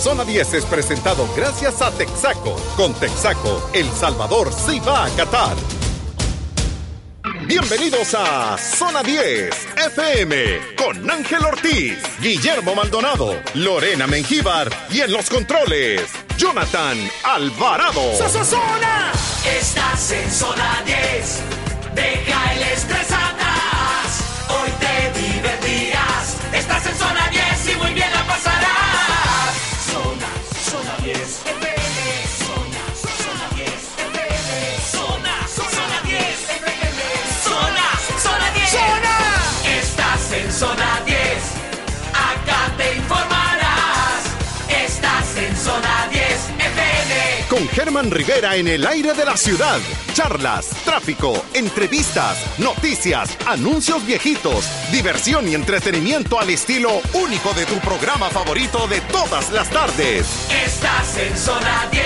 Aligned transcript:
Zona 0.00 0.24
10 0.24 0.54
es 0.54 0.64
presentado 0.64 1.28
gracias 1.36 1.82
a 1.82 1.90
Texaco. 1.90 2.56
Con 2.74 2.94
Texaco, 2.94 3.70
El 3.74 3.86
Salvador 3.90 4.50
sí 4.50 4.80
va 4.80 5.04
a 5.04 5.10
Qatar. 5.10 5.54
Bienvenidos 7.46 8.14
a 8.14 8.56
Zona 8.56 9.02
10 9.02 9.50
FM 9.76 10.74
con 10.82 11.10
Ángel 11.10 11.44
Ortiz, 11.44 11.98
Guillermo 12.18 12.74
Maldonado, 12.74 13.34
Lorena 13.52 14.06
Mengíbar 14.06 14.70
y 14.90 15.02
en 15.02 15.12
los 15.12 15.28
controles, 15.28 16.10
Jonathan 16.38 16.96
Alvarado. 17.22 18.00
¡Zona! 18.16 19.12
Estás 19.44 20.12
en 20.12 20.30
Zona 20.30 20.82
10. 20.86 21.42
Deja 21.94 22.54
el 22.54 22.62
estrés 22.62 22.99
Germán 47.82 48.10
Rivera 48.10 48.56
en 48.56 48.68
el 48.68 48.86
aire 48.86 49.14
de 49.14 49.24
la 49.24 49.38
ciudad. 49.38 49.80
Charlas, 50.12 50.66
tráfico, 50.84 51.46
entrevistas, 51.54 52.36
noticias, 52.58 53.38
anuncios 53.46 54.04
viejitos, 54.04 54.68
diversión 54.92 55.48
y 55.48 55.54
entretenimiento 55.54 56.38
al 56.38 56.50
estilo 56.50 57.00
único 57.14 57.54
de 57.54 57.64
tu 57.64 57.78
programa 57.78 58.28
favorito 58.28 58.86
de 58.86 59.00
todas 59.00 59.50
las 59.52 59.70
tardes. 59.70 60.26
Estás 60.66 61.16
en 61.16 61.38
zona 61.38 61.88
10. 61.90 62.04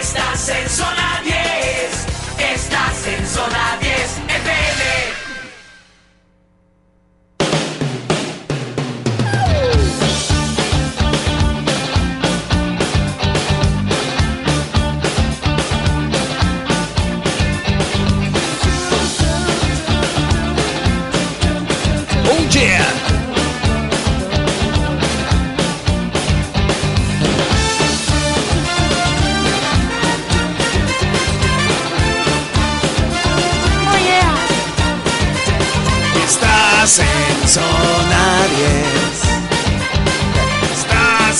Estás 0.00 0.48
en 0.48 0.68
zona 0.70 1.20
10. 1.24 2.54
Estás 2.54 3.06
en 3.06 3.26
zona 3.26 3.78
10 3.82 4.63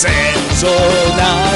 en 0.07 1.54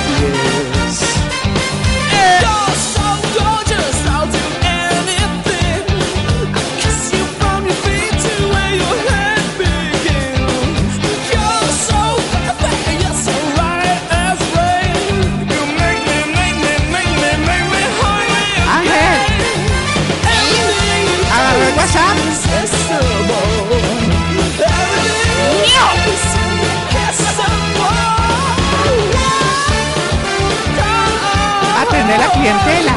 Atender 32.08 32.26
la 32.26 32.32
clientela. 32.32 32.94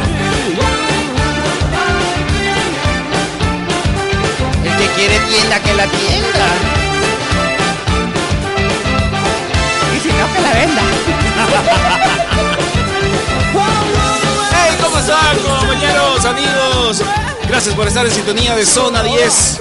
El 4.64 4.78
que 4.78 4.88
quiere 4.94 5.20
tienda, 5.20 5.60
que 5.60 5.74
la 5.74 5.88
tienda. 5.88 6.48
Y 9.94 10.00
si 10.00 10.08
no, 10.08 10.34
que 10.34 10.42
la 10.42 10.54
venda. 10.54 10.82
Hey, 14.54 14.78
¿cómo 14.82 14.98
están, 14.98 15.38
compañeros, 15.40 16.26
amigos? 16.26 17.04
Gracias 17.50 17.76
por 17.76 17.88
estar 17.88 18.06
en 18.06 18.12
sintonía 18.14 18.56
de 18.56 18.66
Zona 18.66 19.04
10. 19.04 19.60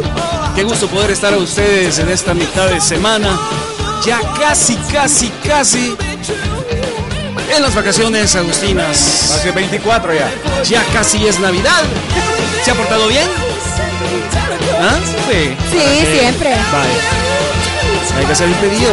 Qué 0.55 0.63
gusto 0.63 0.87
poder 0.87 1.11
estar 1.11 1.35
a 1.35 1.39
ustedes 1.39 1.99
en 1.99 2.09
esta 2.09 2.35
mitad 2.35 2.69
de 2.69 2.81
semana. 2.81 3.37
Ya 4.05 4.21
casi, 4.39 4.77
casi, 4.93 5.29
casi 5.45 5.97
en 7.57 7.63
las 7.63 7.75
vacaciones 7.75 8.35
agustinas. 8.37 9.33
Hace 9.35 9.51
24 9.53 10.15
ya. 10.15 10.31
Ya 10.65 10.83
casi 10.93 11.27
es 11.27 11.39
Navidad. 11.41 11.83
¿Se 12.65 12.71
ha 12.71 12.75
portado 12.75 13.07
bien? 13.09 13.27
¿Ah? 14.81 14.97
Sí. 15.31 15.57
Sí, 15.71 16.07
siempre. 16.19 16.51
Bye. 16.51 18.19
Hay 18.19 18.27
que 18.27 18.33
hacer 18.33 18.49
un 18.49 18.55
pedido. 18.55 18.93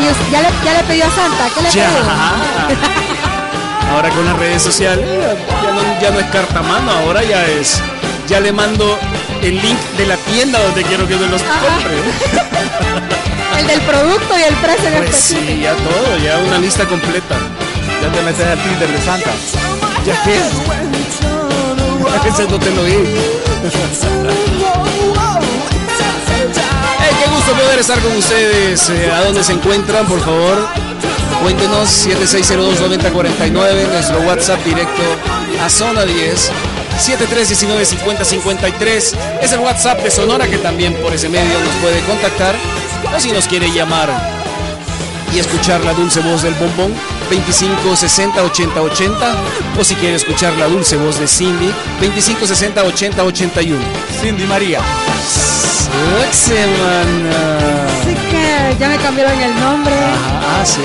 Y 0.00 0.06
us- 0.08 0.30
ya 0.32 0.40
le, 0.42 0.48
ya 0.64 0.72
le 0.74 0.82
pidió 0.84 1.06
a 1.06 1.10
Santa. 1.10 1.48
¿Qué 1.54 1.62
le 1.62 1.70
Ya. 1.70 1.90
Ahora 3.94 4.08
con 4.10 4.24
las 4.24 4.36
redes 4.38 4.62
sociales 4.62 5.06
ya 5.06 5.70
no, 5.70 6.00
ya 6.00 6.10
no 6.10 6.18
es 6.18 6.26
carta 6.26 6.58
a 6.58 6.62
mano, 6.62 6.90
ahora 6.90 7.22
ya 7.22 7.46
es. 7.46 7.80
Ya 8.26 8.40
le 8.40 8.52
mando 8.52 8.98
el 9.44 9.60
link 9.60 9.78
de 9.98 10.06
la 10.06 10.16
tienda 10.16 10.58
donde 10.60 10.82
quiero 10.82 11.06
que 11.06 11.16
me 11.16 11.26
los 11.28 11.42
compre. 11.42 11.94
El 13.58 13.66
del 13.68 13.80
producto 13.82 14.36
y 14.36 14.42
el 14.42 14.54
precio 14.56 14.90
Pues 14.96 15.14
sí, 15.16 15.36
específico. 15.36 15.62
ya 15.62 15.74
todo, 15.76 16.18
ya 16.18 16.38
una 16.38 16.58
lista 16.58 16.84
completa. 16.86 17.36
Ya 18.02 18.08
te 18.10 18.22
metes 18.22 18.46
al 18.46 18.58
Tinder 18.58 18.90
de 18.90 19.00
Santa. 19.00 19.30
¿Ya 20.04 20.22
qué? 20.24 20.40
Ese 22.28 22.48
no 22.48 22.58
te 22.58 22.70
lo 22.72 22.84
di. 22.84 22.94
Hey, 26.98 27.10
qué 27.22 27.30
gusto 27.30 27.52
poder 27.52 27.78
estar 27.78 27.98
con 28.00 28.16
ustedes. 28.16 28.88
Eh, 28.90 29.10
¿A 29.12 29.20
dónde 29.24 29.44
se 29.44 29.52
encuentran, 29.52 30.04
por 30.06 30.20
favor? 30.20 30.66
Cuéntenos 31.42 31.88
7602-9049, 32.08 33.88
nuestro 33.92 34.18
WhatsApp 34.22 34.64
directo 34.64 35.02
a 35.64 35.68
Zona 35.70 36.02
10. 36.04 36.50
73195053 36.98 39.14
es 39.42 39.52
el 39.52 39.58
WhatsApp 39.60 40.02
de 40.02 40.10
Sonora 40.10 40.46
que 40.46 40.56
también 40.58 40.94
por 40.94 41.12
ese 41.12 41.28
medio 41.28 41.58
nos 41.60 41.74
puede 41.82 42.00
contactar. 42.00 42.54
O 43.14 43.20
si 43.20 43.30
nos 43.32 43.46
quiere 43.46 43.70
llamar 43.70 44.08
y 45.34 45.38
escuchar 45.38 45.84
la 45.84 45.92
dulce 45.92 46.20
voz 46.20 46.42
del 46.42 46.54
bombón 46.54 46.94
25 47.28 47.96
60 47.96 48.42
80 48.42 48.80
80 48.82 49.34
o 49.78 49.84
si 49.84 49.94
quiere 49.96 50.16
escuchar 50.16 50.54
la 50.54 50.66
dulce 50.66 50.96
voz 50.96 51.18
de 51.18 51.26
Cindy 51.26 51.70
25 52.00 52.46
60 52.46 52.82
80 52.84 53.24
81 53.24 53.82
Cindy 54.20 54.44
María. 54.44 54.80
semana 56.30 57.86
Así 58.00 58.14
que 58.30 58.76
ya 58.78 58.88
me 58.88 58.96
cambiaron 58.98 59.40
el 59.40 59.60
nombre. 59.60 59.92
ah, 59.94 60.60
ah, 60.60 60.64
sí. 60.64 60.80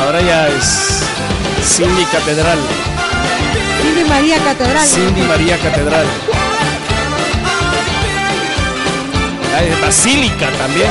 Ahora 0.00 0.20
ya 0.22 0.48
es 0.48 1.00
Cindy 1.76 2.04
Catedral 2.06 2.58
Cindy 3.94 4.08
María 4.08 4.38
Catedral. 4.38 4.88
Cindy 4.88 5.22
María 5.22 5.56
Catedral 5.58 6.06
es 9.62 9.80
Basílica 9.80 10.50
también 10.58 10.90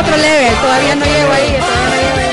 otro, 0.00 0.16
level. 0.16 0.54
Todavía 0.56 0.94
no 0.96 1.04
llego 1.04 1.32
ahí. 1.32 1.56
Todavía 1.58 1.90
no 1.90 1.96
llego 1.96 2.18
ahí. 2.18 2.30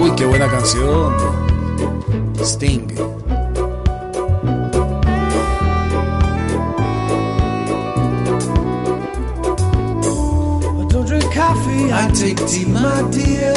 Uy, 0.00 0.10
qué 0.16 0.24
buena 0.24 0.48
canción. 0.48 1.16
Sting. 2.40 3.11
I 11.94 12.08
take 12.08 12.38
tea, 12.46 12.64
my 12.64 13.02
dear. 13.10 13.52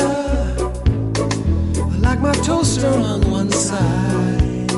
I 1.77 1.97
like 1.99 2.19
my 2.19 2.33
toaster 2.43 2.89
on 2.89 3.21
one 3.31 3.49
side. 3.49 4.71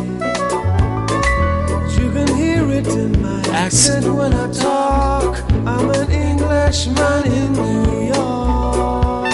You 1.98 2.12
can 2.12 2.27
hear 2.36 2.69
it 2.69 2.88
in 2.88 3.19
my 3.19 3.42
accent 3.50 4.06
when 4.06 4.33
I 4.33 4.51
talk. 4.51 5.44
I'm 5.65 5.89
an 5.89 6.12
Englishman 6.12 7.25
in 7.25 7.54
New 7.54 8.13
York. 8.13 9.33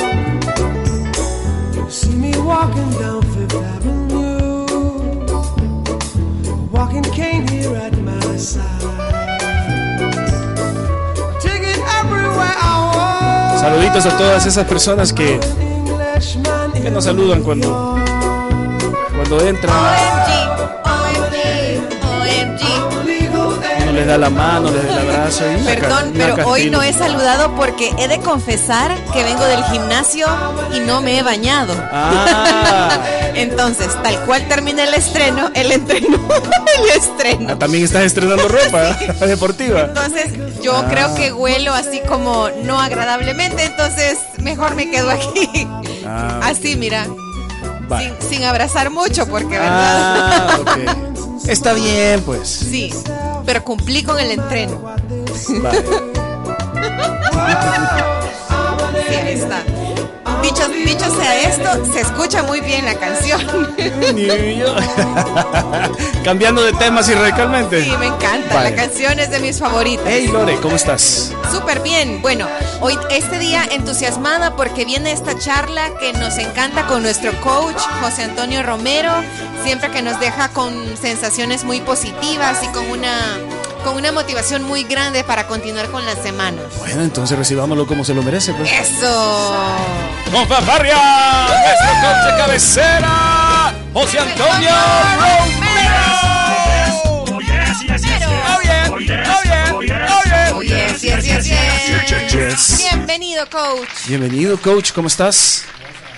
You 1.75 1.89
see 1.89 2.15
me 2.15 2.31
Saluditos 13.63 14.05
a 14.05 14.17
todas 14.17 14.45
esas 14.45 14.67
personas 14.67 15.13
que, 15.13 15.39
que 16.81 16.91
nos 16.91 17.05
saludan 17.05 17.41
cuando, 17.43 17.97
cuando 19.15 19.39
entran. 19.39 20.52
Les 24.03 24.07
da 24.07 24.17
la 24.17 24.29
mano, 24.29 24.69
les 24.69 24.85
da 24.87 25.01
el 25.01 25.09
abrazo. 25.09 25.43
y 25.51 25.63
Perdón, 25.63 26.11
una 26.15 26.35
pero 26.35 26.47
hoy 26.49 26.69
no 26.69 26.81
he 26.83 26.91
saludado 26.93 27.55
porque 27.55 27.91
he 27.97 28.07
de 28.07 28.19
confesar 28.19 28.93
que 29.13 29.23
vengo 29.23 29.43
del 29.45 29.63
gimnasio 29.65 30.27
y 30.73 30.79
no 30.81 31.01
me 31.01 31.17
he 31.19 31.23
bañado. 31.23 31.73
Ah, 31.91 32.99
Entonces, 33.35 33.89
tal 34.03 34.19
cual 34.25 34.47
termina 34.47 34.83
el 34.83 34.93
estreno, 34.93 35.49
el 35.55 35.71
entreno, 35.71 36.17
el 36.79 36.89
estreno. 36.97 37.53
ah, 37.53 37.55
también 37.59 37.83
estás 37.85 38.03
estrenando 38.03 38.47
ropa 38.47 38.97
deportiva. 39.25 39.81
Entonces, 39.81 40.27
yo 40.61 40.73
Ah. 40.75 40.87
creo 40.89 41.15
que 41.15 41.31
huelo 41.31 41.73
así 41.73 42.01
como 42.07 42.49
no 42.63 42.79
agradablemente, 42.79 43.63
entonces 43.65 44.17
mejor 44.39 44.75
me 44.75 44.89
quedo 44.89 45.09
aquí. 45.09 45.67
Ah, 46.05 46.39
Así, 46.43 46.75
mira, 46.75 47.05
sin, 47.99 48.29
sin 48.29 48.43
abrazar 48.43 48.89
mucho, 48.89 49.25
porque 49.27 49.57
verdad. 49.59 50.49
Ah. 50.67 50.95
Está 51.47 51.73
bien, 51.73 52.21
pues. 52.21 52.47
Sí, 52.49 52.93
pero 53.45 53.63
cumplí 53.63 54.03
con 54.03 54.19
el 54.19 54.31
entreno. 54.31 54.79
Vale. 54.81 55.01
Sí, 59.07 59.15
ahí 59.15 59.33
está. 59.33 59.63
Dicho, 60.41 60.67
dicho 60.67 61.15
sea 61.15 61.41
esto, 61.49 61.85
se 61.93 62.01
escucha 62.01 62.43
muy 62.43 62.59
bien 62.59 62.83
la 62.85 62.95
canción. 62.95 63.41
Cambiando 66.23 66.63
de 66.63 66.73
temas 66.73 67.07
y 67.07 67.13
radicalmente. 67.13 67.81
Sí, 67.83 67.91
me 67.97 68.07
encanta. 68.07 68.55
Vale. 68.55 68.71
La 68.71 68.75
canción 68.75 69.19
es 69.19 69.31
de 69.31 69.39
mis 69.39 69.59
favoritas. 69.59 70.05
Hey 70.05 70.27
Lore, 70.27 70.57
¿cómo 70.57 70.75
estás? 70.75 71.31
Súper 71.49 71.81
bien. 71.81 72.21
Bueno, 72.21 72.47
hoy 72.81 72.97
este 73.09 73.39
día 73.39 73.63
entusiasmada 73.71 74.55
porque 74.57 74.83
viene 74.83 75.13
esta 75.13 75.37
charla 75.39 75.91
que 75.99 76.11
nos 76.13 76.37
encanta 76.37 76.87
con 76.87 77.03
nuestro 77.03 77.31
coach 77.41 77.81
José 78.01 78.23
Antonio 78.23 78.63
Romero, 78.63 79.11
siempre 79.63 79.89
que 79.91 80.01
nos 80.01 80.19
deja 80.19 80.49
con 80.49 80.73
sensaciones 80.97 81.63
muy 81.63 81.81
positivas 81.81 82.57
y 82.63 82.67
con 82.67 82.89
una 82.89 83.37
con 83.83 83.97
una 83.97 84.11
motivación 84.13 84.63
muy 84.63 84.83
grande 84.85 85.23
para 85.25 85.45
continuar 85.45 85.89
con 85.89 86.05
la 86.05 86.15
semana. 86.15 86.61
Bueno, 86.79 87.01
entonces 87.03 87.37
recibámoslo 87.37 87.85
como 87.85 88.05
se 88.05 88.13
lo 88.13 88.23
merece, 88.23 88.53
pues. 88.53 88.71
Eso. 88.71 89.53
Con 90.31 90.47
fanfarria, 90.47 90.95
nuestro 90.95 91.89
coach 92.01 92.31
de 92.31 92.37
cabecera, 92.37 93.73
José 93.93 94.19
Antonio 94.19 94.69
Romero. 95.19 96.03
Oh. 97.05 97.25
Oh, 97.29 97.35
Oh, 97.35 98.49
oh, 98.49 98.99
Oh, 99.25 99.39
oh. 99.55 100.55
Oh. 100.55 100.59
Bienvenido, 102.77 103.49
coach. 103.49 103.89
Bienvenido, 104.07 104.57
coach, 104.61 104.91
¿cómo 104.93 105.07
estás? 105.07 105.65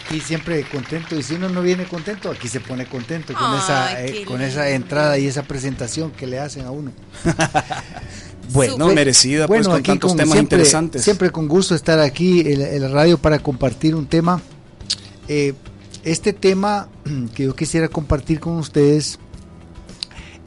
Aquí 0.06 0.20
siempre 0.22 0.64
contento 0.70 1.16
y 1.18 1.24
si 1.24 1.34
uno 1.34 1.50
no 1.50 1.62
viene 1.64 1.86
contento, 1.86 2.30
aquí 2.30 2.48
se 2.48 2.60
pone 2.60 2.86
contento 2.86 3.34
con 3.34 3.44
Ay, 3.44 3.58
esa 3.60 4.06
eh, 4.06 4.24
con 4.26 4.42
esa 4.42 4.70
entrada 4.70 5.18
y 5.18 5.26
esa 5.26 5.44
presentación 5.44 6.12
que 6.12 6.28
le 6.28 6.40
hacen 6.40 6.66
a 6.66 6.72
uno. 6.72 6.92
Bueno, 8.54 8.74
Súper. 8.76 8.96
merecida, 8.96 9.48
pues, 9.48 9.68
con 9.68 9.82
tantos 9.82 10.16
temas 10.16 10.34
siempre, 10.34 10.58
interesantes. 10.60 11.04
siempre 11.04 11.32
con 11.32 11.48
gusto 11.48 11.74
estar 11.74 12.00
aquí 12.00 12.42
en, 12.42 12.62
en 12.62 12.82
la 12.84 12.90
radio 12.90 13.18
para 13.18 13.40
compartir 13.40 13.96
un 13.96 14.06
tema. 14.06 14.40
Eh, 15.28 15.54
este 16.04 16.32
tema 16.32 16.88
que 17.34 17.46
yo 17.46 17.56
quisiera 17.56 17.88
compartir 17.88 18.40
con 18.40 18.58
ustedes 18.58 19.18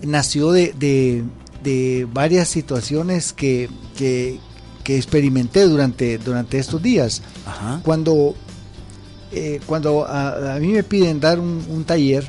nació 0.02 0.52
de, 0.52 0.72
de- 0.78 1.25
de 1.64 2.06
varias 2.12 2.46
situaciones 2.49 3.32
que, 3.32 3.69
que- 3.96 4.38
que 4.84 4.96
experimenté 4.96 5.62
durante, 5.64 6.19
durante 6.19 6.58
estos 6.61 6.81
días. 6.81 7.20
Ajá. 7.46 7.81
Cuando, 7.84 8.37
eh, 9.32 9.60
cuando 9.66 10.04
a, 10.06 10.54
a 10.54 10.58
mí 10.58 10.69
me 10.69 10.82
piden 10.82 11.20
dar 11.20 11.38
un, 11.40 11.64
un 11.69 11.84
taller, 11.84 12.28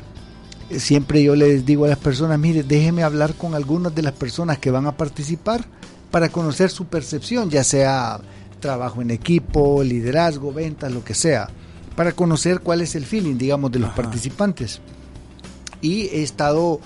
eh, 0.70 0.78
siempre 0.80 1.22
yo 1.22 1.34
les 1.36 1.64
digo 1.64 1.84
a 1.84 1.88
las 1.88 1.98
personas, 1.98 2.38
mire, 2.38 2.62
déjeme 2.62 3.02
hablar 3.02 3.34
con 3.34 3.54
algunas 3.54 3.94
de 3.94 4.02
las 4.02 4.12
personas 4.12 4.58
que 4.58 4.70
van 4.70 4.86
a 4.86 4.96
participar 4.96 5.64
para 6.10 6.28
conocer 6.28 6.70
su 6.70 6.86
percepción, 6.86 7.50
ya 7.50 7.64
sea 7.64 8.20
trabajo 8.60 9.00
en 9.00 9.10
equipo, 9.10 9.82
liderazgo, 9.82 10.52
ventas, 10.52 10.92
lo 10.92 11.02
que 11.04 11.14
sea, 11.14 11.48
para 11.96 12.12
conocer 12.12 12.60
cuál 12.60 12.80
es 12.82 12.94
el 12.94 13.04
feeling, 13.06 13.36
digamos, 13.38 13.72
de 13.72 13.78
los 13.78 13.88
Ajá. 13.90 14.02
participantes. 14.02 14.80
Y 15.80 16.02
he 16.08 16.22
estado 16.22 16.80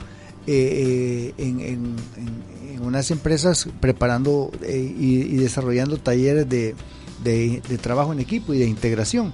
eh, 0.46 1.32
eh, 1.38 1.42
en, 1.42 1.60
en- 1.60 1.96
en- 2.16 2.74
en 2.76 2.82
unas 2.84 3.10
empresas 3.10 3.66
preparando 3.80 4.50
y, 4.68 4.74
y 5.22 5.36
desarrollando 5.36 5.96
talleres 5.98 6.48
de, 6.48 6.74
de- 7.24 7.62
de 7.68 7.78
trabajo 7.78 8.12
en 8.12 8.20
equipo 8.20 8.52
y 8.54 8.58
de 8.58 8.66
integración. 8.66 9.32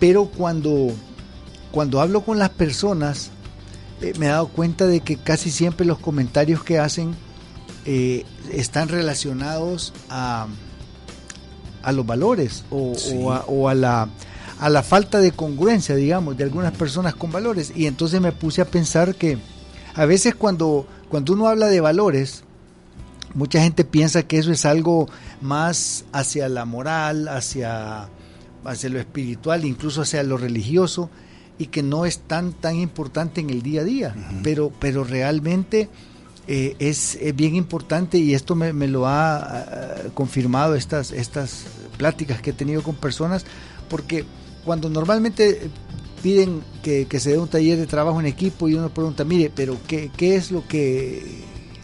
Pero 0.00 0.24
cuando, 0.26 0.88
cuando 1.70 2.00
hablo 2.00 2.22
con 2.22 2.38
las 2.38 2.50
personas, 2.50 3.30
eh, 4.00 4.12
me 4.18 4.26
he 4.26 4.28
dado 4.30 4.48
cuenta 4.48 4.86
de 4.86 5.00
que 5.00 5.16
casi 5.16 5.50
siempre 5.50 5.86
los 5.86 5.98
comentarios 5.98 6.64
que 6.64 6.78
hacen 6.78 7.14
eh, 7.86 8.24
están 8.52 8.88
relacionados 8.88 9.92
a, 10.08 10.46
a 11.82 11.92
los 11.92 12.06
valores 12.06 12.64
o, 12.70 12.94
Sí. 12.96 13.14
o 13.20 13.32
a, 13.32 13.44
o 13.46 13.68
a 13.68 13.74
la, 13.74 14.08
a 14.58 14.68
la 14.70 14.82
falta 14.82 15.18
de 15.20 15.32
congruencia, 15.32 15.94
digamos, 15.94 16.36
de 16.36 16.44
algunas 16.44 16.72
personas 16.72 17.14
con 17.14 17.30
valores. 17.30 17.72
Y 17.76 17.86
entonces 17.86 18.20
me 18.20 18.32
puse 18.32 18.62
a 18.62 18.66
pensar 18.66 19.14
que 19.14 19.38
a 19.94 20.04
veces 20.06 20.34
cuando, 20.34 20.86
cuando 21.10 21.32
uno 21.34 21.46
habla 21.48 21.66
de 21.66 21.80
valores, 21.80 22.44
mucha 23.34 23.62
gente 23.62 23.84
piensa 23.84 24.22
que 24.22 24.38
eso 24.38 24.50
es 24.52 24.64
algo 24.64 25.08
más 25.40 26.04
hacia 26.12 26.48
la 26.48 26.64
moral, 26.64 27.28
hacia, 27.28 28.08
hacia 28.64 28.90
lo 28.90 28.98
espiritual, 28.98 29.64
incluso 29.64 30.02
hacia 30.02 30.22
lo 30.22 30.36
religioso, 30.36 31.10
y 31.58 31.66
que 31.66 31.82
no 31.82 32.06
es 32.06 32.20
tan, 32.20 32.52
tan 32.52 32.76
importante 32.76 33.40
en 33.40 33.50
el 33.50 33.62
día 33.62 33.82
a 33.82 33.84
día. 33.84 34.14
pero, 34.42 34.72
pero 34.80 35.04
realmente 35.04 35.88
eh, 36.48 36.74
es, 36.78 37.16
es 37.20 37.36
bien 37.36 37.54
importante 37.54 38.18
y 38.18 38.34
esto 38.34 38.54
me, 38.54 38.72
me 38.72 38.88
lo 38.88 39.06
ha 39.06 39.36
ah, 39.36 39.94
confirmado 40.14 40.74
estas, 40.74 41.12
estas 41.12 41.64
pláticas 41.98 42.40
que 42.40 42.50
he 42.50 42.54
tenido 42.54 42.82
con 42.82 42.94
personas, 42.96 43.44
porque 43.88 44.24
cuando 44.64 44.88
normalmente 44.88 45.68
piden 46.22 46.62
que, 46.82 47.06
que 47.06 47.20
se 47.20 47.30
dé 47.30 47.38
un 47.38 47.48
taller 47.48 47.78
de 47.78 47.86
trabajo 47.86 48.20
en 48.20 48.26
equipo 48.26 48.68
y 48.68 48.74
uno 48.74 48.88
pregunta, 48.92 49.24
mire, 49.24 49.50
pero 49.54 49.76
¿qué, 49.86 50.10
qué 50.16 50.36
es 50.36 50.50
lo 50.50 50.66
que 50.66 51.24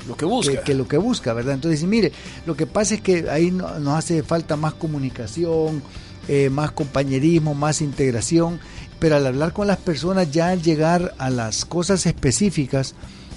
Lo 0.08 0.16
que 0.16 0.24
busca. 0.24 0.52
que, 0.52 0.60
que 0.60 0.74
lo 0.74 0.86
que 0.88 0.96
busca, 0.98 1.32
¿verdad? 1.32 1.54
Entonces, 1.54 1.82
mire, 1.84 2.12
lo 2.46 2.54
que 2.56 2.66
pasa 2.66 2.94
es 2.94 3.00
que 3.02 3.28
ahí 3.30 3.50
no- 3.50 3.78
nos 3.78 3.94
hace 3.98 4.22
falta 4.22 4.56
más 4.56 4.74
comunicación, 4.74 5.82
eh, 6.28 6.50
más 6.50 6.72
compañerismo, 6.72 7.54
más 7.54 7.80
integración, 7.82 8.58
pero 8.98 9.16
al 9.16 9.26
hablar 9.26 9.52
con 9.52 9.66
las 9.66 9.76
personas, 9.78 10.30
ya 10.32 10.48
al 10.50 10.62
llegar 10.62 11.14
a 11.18 11.30
las 11.30 11.64
cosas 11.64 12.06
específicas, 12.06 12.94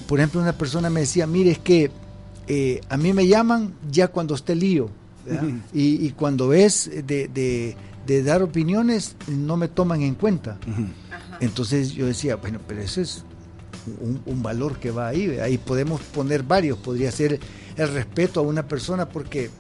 por 0.08 0.20
ejemplo, 0.20 0.42
una 0.42 0.54
persona 0.58 0.90
me 0.90 1.02
decía, 1.02 1.28
mire, 1.28 1.52
es 1.52 1.60
que 1.60 1.92
eh, 2.48 2.82
a 2.90 2.98
mí 2.98 3.14
me 3.14 3.28
llaman 3.28 3.74
ya 3.92 4.08
cuando 4.08 4.36
esté 4.36 4.56
lío, 4.56 4.90
y, 5.74 6.08
y 6.08 6.12
cuando 6.16 6.54
es 6.54 6.90
de, 6.90 7.28
de- 7.28 7.76
de 8.08 8.24
dar 8.24 8.42
opiniones, 8.42 9.16
no 9.28 9.56
me 9.56 9.68
toman 9.68 10.02
en 10.02 10.16
cuenta. 10.16 10.58
Entonces 11.40 11.92
yo 11.92 12.08
decía, 12.08 12.38
bueno, 12.38 12.60
pero 12.68 12.82
eso 12.82 13.02
es 13.02 13.24
un, 14.02 14.20
un 14.26 14.42
valor 14.42 14.80
que 14.80 14.90
va 14.90 15.10
ahí. 15.10 15.38
Ahí 15.40 15.60
podemos 15.60 16.02
poner 16.02 16.42
varios. 16.42 16.80
Podría 16.80 17.12
ser 17.12 17.40
el 17.76 17.94
respeto 17.94 18.40
a 18.40 18.44
una 18.44 18.68
persona 18.68 19.08
porque 19.10 19.52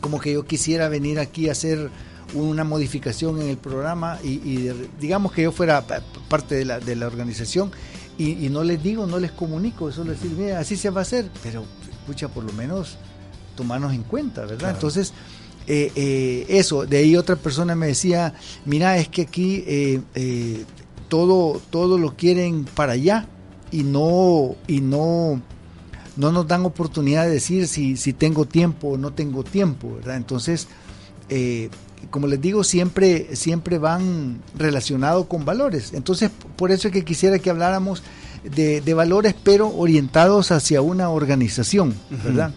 como 0.00 0.18
que 0.20 0.32
yo 0.32 0.46
quisiera 0.46 0.88
venir 0.88 1.18
aquí 1.18 1.50
a 1.50 1.52
hacer 1.52 1.90
una 2.34 2.64
modificación 2.64 3.40
en 3.40 3.48
el 3.48 3.56
programa 3.56 4.18
y, 4.22 4.68
digamos 5.00 5.32
que 5.32 5.42
yo 5.42 5.52
fuera 5.52 5.86
pa- 5.86 6.02
parte 6.28 6.54
de 6.54 6.64
la, 6.64 6.80
de 6.80 6.96
la 6.96 7.06
organización 7.06 7.70
y, 8.18 8.44
y 8.44 8.48
no 8.50 8.62
les 8.64 8.82
digo, 8.82 9.06
no 9.06 9.18
les 9.18 9.32
comunico, 9.32 9.90
solo 9.92 10.12
decir, 10.12 10.30
mira, 10.32 10.58
así 10.60 10.76
se 10.76 10.90
va 10.90 11.00
a 11.00 11.02
hacer, 11.02 11.30
pero 11.42 11.64
escucha, 11.90 12.28
por 12.28 12.44
lo 12.44 12.52
menos 12.52 12.96
tomarnos 13.56 13.92
en 13.94 14.02
cuenta, 14.02 14.42
¿verdad? 14.42 14.58
Claro. 14.58 14.74
Entonces, 14.74 15.12
eh, 15.66 15.90
eh, 15.94 16.46
eso, 16.48 16.86
de 16.86 16.98
ahí 16.98 17.16
otra 17.16 17.36
persona 17.36 17.74
me 17.74 17.86
decía, 17.88 18.34
mira, 18.64 18.96
es 18.98 19.08
que 19.08 19.22
aquí 19.22 19.64
eh, 19.66 20.00
eh, 20.14 20.64
todo, 21.08 21.60
todo 21.70 21.98
lo 21.98 22.14
quieren 22.16 22.64
para 22.64 22.92
allá 22.92 23.26
y 23.72 23.82
no, 23.82 24.56
y 24.66 24.80
no, 24.80 25.40
no 26.16 26.32
nos 26.32 26.46
dan 26.46 26.64
oportunidad 26.64 27.24
de 27.24 27.30
decir 27.30 27.66
si, 27.68 27.96
si 27.96 28.12
tengo 28.12 28.44
tiempo 28.44 28.88
o 28.88 28.96
no 28.98 29.12
tengo 29.12 29.44
tiempo, 29.44 29.94
¿verdad? 29.96 30.16
Entonces, 30.16 30.68
eh, 31.28 31.70
como 32.10 32.26
les 32.26 32.40
digo, 32.40 32.64
siempre, 32.64 33.34
siempre 33.36 33.78
van 33.78 34.40
relacionados 34.56 35.26
con 35.26 35.44
valores. 35.44 35.92
Entonces, 35.92 36.30
por 36.56 36.70
eso 36.72 36.88
es 36.88 36.94
que 36.94 37.04
quisiera 37.04 37.38
que 37.38 37.50
habláramos 37.50 38.02
de, 38.44 38.80
de 38.80 38.94
valores, 38.94 39.34
pero 39.44 39.68
orientados 39.68 40.50
hacia 40.50 40.80
una 40.82 41.10
organización, 41.10 41.94
¿verdad? 42.24 42.52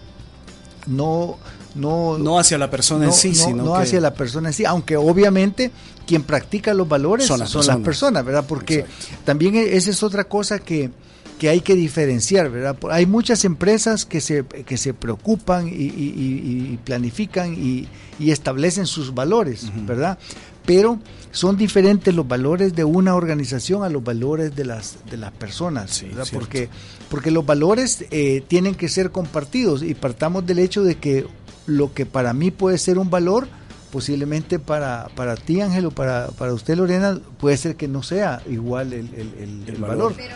No, 0.88 1.38
no, 1.76 2.18
No 2.18 2.40
hacia 2.40 2.58
la 2.58 2.70
persona 2.70 3.06
en 3.06 3.14
sí, 3.14 3.30
no- 3.30 3.36
sino 3.46 3.64
no 3.64 3.74
que- 3.76 3.82
hacia 3.84 4.02
la 4.02 4.14
persona 4.14 4.50
en 4.50 4.54
sí, 4.54 4.66
aunque 4.66 4.98
obviamente 4.98 5.72
quien 6.06 6.24
practica 6.24 6.74
los 6.74 6.88
valores 6.88 7.26
Son 7.28 7.38
son 7.38 7.40
las 7.46 7.54
las 7.54 7.64
personas. 7.66 7.86
personas, 7.86 8.26
¿verdad? 8.26 8.46
Porque 8.48 8.86
también 9.24 9.56
e- 9.56 9.76
esa 9.76 9.90
es 9.90 10.04
otra 10.04 10.26
cosa 10.26 10.60
que, 10.60 10.92
que 11.40 11.50
hay 11.50 11.62
que 11.62 11.76
diferenciar, 11.76 12.50
¿verdad? 12.50 12.76
Por- 12.78 12.92
Hay 12.92 13.06
muchas 13.06 13.44
empresas 13.46 14.06
que 14.06 14.22
se, 14.22 14.46
que 14.46 14.78
se 14.78 14.94
preocupan 14.94 15.68
y, 15.68 15.72
y- 15.72 16.72
y- 16.74 16.80
planifican 16.84 17.54
y, 17.54 17.88
y 18.20 18.32
establecen 18.32 18.86
sus 18.86 19.14
valores, 19.14 19.68
¿verdad? 19.86 20.18
Pero 20.66 21.00
son 21.32 21.58
diferentes 21.58 22.14
los 22.16 22.26
valores 22.28 22.74
de 22.76 22.84
una 22.86 23.16
organización 23.16 23.84
a 23.84 23.90
los 23.90 24.04
valores 24.04 24.56
de 24.56 24.64
las, 24.66 24.98
de 25.10 25.18
las 25.18 25.32
personas, 25.34 25.92
Sí, 25.92 26.06
¿verdad? 26.06 26.28
Porque, 26.32 26.70
porque 27.10 27.32
los 27.32 27.46
valores 27.46 28.06
eh, 28.12 28.44
tienen 28.48 28.76
que 28.76 28.88
ser 28.88 29.12
compartidos 29.12 29.84
y 29.84 29.94
partamos 29.96 30.46
del 30.46 30.60
hecho 30.60 30.84
de 30.84 30.96
que 30.96 31.26
lo 31.66 31.94
que 31.94 32.06
para 32.06 32.34
mí 32.34 32.52
puede 32.52 32.78
ser 32.78 32.98
un 32.98 33.10
valor, 33.10 33.48
posiblemente 33.92 34.58
para, 34.60 35.10
para 35.16 35.36
ti, 35.36 35.62
Ángel, 35.62 35.86
o 35.88 35.92
para, 35.92 36.28
para 36.30 36.54
usted, 36.54 36.78
Lorena, 36.78 37.20
puede 37.40 37.58
ser 37.58 37.76
que 37.76 37.88
no 37.88 38.02
sea 38.04 38.42
igual 38.50 38.94
el, 38.94 39.08
el- 39.14 39.34
el- 39.40 39.64
el 39.68 39.76
valor. 39.82 40.14
Pero, 40.16 40.36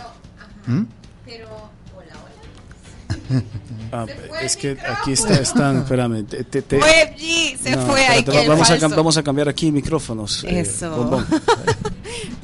¿Mm? 0.67 0.83
pero, 1.25 1.47
hola, 1.95 3.41
Ah, 3.91 4.05
Se 4.05 4.13
fue 4.15 4.45
es 4.45 4.57
que 4.57 4.69
micrófono. 4.71 4.97
aquí 5.01 5.11
está, 5.13 5.33
están, 5.35 5.77
espérame. 5.77 6.25
te- 6.25 6.43
te- 6.43 6.61
te- 6.61 6.77
hola. 6.77 6.85
OMG, 6.85 7.57
se 7.63 7.75
no, 7.75 7.85
fue 7.87 8.05
ahí. 8.05 8.23
vamos, 8.47 8.69
a, 8.69 8.87
vamos 8.89 9.17
a 9.17 9.23
cambiar 9.23 9.47
aquí 9.49 9.71
micrófonos. 9.71 10.43
eh, 10.43 10.59
Eso. 10.61 11.25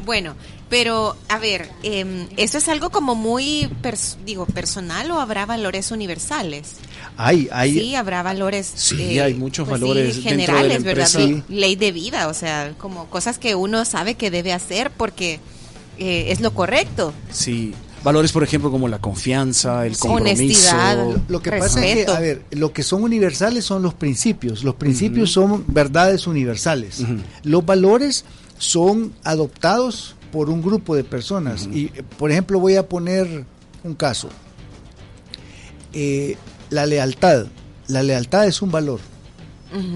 Bueno, 0.06 0.36
pero 0.70 1.15
a 1.30 1.39
ver, 1.39 1.70
em, 1.82 2.27
¿esto 2.36 2.58
es 2.58 2.68
algo 2.68 2.89
como 2.89 3.15
muy, 3.15 3.70
pers- 3.82 4.18
digo, 4.25 4.46
personal 4.46 5.10
o 5.12 5.20
habrá 5.22 5.46
valores 5.46 5.92
universales? 5.92 6.74
Hay, 7.15 7.48
hay, 7.53 7.74
sí, 7.80 7.96
habrá 7.96 8.22
valores. 8.22 8.68
pues 8.72 8.82
Sí, 8.84 9.20
hay 9.20 9.34
muchos 9.34 9.65
sí, 9.65 9.72
valores 9.72 10.18
la 10.18 10.24
generales, 10.24 10.84
¿verdad? 10.84 11.08
Ley- 11.13 11.44
Ley 11.48 11.75
de 11.77 11.92
vida, 11.94 12.27
o 12.27 12.34
sea, 12.34 12.74
como 12.77 13.10
cosas 13.10 13.38
que 13.38 13.56
uno 13.56 13.86
sabe 13.86 14.15
que 14.15 14.30
debe 14.30 14.51
hacer 14.51 14.92
porque 14.92 15.39
eh, 15.98 16.25
es 16.32 16.42
lo 16.42 16.53
correcto. 16.53 17.13
Sí, 17.32 17.74
valores 18.03 18.31
por 18.31 18.43
ejemplo 18.43 18.69
como 18.69 18.88
la 18.88 19.00
confianza, 19.00 19.86
el 19.86 19.98
compromiso. 19.98 20.33
Honestidad. 20.75 21.17
Lo 21.27 21.41
que 21.41 21.51
pasa 21.51 21.79
es 21.79 21.86
que, 21.86 21.93
Respeto. 21.95 22.13
a 22.13 22.19
ver, 22.19 22.41
lo 22.51 22.74
que 22.74 22.83
son 22.83 23.03
universales 23.03 23.65
son 23.65 23.81
los 23.81 23.93
principios. 23.93 24.63
Los 24.63 24.75
principios 24.75 25.31
son 25.31 25.63
verdades 25.67 26.27
universales. 26.27 27.03
Los 27.43 27.65
valores 27.65 28.25
son 28.57 29.13
adoptados 29.24 30.15
por 30.31 30.50
un 30.50 30.62
grupo 30.62 30.95
de 30.95 31.03
personas. 31.03 31.67
Y, 31.72 31.88
por 32.17 32.31
ejemplo, 32.31 32.60
voy 32.60 32.75
a 32.75 32.88
poner 32.88 33.45
un 33.83 33.93
caso. 33.95 34.29
Eh, 35.93 36.38
la 36.69 36.86
lealtad. 36.86 37.48
La 37.88 38.01
lealtad 38.03 38.48
es 38.48 38.62
un 38.62 38.72
valor. 38.72 39.00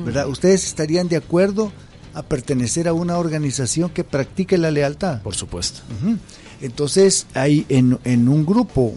¿verdad? 0.06 0.28
¿Ustedes 0.28 0.66
estarían 0.66 1.08
de 1.08 1.18
acuerdo 1.18 1.72
a 2.16 2.24
pertenecer 2.24 2.88
a 2.88 2.94
una 2.94 3.18
organización 3.20 3.90
que 3.92 4.04
practique 4.04 4.58
la 4.58 4.72
lealtad? 4.72 5.22
Por 5.22 5.36
supuesto. 5.36 5.82
Ujú. 6.02 6.18
Entonces, 6.62 7.28
hay 7.34 7.66
en, 7.70 8.00
en 8.04 8.28
un 8.30 8.46
grupo 8.46 8.96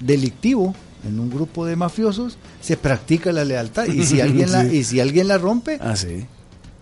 delictivo, 0.00 0.74
en 1.08 1.18
un 1.20 1.30
grupo 1.30 1.64
de 1.66 1.76
mafiosos, 1.76 2.38
se 2.60 2.76
practica 2.76 3.32
la 3.32 3.44
lealtad. 3.44 3.86
Y 3.86 4.04
si 4.04 4.20
alguien, 4.22 4.52
la, 4.52 4.64
y 4.64 4.84
si 4.84 5.00
alguien 5.00 5.28
la 5.28 5.38
rompe, 5.38 5.78
Ah, 5.80 5.96
sí. 5.96 6.26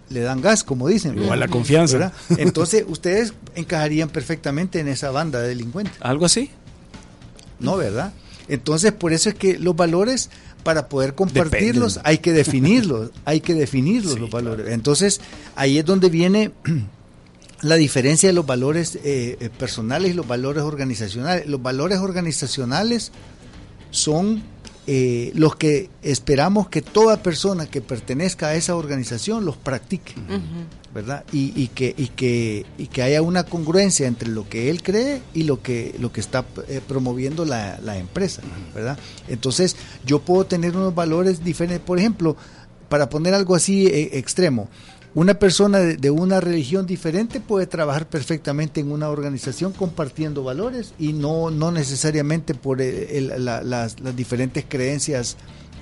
le 0.08 0.20
dan 0.20 0.40
gas, 0.40 0.64
como 0.64 0.88
dicen. 0.88 1.16
Igual 1.18 1.40
la 1.40 1.48
confianza. 1.48 1.96
¿verdad? 1.98 2.12
Entonces, 2.38 2.84
ustedes 2.88 3.34
encajarían 3.54 4.08
perfectamente 4.08 4.80
en 4.80 4.88
esa 4.88 5.10
banda 5.10 5.40
de 5.40 5.48
delincuentes. 5.48 5.94
¿Algo 6.00 6.26
así? 6.26 6.50
¿No, 7.58 7.76
verdad? 7.76 8.12
Entonces, 8.48 8.92
por 8.92 9.12
eso 9.12 9.28
es 9.28 9.34
que 9.36 9.58
los 9.58 9.76
valores, 9.76 10.28
para 10.64 10.88
poder 10.88 11.14
compartirlos, 11.14 12.00
hay 12.04 12.18
que 12.18 12.32
definirlos, 12.32 13.10
hay 13.24 13.40
que 13.40 13.54
definirlos 13.54 14.14
Sí, 14.14 14.18
los 14.18 14.30
valores. 14.30 14.68
Entonces, 14.70 15.20
ahí 15.54 15.78
es 15.78 15.84
donde 15.84 16.08
viene 16.10 16.50
la 17.62 17.76
diferencia 17.76 18.28
de 18.28 18.32
los 18.32 18.46
valores 18.46 18.96
eh, 18.96 19.36
eh, 19.40 19.50
personales 19.50 20.10
y 20.10 20.14
los 20.14 20.26
valores 20.26 20.62
organizacionales. 20.62 21.46
Los 21.46 21.62
valores 21.62 21.98
organizacionales 21.98 23.12
son 23.90 24.42
eh, 24.86 25.30
los 25.34 25.56
que 25.56 25.90
esperamos 26.02 26.68
que 26.68 26.82
toda 26.82 27.22
persona 27.22 27.66
que 27.66 27.80
pertenezca 27.80 28.48
a 28.48 28.54
esa 28.54 28.74
organización 28.74 29.44
los 29.44 29.56
practique. 29.56 30.14
¿verdad? 30.92 31.24
Y, 31.32 31.52
y 31.54 31.68
que, 31.68 31.94
y, 31.96 32.08
que, 32.08 32.66
y 32.76 32.88
que 32.88 33.02
haya 33.02 33.22
una 33.22 33.44
congruencia 33.44 34.08
entre 34.08 34.28
lo 34.28 34.48
que 34.48 34.70
él 34.70 34.82
cree 34.82 35.22
y 35.34 35.44
lo 35.44 35.62
que, 35.62 35.94
lo 36.00 36.12
que 36.12 36.20
está 36.20 36.44
eh, 36.66 36.80
promoviendo 36.86 37.44
la, 37.44 37.78
la 37.80 37.96
empresa, 37.96 38.42
¿verdad? 38.74 38.98
Entonces, 39.28 39.76
yo 40.04 40.18
puedo 40.20 40.46
tener 40.46 40.76
unos 40.76 40.92
valores 40.92 41.44
diferentes. 41.44 41.86
Por 41.86 42.00
ejemplo, 42.00 42.36
para 42.88 43.08
poner 43.08 43.34
algo 43.34 43.54
así 43.54 43.86
eh, 43.86 44.18
extremo, 44.18 44.68
una 45.14 45.34
persona 45.34 45.78
de, 45.80 45.96
de 45.96 46.10
una 46.10 46.40
religión 46.40 46.86
diferente 46.86 47.40
puede 47.40 47.66
trabajar 47.66 48.08
perfectamente 48.08 48.80
en 48.80 48.92
una 48.92 49.08
organización 49.08 49.72
compartiendo 49.72 50.44
valores 50.44 50.94
y 50.98 51.12
no, 51.12 51.50
no 51.50 51.72
necesariamente 51.72 52.54
por 52.54 52.80
eh, 52.80 53.18
el- 53.18 53.44
la- 53.44 53.62
las, 53.62 53.98
las 54.00 54.14
diferentes 54.14 54.64
creencias 54.68 55.36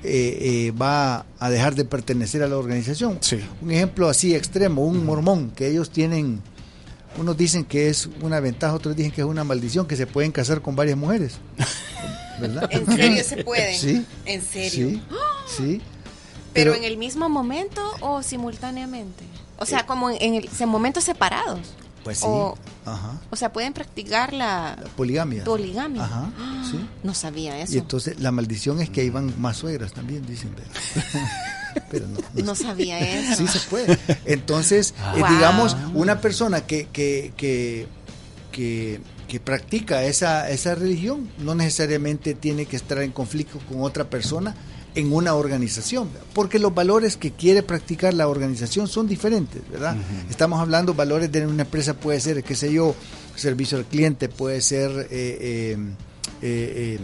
eh, 0.04 0.68
eh, 0.68 0.70
va 0.80 1.26
a 1.38 1.50
dejar 1.50 1.74
de 1.74 1.84
pertenecer 1.84 2.42
a 2.42 2.48
la 2.48 2.56
organización. 2.56 3.18
Sí. 3.20 3.38
Un 3.60 3.70
ejemplo 3.72 4.08
así 4.08 4.34
extremo, 4.34 4.86
un 4.86 5.04
mormón, 5.04 5.50
que 5.50 5.68
ellos 5.68 5.90
tienen, 5.90 6.40
unos 7.18 7.36
dicen 7.36 7.64
que 7.64 7.88
es 7.88 8.08
una 8.22 8.38
ventaja, 8.40 8.74
otros 8.74 8.94
dicen 8.96 9.10
que 9.12 9.22
es 9.22 9.26
una 9.26 9.42
maldición, 9.44 9.86
que 9.86 9.96
se 9.96 10.06
pueden 10.06 10.30
casar 10.32 10.62
con 10.62 10.76
varias 10.76 10.96
mujeres. 10.96 11.34
¿Verdad? 12.40 12.68
¿En 12.72 12.86
serio 12.86 13.24
se 13.24 13.36
puede? 13.44 13.74
Sí. 13.76 14.06
¿En 14.24 14.40
serio? 14.40 14.88
Sí, 14.88 15.02
sí. 15.56 15.80
¿Pero 16.58 16.72
Pero- 16.72 16.84
en 16.84 16.90
el 16.90 16.96
mismo 16.98 17.28
momento 17.28 17.82
o 18.00 18.22
simultáneamente? 18.22 19.24
O 19.58 19.66
sea, 19.66 19.86
como 19.86 20.10
en, 20.10 20.34
el- 20.34 20.48
en 20.58 20.68
momentos 20.68 21.04
separados. 21.04 21.60
Pues 22.04 22.18
sí. 22.18 22.24
O, 22.26 22.56
Ajá. 22.86 23.20
o 23.30 23.36
sea, 23.36 23.52
pueden 23.52 23.72
practicar 23.72 24.32
la 24.32 24.78
La 24.80 24.88
poligamia. 24.96 25.44
poligamia. 25.44 26.04
Ajá, 26.04 26.30
sí. 26.70 26.78
No 27.02 27.12
sabía 27.12 27.58
eso. 27.60 27.74
Y 27.74 27.78
entonces 27.78 28.18
la 28.20 28.30
maldición 28.30 28.80
es 28.80 28.88
que 28.88 29.00
ahí 29.02 29.10
van 29.10 29.34
más 29.40 29.56
suegras 29.58 29.92
también, 29.92 30.24
dicen. 30.24 30.50
Pero, 31.90 32.06
no, 32.08 32.18
no 32.34 32.44
No 32.44 32.54
sabía 32.54 32.98
eso. 33.00 33.36
Sí 33.36 33.48
se 33.48 33.58
puede. 33.68 33.98
Entonces, 34.24 34.94
eh, 35.16 35.22
digamos, 35.28 35.76
una 35.92 36.20
persona 36.20 36.62
que, 36.62 36.86
que, 36.86 37.32
que, 37.36 37.88
que, 38.52 39.00
que 39.26 39.40
practica 39.40 40.04
esa, 40.04 40.48
esa 40.50 40.74
religión 40.76 41.28
no 41.38 41.54
necesariamente 41.54 42.34
tiene 42.34 42.64
que 42.66 42.76
estar 42.76 42.98
en 43.02 43.10
conflicto 43.12 43.58
con 43.68 43.82
otra 43.82 44.04
persona 44.08 44.54
en 44.94 45.12
una 45.12 45.34
organización, 45.34 46.08
porque 46.32 46.58
los 46.58 46.74
valores 46.74 47.16
que 47.16 47.32
quiere 47.32 47.62
practicar 47.62 48.14
la 48.14 48.28
organización 48.28 48.88
son 48.88 49.06
diferentes, 49.06 49.62
¿verdad? 49.70 49.96
Estamos 50.30 50.60
hablando 50.60 50.94
valores 50.94 51.30
de 51.30 51.46
una 51.46 51.62
empresa, 51.62 51.94
puede 51.94 52.20
ser, 52.20 52.42
qué 52.42 52.54
sé 52.54 52.72
yo, 52.72 52.94
servicio 53.36 53.78
al 53.78 53.84
cliente, 53.84 54.28
puede 54.28 54.60
ser 54.60 54.90
eh, 55.10 55.76
eh, 55.76 55.76
eh, 56.42 56.98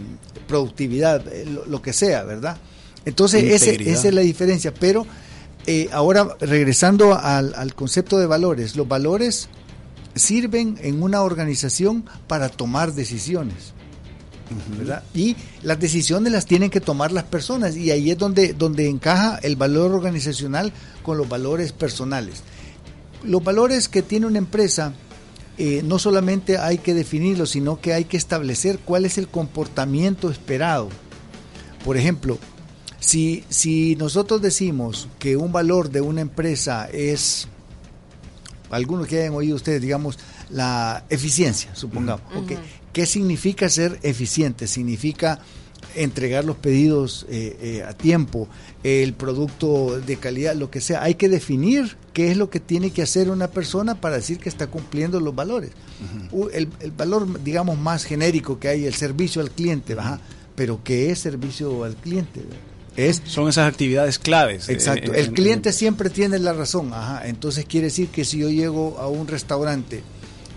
productividad, 0.47 1.23
lo, 1.45 1.65
lo 1.65 1.81
que 1.81 1.93
sea, 1.93 2.23
¿verdad? 2.23 2.57
Entonces, 3.05 3.43
ese, 3.43 3.89
esa 3.89 4.07
es 4.07 4.13
la 4.13 4.21
diferencia, 4.21 4.73
pero 4.73 5.05
ahora 5.91 6.35
regresando 6.39 7.13
al, 7.13 7.53
al 7.55 7.75
concepto 7.75 8.17
de 8.19 8.25
valores, 8.25 8.75
los 8.75 8.87
valores 8.87 9.47
sirven 10.15 10.77
en 10.81 11.03
una 11.03 11.21
organización 11.21 12.05
para 12.27 12.49
tomar 12.49 12.93
decisiones. 12.93 13.73
¿Verdad? 14.77 15.03
Y 15.13 15.35
las 15.63 15.79
decisiones 15.79 16.31
las 16.31 16.45
tienen 16.45 16.69
que 16.69 16.81
tomar 16.81 17.11
las 17.11 17.23
personas 17.23 17.75
y 17.75 17.91
ahí 17.91 18.11
es 18.11 18.17
donde, 18.17 18.53
donde 18.53 18.89
encaja 18.89 19.39
el 19.41 19.55
valor 19.55 19.91
organizacional 19.91 20.71
con 21.03 21.17
los 21.17 21.27
valores 21.27 21.71
personales. 21.71 22.43
Los 23.23 23.43
valores 23.43 23.89
que 23.89 24.01
tiene 24.01 24.27
una 24.27 24.37
empresa 24.37 24.93
eh, 25.57 25.81
no 25.83 25.99
solamente 25.99 26.57
hay 26.57 26.77
que 26.79 26.93
definirlos, 26.93 27.51
sino 27.51 27.79
que 27.79 27.93
hay 27.93 28.05
que 28.05 28.17
establecer 28.17 28.79
cuál 28.79 29.05
es 29.05 29.17
el 29.17 29.27
comportamiento 29.27 30.29
esperado. 30.29 30.89
Por 31.83 31.97
ejemplo, 31.97 32.37
si, 32.99 33.43
si 33.49 33.95
nosotros 33.95 34.41
decimos 34.41 35.07
que 35.17 35.37
un 35.37 35.51
valor 35.51 35.89
de 35.89 36.01
una 36.01 36.21
empresa 36.21 36.89
es, 36.91 37.47
algunos 38.69 39.07
que 39.07 39.21
hayan 39.21 39.33
oído 39.33 39.55
ustedes, 39.55 39.81
digamos, 39.81 40.19
la 40.49 41.05
eficiencia, 41.09 41.73
supongamos. 41.73 42.21
ok. 42.35 42.51
¿Qué 42.95 43.05
significa 43.05 43.67
ser 43.67 43.99
eficiente? 44.03 44.67
Significa 44.67 45.39
entregar 45.95 46.45
los 46.45 46.55
pedidos 46.55 47.25
eh, 47.29 47.57
eh, 47.61 47.83
a 47.83 47.91
tiempo, 47.93 48.47
el 48.85 49.11
producto 49.13 49.99
de 49.99 50.15
calidad, 50.15 50.55
lo 50.55 50.71
que 50.71 50.79
sea. 50.79 51.03
Hay 51.03 51.15
que 51.15 51.27
definir 51.27 51.97
qué 52.13 52.31
es 52.31 52.37
lo 52.37 52.49
que 52.49 52.61
tiene 52.61 52.91
que 52.91 53.01
hacer 53.01 53.29
una 53.29 53.49
persona 53.49 53.99
para 53.99 54.15
decir 54.15 54.39
que 54.39 54.47
está 54.47 54.67
cumpliendo 54.67 55.19
los 55.19 55.35
valores. 55.35 55.71
U- 56.31 56.47
el, 56.53 56.69
el 56.79 56.91
valor, 56.91 57.43
digamos, 57.43 57.77
más 57.77 58.05
genérico 58.05 58.59
que 58.59 58.69
hay, 58.69 58.85
el 58.85 58.93
servicio 58.93 59.41
al 59.41 59.51
cliente, 59.51 59.91
ajá. 59.99 60.21
pero 60.55 60.79
¿qué 60.81 61.11
es 61.11 61.19
servicio 61.19 61.83
al 61.83 61.97
cliente? 61.97 62.43
Es 62.95 63.21
Son 63.25 63.49
esas 63.49 63.67
actividades 63.69 64.19
claves. 64.19 64.69
eh, 64.69 64.73
Exacto. 64.73 65.11
en- 65.11 65.19
El 65.19 65.25
en- 65.25 65.33
cliente 65.33 65.73
siempre 65.73 66.09
tiene 66.09 66.39
la 66.39 66.53
razón. 66.53 66.93
Ajá. 66.93 67.27
Entonces 67.27 67.65
quiere 67.65 67.87
decir 67.87 68.07
que 68.07 68.23
si 68.23 68.37
yo 68.37 68.49
llego 68.49 68.97
a 68.99 69.09
un 69.09 69.27
restaurante 69.27 70.01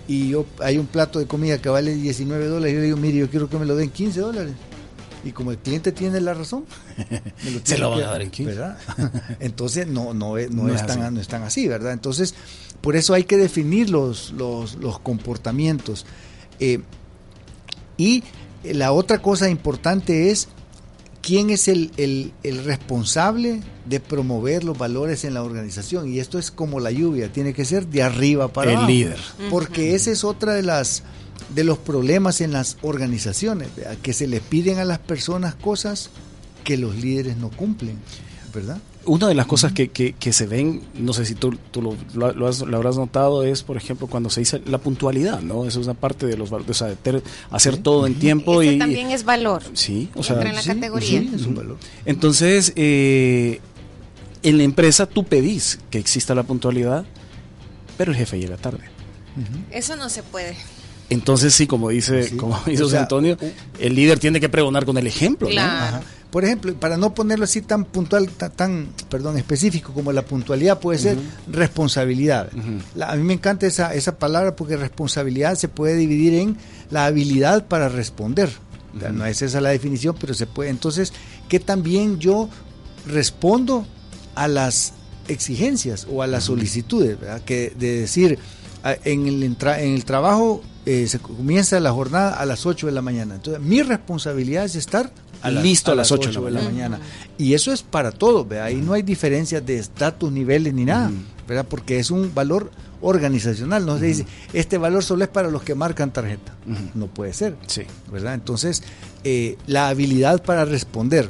y 0.09 0.31
yo 0.31 0.45
hay 0.61 0.79
un 0.79 0.87
plato 0.87 1.21
de 1.21 1.27
comida 1.27 1.59
que 1.63 1.69
vale 1.69 1.95
19 1.95 2.47
dólares, 2.47 2.75
yo 2.75 2.81
le 2.81 2.87
digo, 2.87 2.97
mire, 2.97 3.19
yo 3.19 3.31
quiero 3.31 3.49
que 3.49 3.59
me 3.59 3.67
lo 3.67 3.77
den 3.77 3.91
15 3.91 4.19
dólares. 4.21 4.55
Y 5.25 5.33
como 5.33 5.51
el 5.51 5.59
cliente 5.59 5.93
tiene 5.93 6.21
la 6.21 6.33
razón, 6.35 6.65
me 7.45 7.51
Se 7.53 7.61
tiene 7.61 7.81
lo 7.83 7.91
van 7.91 7.99
que- 8.01 8.05
a 8.05 8.09
dar 8.11 8.23
en 8.23 8.31
15. 8.31 8.55
¿verdad? 8.55 8.79
Entonces 9.41 9.87
no, 9.87 10.15
no, 10.15 10.39
es, 10.39 10.51
no, 10.51 10.65
No 10.65 10.75
es 10.75 10.85
tan, 10.87 11.03
así. 11.03 11.15
no 11.15 11.21
es 11.21 11.29
tan 11.29 11.43
así, 11.43 11.69
¿verdad? 11.69 11.93
Entonces, 11.93 12.35
por 12.81 12.97
eso 12.97 13.15
hay 13.15 13.25
que 13.25 13.37
definir 13.37 13.91
los, 13.91 14.33
los, 14.33 14.77
los 14.77 14.99
comportamientos. 15.01 16.07
Eh, 16.61 16.81
y 17.97 18.23
La 18.65 18.93
otra 18.93 19.21
cosa 19.21 19.49
importante 19.51 20.31
es 20.31 20.49
quién 21.29 21.51
es 21.51 21.69
el, 21.69 21.91
el- 21.99 22.33
el 22.43 22.65
responsable 22.65 23.61
de 23.85 24.01
promover 24.01 24.65
los 24.65 24.77
valores 24.79 25.25
en 25.25 25.35
la 25.35 25.43
organización. 25.43 26.09
Y 26.13 26.21
esto 26.21 26.39
es 26.39 26.51
como 26.51 26.81
la 26.81 26.91
lluvia, 26.91 27.31
tiene 27.33 27.53
que 27.53 27.65
ser 27.67 27.87
de 27.87 28.03
arriba 28.03 28.49
para 28.53 28.71
El 28.71 28.77
abajo. 28.79 28.91
líder. 28.91 29.19
Porque 29.51 29.95
ese 29.95 30.13
es 30.13 30.25
otra 30.25 30.55
de 30.55 30.63
las 30.63 31.03
de 31.55 31.65
los 31.65 31.79
problemas 31.79 32.41
en 32.41 32.53
las 32.53 32.77
organizaciones, 32.83 33.69
¿verdad? 33.77 33.97
que 34.03 34.13
se 34.13 34.27
les 34.27 34.41
piden 34.41 34.79
a 34.79 34.85
las 34.85 34.99
personas 34.99 35.55
cosas 35.55 36.11
que 36.65 36.77
los 36.77 36.97
líderes 36.97 37.37
no 37.39 37.49
cumplen, 37.51 37.97
¿verdad? 38.55 38.79
Una 39.09 39.27
de 39.27 39.35
las 39.35 39.47
cosas 39.47 39.73
que, 39.73 39.89
que- 39.89 40.13
que 40.13 40.33
se 40.33 40.47
ven, 40.47 40.83
no 40.95 41.13
sé 41.13 41.25
si 41.25 41.35
tú, 41.35 41.57
tú 41.71 41.83
lo, 41.83 41.97
lo- 42.15 42.33
lo 42.33 42.47
has- 42.47 42.61
lo 42.61 42.77
habrás 42.77 42.97
notado, 42.97 43.43
es, 43.43 43.63
por 43.63 43.77
ejemplo, 43.77 44.07
cuando 44.07 44.31
se 44.31 44.41
dice 44.41 44.63
la 44.67 44.79
puntualidad, 44.79 45.41
¿no? 45.41 45.65
Eso 45.67 45.81
es 45.81 45.87
una 45.87 45.95
parte 45.95 46.27
de 46.27 46.37
los 46.37 46.51
valores, 46.51 46.71
o 46.71 46.75
sea, 46.75 46.87
de 46.89 46.97
ter- 46.97 47.23
hacer 47.51 47.79
todo 47.79 48.07
en 48.07 48.15
tiempo 48.17 48.63
Ese 48.63 48.75
y... 48.75 48.79
también 48.79 49.11
es 49.11 49.25
valor. 49.25 49.63
Sí, 49.73 50.11
o 50.15 50.23
sea, 50.23 50.35
Entra 50.37 50.51
en 50.51 50.57
la 50.57 50.63
sí, 50.63 50.69
categoría. 50.69 51.21
sí, 51.21 51.31
es 51.35 51.43
un 51.47 51.55
valor. 51.55 51.77
Entonces, 52.05 52.73
eh, 52.77 53.61
en 54.43 54.59
la 54.59 54.63
empresa 54.65 55.07
tú 55.07 55.25
pedís 55.25 55.79
que 55.91 55.99
exista 55.99 56.35
la 56.35 56.43
puntualidad, 56.45 57.05
pero 57.97 58.13
el 58.13 58.19
jefe 58.19 58.39
llega 58.39 58.57
tarde. 58.57 58.85
Eso 59.71 59.97
no 59.97 60.09
se 60.09 60.23
puede. 60.23 60.57
Entonces, 61.11 61.55
sí, 61.55 61.67
como 61.67 61.89
dice, 61.89 62.25
Sí. 62.25 62.37
como 62.37 62.61
dice 62.67 62.83
O 62.83 62.89
sea, 62.89 63.01
Antonio, 63.03 63.39
el 63.81 63.95
líder 63.95 64.19
tiene 64.19 64.41
que 64.41 64.49
pregonar 64.51 64.85
con 64.85 64.99
el 64.99 65.07
ejemplo, 65.07 65.49
¿no? 65.49 65.61
Ajá. 65.61 66.03
Por 66.31 66.45
ejemplo, 66.45 66.75
para 66.75 66.97
no 66.99 67.15
ponerlo 67.15 67.45
así 67.45 67.63
tan 67.63 67.85
puntual, 67.87 68.29
ta- 68.29 68.51
tan, 68.51 68.89
perdón, 69.09 69.39
específico 69.39 69.93
como 69.95 70.13
la 70.13 70.23
puntualidad 70.23 70.79
puede 70.79 70.99
ser 70.99 71.17
responsabilidad. 71.51 72.51
La- 72.95 73.11
a 73.11 73.17
mí 73.17 73.23
me 73.23 73.33
encanta 73.35 73.67
esa, 73.67 73.95
esa 73.95 74.19
palabra 74.19 74.55
porque 74.57 74.77
responsabilidad 74.77 75.55
se 75.57 75.69
puede 75.69 75.97
dividir 75.97 76.35
en 76.35 76.57
la 76.91 77.07
habilidad 77.07 77.67
para 77.67 77.89
responder. 77.89 78.51
No 79.13 79.25
es 79.27 79.43
esa 79.43 79.61
la 79.61 79.71
definición, 79.71 80.17
pero 80.21 80.35
se 80.35 80.47
puede. 80.47 80.71
Entonces, 80.71 81.13
que 81.49 81.61
también 81.61 82.19
yo 82.19 82.49
respondo 83.07 83.87
a 84.35 84.49
las 84.49 84.93
exigencias 85.29 86.07
o 86.11 86.23
a 86.23 86.27
las 86.27 86.45
solicitudes, 86.45 87.19
¿verdad? 87.21 87.41
que 87.43 87.73
de 87.79 88.01
decir, 88.01 88.39
en 89.05 89.27
el, 89.27 89.43
entra- 89.43 89.81
en 89.83 89.95
el 89.95 90.05
trabajo 90.05 90.63
eh, 90.87 91.07
se 91.07 91.19
comienza 91.19 91.79
la 91.81 91.93
jornada 91.93 92.35
a 92.35 92.47
las 92.47 92.65
8 92.65 92.87
de 92.87 92.93
la 92.93 93.03
mañana. 93.03 93.35
Entonces, 93.35 93.63
mi 93.63 93.83
responsabilidad 93.83 94.65
es 94.65 94.75
estar 94.75 95.13
Listo 95.45 95.93
a 95.93 95.95
las 95.95 96.11
8 96.11 96.31
8 96.31 96.45
de 96.47 96.51
la 96.51 96.63
mañana. 96.63 96.99
Y 97.39 97.55
eso 97.55 97.73
es 97.73 97.83
para 97.83 98.11
todos, 98.11 98.47
¿verdad? 98.49 98.67
Ahí 98.67 98.77
no 98.77 98.93
hay 98.93 99.03
diferencias 99.03 99.65
de 99.65 99.79
estatus, 99.79 100.33
niveles 100.33 100.75
ni 100.75 100.85
nada, 100.85 101.11
¿verdad? 101.47 101.67
Porque 101.69 101.99
es 101.99 102.11
un 102.11 102.35
valor 102.35 102.71
organizacional. 103.01 103.87
No 103.87 103.99
se 103.99 104.07
dice, 104.07 104.27
este 104.53 104.79
valor 104.79 105.05
solo 105.05 105.23
es 105.25 105.31
para 105.31 105.51
los 105.51 105.63
que 105.63 105.75
marcan 105.75 106.13
tarjeta. 106.13 106.55
No 106.95 107.07
puede 107.07 107.33
ser, 107.33 107.57
Sí. 107.67 107.83
¿verdad? 108.11 108.35
Entonces, 108.35 108.83
eh, 109.25 109.57
la 109.67 109.89
habilidad 109.89 110.43
para 110.43 110.65
responder. 110.65 111.29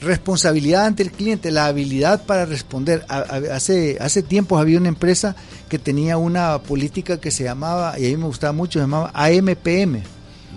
Responsabilidad 0.00 0.86
ante 0.86 1.04
el 1.04 1.12
cliente, 1.12 1.52
la 1.52 1.66
habilidad 1.66 2.26
para 2.26 2.44
responder. 2.44 3.04
Hace, 3.08 3.98
hace 4.00 4.24
tiempos 4.24 4.60
había 4.60 4.78
una 4.78 4.88
empresa 4.88 5.36
que 5.68 5.78
tenía 5.78 6.16
una 6.18 6.58
política 6.58 7.20
que 7.20 7.30
se 7.30 7.44
llamaba, 7.44 7.96
y 8.00 8.06
a 8.06 8.08
mí 8.08 8.16
me 8.16 8.26
gustaba 8.26 8.52
mucho, 8.52 8.80
se 8.80 8.84
llamaba 8.84 9.12
AMPM. 9.14 10.02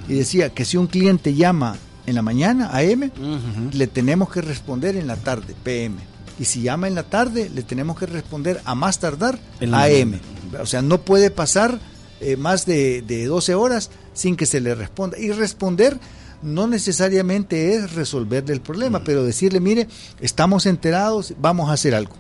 Y 0.10 0.14
decía 0.16 0.50
que 0.50 0.66
si 0.66 0.78
un 0.78 0.88
cliente 0.88 1.36
llama 1.36 1.78
en 2.06 2.16
la 2.16 2.22
mañana, 2.22 2.70
AM, 2.78 3.04
Ujú. 3.18 3.70
le 3.74 3.88
tenemos 3.88 4.30
que 4.32 4.42
responder 4.42 4.96
en 4.96 5.08
la 5.08 5.16
tarde, 5.16 5.56
PM. 5.64 5.96
Y 6.40 6.46
si 6.46 6.62
llama 6.62 6.88
en 6.88 6.96
la 6.96 7.04
tarde, 7.04 7.50
le 7.54 7.64
tenemos 7.64 7.98
que 7.98 8.06
responder 8.06 8.62
a 8.66 8.76
más 8.76 9.00
tardar, 9.00 9.40
En 9.60 9.74
AM. 9.74 10.20
O 10.62 10.66
sea, 10.66 10.82
no 10.82 11.02
puede 11.02 11.32
pasar 11.32 11.80
eh, 12.20 12.36
más 12.36 12.66
de, 12.66 13.02
de 13.02 13.26
12 13.26 13.56
horas 13.56 13.90
sin 14.14 14.36
que 14.36 14.46
se 14.46 14.60
le 14.60 14.76
responda. 14.76 15.18
Y 15.18 15.32
responder 15.32 15.98
no 16.44 16.68
necesariamente 16.68 17.74
es 17.76 17.94
resolverle 17.94 18.54
el 18.54 18.62
problema, 18.62 19.04
pero 19.04 19.24
decirle, 19.24 19.60
mire, 19.60 19.88
estamos 20.20 20.66
enterados, 20.66 21.34
vamos 21.40 21.70
a 21.70 21.74
hacer 21.74 21.96
algo. 21.96 22.14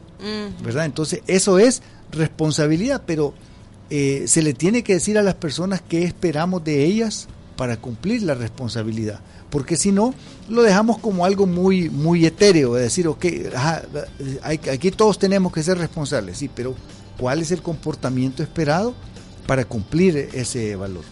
¿Verdad? 0.64 0.86
Entonces, 0.86 1.22
eso 1.28 1.60
es 1.60 1.84
responsabilidad, 2.12 3.04
pero 3.06 3.34
eh, 3.90 4.24
se 4.28 4.42
le 4.42 4.54
tiene 4.54 4.84
que 4.84 4.94
decir 4.94 5.18
a 5.18 5.24
las 5.24 5.36
personas 5.36 5.82
qué 5.88 6.04
esperamos 6.04 6.64
de 6.64 6.86
ellas 6.86 7.28
para 7.56 7.78
cumplir 7.78 8.24
la 8.24 8.34
responsabilidad. 8.34 9.20
Porque 9.50 9.78
si 9.78 9.92
no, 9.92 10.14
lo 10.50 10.64
dejamos 10.64 10.98
como 10.98 11.24
algo 11.26 11.46
muy, 11.46 11.90
muy 11.90 12.26
etéreo, 12.26 12.76
es 12.78 12.84
decir, 12.84 13.08
ok, 13.08 13.26
ajá, 13.56 13.84
aquí 14.72 14.92
todos 14.92 15.18
tenemos 15.20 15.54
que 15.54 15.64
ser 15.64 15.78
responsables, 15.78 16.38
sí, 16.38 16.50
pero 16.54 16.76
¿cuál 17.18 17.42
es 17.42 17.52
el 17.52 17.62
comportamiento 17.62 18.44
esperado 18.44 18.94
para 19.48 19.64
cumplir 19.66 20.30
ese 20.34 20.76
valor? 20.76 21.04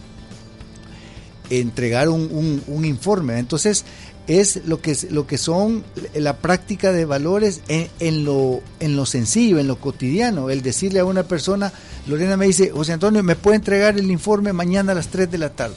Entregar 1.50 2.08
un, 2.08 2.62
un- 2.66 2.84
informe. 2.84 3.38
Entonces, 3.38 3.84
es 4.26 4.62
lo 4.66 4.80
que, 4.80 4.96
lo 5.10 5.26
que 5.26 5.36
son 5.36 5.84
la 6.14 6.38
práctica 6.38 6.90
de 6.90 7.04
valores 7.04 7.60
en, 7.68 7.88
en 8.00 8.24
lo, 8.24 8.62
en 8.80 8.96
lo 8.96 9.04
sencillo, 9.04 9.58
en 9.58 9.66
lo 9.68 9.76
cotidiano. 9.78 10.48
El 10.48 10.62
decirle 10.62 11.00
a 11.00 11.04
una 11.04 11.22
persona, 11.24 11.72
Lorena 12.06 12.36
me 12.38 12.46
dice, 12.46 12.70
José 12.70 12.94
Antonio, 12.94 13.22
¿me 13.22 13.36
puede 13.36 13.56
entregar 13.56 13.98
el 13.98 14.10
informe 14.10 14.52
mañana 14.54 14.92
a 14.92 14.94
las 14.94 15.08
3 15.08 15.30
de 15.30 15.38
la 15.38 15.50
tarde? 15.50 15.76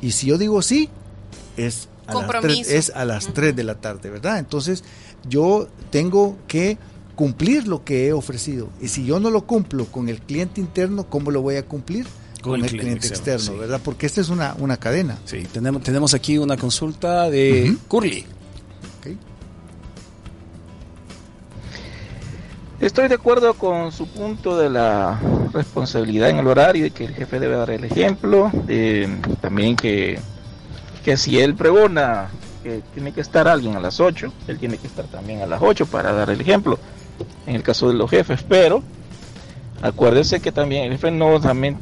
Y 0.00 0.12
si 0.12 0.28
yo 0.28 0.38
digo 0.38 0.62
sí, 0.62 0.88
es 1.56 1.88
a, 2.06 2.14
las 2.14 2.22
Compromiso. 2.22 2.62
3, 2.64 2.70
es 2.70 2.90
a 2.94 3.04
las 3.04 3.32
3 3.32 3.56
de 3.56 3.64
la 3.64 3.76
tarde, 3.76 4.10
¿verdad? 4.10 4.38
Entonces 4.38 4.84
yo 5.28 5.68
tengo 5.90 6.36
que 6.48 6.78
cumplir 7.14 7.66
lo 7.68 7.84
que 7.84 8.06
he 8.06 8.12
ofrecido. 8.12 8.68
Y 8.80 8.88
si 8.88 9.04
yo 9.06 9.20
no 9.20 9.30
lo 9.30 9.46
cumplo 9.46 9.86
con 9.86 10.08
el 10.08 10.20
cliente 10.20 10.60
interno, 10.60 11.08
¿cómo 11.08 11.30
lo 11.30 11.42
voy 11.42 11.56
a 11.56 11.64
cumplir? 11.64 12.06
Con, 12.42 12.62
el 12.62 12.70
cliente, 12.70 13.06
externo, 13.06 13.52
sí. 13.52 13.58
¿verdad? 13.58 13.80
Porque 13.82 14.04
esta 14.04 14.20
es 14.20 14.28
una, 14.28 14.54
una 14.58 14.76
cadena. 14.76 15.18
Sí, 15.24 15.44
tenemos, 15.50 15.82
tenemos 15.82 16.12
aquí 16.12 16.36
una 16.36 16.58
consulta 16.58 17.30
de. 17.30 17.74
Curly. 17.88 18.26
Estoy 22.80 23.08
de 23.08 23.14
acuerdo 23.14 23.54
con 23.54 23.92
su 23.92 24.06
punto 24.08 24.58
de 24.58 24.68
la 24.68 25.18
responsabilidad 25.54 26.28
en 26.28 26.38
el 26.38 26.46
horario 26.46 26.84
y 26.84 26.90
que 26.90 27.06
el 27.06 27.14
jefe 27.14 27.40
debe 27.40 27.56
dar 27.56 27.70
el 27.70 27.84
ejemplo. 27.84 28.50
eh, 28.68 29.08
también 29.40 29.74
que, 29.74 30.18
que 31.04 31.16
si 31.16 31.38
él 31.38 31.54
pregona 31.54 32.28
que 32.62 32.82
tiene 32.94 33.12
que 33.12 33.20
estar 33.20 33.46
alguien 33.46 33.76
a 33.76 33.80
las 33.80 34.00
8, 34.00 34.32
él 34.48 34.58
tiene 34.58 34.78
que 34.78 34.86
estar 34.86 35.04
también 35.06 35.42
a 35.42 35.46
las 35.46 35.60
8 35.62 35.86
para 35.86 36.12
dar 36.12 36.30
el 36.30 36.40
ejemplo. 36.40 36.78
En 37.46 37.54
el 37.54 37.62
caso 37.62 37.88
de 37.88 37.94
los 37.94 38.10
jefes, 38.10 38.42
pero 38.48 38.82
acuérdese 39.82 40.40
que 40.40 40.50
también 40.50 40.84
el 40.84 40.92
jefe 40.92 41.10
no, 41.10 41.38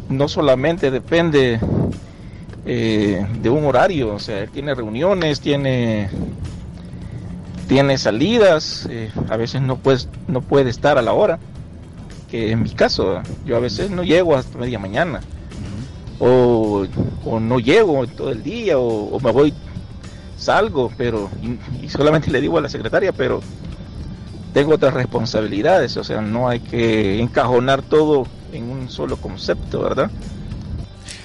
no 0.08 0.28
solamente 0.28 0.90
depende 0.90 1.60
eh, 2.66 3.26
de 3.40 3.50
un 3.50 3.64
horario, 3.64 4.14
o 4.14 4.18
sea, 4.18 4.40
él 4.40 4.50
tiene 4.50 4.74
reuniones, 4.74 5.40
tiene 5.40 6.10
tiene 7.68 7.96
salidas, 7.96 8.86
eh, 8.90 9.10
a 9.30 9.36
veces 9.36 9.62
no 9.62 9.76
puede, 9.76 10.00
no 10.26 10.42
puede 10.42 10.68
estar 10.68 10.98
a 10.98 11.02
la 11.02 11.12
hora, 11.12 11.38
que 12.30 12.50
en 12.50 12.62
mi 12.62 12.70
caso, 12.70 13.22
yo 13.46 13.56
a 13.56 13.60
veces 13.60 13.88
no 13.90 14.02
llego 14.02 14.36
hasta 14.36 14.58
media 14.58 14.78
mañana, 14.78 15.20
o, 16.24 16.86
o 17.24 17.40
no 17.40 17.58
llego 17.58 18.06
todo 18.06 18.30
el 18.30 18.42
día, 18.44 18.78
o, 18.78 19.16
o 19.16 19.18
me 19.20 19.32
voy, 19.32 19.52
salgo, 20.38 20.92
pero, 20.96 21.28
y, 21.42 21.84
y 21.84 21.88
solamente 21.88 22.30
le 22.30 22.40
digo 22.40 22.58
a 22.58 22.60
la 22.60 22.68
secretaria, 22.68 23.10
pero 23.12 23.40
tengo 24.54 24.74
otras 24.74 24.94
responsabilidades, 24.94 25.96
o 25.96 26.04
sea, 26.04 26.20
no 26.20 26.48
hay 26.48 26.60
que 26.60 27.20
encajonar 27.20 27.82
todo 27.82 28.26
en 28.52 28.70
un 28.70 28.88
solo 28.88 29.16
concepto, 29.16 29.80
¿verdad? 29.82 30.10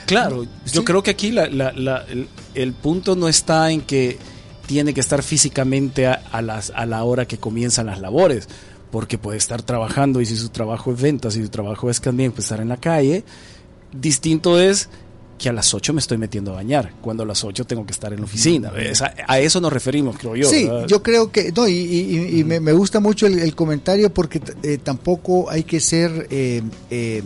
Claro, 0.06 0.44
yo 0.44 0.50
Sí. 0.66 0.84
creo 0.84 1.04
que 1.04 1.12
aquí 1.12 1.32
la- 1.32 1.48
la- 1.48 1.74
la- 1.74 2.06
el, 2.10 2.28
el 2.56 2.74
punto 2.74 3.16
no 3.16 3.28
está 3.28 3.70
en 3.72 3.82
que 3.82 4.18
tiene 4.66 4.94
que 4.94 5.02
estar 5.02 5.22
físicamente 5.22 6.08
a, 6.08 6.22
a 6.32 6.42
las, 6.42 6.72
a 6.76 6.86
la 6.86 7.04
hora 7.04 7.26
que 7.26 7.38
comienzan 7.38 7.86
las 7.88 8.00
labores, 8.00 8.48
porque 8.92 9.18
puede 9.18 9.38
estar 9.38 9.62
trabajando 9.62 10.22
y 10.22 10.26
si 10.26 10.36
su 10.38 10.50
trabajo 10.50 10.92
es 10.94 11.02
ventas 11.02 11.36
y 11.36 11.44
su 11.44 11.50
trabajo 11.50 11.90
es 11.90 12.00
también 12.02 12.32
pues, 12.32 12.46
estar 12.46 12.62
en 12.62 12.70
la 12.70 12.78
calle, 12.78 13.26
distinto 13.94 14.60
es 14.60 14.90
que 15.38 15.50
a 15.50 15.54
las 15.54 15.72
8 15.74 15.94
me 15.94 16.00
estoy 16.00 16.18
metiendo 16.18 16.52
a 16.52 16.56
bañar, 16.56 16.94
cuando 17.00 17.22
a 17.22 17.26
las 17.26 17.44
8 17.44 17.66
tengo 17.66 17.86
que 17.86 17.92
estar 17.92 18.12
en 18.12 18.20
la 18.20 18.26
oficina. 18.26 18.72
Es 18.76 19.04
a, 19.04 19.40
eso 19.40 19.62
nos 19.62 19.72
referimos, 19.72 20.18
creo 20.18 20.36
yo. 20.36 20.50
sí, 20.50 20.66
¿verdad? 20.66 20.88
yo 20.88 21.04
creo 21.04 21.32
que, 21.32 21.52
no, 21.56 21.68
y, 21.68 21.74
y- 21.74 22.40
y 22.40 22.44
me, 22.44 22.60
me 22.60 22.72
gusta 22.74 23.00
mucho 23.00 23.28
el, 23.28 23.38
el 23.38 23.54
comentario 23.56 24.12
porque 24.12 24.42
eh, 24.64 24.80
tampoco 24.84 25.48
hay 25.52 25.64
que 25.64 25.80
ser 25.80 26.28
eh, 26.32 26.64
eh, 26.90 27.22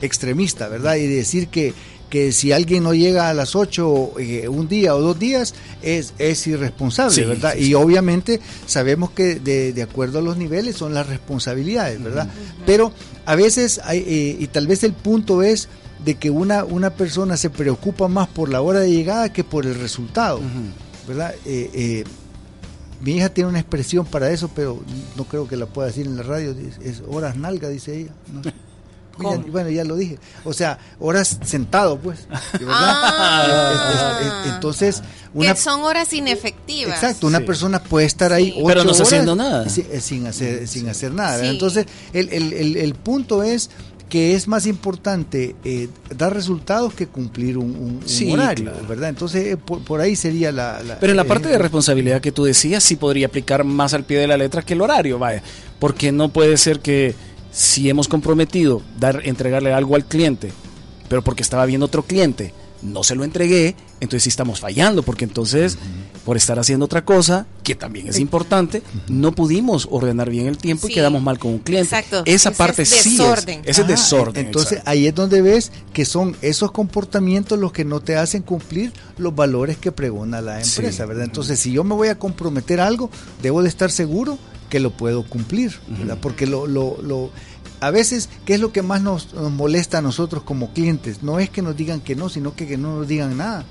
extremista, 0.00 0.68
¿verdad? 0.68 0.96
Y 0.96 1.06
decir 1.06 1.48
que, 1.48 1.74
que 2.08 2.32
si 2.32 2.52
alguien 2.52 2.84
no 2.84 2.94
llega 2.94 3.28
a 3.28 3.34
las 3.34 3.54
8 3.54 4.12
eh, 4.18 4.48
un 4.48 4.66
día 4.68 4.94
o 4.94 5.00
dos 5.02 5.18
días 5.18 5.54
es, 5.82 6.14
es 6.18 6.46
irresponsable, 6.46 7.14
Sí, 7.14 7.22
¿verdad? 7.22 7.52
sí, 7.58 7.66
y 7.68 7.74
obviamente 7.74 8.40
sabemos 8.66 9.10
que 9.10 9.36
de, 9.36 9.74
de 9.74 9.82
acuerdo 9.82 10.20
a 10.20 10.22
los 10.22 10.38
niveles 10.38 10.76
son 10.76 10.94
las 10.94 11.06
responsabilidades, 11.06 12.02
¿verdad? 12.02 12.28
Pero 12.64 12.92
a 13.26 13.34
veces, 13.36 13.78
hay, 13.84 13.98
eh, 14.06 14.36
y 14.40 14.46
tal 14.46 14.66
vez 14.66 14.82
el 14.84 14.94
punto 14.94 15.42
es 15.42 15.68
de 16.04 16.14
que 16.16 16.30
una, 16.30 16.64
una 16.64 16.90
persona 16.90 17.36
se 17.36 17.50
preocupa 17.50 18.08
más 18.08 18.28
por 18.28 18.48
la 18.48 18.60
hora 18.60 18.80
de 18.80 18.90
llegada 18.90 19.32
que 19.32 19.44
por 19.44 19.66
el 19.66 19.74
resultado. 19.78 20.40
¿verdad? 21.06 21.34
Eh, 21.44 21.70
eh, 21.74 22.04
mi 23.00 23.16
hija 23.16 23.28
tiene 23.28 23.50
una 23.50 23.58
expresión 23.60 24.06
para 24.06 24.30
eso, 24.30 24.48
pero 24.54 24.80
no 25.16 25.24
creo 25.24 25.48
que 25.48 25.56
la 25.56 25.66
pueda 25.66 25.88
decir 25.88 26.06
en 26.06 26.16
la 26.16 26.22
radio. 26.22 26.54
Es 26.82 27.02
horas 27.08 27.36
nalga, 27.36 27.68
dice 27.68 27.96
ella. 28.00 28.10
¿no? 28.32 28.42
Ya- 29.20 29.36
bueno, 29.36 29.68
ya 29.68 29.84
lo 29.84 29.94
dije. 29.96 30.18
O 30.42 30.54
sea, 30.54 30.78
horas 30.98 31.38
sentado, 31.44 31.98
pues. 31.98 32.26
¿verdad? 32.54 32.66
Ah. 32.76 34.18
Es- 34.22 34.26
es- 34.26 34.26
es- 34.48 34.54
entonces, 34.54 35.02
una, 35.34 35.52
que 35.54 35.60
son 35.60 35.82
horas 35.82 36.10
inefectivas. 36.14 36.94
Exacto, 36.94 37.26
una 37.26 37.38
Sí. 37.40 37.44
persona 37.44 37.82
puede 37.84 38.06
estar 38.06 38.32
ahí 38.32 38.46
Sí. 38.46 38.54
ocho 38.56 38.66
Pero 38.68 38.84
no 38.84 38.90
está 38.92 39.02
horas 39.02 39.12
haciendo 39.12 39.36
nada. 39.36 39.68
si- 39.68 39.82
eh, 39.92 40.00
Sin, 40.00 40.26
hacer, 40.26 40.66
sin 40.66 40.88
hacer 40.88 41.12
nada. 41.12 41.44
Entonces, 41.46 41.86
el, 42.14 42.30
el- 42.30 42.52
el- 42.54 42.76
el 42.78 42.94
punto 42.94 43.42
es 43.42 43.68
que 44.12 44.34
es 44.34 44.46
más 44.46 44.66
importante 44.66 45.56
eh, 45.64 45.88
dar 46.14 46.34
resultados 46.34 46.92
que 46.92 47.06
cumplir 47.06 47.56
un, 47.56 47.70
un- 47.70 48.00
un 48.02 48.02
Sí, 48.04 48.30
horario, 48.30 48.70
claro. 48.70 48.86
¿verdad? 48.86 49.08
Entonces, 49.08 49.54
eh, 49.54 49.56
por, 49.56 49.82
por 49.82 50.02
ahí 50.02 50.16
sería 50.16 50.52
la... 50.52 50.82
la- 50.82 50.98
Pero 51.00 51.12
en 51.12 51.16
la 51.16 51.24
parte 51.24 51.44
de 51.44 51.52
ejemplo. 51.54 51.62
responsabilidad 51.62 52.20
que 52.20 52.30
tú 52.30 52.44
decías, 52.44 52.84
sí 52.84 52.96
podría 52.96 53.28
aplicar 53.28 53.64
más 53.64 53.94
al 53.94 54.04
pie 54.04 54.18
de 54.18 54.26
la 54.26 54.36
letra 54.36 54.60
que 54.60 54.74
el 54.74 54.82
horario, 54.82 55.18
vaya. 55.18 55.42
Porque 55.78 56.12
no 56.12 56.28
puede 56.28 56.58
ser 56.58 56.80
que 56.80 57.14
si 57.52 57.88
hemos 57.88 58.06
comprometido 58.06 58.82
dar, 59.00 59.22
entregarle 59.24 59.72
algo 59.72 59.96
al 59.96 60.04
cliente, 60.04 60.52
pero 61.08 61.22
porque 61.22 61.42
estaba 61.42 61.64
viendo 61.64 61.86
otro 61.86 62.02
cliente, 62.02 62.52
no 62.82 63.04
se 63.04 63.14
lo 63.14 63.24
entregué, 63.24 63.76
entonces 64.00 64.24
sí 64.24 64.28
estamos 64.28 64.60
fallando, 64.60 65.02
porque 65.02 65.24
entonces, 65.24 65.78
por 66.24 66.36
estar 66.36 66.58
haciendo 66.58 66.84
otra 66.86 67.04
cosa, 67.04 67.46
que 67.62 67.74
también 67.76 68.08
es 68.08 68.18
importante, 68.18 68.82
no 69.08 69.32
pudimos 69.32 69.86
ordenar 69.90 70.28
bien 70.30 70.46
el 70.48 70.58
tiempo 70.58 70.88
y 70.88 70.92
quedamos 70.94 71.22
mal 71.22 71.38
con 71.38 71.52
un 71.52 71.58
cliente. 71.60 71.84
Exacto. 71.94 72.22
Esa 72.26 72.50
Ese 72.50 72.58
parte 72.58 72.82
es 72.82 72.88
sí 72.88 73.10
desorden. 73.16 73.60
es, 73.60 73.68
ese 73.68 73.70
es 73.70 73.78
Ajá, 73.80 73.86
desorden. 73.92 74.46
Entonces 74.46 74.72
exacto. 74.72 74.90
ahí 74.90 75.06
es 75.06 75.14
donde 75.14 75.42
ves 75.42 75.70
que 75.92 76.04
son 76.04 76.36
esos 76.42 76.72
comportamientos 76.72 77.58
los 77.58 77.72
que 77.72 77.84
no 77.84 78.00
te 78.00 78.16
hacen 78.16 78.42
cumplir 78.42 78.92
los 79.16 79.34
valores 79.34 79.76
que 79.78 79.92
pregona 79.92 80.40
la 80.40 80.62
Sí. 80.64 80.80
empresa, 80.80 81.06
¿verdad? 81.06 81.24
Entonces 81.24 81.60
si 81.60 81.72
yo 81.72 81.84
me 81.84 81.94
voy 81.94 82.08
a 82.08 82.18
comprometer 82.18 82.80
a 82.80 82.86
algo, 82.88 83.10
debo 83.42 83.62
de 83.62 83.68
estar 83.68 83.90
seguro 83.90 84.38
que 84.68 84.80
lo 84.80 84.90
puedo 84.90 85.22
cumplir, 85.24 85.72
¿verdad? 85.86 86.18
Porque 86.20 86.46
lo, 86.46 86.66
lo, 86.66 86.96
lo- 87.02 87.30
a 87.82 87.90
veces, 87.90 88.28
¿qué 88.46 88.54
es 88.54 88.60
lo 88.60 88.72
que 88.72 88.80
más 88.82 89.02
nos, 89.02 89.34
nos 89.34 89.50
molesta 89.52 89.98
a 89.98 90.02
nosotros 90.02 90.42
como 90.44 90.72
clientes? 90.72 91.22
No 91.22 91.38
es 91.38 91.50
que 91.50 91.60
nos 91.62 91.76
digan 91.76 92.00
que 92.00 92.14
no, 92.16 92.28
sino 92.28 92.54
que, 92.54 92.66
que 92.66 92.76
no 92.78 92.96
nos 92.96 93.08
digan 93.08 93.36
nada. 93.36 93.64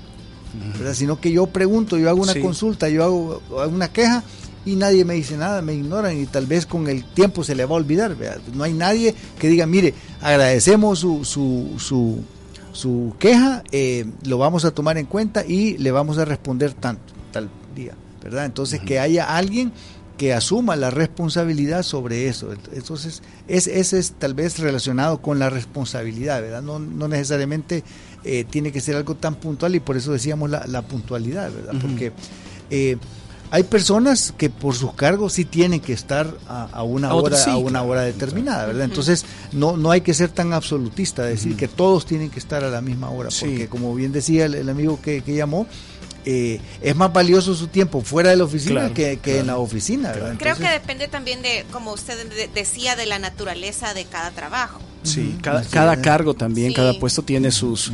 ¿verdad? 0.78 0.92
Sino 0.94 1.18
que 1.18 1.32
yo 1.32 1.46
pregunto, 1.46 1.96
yo 1.96 2.10
hago 2.10 2.22
una 2.22 2.34
Sí. 2.34 2.40
consulta, 2.40 2.88
yo 2.90 3.02
hago, 3.04 3.42
una 3.70 3.88
queja 3.90 4.22
y 4.66 4.76
nadie 4.76 5.04
me 5.06 5.14
dice 5.14 5.36
nada, 5.38 5.62
me 5.62 5.72
ignoran 5.74 6.16
y 6.20 6.26
tal 6.26 6.44
vez 6.46 6.66
con 6.66 6.88
el 6.88 7.04
tiempo 7.04 7.42
se 7.42 7.54
le 7.54 7.64
va 7.64 7.72
a 7.72 7.78
olvidar. 7.78 8.14
¿verdad? 8.16 8.38
No 8.54 8.62
hay 8.64 8.74
nadie 8.74 9.14
que 9.38 9.48
diga, 9.48 9.66
mire, 9.66 9.94
agradecemos 10.20 10.98
su, 10.98 11.24
su, 11.24 11.70
su, 11.78 12.18
su 12.72 13.14
queja, 13.18 13.62
eh, 13.72 14.04
lo 14.26 14.36
vamos 14.36 14.66
a 14.66 14.72
tomar 14.72 14.98
en 14.98 15.06
cuenta 15.06 15.42
y 15.46 15.78
le 15.78 15.90
vamos 15.90 16.18
a 16.18 16.26
responder 16.26 16.74
tanto, 16.74 17.14
tal 17.32 17.48
día. 17.74 17.94
¿verdad? 18.22 18.44
Entonces 18.44 18.80
que 18.80 19.00
haya 19.00 19.34
alguien 19.36 19.72
que 20.22 20.32
asuma 20.32 20.76
la 20.76 20.88
responsabilidad 20.88 21.82
sobre 21.82 22.28
eso. 22.28 22.50
Entonces, 22.72 23.24
es, 23.48 23.66
ese 23.66 23.98
es 23.98 24.12
tal 24.12 24.34
vez 24.34 24.60
relacionado 24.60 25.20
con 25.20 25.40
la 25.40 25.50
responsabilidad, 25.50 26.40
¿verdad? 26.40 26.62
No, 26.62 26.78
no 26.78 27.08
necesariamente 27.08 27.82
eh, 28.22 28.44
tiene 28.48 28.70
que 28.70 28.80
ser 28.80 28.94
algo 28.94 29.16
tan 29.16 29.34
puntual 29.34 29.74
y 29.74 29.80
por 29.80 29.96
eso 29.96 30.12
decíamos 30.12 30.48
la, 30.48 30.64
la 30.68 30.82
puntualidad, 30.82 31.50
¿verdad? 31.52 31.72
Porque 31.82 32.12
eh, 32.70 32.98
hay 33.50 33.64
personas 33.64 34.32
que 34.38 34.48
por 34.48 34.76
sus 34.76 34.94
cargos 34.94 35.32
sí 35.32 35.44
tienen 35.44 35.80
que 35.80 35.92
estar 35.92 36.32
a, 36.48 36.68
a 36.70 36.84
una 36.84 37.08
A 37.08 37.14
hora 37.14 37.36
sí, 37.36 37.50
a 37.50 37.56
una 37.56 37.70
claro. 37.80 37.88
hora 37.88 38.02
determinada, 38.02 38.66
¿verdad? 38.66 38.84
Entonces 38.84 39.24
no 39.50 39.76
no 39.76 39.90
hay 39.90 40.02
que 40.02 40.14
ser 40.14 40.28
tan 40.28 40.52
absolutista, 40.52 41.24
decir 41.24 41.56
que 41.56 41.66
todos 41.66 42.06
tienen 42.06 42.30
que 42.30 42.38
estar 42.38 42.62
a 42.62 42.70
la 42.70 42.80
misma 42.80 43.10
hora, 43.10 43.32
Sí. 43.32 43.46
porque 43.46 43.66
como 43.66 43.92
bien 43.96 44.12
decía 44.12 44.46
el, 44.46 44.54
el 44.54 44.68
amigo 44.68 45.00
que, 45.02 45.22
que 45.22 45.34
llamó, 45.34 45.66
eh, 46.24 46.60
es 46.80 46.94
más 46.96 47.12
valioso 47.12 47.54
su 47.54 47.66
tiempo 47.68 48.00
fuera 48.02 48.30
de 48.30 48.36
la 48.36 48.44
oficina 48.44 48.80
Claro, 48.80 48.94
que, 48.94 49.10
que 49.16 49.18
claro. 49.18 49.40
en 49.40 49.46
la 49.48 49.58
oficina, 49.58 50.12
¿verdad? 50.12 50.34
Creo 50.38 50.56
que 50.56 50.68
depende 50.68 51.08
también 51.08 51.42
de, 51.42 51.64
como 51.72 51.92
usted 51.92 52.28
de- 52.28 52.48
decía, 52.48 52.96
de 52.96 53.06
la 53.06 53.18
naturaleza 53.18 53.94
de 53.94 54.04
cada 54.04 54.30
trabajo. 54.30 54.80
Sí, 55.02 55.36
cada, 55.42 55.64
cada 55.64 56.00
cargo 56.00 56.34
también, 56.34 56.68
Sí. 56.68 56.74
cada 56.76 56.96
puesto 56.98 57.22
tiene 57.22 57.50
sus... 57.50 57.90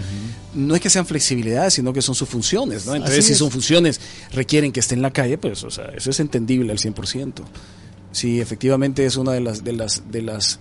No 0.54 0.74
es 0.74 0.80
que 0.80 0.90
sean 0.90 1.06
flexibilidades, 1.06 1.72
sino 1.74 1.92
que 1.92 2.02
son 2.02 2.14
sus 2.14 2.28
funciones, 2.28 2.84
¿no? 2.84 2.94
Entonces, 2.94 3.24
si 3.26 3.34
son 3.34 3.50
funciones 3.50 4.00
requieren 4.32 4.72
que 4.72 4.80
esté 4.80 4.94
en 4.94 5.00
la 5.02 5.10
calle, 5.10 5.38
pues, 5.38 5.64
o 5.64 5.70
sea, 5.70 5.86
eso 5.96 6.10
es 6.10 6.20
entendible 6.20 6.70
al 6.72 6.78
100%. 6.78 7.32
Sí, 8.12 8.40
efectivamente 8.40 9.06
es 9.06 9.16
una 9.16 9.32
de 9.32 9.40
las, 9.40 9.64
de 9.64 9.72
las, 9.72 10.02
de 10.10 10.22
las, 10.22 10.58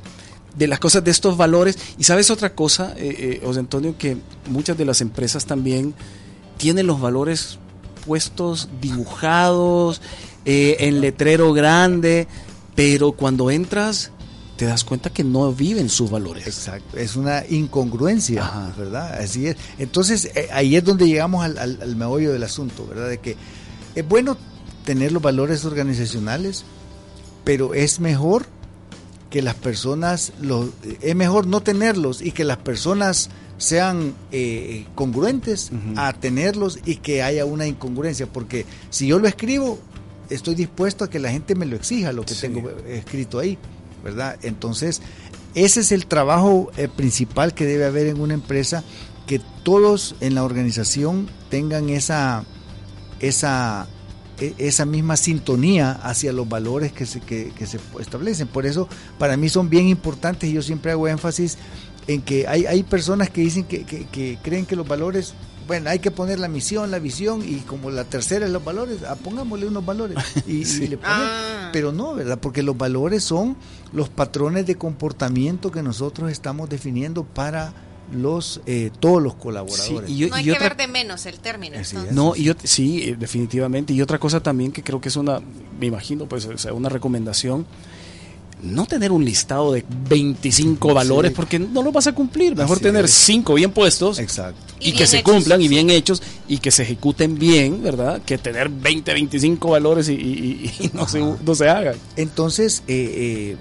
de 0.56 0.68
las 0.68 0.80
cosas 0.80 1.04
de 1.04 1.12
estos 1.12 1.36
valores. 1.36 1.78
Y 1.98 2.04
sabes 2.06 2.30
otra 2.32 2.54
cosa, 2.54 2.94
eh, 2.98 3.40
eh, 3.40 3.42
José 3.44 3.60
Antonio, 3.60 3.96
que 3.98 4.18
muchas 4.50 4.78
de 4.78 4.86
las 4.86 5.02
empresas 5.02 5.46
también 5.46 5.94
tienen 6.58 6.88
los 6.88 7.00
valores 7.00 7.60
puestos, 8.06 8.70
dibujados, 8.82 10.02
eh, 10.46 10.78
en 10.80 11.02
letrero 11.02 11.54
grande, 11.54 12.28
pero 12.76 13.12
cuando 13.12 13.52
entras 13.52 14.12
te 14.58 14.66
das 14.66 14.84
cuenta 14.84 15.12
que 15.12 15.24
no 15.24 15.54
viven 15.54 15.88
sus 15.88 16.10
valores. 16.10 16.48
Exacto, 16.48 16.98
es 16.98 17.16
una 17.16 17.44
incongruencia, 17.48 18.44
Ajá. 18.44 18.74
¿verdad? 18.76 19.22
Así 19.22 19.46
es. 19.46 19.56
Entonces, 19.78 20.32
eh, 20.34 20.50
ahí 20.52 20.76
es 20.76 20.84
donde 20.84 21.08
llegamos 21.08 21.46
al, 21.46 21.60
al, 21.60 21.80
al 21.80 21.96
meollo 21.96 22.34
del 22.34 22.42
asunto, 22.44 22.88
¿verdad? 22.88 23.08
De 23.08 23.20
que 23.20 23.38
es 23.94 24.08
bueno 24.08 24.36
tener 24.84 25.12
los 25.12 25.22
valores 25.22 25.64
organizacionales, 25.64 26.66
pero 27.44 27.76
es 27.76 28.00
mejor 28.00 28.48
que 29.30 29.42
las 29.42 29.56
personas, 29.56 30.34
los, 30.42 30.70
es 31.02 31.16
mejor 31.16 31.46
no 31.46 31.62
tenerlos 31.62 32.22
y 32.22 32.32
que 32.32 32.44
las 32.44 32.58
personas 32.58 33.30
sean 33.58 34.14
eh, 34.32 34.86
congruentes 34.96 35.72
a 35.96 36.14
tenerlos 36.14 36.80
y 36.86 36.98
que 36.98 37.24
haya 37.24 37.46
una 37.46 37.66
incongruencia, 37.68 38.28
porque 38.28 38.66
si 38.90 39.08
yo 39.08 39.20
lo 39.20 39.28
escribo, 39.28 39.80
estoy 40.30 40.56
dispuesto 40.56 41.04
a 41.06 41.10
que 41.10 41.20
la 41.20 41.32
gente 41.32 41.56
me 41.56 41.66
lo 41.66 41.76
exija, 41.76 42.12
lo 42.12 42.24
que 42.24 42.36
Sí. 42.36 42.42
tengo 42.42 42.70
escrito 42.88 43.40
ahí, 43.40 43.58
¿verdad? 44.04 44.38
Entonces, 44.44 45.02
ese 45.56 45.80
es 45.80 45.92
el 45.92 46.06
trabajo 46.06 46.72
eh, 46.78 46.88
principal 46.88 47.54
que 47.56 47.66
debe 47.66 47.86
haber 47.86 48.08
en 48.08 48.20
una 48.20 48.34
empresa, 48.36 48.84
que 49.26 49.42
todos 49.64 50.16
en 50.22 50.36
la 50.36 50.44
organización 50.44 51.28
tengan 51.50 51.90
esa, 51.90 52.44
esa, 53.20 53.88
e- 54.40 54.54
esa 54.58 54.86
misma 54.86 55.18
sintonía 55.18 55.92
hacia 55.92 56.32
los 56.32 56.48
valores 56.48 56.92
que 56.92 57.06
se, 57.06 57.20
que, 57.22 57.52
que 57.58 57.66
se 57.66 57.80
establecen. 58.00 58.48
Por 58.48 58.66
eso, 58.66 58.88
para 59.18 59.36
mí 59.38 59.50
son 59.50 59.70
bien 59.70 59.88
importantes 59.88 60.50
y 60.50 60.54
yo 60.54 60.62
siempre 60.62 60.92
hago 60.92 61.08
énfasis 61.08 61.58
en 62.08 62.22
que 62.22 62.48
hay, 62.48 62.66
hay 62.66 62.84
personas 62.84 63.30
que 63.30 63.42
dicen 63.42 63.66
que, 63.66 63.84
que- 63.84 64.06
que 64.08 64.38
creen 64.42 64.66
que 64.66 64.76
los 64.76 64.88
valores, 64.88 65.34
bueno, 65.68 65.90
hay 65.90 66.00
que 66.00 66.10
poner 66.12 66.40
la 66.40 66.48
misión, 66.48 66.90
la 66.92 67.00
visión 67.00 67.44
y 67.48 67.56
como 67.62 67.90
la 67.92 68.06
tercera 68.06 68.46
es 68.46 68.52
los 68.52 68.64
valores, 68.64 69.00
ah, 69.08 69.16
pongámosle 69.22 69.68
unos 69.68 69.86
valores 69.86 70.18
y, 70.48 70.60
y 70.60 70.66
Sí. 70.66 70.88
le 70.88 70.98
ponemos. 70.98 71.28
Ah. 71.30 71.70
Pero 71.74 71.92
no, 71.92 72.14
¿verdad? 72.16 72.40
Porque 72.40 72.64
los 72.64 72.78
valores 72.78 73.24
son 73.24 73.58
los 73.92 74.08
patrones 74.10 74.66
de 74.66 74.76
comportamiento 74.76 75.70
que 75.72 75.84
nosotros 75.84 76.32
estamos 76.32 76.70
definiendo 76.70 77.24
para 77.26 77.74
los 78.14 78.62
eh, 78.66 78.90
todos 79.02 79.22
los 79.22 79.36
colaboradores. 79.36 80.08
Sí, 80.08 80.14
y 80.14 80.18
yo- 80.20 80.30
no 80.30 80.36
hay 80.36 80.44
y 80.44 80.46
que 80.46 80.52
otra- 80.54 80.70
ver 80.70 80.78
de 80.78 80.88
menos 80.88 81.26
el 81.26 81.40
término. 81.42 81.76
Entonces. 81.76 82.14
No, 82.14 82.38
y 82.38 82.44
yo, 82.44 82.54
sí, 82.64 83.02
eh, 83.10 83.16
definitivamente. 83.20 83.92
Y 83.92 84.02
otra 84.02 84.18
cosa 84.18 84.40
también 84.42 84.72
que 84.72 84.82
creo 84.82 85.02
que 85.02 85.10
es 85.10 85.18
una, 85.18 85.42
me 85.78 85.88
imagino, 85.88 86.26
pues, 86.26 86.46
o 86.46 86.58
sea, 86.58 86.72
una 86.72 86.88
recomendación. 86.88 87.66
No 88.64 88.86
tener 88.88 89.12
un 89.12 89.24
listado 89.24 89.72
de 89.74 89.86
25 90.10 90.94
valores 90.94 91.32
porque 91.32 91.60
no 91.60 91.84
lo 91.84 91.92
vas 91.92 92.08
a 92.08 92.14
cumplir. 92.14 92.56
Mejor 92.56 92.78
Así 92.78 92.84
tener 92.84 93.06
es. 93.06 93.12
5 93.12 93.54
bien 93.54 93.72
puestos 93.72 94.18
Exacto. 94.18 94.60
y, 94.80 94.90
Y 94.90 94.94
que 94.94 95.06
se 95.06 95.20
hechos, 95.20 95.32
cumplan 95.34 95.62
y 95.62 95.68
bien 95.68 95.90
hechos 95.92 96.24
y 96.48 96.58
que 96.58 96.72
se 96.72 96.82
ejecuten 96.84 97.38
bien, 97.38 97.84
¿verdad? 97.84 98.20
Que 98.26 98.38
tener 98.40 98.70
20, 98.70 99.14
25 99.14 99.70
valores 99.70 100.10
y, 100.10 100.14
y- 100.14 100.72
y 100.80 100.92
no, 100.94 101.08
se, 101.08 101.20
no 101.20 101.54
se 101.56 101.70
hagan. 101.70 101.96
Entonces, 102.16 102.82
eh, 102.88 103.54
eh, 103.54 103.58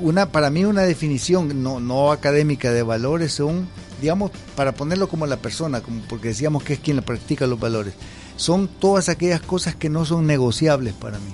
una 0.00 0.30
para 0.32 0.50
mí 0.50 0.64
una 0.64 0.82
definición 0.82 1.62
no, 1.62 1.78
no 1.78 2.10
académica 2.10 2.72
de 2.72 2.82
valores 2.82 3.32
son, 3.32 3.68
digamos, 4.00 4.32
para 4.56 4.72
ponerlo 4.74 5.08
como 5.08 5.26
la 5.26 5.36
persona, 5.36 5.80
como 5.80 6.00
porque 6.02 6.28
decíamos 6.28 6.64
que 6.64 6.72
es 6.72 6.80
quien 6.80 6.96
la 6.96 7.02
practica 7.02 7.46
los 7.46 7.60
valores, 7.60 7.94
son 8.36 8.68
todas 8.68 9.08
aquellas 9.08 9.40
cosas 9.40 9.76
que 9.76 9.88
no 9.88 10.04
son 10.04 10.26
negociables 10.26 10.94
para 10.94 11.18
mí, 11.18 11.32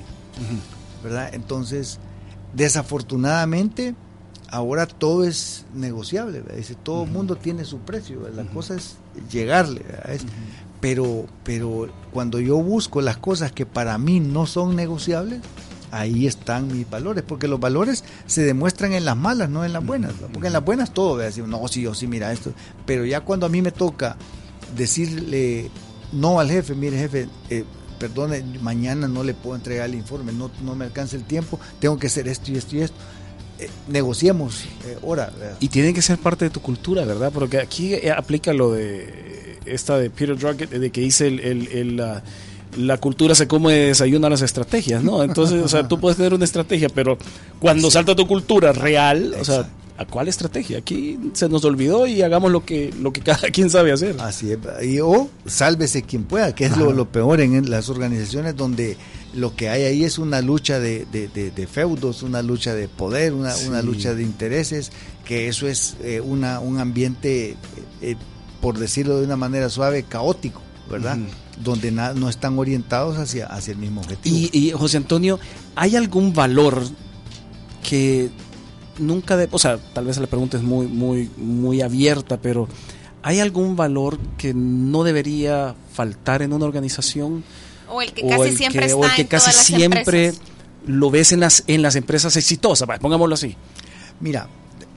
¿verdad? 1.02 1.30
Entonces, 1.34 1.98
desafortunadamente, 2.54 3.94
ahora 4.50 4.86
todo 4.86 5.24
es 5.24 5.64
negociable. 5.74 6.42
Dice, 6.56 6.74
todo 6.74 7.04
el 7.04 7.10
mundo 7.10 7.36
tiene 7.36 7.64
su 7.64 7.78
precio, 7.78 8.20
¿verdad? 8.20 8.44
la 8.44 8.50
cosa 8.50 8.74
es 8.76 8.96
llegarle. 9.30 9.84
Es- 10.08 10.24
pero, 10.80 11.26
pero 11.44 11.88
cuando 12.12 12.40
yo 12.40 12.56
busco 12.58 13.00
las 13.00 13.16
cosas 13.16 13.52
que 13.52 13.64
para 13.64 13.96
mí 13.96 14.20
no 14.20 14.44
son 14.46 14.76
negociables, 14.76 15.40
ahí 15.90 16.26
están 16.26 16.68
mis 16.68 16.88
valores, 16.90 17.24
porque 17.26 17.48
los 17.48 17.58
valores 17.58 18.04
se 18.26 18.42
demuestran 18.42 18.92
en 18.92 19.04
las 19.06 19.16
malas, 19.16 19.48
no 19.48 19.64
en 19.64 19.72
las 19.72 19.84
buenas, 19.86 20.12
¿verdad? 20.14 20.28
porque 20.32 20.48
en 20.48 20.52
las 20.52 20.64
buenas 20.64 20.92
todo, 20.92 21.16
¿verdad? 21.16 21.46
No, 21.46 21.66
sí, 21.68 21.80
yo 21.82 21.94
sí, 21.94 22.06
mira 22.06 22.32
esto, 22.32 22.52
pero 22.84 23.06
ya 23.06 23.20
cuando 23.22 23.46
a 23.46 23.48
mí 23.48 23.62
me 23.62 23.70
toca 23.72 24.16
decirle 24.76 25.70
no 26.12 26.38
al 26.40 26.50
jefe, 26.50 26.74
mire 26.74 26.98
jefe, 26.98 27.28
eh, 27.48 27.64
perdone, 28.08 28.42
mañana 28.60 29.08
no 29.08 29.22
le 29.24 29.34
puedo 29.34 29.56
entregar 29.56 29.88
el 29.88 29.94
informe, 29.94 30.32
no, 30.32 30.50
no 30.62 30.74
me 30.74 30.84
alcanza 30.84 31.16
el 31.16 31.24
tiempo, 31.24 31.58
tengo 31.78 31.98
que 31.98 32.06
hacer 32.08 32.28
esto 32.28 32.50
y 32.52 32.56
esto 32.56 32.76
y 32.76 32.80
esto. 32.82 32.96
Eh, 33.58 33.68
negociemos 33.88 34.64
eh, 34.86 34.98
ahora. 35.02 35.32
¿verdad? 35.38 35.56
Y 35.60 35.68
tienen 35.68 35.94
que 35.94 36.02
ser 36.02 36.18
parte 36.18 36.44
de 36.44 36.50
tu 36.50 36.60
cultura, 36.60 37.04
¿verdad? 37.04 37.30
Porque 37.32 37.58
aquí 37.60 37.94
eh, 37.94 38.10
aplica 38.10 38.52
lo 38.52 38.72
de 38.72 39.58
esta 39.64 39.96
de 39.96 40.10
Peter 40.10 40.36
Drucker, 40.36 40.68
de 40.68 40.90
que 40.90 41.00
dice 41.00 41.26
el, 41.28 41.40
el- 41.40 41.68
el, 41.68 41.96
la, 41.96 42.22
la 42.76 42.98
cultura 42.98 43.34
se 43.34 43.46
come 43.46 43.72
de 43.72 43.86
desayuno 43.88 44.26
a 44.26 44.30
las 44.30 44.42
estrategias, 44.42 45.02
¿no? 45.04 45.22
Entonces, 45.22 45.62
o 45.62 45.68
sea, 45.68 45.86
tú 45.88 45.98
puedes 46.00 46.16
tener 46.16 46.34
una 46.34 46.44
estrategia, 46.44 46.88
pero 46.88 47.16
cuando 47.60 47.90
salta 47.90 48.14
tu 48.16 48.26
cultura 48.26 48.72
real, 48.72 49.34
o 49.40 49.44
sea, 49.44 49.68
¿A 49.96 50.04
cuál 50.04 50.26
estrategia? 50.26 50.78
Aquí 50.78 51.18
se 51.34 51.48
nos 51.48 51.64
olvidó 51.64 52.06
y 52.08 52.20
hagamos 52.22 52.50
lo 52.50 52.64
que, 52.64 52.92
lo 53.00 53.12
que 53.12 53.20
cada 53.20 53.48
quien 53.50 53.70
sabe 53.70 53.92
hacer. 53.92 54.16
Así 54.18 54.50
es. 54.50 54.58
Y, 54.84 54.98
o 54.98 55.30
sálvese 55.46 56.02
quien 56.02 56.24
pueda, 56.24 56.52
que 56.52 56.64
es 56.66 56.76
lo, 56.76 57.08
peor 57.12 57.40
en, 57.40 57.70
las 57.70 57.88
organizaciones 57.88 58.56
donde 58.56 58.96
lo 59.34 59.54
que 59.54 59.68
hay 59.68 59.82
ahí 59.84 60.02
es 60.04 60.18
una 60.18 60.40
lucha 60.40 60.80
de, 60.80 61.06
de- 61.12 61.28
de- 61.28 61.52
de 61.52 61.66
feudos, 61.68 62.24
una 62.24 62.42
lucha 62.42 62.74
de 62.74 62.88
poder, 62.88 63.34
una, 63.34 63.52
Sí. 63.52 63.68
una 63.68 63.82
lucha 63.82 64.14
de 64.14 64.24
intereses, 64.24 64.90
que 65.24 65.46
eso 65.46 65.68
es 65.68 65.96
eh, 66.02 66.20
una, 66.20 66.58
un 66.58 66.80
ambiente, 66.80 67.50
eh, 67.50 67.56
eh, 68.02 68.16
por 68.60 68.78
decirlo 68.78 69.18
de 69.20 69.26
una 69.26 69.36
manera 69.36 69.68
suave, 69.68 70.02
caótico, 70.02 70.60
¿verdad? 70.90 71.18
Donde 71.62 71.92
no 71.92 72.28
están 72.28 72.58
orientados 72.58 73.16
hacia, 73.16 73.46
hacia 73.46 73.70
el 73.72 73.78
mismo 73.78 74.00
objetivo. 74.00 74.36
Y, 74.36 74.50
y, 74.52 74.70
José 74.72 74.96
Antonio, 74.96 75.38
¿hay 75.76 75.94
algún 75.94 76.32
valor 76.32 76.82
que 77.88 78.30
nunca 78.98 79.36
de, 79.36 79.48
o 79.50 79.58
sea, 79.58 79.78
tal 79.78 80.06
vez 80.06 80.18
la 80.18 80.26
pregunta 80.26 80.56
es 80.56 80.62
muy, 80.62 80.86
muy, 80.86 81.30
muy 81.36 81.82
abierta, 81.82 82.38
pero 82.40 82.68
¿hay 83.22 83.40
algún 83.40 83.76
valor 83.76 84.18
que 84.38 84.54
no 84.54 85.04
debería 85.04 85.74
faltar 85.92 86.42
en 86.42 86.52
una 86.52 86.64
organización? 86.64 87.44
O 87.88 88.02
el 88.02 88.12
que 88.12 88.22
o 88.24 88.28
casi 88.28 88.48
el 88.48 88.56
siempre 88.56 88.80
que, 88.80 88.86
está 88.86 88.96
o 88.98 89.04
el 89.04 89.14
que 89.14 89.22
en 89.22 89.28
casi 89.28 89.44
todas 89.44 89.56
las 89.56 89.66
siempre 89.66 90.26
empresas. 90.26 90.40
lo 90.86 91.10
ves 91.10 91.32
en 91.32 91.40
las, 91.40 91.64
en 91.66 91.82
las 91.82 91.96
empresas 91.96 92.36
exitosas, 92.36 92.88
pongámoslo 93.00 93.34
así. 93.34 93.56
Mira, 94.20 94.48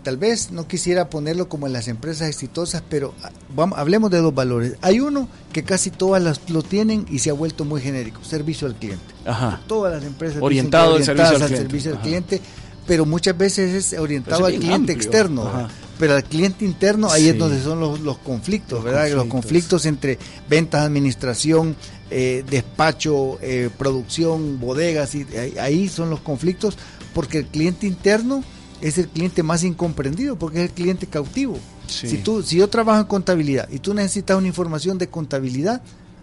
tal 0.08 0.16
vez 0.16 0.52
no 0.52 0.70
quisiera 0.70 1.10
ponerlo 1.10 1.50
como 1.50 1.68
en 1.68 1.74
las 1.74 1.90
empresas 1.90 2.30
exitosas, 2.30 2.82
pero 2.90 3.14
ah, 3.24 3.32
vamos, 3.54 3.78
hablemos 3.78 4.10
de 4.10 4.20
dos 4.20 4.34
valores. 4.34 4.76
Hay 4.82 5.02
uno 5.02 5.28
que 5.52 5.64
casi 5.64 5.92
todas 5.92 6.24
las 6.24 6.50
lo 6.50 6.62
tienen 6.62 7.06
y 7.10 7.20
se 7.20 7.30
ha 7.30 7.34
vuelto 7.34 7.66
muy 7.66 7.82
genérico, 7.82 8.24
servicio 8.24 8.68
al 8.68 8.76
cliente. 8.76 9.04
Ajá. 9.26 9.60
Todas 9.68 9.94
las 9.94 10.06
empresas 10.06 10.36
dicen 10.36 10.46
Orientado 10.46 10.96
al 10.96 11.04
servicio 11.04 11.26
orientadas 11.26 11.42
al 11.42 11.48
cliente. 11.50 11.68
servicio 11.68 11.92
al 11.92 12.02
cliente, 12.02 12.42
pero 12.88 13.06
muchas 13.06 13.38
veces 13.38 13.74
es 13.94 14.00
orientado 14.00 14.46
al 14.46 14.54
cliente 14.54 14.76
amplio. 14.76 14.96
externo. 14.96 15.68
Pero 16.00 16.14
al 16.16 16.24
cliente 16.24 16.64
interno, 16.64 17.10
ahí 17.10 17.24
Sí. 17.24 17.30
es 17.30 17.38
donde 17.40 17.62
son 17.62 17.80
los, 17.80 18.00
los 18.02 18.18
conflictos, 18.20 18.78
Los 18.78 18.84
¿verdad? 18.84 19.10
Los 19.12 19.26
conflictos. 19.26 19.86
entre 19.88 20.18
ventas, 20.48 20.86
administración, 20.86 21.76
eh, 22.12 22.44
despacho, 22.50 23.40
eh, 23.42 23.70
producción, 23.78 24.60
bodegas, 24.60 25.16
y 25.16 25.26
ahí, 25.38 25.58
ahí 25.60 25.88
son 25.90 26.10
los 26.12 26.20
conflictos, 26.20 26.78
porque 27.16 27.40
el 27.40 27.46
cliente 27.48 27.88
interno 27.88 28.44
es 28.80 29.00
el 29.00 29.08
cliente 29.08 29.42
más 29.42 29.64
incomprendido, 29.64 30.38
porque 30.38 30.60
es 30.64 30.70
el 30.70 30.76
cliente 30.76 31.08
cautivo. 31.08 31.58
Sí. 31.88 32.08
Si, 32.10 32.18
tú, 32.20 32.44
si 32.44 32.58
yo 32.58 32.68
trabajo 32.70 33.00
en 33.02 33.08
contabilidad 33.08 33.68
y 33.72 33.80
tú 33.80 33.94
necesitas 33.96 34.38
una 34.38 34.48
información 34.48 35.00
de 35.00 35.08
contabilidad, 35.10 35.82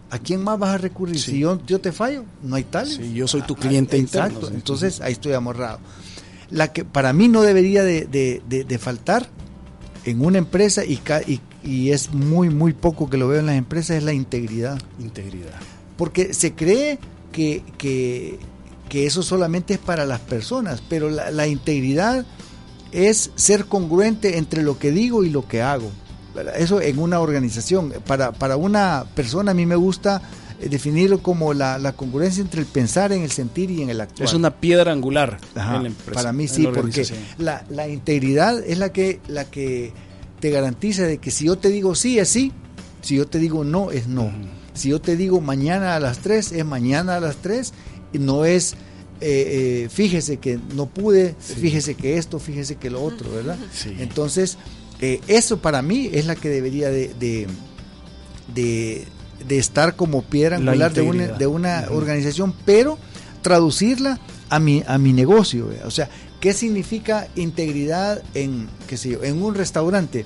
¿a 0.09 0.19
quién 0.21 0.41
más 0.45 0.57
vas 0.57 0.71
a 0.75 0.79
recurrir? 0.79 1.19
Sí. 1.19 1.33
Si 1.33 1.39
yo, 1.41 1.61
yo 1.67 1.81
te 1.81 1.91
fallo, 1.91 2.25
no 2.45 2.55
hay 2.55 2.63
tal. 2.65 2.87
Sí, 2.87 3.13
yo 3.13 3.27
soy 3.27 3.43
tu 3.43 3.57
cliente 3.57 3.99
interno, 3.99 4.29
Exacto, 4.39 4.55
entonces 4.55 5.01
ahí 5.01 5.15
estoy 5.15 5.33
amorrado. 5.33 5.81
La 6.51 6.73
que 6.73 6.85
para 6.85 7.13
mí 7.13 7.29
no 7.29 7.43
debería 7.43 7.83
de, 7.85 8.07
de- 8.07 8.43
de- 8.49 8.65
de 8.65 8.79
faltar 8.79 9.29
en 10.05 10.25
una 10.25 10.39
empresa 10.39 10.85
y, 10.85 11.01
y, 11.27 11.41
y 11.63 11.91
es 11.93 12.13
muy, 12.13 12.51
muy 12.51 12.73
poco 12.75 13.09
que 13.09 13.17
lo 13.17 13.29
veo 13.29 13.41
en 13.41 13.47
las 13.47 13.57
empresas 13.57 13.97
es 13.99 14.03
la 14.03 14.13
integridad. 14.13 14.79
Integridad. 15.01 15.55
Porque 15.97 16.35
se 16.35 16.55
cree 16.55 16.99
que, 17.33 17.63
que, 17.79 18.39
que 18.89 19.07
eso 19.07 19.23
solamente 19.23 19.75
es 19.75 19.81
para 19.81 20.05
las 20.05 20.21
personas, 20.21 20.83
pero 20.89 21.09
la, 21.11 21.31
la 21.31 21.47
integridad 21.47 22.27
es 22.93 23.31
ser 23.35 23.65
congruente 23.67 24.39
entre 24.39 24.63
lo 24.63 24.79
que 24.79 24.91
digo 24.91 25.25
y 25.25 25.31
lo 25.31 25.49
que 25.49 25.63
hago. 25.63 25.91
Eso 26.57 26.81
en 26.81 26.99
una 26.99 27.21
organización. 27.21 27.93
Para, 28.07 28.33
para 28.33 28.57
una 28.57 29.05
persona 29.15 29.53
a 29.53 29.55
mí 29.55 29.67
me 29.67 29.77
gusta 29.77 30.21
definirlo 30.61 31.23
como 31.23 31.53
la, 31.55 31.79
la 31.79 31.93
congruencia 31.93 32.41
entre 32.43 32.61
el 32.61 32.67
pensar, 32.67 33.13
en 33.13 33.23
el 33.23 33.31
sentir 33.31 33.71
y 33.71 33.83
en 33.83 33.91
el 33.91 34.01
actuar. 34.01 34.29
Es 34.29 34.35
una 34.35 34.51
piedra 34.61 34.93
angular 34.93 35.39
Ajá, 35.55 35.77
en 35.77 35.83
la 35.83 35.89
empresa. 35.89 36.13
para 36.15 36.33
mí 36.33 36.49
sí, 36.49 36.63
la 36.63 36.73
porque 36.73 37.07
la, 37.39 37.65
la 37.71 37.89
integridad 37.89 38.63
es 38.65 38.79
la 38.79 38.93
que, 38.93 39.21
la 39.29 39.45
que 39.51 39.93
te 40.41 40.51
garantiza 40.51 41.05
de 41.05 41.19
que 41.19 41.31
si 41.31 41.47
yo 41.47 41.57
te 41.57 41.69
digo 41.71 41.95
sí, 41.95 42.19
es 42.19 42.29
sí, 42.29 42.53
si 43.03 43.17
yo 43.17 43.27
te 43.27 43.39
digo 43.39 43.65
no, 43.65 43.91
es 43.91 44.07
no. 44.07 44.33
Si 44.75 44.89
yo 44.89 45.01
te 45.01 45.17
digo 45.17 45.41
mañana 45.41 45.95
a 45.97 46.01
las 46.01 46.19
3, 46.19 46.53
es 46.53 46.65
mañana 46.65 47.17
a 47.17 47.21
las 47.21 47.37
3, 47.37 47.73
y 48.13 48.19
no 48.19 48.45
es, 48.45 48.73
eh, 49.21 49.85
eh, 49.85 49.89
fíjese 49.89 50.39
que 50.39 50.59
no 50.75 50.87
pude, 50.87 51.37
fíjese 51.39 51.95
que 51.95 52.19
esto, 52.19 52.39
fíjese 52.41 52.75
que 52.77 52.91
lo 52.91 53.03
otro, 53.03 53.31
¿verdad? 53.31 53.57
Sí. 53.73 53.95
Entonces, 54.01 54.59
eh, 55.01 55.21
eso 55.29 55.59
para 55.59 55.81
mí 55.83 56.11
es 56.13 56.27
la 56.27 56.35
que 56.35 56.49
debería 56.49 56.89
de, 56.89 57.15
de, 57.15 57.47
de- 58.55 59.05
de 59.49 59.59
estar 59.59 59.97
como 59.97 60.23
piedra 60.23 60.59
La 60.59 60.73
angular 60.73 60.93
de 60.93 61.03
una, 61.03 61.27
de 61.29 61.47
una 61.47 61.85
organización, 61.91 62.55
pero 62.65 62.99
traducirla 63.43 64.19
a 64.49 64.59
mi, 64.59 64.83
a 64.87 64.99
mi 64.99 65.13
negocio. 65.13 65.69
¿verdad? 65.69 65.87
O 65.87 65.91
sea, 65.91 66.09
¿qué 66.41 66.53
significa 66.53 67.29
integridad 67.37 68.23
en, 68.35 68.69
qué 68.87 68.97
sé 68.97 69.11
yo, 69.11 69.23
en 69.25 69.43
un 69.43 69.55
restaurante? 69.55 70.25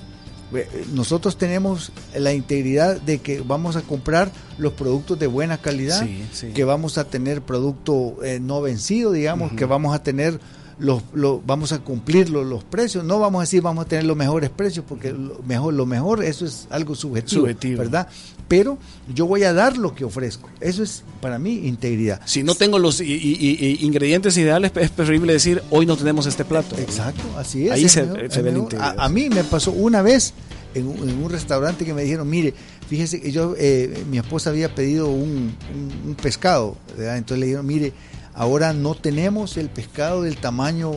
Nosotros 0.93 1.37
tenemos 1.37 1.91
la 2.17 2.33
integridad 2.33 2.99
de 2.99 3.19
que 3.19 3.41
vamos 3.41 3.75
a 3.75 3.81
comprar 3.81 4.31
los 4.57 4.73
productos 4.73 5.19
de 5.19 5.27
buena 5.27 5.59
calidad, 5.59 6.01
Sí, 6.03 6.25
sí. 6.33 6.47
que 6.53 6.63
vamos 6.63 6.97
a 6.97 7.03
tener 7.03 7.43
producto 7.43 8.17
eh, 8.23 8.39
no 8.41 8.59
vencido, 8.61 9.11
digamos, 9.11 9.51
que 9.51 9.65
vamos 9.65 9.93
a 9.93 10.01
tener 10.01 10.39
los, 10.79 11.03
lo- 11.13 11.39
vamos 11.45 11.71
a 11.71 11.79
cumplir 11.79 12.31
los, 12.31 12.47
los 12.47 12.63
precios. 12.63 13.03
No 13.03 13.19
vamos 13.19 13.39
a 13.39 13.43
decir 13.43 13.61
vamos 13.61 13.85
a 13.85 13.87
tener 13.87 14.05
los 14.05 14.17
mejores 14.17 14.49
precios, 14.49 14.83
porque 14.89 15.11
lo 15.11 15.39
mejor, 15.45 15.75
lo 15.75 15.85
mejor, 15.85 16.23
eso 16.23 16.45
es 16.47 16.65
algo 16.71 16.95
subjetivo, 16.95 17.41
Subjetivo. 17.41 17.79
¿verdad? 17.79 18.07
Pero 18.49 18.77
yo 19.15 19.25
voy 19.27 19.43
a 19.43 19.53
dar 19.53 19.77
lo 19.77 19.95
que 19.95 20.03
ofrezco. 20.03 20.49
Eso 20.59 20.83
es 20.83 21.03
para 21.21 21.39
mí 21.39 21.53
integridad. 21.67 22.19
Si 22.25 22.43
no 22.43 22.55
tengo 22.55 22.79
los 22.79 22.99
i- 22.99 23.05
i- 23.05 23.57
i- 23.79 23.85
ingredientes 23.85 24.35
ideales, 24.37 24.71
es 24.75 24.89
preferible 24.89 25.31
decir, 25.31 25.61
hoy 25.69 25.85
no 25.85 25.95
tenemos 25.95 26.25
este 26.25 26.43
plato. 26.43 26.75
Exacto, 26.77 27.21
así 27.37 27.67
es. 27.67 27.71
Ahí 27.71 27.85
es 27.85 27.91
se- 27.93 28.01
mejor, 28.03 28.19
se 28.19 28.25
es 28.25 28.43
ve 28.43 28.51
la 28.51 28.57
integridad. 28.57 28.95
A, 28.99 29.05
a 29.05 29.09
mí 29.09 29.29
me 29.29 29.43
pasó 29.45 29.71
una 29.71 30.01
vez 30.01 30.33
en 30.73 30.87
un, 30.87 31.07
en 31.09 31.23
un 31.23 31.29
restaurante 31.29 31.85
que 31.85 31.93
me 31.93 32.01
dijeron, 32.01 32.29
mire, 32.29 32.53
fíjese 32.89 33.21
que 33.21 33.31
yo, 33.31 33.53
eh, 33.57 34.03
mi 34.09 34.17
esposa 34.17 34.49
había 34.49 34.73
pedido 34.75 35.07
un, 35.09 35.55
un- 35.73 36.09
un 36.09 36.15
pescado, 36.15 36.75
¿verdad? 36.97 37.17
entonces 37.17 37.39
le 37.39 37.45
dijeron, 37.45 37.65
mire, 37.67 37.93
ahora 38.33 38.73
no 38.73 38.95
tenemos 38.95 39.57
el 39.57 39.69
pescado 39.69 40.23
del 40.23 40.37
tamaño 40.37 40.91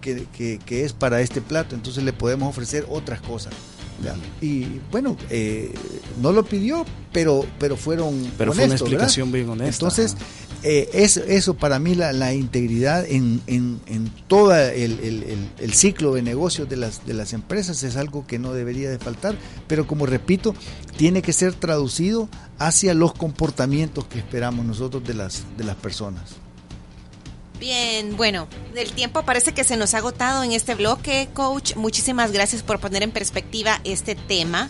que, 0.00 0.26
que- 0.36 0.60
que 0.64 0.84
es 0.84 0.92
para 0.92 1.20
este 1.22 1.40
plato, 1.40 1.74
entonces 1.74 2.04
le 2.04 2.12
podemos 2.12 2.48
ofrecer 2.48 2.86
otras 2.88 3.20
cosas. 3.20 3.52
¿Verdad? 4.00 4.16
Y 4.40 4.80
bueno, 4.90 5.16
eh, 5.30 5.72
no 6.20 6.32
lo 6.32 6.44
pidió, 6.44 6.84
pero, 7.12 7.44
pero 7.58 7.76
fueron 7.76 8.30
Pero 8.36 8.52
fue 8.52 8.64
una 8.64 8.74
explicación 8.74 9.30
¿verdad? 9.32 9.46
bien 9.46 9.60
honesta. 9.60 9.74
Entonces, 9.86 10.16
eh, 10.62 10.88
es, 10.94 11.16
eso 11.18 11.54
para 11.54 11.78
mí 11.78 11.94
la, 11.94 12.12
la 12.12 12.32
integridad 12.32 13.04
en, 13.06 13.40
en, 13.46 13.80
en 13.86 14.10
todo 14.28 14.54
el, 14.56 14.92
el- 15.00 15.22
el- 15.24 15.50
el 15.58 15.72
ciclo 15.74 16.14
de 16.14 16.22
negocios 16.22 16.68
de 16.68 16.76
las, 16.76 17.06
de 17.06 17.12
las 17.14 17.32
empresas 17.34 17.82
es 17.82 17.96
algo 17.96 18.26
que 18.26 18.38
no 18.38 18.52
debería 18.54 18.88
de 18.90 18.98
faltar, 18.98 19.36
pero 19.68 19.86
como 19.86 20.06
repito, 20.06 20.54
tiene 20.96 21.20
que 21.22 21.32
ser 21.32 21.52
traducido 21.54 22.28
hacia 22.58 22.94
los 22.94 23.12
comportamientos 23.12 24.06
que 24.06 24.18
esperamos 24.18 24.64
nosotros 24.64 25.04
de 25.04 25.14
las, 25.14 25.44
de 25.58 25.64
las 25.64 25.76
personas. 25.76 26.36
Bien, 27.58 28.16
bueno, 28.16 28.48
el 28.74 28.92
tiempo 28.92 29.22
parece 29.22 29.54
que 29.54 29.64
se 29.64 29.76
nos 29.76 29.94
ha 29.94 29.98
agotado 29.98 30.42
en 30.42 30.52
este 30.52 30.74
bloque, 30.74 31.28
coach. 31.32 31.76
Muchísimas 31.76 32.32
gracias 32.32 32.62
por 32.62 32.80
poner 32.80 33.02
en 33.02 33.10
perspectiva 33.10 33.80
este 33.84 34.14
tema, 34.14 34.68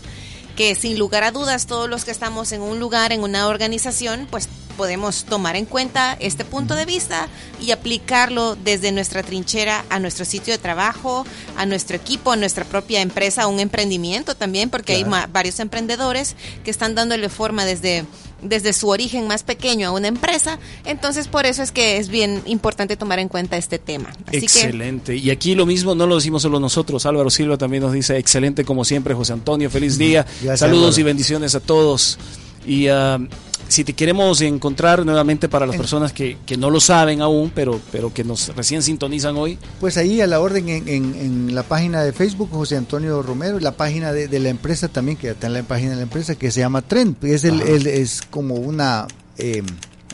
que 0.55 0.75
sin 0.75 0.97
lugar 0.97 1.23
a 1.23 1.31
dudas 1.31 1.65
todos 1.67 1.89
los 1.89 2.05
que 2.05 2.11
estamos 2.11 2.51
en 2.51 2.61
un 2.61 2.79
lugar, 2.79 3.11
en 3.11 3.23
una 3.23 3.47
organización, 3.47 4.27
pues 4.29 4.47
podemos 4.77 5.23
tomar 5.23 5.55
en 5.55 5.65
cuenta 5.65 6.15
este 6.19 6.43
punto 6.45 6.75
de 6.75 6.85
vista 6.85 7.27
y 7.61 7.71
aplicarlo 7.71 8.55
desde 8.55 8.91
nuestra 8.91 9.23
trinchera 9.23 9.83
a 9.89 9.99
nuestro 9.99 10.25
sitio 10.25 10.53
de 10.53 10.57
trabajo, 10.57 11.25
a 11.57 11.65
nuestro 11.65 11.95
equipo, 11.95 12.31
a 12.31 12.35
nuestra 12.35 12.65
propia 12.65 13.01
empresa, 13.01 13.43
a 13.43 13.47
un 13.47 13.59
emprendimiento 13.59 14.35
también, 14.35 14.69
porque 14.69 14.93
hay 14.93 15.03
Claro. 15.05 15.31
varios 15.31 15.59
emprendedores 15.59 16.35
que 16.63 16.71
están 16.71 16.93
dándole 16.93 17.29
forma 17.29 17.65
desde, 17.65 18.05
desde 18.41 18.73
su 18.73 18.89
origen 18.89 19.27
más 19.27 19.43
pequeño 19.43 19.87
a 19.87 19.91
una 19.91 20.07
empresa. 20.07 20.59
Entonces, 20.85 21.27
por 21.27 21.45
eso 21.45 21.63
es 21.63 21.71
que 21.71 21.97
es 21.97 22.09
bien 22.09 22.41
importante 22.45 22.97
tomar 22.97 23.19
en 23.19 23.27
cuenta 23.27 23.57
este 23.57 23.79
tema. 23.79 24.09
Así 24.27 24.39
que 24.39 24.45
excelente. 24.45 25.15
Y 25.15 25.29
aquí 25.29 25.55
lo 25.55 25.65
mismo 25.65 25.95
no 25.95 26.07
lo 26.07 26.15
decimos 26.15 26.41
solo 26.41 26.59
nosotros. 26.59 27.05
Álvaro 27.05 27.29
Silva 27.29 27.57
también 27.57 27.83
nos 27.83 27.93
dice, 27.93 28.17
excelente 28.17 28.65
como 28.65 28.85
siempre, 28.85 29.13
José 29.13 29.33
Antonio, 29.33 29.69
feliz 29.69 29.97
día. 29.97 30.25
Gracias, 30.41 30.59
Saludos 30.59 30.85
Álvaro. 30.87 31.01
y 31.01 31.03
bendiciones 31.03 31.55
a 31.55 31.59
todos. 31.59 32.17
Y 32.65 32.87
ah, 32.87 33.19
si 33.67 33.83
te 33.83 33.93
queremos 33.93 34.41
encontrar 34.41 35.05
nuevamente 35.05 35.49
para 35.49 35.65
las 35.65 35.75
En- 35.75 35.81
personas 35.81 36.13
que, 36.13 36.37
que 36.45 36.57
no 36.57 36.69
lo 36.69 36.79
saben 36.79 37.21
aún, 37.21 37.51
pero, 37.53 37.79
pero 37.91 38.13
que 38.13 38.23
nos 38.23 38.55
recién 38.55 38.81
sintonizan 38.83 39.35
hoy, 39.37 39.57
Pues 39.79 39.97
ahí 39.97 40.21
a 40.21 40.27
la 40.27 40.39
orden 40.39 40.69
en, 40.69 40.87
en- 40.87 41.15
en 41.15 41.55
la 41.55 41.63
página 41.63 42.03
de 42.03 42.13
Facebook, 42.13 42.49
José 42.51 42.77
Antonio 42.77 43.21
Romero, 43.21 43.57
y 43.57 43.61
la 43.61 43.71
página 43.71 44.11
de, 44.13 44.27
de 44.27 44.39
la 44.39 44.49
empresa 44.49 44.87
también, 44.87 45.17
que 45.17 45.29
está 45.31 45.47
en 45.47 45.53
la 45.53 45.63
página 45.63 45.91
de 45.91 45.95
la 45.97 46.03
empresa, 46.03 46.35
que 46.35 46.51
se 46.51 46.59
llama 46.61 46.81
Trend, 46.81 47.17
que 47.19 47.33
es, 47.33 47.43
el, 47.43 47.61
es 47.87 48.21
como 48.29 48.55
una 48.55 49.07
eh, 49.37 49.61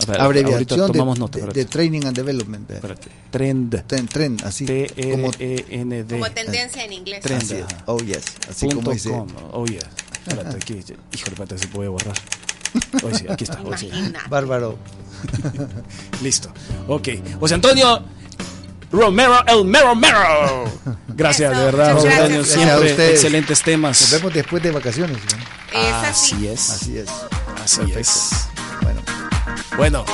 ver, 0.07 0.21
abreviación 0.21 0.87
de, 0.87 0.93
tomamos 0.93 1.19
nota, 1.19 1.33
de- 1.33 1.39
espérate. 1.39 1.59
de 1.59 1.65
Training 1.65 2.01
and 2.05 2.15
Development. 2.15 2.71
eh. 2.71 2.73
espérate, 2.75 3.07
Trend. 3.31 3.83
Trend, 3.87 4.09
trend, 4.09 4.43
así 4.45 4.65
como, 4.65 5.31
T-R-E-N-D. 5.31 6.19
como 6.19 6.31
tendencia 6.31 6.83
en 6.85 6.93
inglés. 6.93 7.21
Trend. 7.21 7.41
así. 7.43 7.55
Oh, 7.85 7.97
yes. 7.99 8.23
Así 8.49 8.65
Punto 8.65 8.75
como 8.77 8.91
dice. 8.91 9.09
com. 9.09 9.27
Oh, 9.51 9.65
yeah. 9.65 9.79
Espérate, 10.27 10.55
aquí. 10.57 10.73
Híjole, 10.73 10.97
espérate, 11.13 11.57
se 11.57 11.67
puede 11.67 11.89
borrar. 11.89 12.13
Hoy 13.03 13.13
sí, 13.15 13.25
aquí 13.29 13.43
está. 13.43 13.61
hoy 13.61 13.77
sí. 13.77 13.89
Bárbaro. 14.29 14.77
Listo. 16.21 16.51
Ok. 16.87 17.09
José 17.39 17.55
Antonio, 17.55 18.03
Romero, 18.91 19.43
el 19.47 19.65
Mero 19.65 19.95
Mero. 19.95 20.65
Gracias, 21.09 21.51
Eso, 21.51 21.59
de 21.59 21.65
verdad, 21.65 21.93
José 21.93 22.07
gracias. 22.07 22.21
Antonio, 22.21 22.37
Gracias 22.43 22.57
a 22.57 22.63
siempre 22.67 22.91
ustedes. 22.91 23.11
excelentes 23.13 23.59
Nos 23.59 23.63
temas. 23.65 24.11
vemos 24.11 24.33
después 24.33 24.63
de 24.63 24.71
vacaciones. 24.71 25.17
¿no? 25.17 25.79
Es 25.79 25.93
así. 26.09 26.33
Así 26.35 26.47
es, 26.47 26.69
Así 26.69 26.97
es. 26.97 27.09
así 27.63 27.77
Perfecto. 27.81 27.99
es. 27.99 28.29
Bueno, 28.81 29.01
Bueno, 29.77 30.05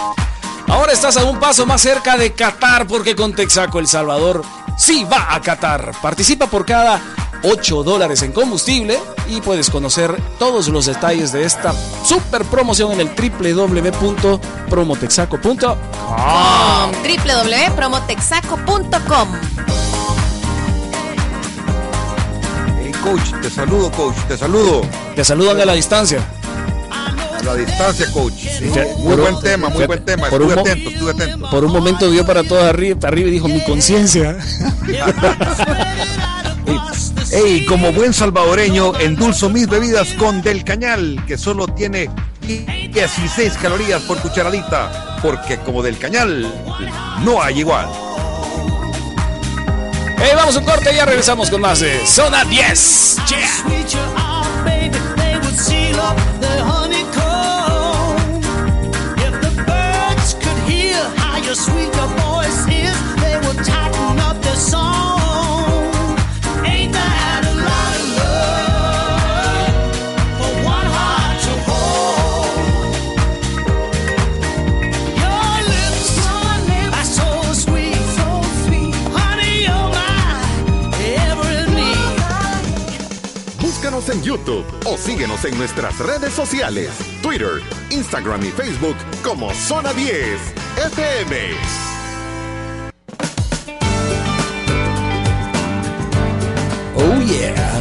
ahora 0.67 0.91
estás 0.93 1.17
a 1.17 1.24
un 1.26 1.39
paso 1.39 1.65
más 1.65 1.82
cerca 1.82 2.17
de 2.17 2.34
Qatar 2.34 2.86
porque 2.88 3.15
con 3.15 3.34
Texaco 3.34 3.80
El 3.80 3.88
Salvador 3.88 4.43
sí 4.78 5.06
va 5.12 5.34
a 5.34 5.41
Qatar. 5.41 5.91
Participa 6.02 6.48
por 6.48 6.65
cada 6.65 7.00
8 7.43 7.84
dólares 7.84 8.21
en 8.23 8.32
combustible 8.32 8.97
y 9.30 9.41
puedes 9.41 9.69
conocer 9.69 10.15
todos 10.39 10.67
los 10.69 10.86
detalles 10.86 11.32
de 11.32 11.43
esta 11.45 11.73
super 12.04 12.43
promoción 12.45 12.91
en 12.93 13.02
el 13.02 13.10
www.promotexaco.com. 13.10 15.78
www.promotexaco.com 17.04 19.28
Hey, 22.82 22.91
coach, 23.04 23.32
te 23.41 23.50
saludo, 23.50 23.91
coach, 23.91 24.15
te 24.28 24.38
saludo. 24.38 24.82
Te 25.15 25.23
saludan 25.26 25.60
a 25.62 25.65
la 25.65 25.73
distancia. 25.73 26.19
A 26.91 27.41
la 27.43 27.56
distancia, 27.56 28.12
coach. 28.12 28.34
Sí, 28.34 28.65
muy 29.00 29.15
buen 29.15 29.36
un- 29.36 29.41
tema, 29.41 29.69
muy 29.69 29.86
buen 29.86 30.04
tema. 30.04 30.28
Estuve 30.28 30.54
atento, 30.54 30.89
estuve 30.89 31.12
atento. 31.12 31.50
Por 31.50 31.63
un 31.63 31.71
momento 31.71 32.10
vio 32.10 32.26
para 32.26 32.43
todos 32.43 32.63
arriba, 32.63 33.00
arriba 33.08 33.30
y 33.30 33.32
dijo 33.32 33.47
mi 33.47 33.63
conciencia. 33.63 34.38
Hey, 37.31 37.65
como 37.67 37.91
buen 37.91 38.13
salvadoreño, 38.13 38.97
endulzo 38.99 39.49
mis 39.49 39.67
bebidas 39.67 40.13
con 40.13 40.41
Del 40.41 40.63
Cañal, 40.63 41.23
que 41.27 41.38
solo 41.38 41.67
tiene 41.67 42.10
16 42.41 43.53
calorías 43.62 44.01
por 44.03 44.17
cucharadita, 44.19 45.17
porque 45.21 45.57
como 45.57 45.83
Del 45.83 45.97
Cañal 45.97 46.51
no 47.23 47.41
hay 47.41 47.60
igual. 47.60 47.88
Hey, 50.17 50.31
vamos 50.36 50.55
a 50.55 50.60
un 50.60 50.65
corte 50.65 50.91
y 50.93 50.95
ya 50.95 51.05
regresamos 51.05 51.49
con 51.49 51.62
más 51.62 51.79
de 51.79 52.05
Zona 52.05 52.43
10. 52.45 53.17
Yeah. 53.29 54.27
O 84.86 84.97
síguenos 84.97 85.43
en 85.45 85.58
nuestras 85.58 85.97
redes 86.00 86.34
sociales, 86.34 86.91
Twitter, 87.21 87.62
Instagram 87.89 88.45
y 88.45 88.52
Facebook 88.52 88.95
como 89.23 89.54
Zona 89.54 89.93
10 89.93 90.39
FM. 90.93 91.38
Oh 96.95 97.21
yeah. 97.21 97.77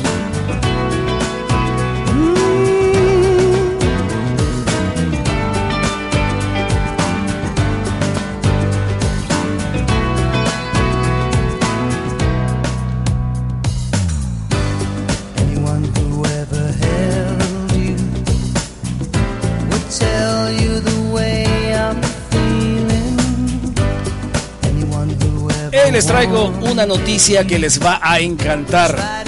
Les 25.96 26.04
traigo 26.04 26.48
una 26.60 26.84
noticia 26.84 27.46
que 27.46 27.58
les 27.58 27.82
va 27.82 27.98
a 28.02 28.20
encantar. 28.20 29.24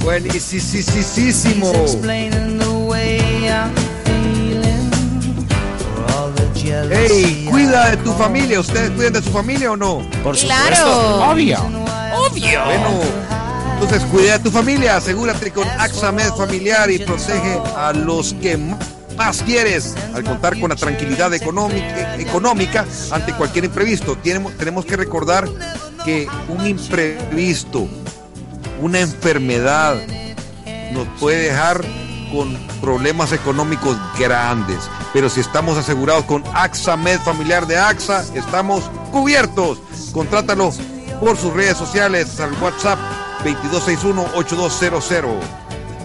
Buenísimo. 0.04 1.74
Hey, 6.92 7.48
cuida 7.50 7.92
de 7.92 7.98
tu 7.98 8.14
familia. 8.14 8.60
¿Ustedes 8.60 8.92
cuidan 8.92 9.14
de 9.14 9.22
su 9.22 9.32
familia 9.32 9.72
o 9.72 9.78
no? 9.78 10.08
Por 10.24 10.38
Claro. 10.38 10.76
supuesto. 10.76 11.30
Obvio. 11.32 11.60
Obvio. 11.60 12.66
Bueno, 12.66 12.90
entonces 13.74 14.02
cuida 14.12 14.38
de 14.38 14.44
tu 14.44 14.52
familia. 14.52 14.98
Asegúrate 14.98 15.52
con 15.52 15.68
AXAMED 15.68 16.30
familiar 16.34 16.90
y 16.92 17.00
protege 17.00 17.60
a 17.76 17.94
los 17.94 18.34
que 18.36 18.58
más 19.18 19.44
quieres 19.44 19.96
al 20.14 20.24
contar 20.24 20.60
con 20.60 20.70
la 20.70 20.76
tranquilidad 20.76 21.34
económica, 21.34 22.16
económica 22.18 22.86
ante 23.12 23.34
cualquier 23.34 23.66
imprevisto. 23.66 24.18
Tenemos, 24.18 24.54
tenemos 24.58 24.86
que 24.86 24.96
recordar 24.98 25.48
que 26.06 26.28
un 26.48 26.66
imprevisto, 26.66 27.88
una 28.82 29.00
enfermedad, 29.02 29.98
nos 30.94 31.08
puede 31.20 31.44
dejar 31.50 31.82
con 32.32 32.58
problemas 32.82 33.32
económicos 33.32 33.96
grandes. 34.17 34.89
Pero 35.13 35.30
si 35.30 35.41
estamos 35.41 35.78
asegurados 35.78 36.26
con 36.26 36.44
AXA 36.54 36.98
Med 36.98 37.20
Familiar 37.20 37.67
de 37.67 37.78
AXA, 37.78 38.26
estamos 38.34 38.89
cubiertos. 39.12 39.80
Contrátalo 40.12 40.74
por 41.20 41.38
sus 41.38 41.54
redes 41.54 41.78
sociales 41.78 42.39
al 42.39 42.52
WhatsApp 42.62 42.98
2261-8200. 43.44 45.39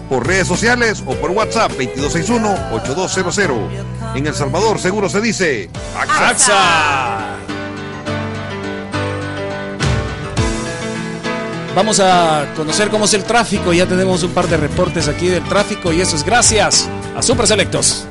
Por 0.09 0.25
redes 0.25 0.47
sociales 0.47 1.03
o 1.05 1.13
por 1.15 1.29
WhatsApp 1.31 1.71
2261-8200. 1.71 4.15
En 4.15 4.27
El 4.27 4.33
Salvador 4.33 4.79
seguro 4.79 5.09
se 5.09 5.19
dice 5.21 5.69
AXA. 5.95 6.29
AXA. 6.29 7.46
Vamos 11.77 11.99
a 11.99 12.53
conocer 12.55 12.89
cómo 12.89 13.05
es 13.05 13.13
el 13.13 13.23
tráfico. 13.23 13.71
Ya 13.71 13.85
tenemos 13.85 14.23
un 14.23 14.31
par 14.31 14.47
de 14.47 14.57
reportes 14.57 15.07
aquí 15.07 15.27
del 15.27 15.43
tráfico 15.43 15.93
y 15.93 16.01
eso 16.01 16.15
es 16.15 16.23
gracias 16.23 16.89
a 17.15 17.21
Super 17.21 17.45
Selectos. 17.45 18.07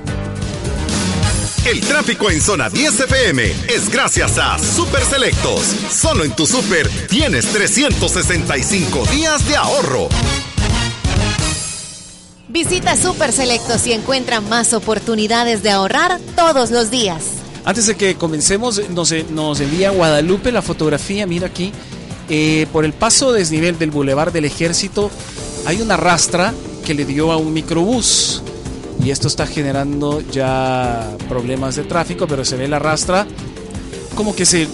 El 1.69 1.81
tráfico 1.81 2.31
en 2.31 2.41
zona 2.41 2.71
10 2.71 3.01
FM 3.01 3.43
es 3.67 3.91
gracias 3.91 4.39
a 4.39 4.57
Super 4.61 5.03
Selectos. 5.03 5.63
Solo 5.91 6.23
en 6.23 6.31
tu 6.37 6.47
super 6.47 6.89
tienes 7.09 7.47
365 7.47 9.05
días 9.07 9.49
de 9.49 9.57
ahorro. 9.57 10.11
Visita 12.47 12.97
Super 12.97 13.33
Selectos 13.33 13.85
y 13.89 13.95
encuentra 13.95 14.41
más 14.41 14.75
oportunidades 14.75 15.65
de 15.65 15.71
ahorrar 15.73 16.21
todos 16.37 16.71
los 16.71 16.93
días. 16.93 17.25
Antes 17.65 17.87
de 17.87 17.97
que 17.97 18.15
comencemos, 18.15 18.81
nos, 18.91 19.13
nos 19.31 19.59
envía 19.59 19.91
Guadalupe 19.91 20.53
la 20.53 20.63
fotografía. 20.63 21.27
Mira 21.27 21.49
aquí. 21.49 21.73
Eh, 22.29 22.67
por 22.73 22.85
el 22.85 22.93
paso 22.93 23.33
desnivel 23.33 23.79
del 23.79 23.91
Boulevard 23.91 24.33
del 24.33 24.45
Ejército 24.45 25.11
hay 25.65 25.81
una 25.81 25.97
rastra 25.97 26.53
que 26.85 26.95
le 26.95 27.05
dio 27.05 27.33
a 27.33 27.37
un 27.37 27.53
microbús. 27.53 28.43
Y 29.05 29.11
esto 29.11 29.29
está 29.29 29.47
generando 29.47 30.23
ya 30.33 31.15
problemas 31.29 31.77
de 31.77 31.85
tráfico, 31.85 32.27
pero 32.27 32.45
se 32.45 32.57
ve 32.57 32.67
la 32.67 32.79
rastra 32.79 33.27
como 34.17 34.35
que 34.35 34.47
se, 34.47 34.67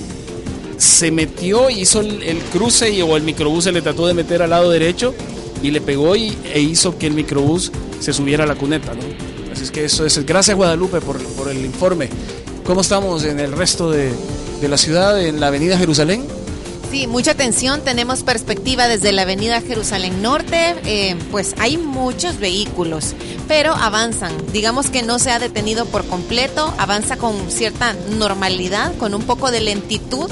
se 0.78 1.10
metió 1.10 1.68
hizo 1.68 2.00
el, 2.00 2.38
cruce 2.52 2.90
y, 2.90 3.02
o 3.02 3.16
el 3.16 3.24
microbús 3.24 3.64
se 3.64 3.72
le 3.72 3.82
trató 3.82 4.06
de 4.06 4.14
meter 4.14 4.40
al 4.40 4.50
lado 4.50 4.70
derecho 4.70 5.12
y 5.62 5.72
le 5.72 5.80
pegó 5.80 6.16
y, 6.16 6.36
e 6.54 6.60
hizo 6.60 6.96
que 6.96 7.08
el 7.08 7.14
microbús 7.14 7.72
se 8.00 8.12
subiera 8.12 8.44
a 8.44 8.46
la 8.46 8.54
cuneta. 8.54 8.92
Así 9.52 9.64
es 9.64 9.70
que 9.70 9.84
eso 9.84 10.06
es. 10.06 10.24
Gracias 10.24 10.56
Guadalupe 10.56 11.00
por, 11.00 11.18
por 11.34 11.48
el 11.48 11.64
informe. 11.64 12.08
¿Cómo 12.64 12.80
estamos 12.80 13.24
en 13.24 13.40
el 13.40 13.52
resto 13.52 13.90
de, 13.90 14.12
de 14.60 14.68
la 14.68 14.78
ciudad, 14.78 15.20
en 15.20 15.40
la 15.40 15.48
avenida 15.48 15.76
Jerusalén? 15.76 16.24
Sí, 16.92 17.06
mucha 17.06 17.30
atención. 17.30 17.80
Tenemos 17.80 18.22
perspectiva 18.22 18.86
desde 18.86 19.12
la 19.12 19.22
avenida 19.22 19.62
Jerusalén 19.62 20.20
Norte. 20.20 20.74
eh, 20.84 21.16
pues 21.30 21.54
hay 21.58 21.78
muchos 21.78 22.38
vehículos, 22.38 23.14
pero 23.48 23.72
avanzan. 23.74 24.30
Digamos 24.52 24.90
que 24.90 25.02
no 25.02 25.18
se 25.18 25.30
ha 25.30 25.38
detenido 25.38 25.86
por 25.86 26.04
completo. 26.06 26.74
Avanza 26.76 27.16
con 27.16 27.50
cierta 27.50 27.94
normalidad, 28.18 28.94
con 28.98 29.14
un 29.14 29.22
poco 29.22 29.50
de 29.50 29.62
lentitud. 29.62 30.30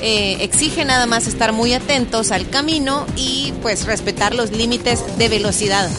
Eh, 0.00 0.36
exige 0.42 0.84
nada 0.84 1.06
más 1.06 1.26
estar 1.26 1.52
muy 1.52 1.72
atentos 1.72 2.30
al 2.30 2.48
camino 2.50 3.04
y 3.16 3.52
pues 3.60 3.84
respetar 3.84 4.32
los 4.32 4.52
límites 4.52 5.00
de 5.18 5.28
velocidad. 5.28 5.90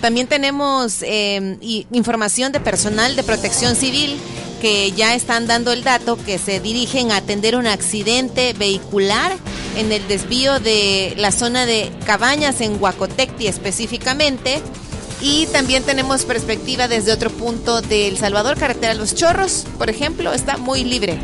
También 0.00 0.26
tenemos 0.26 1.04
y- 1.04 1.86
información 1.92 2.50
de 2.50 2.58
personal 2.58 3.14
de 3.14 3.22
protección 3.22 3.76
civil 3.76 4.18
que 4.60 4.90
ya 4.92 5.14
están 5.14 5.46
dando 5.46 5.72
el 5.72 5.84
dato 5.84 6.16
que 6.24 6.38
se 6.38 6.58
dirigen 6.60 7.12
a 7.12 7.16
atender 7.18 7.54
un 7.56 7.66
accidente 7.68 8.52
vehicular 8.54 9.32
en 9.76 9.92
el 9.92 10.06
desvío 10.08 10.60
de 10.60 11.14
la 11.16 11.32
zona 11.32 11.66
de 11.66 11.90
Cabañas 12.04 12.60
en 12.60 12.80
Huacotecti 12.80 13.46
específicamente. 13.46 14.60
Y 15.20 15.46
también 15.46 15.84
tenemos 15.84 16.24
perspectiva 16.24 16.88
desde 16.88 17.12
otro 17.12 17.30
punto 17.30 17.80
de 17.80 18.08
El 18.08 18.18
Salvador, 18.18 18.58
carretera 18.58 18.94
Los 18.94 19.14
Chorros, 19.14 19.66
por 19.78 19.88
ejemplo, 19.88 20.32
está 20.32 20.56
muy 20.56 20.82
libre 20.82 21.16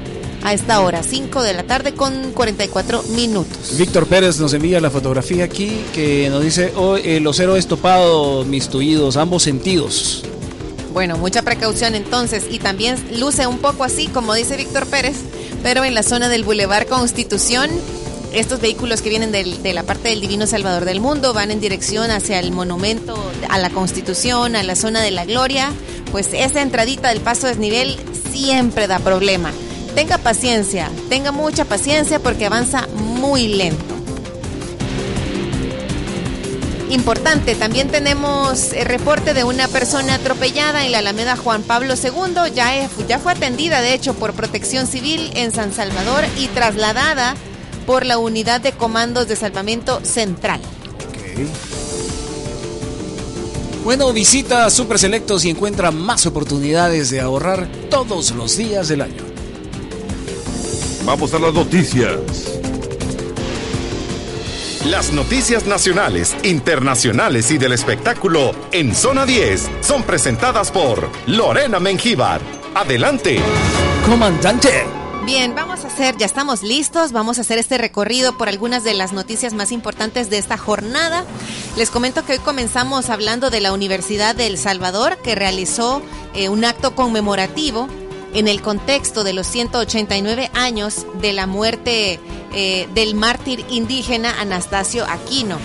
a 0.42 0.52
esta 0.52 0.80
hora, 0.80 1.02
5 1.02 1.42
de 1.42 1.52
la 1.52 1.64
tarde 1.64 1.94
con 1.94 2.32
44 2.32 3.02
minutos. 3.14 3.76
Víctor 3.76 4.06
Pérez 4.06 4.38
nos 4.38 4.54
envía 4.54 4.80
la 4.80 4.90
fotografía 4.90 5.44
aquí 5.44 5.84
que 5.92 6.28
nos 6.30 6.42
dice, 6.42 6.72
oh, 6.76 6.96
eh, 6.96 7.20
los 7.20 7.40
héroes 7.40 7.66
topados, 7.66 8.46
mis 8.46 8.68
tuidos, 8.68 9.16
ambos 9.16 9.42
sentidos. 9.42 10.24
Bueno, 10.92 11.18
mucha 11.18 11.42
precaución 11.42 11.94
entonces 11.94 12.44
y 12.50 12.58
también 12.58 12.96
luce 13.18 13.46
un 13.46 13.58
poco 13.58 13.84
así, 13.84 14.08
como 14.08 14.34
dice 14.34 14.56
Víctor 14.56 14.86
Pérez, 14.86 15.16
pero 15.62 15.84
en 15.84 15.94
la 15.94 16.02
zona 16.02 16.28
del 16.28 16.44
Boulevard 16.44 16.86
Constitución, 16.86 17.70
estos 18.32 18.60
vehículos 18.60 19.00
que 19.02 19.08
vienen 19.08 19.32
de 19.32 19.72
la 19.72 19.82
parte 19.82 20.10
del 20.10 20.20
Divino 20.20 20.46
Salvador 20.46 20.84
del 20.84 21.00
Mundo 21.00 21.32
van 21.32 21.50
en 21.50 21.60
dirección 21.60 22.10
hacia 22.10 22.38
el 22.40 22.52
monumento 22.52 23.16
a 23.48 23.58
la 23.58 23.70
Constitución, 23.70 24.56
a 24.56 24.62
la 24.62 24.76
zona 24.76 25.00
de 25.00 25.10
la 25.10 25.24
Gloria, 25.24 25.72
pues 26.12 26.28
esa 26.32 26.62
entradita 26.62 27.08
del 27.08 27.20
paso 27.20 27.46
desnivel 27.46 27.98
siempre 28.32 28.86
da 28.86 28.98
problema. 28.98 29.52
Tenga 29.94 30.18
paciencia, 30.18 30.90
tenga 31.08 31.32
mucha 31.32 31.64
paciencia 31.64 32.18
porque 32.20 32.46
avanza 32.46 32.86
muy 32.94 33.48
lento. 33.48 33.94
Importante, 36.90 37.54
también 37.54 37.88
tenemos 37.88 38.72
el 38.72 38.86
reporte 38.86 39.34
de 39.34 39.44
una 39.44 39.68
persona 39.68 40.14
atropellada 40.14 40.86
en 40.86 40.92
la 40.92 40.98
Alameda 40.98 41.36
Juan 41.36 41.62
Pablo 41.62 41.94
II. 42.02 42.50
Ya, 42.54 42.88
ya 43.06 43.18
fue 43.18 43.32
atendida, 43.32 43.82
de 43.82 43.92
hecho, 43.92 44.14
por 44.14 44.32
protección 44.32 44.86
civil 44.86 45.30
en 45.34 45.52
San 45.52 45.72
Salvador 45.74 46.24
y 46.38 46.46
trasladada 46.48 47.34
por 47.88 48.04
la 48.04 48.18
unidad 48.18 48.60
de 48.60 48.72
comandos 48.72 49.28
de 49.28 49.34
salvamento 49.34 50.04
central. 50.04 50.60
Bueno, 53.82 54.12
visita 54.12 54.66
a 54.66 54.70
Super 54.70 54.98
Selectos 54.98 55.46
y 55.46 55.48
encuentra 55.48 55.90
más 55.90 56.26
oportunidades 56.26 57.08
de 57.08 57.22
ahorrar 57.22 57.66
todos 57.88 58.32
los 58.32 58.58
días 58.58 58.88
del 58.88 59.00
año. 59.00 59.22
Vamos 61.06 61.32
a 61.32 61.38
las 61.38 61.54
noticias. 61.54 62.18
Las 64.84 65.10
noticias 65.14 65.64
nacionales, 65.64 66.36
internacionales 66.42 67.50
y 67.50 67.56
del 67.56 67.72
espectáculo 67.72 68.50
en 68.70 68.94
Zona 68.94 69.24
10 69.24 69.66
son 69.80 70.02
presentadas 70.02 70.70
por 70.70 71.08
Lorena 71.26 71.80
Mengíbar. 71.80 72.42
Adelante. 72.74 73.38
Comandante. 74.04 74.97
Bien, 75.28 75.54
vamos 75.54 75.84
a 75.84 75.88
hacer, 75.88 76.16
ya 76.16 76.24
estamos 76.24 76.62
listos, 76.62 77.12
vamos 77.12 77.36
a 77.36 77.42
hacer 77.42 77.58
este 77.58 77.76
recorrido 77.76 78.38
por 78.38 78.48
algunas 78.48 78.82
de 78.82 78.94
las 78.94 79.12
noticias 79.12 79.52
más 79.52 79.72
importantes 79.72 80.30
de 80.30 80.38
esta 80.38 80.56
jornada. 80.56 81.22
Les 81.76 81.90
comento 81.90 82.24
que 82.24 82.32
hoy 82.32 82.38
comenzamos 82.38 83.10
hablando 83.10 83.50
de 83.50 83.60
la 83.60 83.74
Universidad 83.74 84.34
de 84.34 84.46
El 84.46 84.56
Salvador, 84.56 85.18
que 85.18 85.34
realizó 85.34 86.00
eh, 86.32 86.48
un 86.48 86.64
acto 86.64 86.94
conmemorativo 86.94 87.88
en 88.32 88.48
el 88.48 88.62
contexto 88.62 89.22
de 89.22 89.34
los 89.34 89.46
189 89.48 90.50
años 90.54 91.04
de 91.20 91.34
la 91.34 91.46
muerte 91.46 92.18
eh, 92.54 92.88
del 92.94 93.14
mártir 93.14 93.66
indígena 93.68 94.40
Anastasio 94.40 95.04
Aquino. 95.06 95.58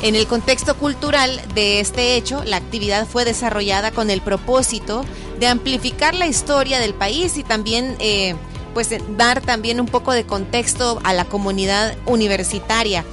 En 0.00 0.14
el 0.14 0.26
contexto 0.26 0.78
cultural 0.78 1.42
de 1.54 1.80
este 1.80 2.16
hecho, 2.16 2.42
la 2.44 2.56
actividad 2.56 3.06
fue 3.06 3.26
desarrollada 3.26 3.90
con 3.90 4.08
el 4.08 4.22
propósito 4.22 5.04
de 5.38 5.46
amplificar 5.46 6.14
la 6.14 6.26
historia 6.26 6.78
del 6.78 6.94
país 6.94 7.36
y 7.36 7.44
también 7.44 7.96
eh, 7.98 8.34
pues 8.74 8.92
eh, 8.92 9.02
dar 9.16 9.40
también 9.40 9.80
un 9.80 9.86
poco 9.86 10.12
de 10.12 10.24
contexto 10.24 11.00
a 11.04 11.12
la 11.12 11.24
comunidad 11.24 11.96
universitaria. 12.06 13.04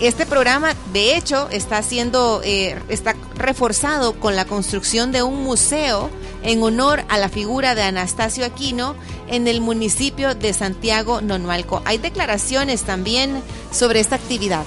Este 0.00 0.26
programa, 0.26 0.74
de 0.92 1.16
hecho, 1.16 1.48
está 1.50 1.80
siendo, 1.82 2.42
eh, 2.44 2.76
está 2.88 3.14
reforzado 3.36 4.18
con 4.18 4.34
la 4.34 4.44
construcción 4.44 5.12
de 5.12 5.22
un 5.22 5.44
museo 5.44 6.10
en 6.42 6.62
honor 6.62 7.04
a 7.08 7.16
la 7.16 7.28
figura 7.28 7.74
de 7.74 7.82
Anastasio 7.82 8.44
Aquino 8.44 8.96
en 9.28 9.46
el 9.46 9.60
municipio 9.60 10.34
de 10.34 10.52
Santiago 10.52 11.20
Nonualco. 11.20 11.80
Hay 11.84 11.98
declaraciones 11.98 12.82
también 12.82 13.40
sobre 13.70 14.00
esta 14.00 14.16
actividad. 14.16 14.64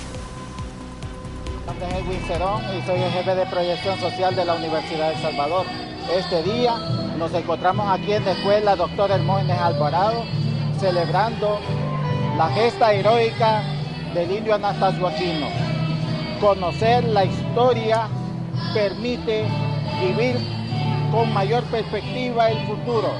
Mi 2.07 2.15
y 2.15 2.81
soy 2.85 3.01
el 3.01 3.11
jefe 3.11 3.35
de 3.35 3.45
proyección 3.47 3.99
social 3.99 4.35
de 4.35 4.45
la 4.45 4.55
Universidad 4.55 5.09
de 5.09 5.15
El 5.15 5.21
Salvador. 5.21 5.65
Este 6.13 6.41
día 6.41 6.77
nos 7.17 7.33
encontramos 7.33 7.85
aquí 7.91 8.13
en 8.13 8.23
la 8.23 8.31
escuela 8.31 8.75
Doctor 8.77 9.11
Hermógenes 9.11 9.57
Alvarado 9.59 10.23
celebrando 10.79 11.59
la 12.37 12.49
gesta 12.49 12.93
heroica 12.93 13.61
del 14.13 14.31
indio 14.31 14.55
Anastasio 14.55 15.05
Aquino. 15.05 15.47
Conocer 16.39 17.03
la 17.03 17.25
historia 17.25 18.07
permite 18.73 19.45
vivir 19.99 20.37
con 21.11 21.33
mayor 21.33 21.63
perspectiva 21.65 22.51
el 22.51 22.65
futuro. 22.67 23.11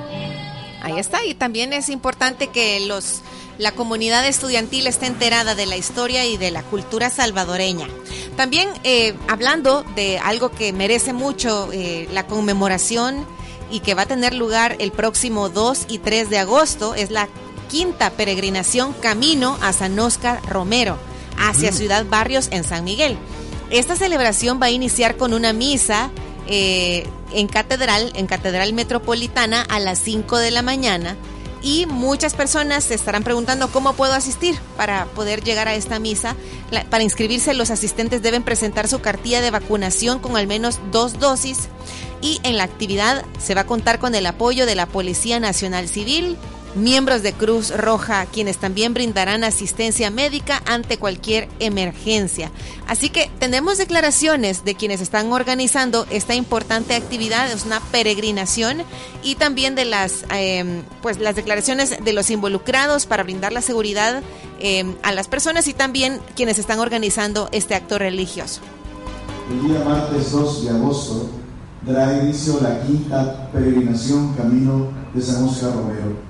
Ahí 0.81 0.97
está, 0.97 1.25
y 1.25 1.33
también 1.33 1.73
es 1.73 1.89
importante 1.89 2.47
que 2.47 2.79
los 2.87 3.21
la 3.57 3.71
comunidad 3.71 4.25
estudiantil 4.27 4.87
esté 4.87 5.07
enterada 5.07 5.55
de 5.55 5.65
la 5.65 5.77
historia 5.77 6.25
y 6.25 6.37
de 6.37 6.51
la 6.51 6.63
cultura 6.63 7.09
salvadoreña. 7.09 7.87
También 8.35 8.69
eh, 8.83 9.15
hablando 9.27 9.83
de 9.95 10.19
algo 10.19 10.51
que 10.51 10.73
merece 10.73 11.13
mucho 11.13 11.69
eh, 11.71 12.07
la 12.11 12.27
conmemoración 12.27 13.25
y 13.71 13.79
que 13.79 13.95
va 13.95 14.03
a 14.03 14.07
tener 14.07 14.33
lugar 14.33 14.75
el 14.79 14.91
próximo 14.91 15.49
2 15.49 15.85
y 15.89 15.97
3 15.99 16.29
de 16.29 16.39
agosto, 16.39 16.95
es 16.95 17.11
la 17.11 17.27
quinta 17.69 18.11
peregrinación 18.11 18.93
Camino 18.93 19.57
a 19.61 19.73
San 19.73 19.97
Óscar 19.99 20.41
Romero, 20.47 20.97
hacia 21.37 21.71
Ciudad 21.71 22.05
Barrios 22.05 22.47
en 22.51 22.63
San 22.63 22.83
Miguel. 22.83 23.17
Esta 23.69 23.95
celebración 23.95 24.59
va 24.61 24.67
a 24.67 24.71
iniciar 24.71 25.17
con 25.17 25.33
una 25.33 25.51
misa 25.51 26.09
eh, 26.47 27.05
en 27.33 27.47
Catedral, 27.47 28.11
en 28.15 28.27
Catedral 28.27 28.71
Metropolitana 28.71 29.61
a 29.63 29.79
las 29.79 29.99
5 29.99 30.37
de 30.37 30.51
la 30.51 30.61
mañana. 30.61 31.17
Y 31.61 31.85
muchas 31.85 32.33
personas 32.33 32.83
se 32.83 32.93
estarán 32.93 33.23
preguntando 33.23 33.69
cómo 33.69 33.93
puedo 33.93 34.13
asistir 34.13 34.57
para 34.77 35.05
poder 35.05 35.43
llegar 35.43 35.67
a 35.67 35.75
esta 35.75 35.99
misa. 35.99 36.35
Para 36.89 37.03
inscribirse, 37.03 37.53
los 37.53 37.71
asistentes 37.71 38.21
deben 38.21 38.43
presentar 38.43 38.87
su 38.87 38.99
cartilla 38.99 39.41
de 39.41 39.51
vacunación 39.51 40.19
con 40.19 40.37
al 40.37 40.47
menos 40.47 40.79
dos 40.91 41.19
dosis. 41.19 41.69
Y 42.21 42.39
en 42.43 42.57
la 42.57 42.63
actividad 42.63 43.25
se 43.39 43.55
va 43.55 43.61
a 43.61 43.67
contar 43.67 43.99
con 43.99 44.15
el 44.15 44.25
apoyo 44.25 44.65
de 44.65 44.75
la 44.75 44.85
Policía 44.85 45.39
Nacional 45.39 45.87
Civil, 45.87 46.37
miembros 46.75 47.23
de 47.23 47.33
Cruz 47.33 47.75
Roja, 47.75 48.25
quienes 48.25 48.57
también 48.57 48.93
brindarán 48.93 49.43
asistencia 49.43 50.09
médica 50.09 50.61
ante 50.65 50.97
cualquier 50.97 51.49
emergencia. 51.59 52.51
Así 52.87 53.09
que 53.09 53.29
tenemos 53.39 53.77
declaraciones 53.77 54.63
de 54.63 54.75
quienes 54.75 55.01
están 55.01 55.31
organizando 55.31 56.05
esta 56.09 56.35
importante 56.35 56.95
actividad, 56.95 57.51
es 57.51 57.65
una 57.65 57.79
peregrinación, 57.79 58.83
y 59.23 59.35
también 59.35 59.75
de 59.75 59.85
las, 59.85 60.25
eh, 60.33 60.83
pues, 61.01 61.19
las 61.19 61.35
declaraciones 61.35 62.03
de 62.03 62.13
los 62.13 62.29
involucrados 62.29 63.05
para 63.05 63.23
brindar 63.23 63.53
la 63.53 63.61
seguridad 63.61 64.21
eh, 64.59 64.95
a 65.03 65.11
las 65.11 65.27
personas 65.27 65.67
y 65.67 65.73
también 65.73 66.19
quienes 66.35 66.59
están 66.59 66.79
organizando 66.79 67.49
este 67.51 67.75
acto 67.75 67.97
religioso. 67.97 68.61
El 69.49 69.67
día 69.67 69.79
martes 69.83 70.31
2 70.31 70.65
de 70.65 70.69
agosto 70.71 71.29
dará 71.85 72.21
inicio 72.21 72.59
la 72.61 72.81
quinta 72.81 73.49
peregrinación 73.51 74.33
Camino 74.33 74.89
de 75.13 75.21
San 75.21 75.43
Oscar 75.43 75.73
Romero 75.73 76.26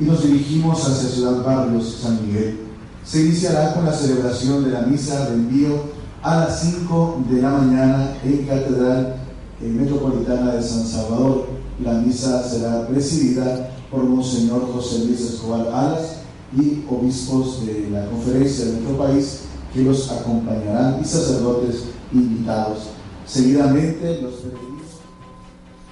y 0.00 0.04
nos 0.04 0.22
dirigimos 0.22 0.86
hacia 0.86 1.08
Ciudad 1.08 1.42
Barrios, 1.44 1.98
San 2.02 2.24
Miguel. 2.26 2.60
Se 3.04 3.20
iniciará 3.20 3.74
con 3.74 3.84
la 3.84 3.92
celebración 3.92 4.64
de 4.64 4.70
la 4.70 4.82
misa 4.82 5.28
de 5.28 5.34
envío 5.34 5.82
a 6.22 6.36
las 6.40 6.60
5 6.60 7.24
de 7.30 7.42
la 7.42 7.50
mañana 7.50 8.16
en 8.24 8.46
Catedral 8.46 9.16
eh, 9.60 9.66
Metropolitana 9.66 10.54
de 10.54 10.62
San 10.62 10.86
Salvador. 10.86 11.48
La 11.82 11.94
misa 11.94 12.46
será 12.48 12.86
presidida 12.86 13.70
por 13.90 14.04
Monseñor 14.04 14.70
José 14.72 15.04
Luis 15.06 15.20
Escobar 15.20 15.68
Alas 15.72 16.18
y 16.56 16.84
obispos 16.88 17.64
de 17.66 17.88
la 17.90 18.06
conferencia 18.06 18.66
de 18.66 18.72
nuestro 18.72 18.98
país 18.98 19.40
que 19.72 19.82
los 19.82 20.10
acompañarán 20.10 21.00
y 21.00 21.04
sacerdotes 21.04 21.84
invitados. 22.12 22.90
Seguidamente, 23.26 24.22
los. 24.22 24.34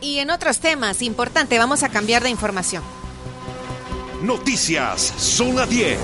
Y 0.01 0.19
en 0.19 0.31
otros 0.31 0.59
temas, 0.59 1.03
importante, 1.03 1.59
vamos 1.59 1.83
a 1.83 1.89
cambiar 1.89 2.23
de 2.23 2.31
información. 2.31 2.83
Noticias 4.23 5.12
Zona 5.19 5.67
10. 5.67 5.99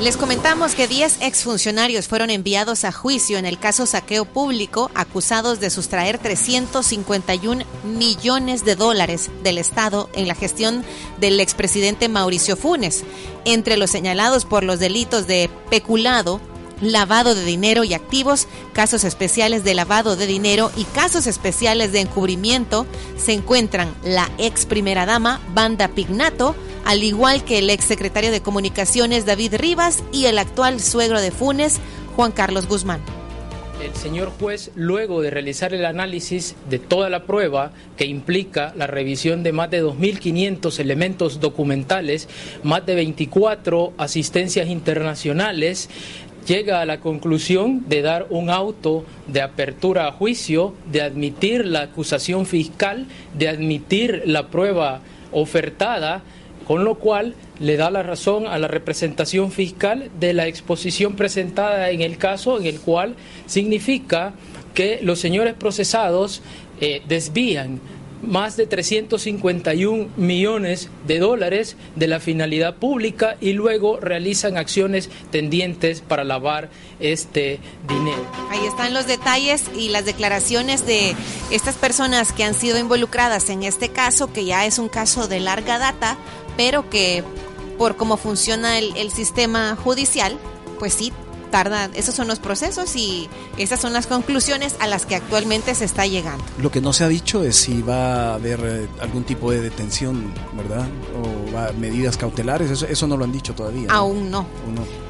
Les 0.00 0.16
comentamos 0.16 0.76
que 0.76 0.86
10 0.86 1.22
exfuncionarios 1.22 2.06
fueron 2.06 2.30
enviados 2.30 2.84
a 2.84 2.92
juicio 2.92 3.36
en 3.36 3.44
el 3.44 3.58
caso 3.58 3.84
saqueo 3.84 4.24
público, 4.24 4.92
acusados 4.94 5.58
de 5.58 5.70
sustraer 5.70 6.18
351 6.18 7.64
millones 7.82 8.64
de 8.64 8.76
dólares 8.76 9.28
del 9.42 9.58
Estado 9.58 10.08
en 10.14 10.28
la 10.28 10.36
gestión 10.36 10.84
del 11.18 11.40
expresidente 11.40 12.08
Mauricio 12.08 12.56
Funes. 12.56 13.02
Entre 13.44 13.76
los 13.76 13.90
señalados 13.90 14.44
por 14.44 14.62
los 14.62 14.78
delitos 14.78 15.26
de 15.26 15.50
peculado, 15.68 16.40
lavado 16.80 17.34
de 17.34 17.44
dinero 17.44 17.84
y 17.84 17.94
activos, 17.94 18.48
casos 18.72 19.04
especiales 19.04 19.64
de 19.64 19.74
lavado 19.74 20.16
de 20.16 20.26
dinero 20.26 20.70
y 20.76 20.84
casos 20.84 21.26
especiales 21.26 21.92
de 21.92 22.00
encubrimiento, 22.00 22.86
se 23.16 23.32
encuentran 23.32 23.94
la 24.04 24.30
ex 24.38 24.66
primera 24.66 25.06
dama, 25.06 25.40
Banda 25.54 25.88
Pignato, 25.88 26.54
al 26.84 27.02
igual 27.02 27.44
que 27.44 27.58
el 27.58 27.70
ex 27.70 27.84
secretario 27.84 28.30
de 28.30 28.40
Comunicaciones 28.40 29.26
David 29.26 29.54
Rivas 29.56 30.02
y 30.12 30.26
el 30.26 30.38
actual 30.38 30.80
suegro 30.80 31.20
de 31.20 31.30
Funes, 31.30 31.80
Juan 32.16 32.32
Carlos 32.32 32.66
Guzmán. 32.66 33.00
El 33.82 33.94
señor 33.94 34.32
juez, 34.40 34.72
luego 34.74 35.22
de 35.22 35.30
realizar 35.30 35.72
el 35.72 35.84
análisis 35.84 36.56
de 36.68 36.80
toda 36.80 37.08
la 37.10 37.26
prueba 37.26 37.70
que 37.96 38.06
implica 38.06 38.72
la 38.76 38.88
revisión 38.88 39.44
de 39.44 39.52
más 39.52 39.70
de 39.70 39.84
2.500 39.84 40.80
elementos 40.80 41.38
documentales, 41.38 42.28
más 42.64 42.84
de 42.86 42.96
24 42.96 43.92
asistencias 43.96 44.66
internacionales, 44.68 45.90
llega 46.48 46.80
a 46.80 46.86
la 46.86 46.98
conclusión 46.98 47.84
de 47.88 48.00
dar 48.00 48.26
un 48.30 48.48
auto 48.48 49.04
de 49.26 49.42
apertura 49.42 50.08
a 50.08 50.12
juicio, 50.12 50.74
de 50.90 51.02
admitir 51.02 51.66
la 51.66 51.82
acusación 51.82 52.46
fiscal, 52.46 53.06
de 53.34 53.48
admitir 53.48 54.22
la 54.24 54.48
prueba 54.48 55.00
ofertada, 55.30 56.22
con 56.66 56.84
lo 56.84 56.94
cual 56.94 57.34
le 57.60 57.76
da 57.76 57.90
la 57.90 58.02
razón 58.02 58.46
a 58.46 58.58
la 58.58 58.66
representación 58.66 59.52
fiscal 59.52 60.10
de 60.18 60.32
la 60.32 60.46
exposición 60.46 61.16
presentada 61.16 61.90
en 61.90 62.00
el 62.00 62.16
caso, 62.16 62.58
en 62.58 62.66
el 62.66 62.80
cual 62.80 63.14
significa 63.46 64.32
que 64.74 65.00
los 65.02 65.18
señores 65.18 65.54
procesados 65.54 66.40
eh, 66.80 67.02
desvían 67.08 67.80
más 68.22 68.56
de 68.56 68.66
351 68.66 70.08
millones 70.16 70.88
de 71.06 71.18
dólares 71.18 71.76
de 71.96 72.08
la 72.08 72.20
finalidad 72.20 72.76
pública 72.76 73.36
y 73.40 73.52
luego 73.52 73.98
realizan 73.98 74.56
acciones 74.56 75.10
tendientes 75.30 76.00
para 76.00 76.24
lavar 76.24 76.70
este 77.00 77.60
dinero. 77.88 78.26
Ahí 78.50 78.64
están 78.66 78.94
los 78.94 79.06
detalles 79.06 79.64
y 79.76 79.90
las 79.90 80.04
declaraciones 80.04 80.86
de 80.86 81.14
estas 81.50 81.76
personas 81.76 82.32
que 82.32 82.44
han 82.44 82.54
sido 82.54 82.78
involucradas 82.78 83.50
en 83.50 83.62
este 83.62 83.90
caso, 83.90 84.32
que 84.32 84.44
ya 84.44 84.66
es 84.66 84.78
un 84.78 84.88
caso 84.88 85.28
de 85.28 85.40
larga 85.40 85.78
data, 85.78 86.16
pero 86.56 86.90
que 86.90 87.22
por 87.78 87.96
cómo 87.96 88.16
funciona 88.16 88.78
el, 88.78 88.96
el 88.96 89.12
sistema 89.12 89.76
judicial, 89.76 90.36
pues 90.78 90.94
sí, 90.94 91.12
tarda, 91.48 91.90
esos 91.94 92.14
son 92.14 92.28
los 92.28 92.38
procesos 92.38 92.94
y 92.96 93.28
esas 93.56 93.80
son 93.80 93.92
las 93.92 94.06
conclusiones 94.06 94.76
a 94.80 94.86
las 94.86 95.04
que 95.06 95.16
actualmente 95.16 95.74
se 95.74 95.84
está 95.84 96.06
llegando. 96.06 96.44
Lo 96.58 96.70
que 96.70 96.80
no 96.80 96.92
se 96.92 97.04
ha 97.04 97.08
dicho 97.08 97.42
es 97.42 97.56
si 97.56 97.82
va 97.82 98.30
a 98.30 98.34
haber 98.34 98.60
eh, 98.64 98.88
algún 99.00 99.24
tipo 99.24 99.50
de 99.50 99.60
detención, 99.60 100.32
¿verdad? 100.54 100.86
O 101.16 101.52
va- 101.54 101.72
medidas 101.72 102.16
cautelares, 102.16 102.70
eso, 102.70 102.86
eso 102.86 103.06
no 103.06 103.16
lo 103.16 103.24
han 103.24 103.32
dicho 103.32 103.54
todavía. 103.54 103.88
¿no? 103.88 103.92
Aún 103.94 104.30
no. 104.30 104.46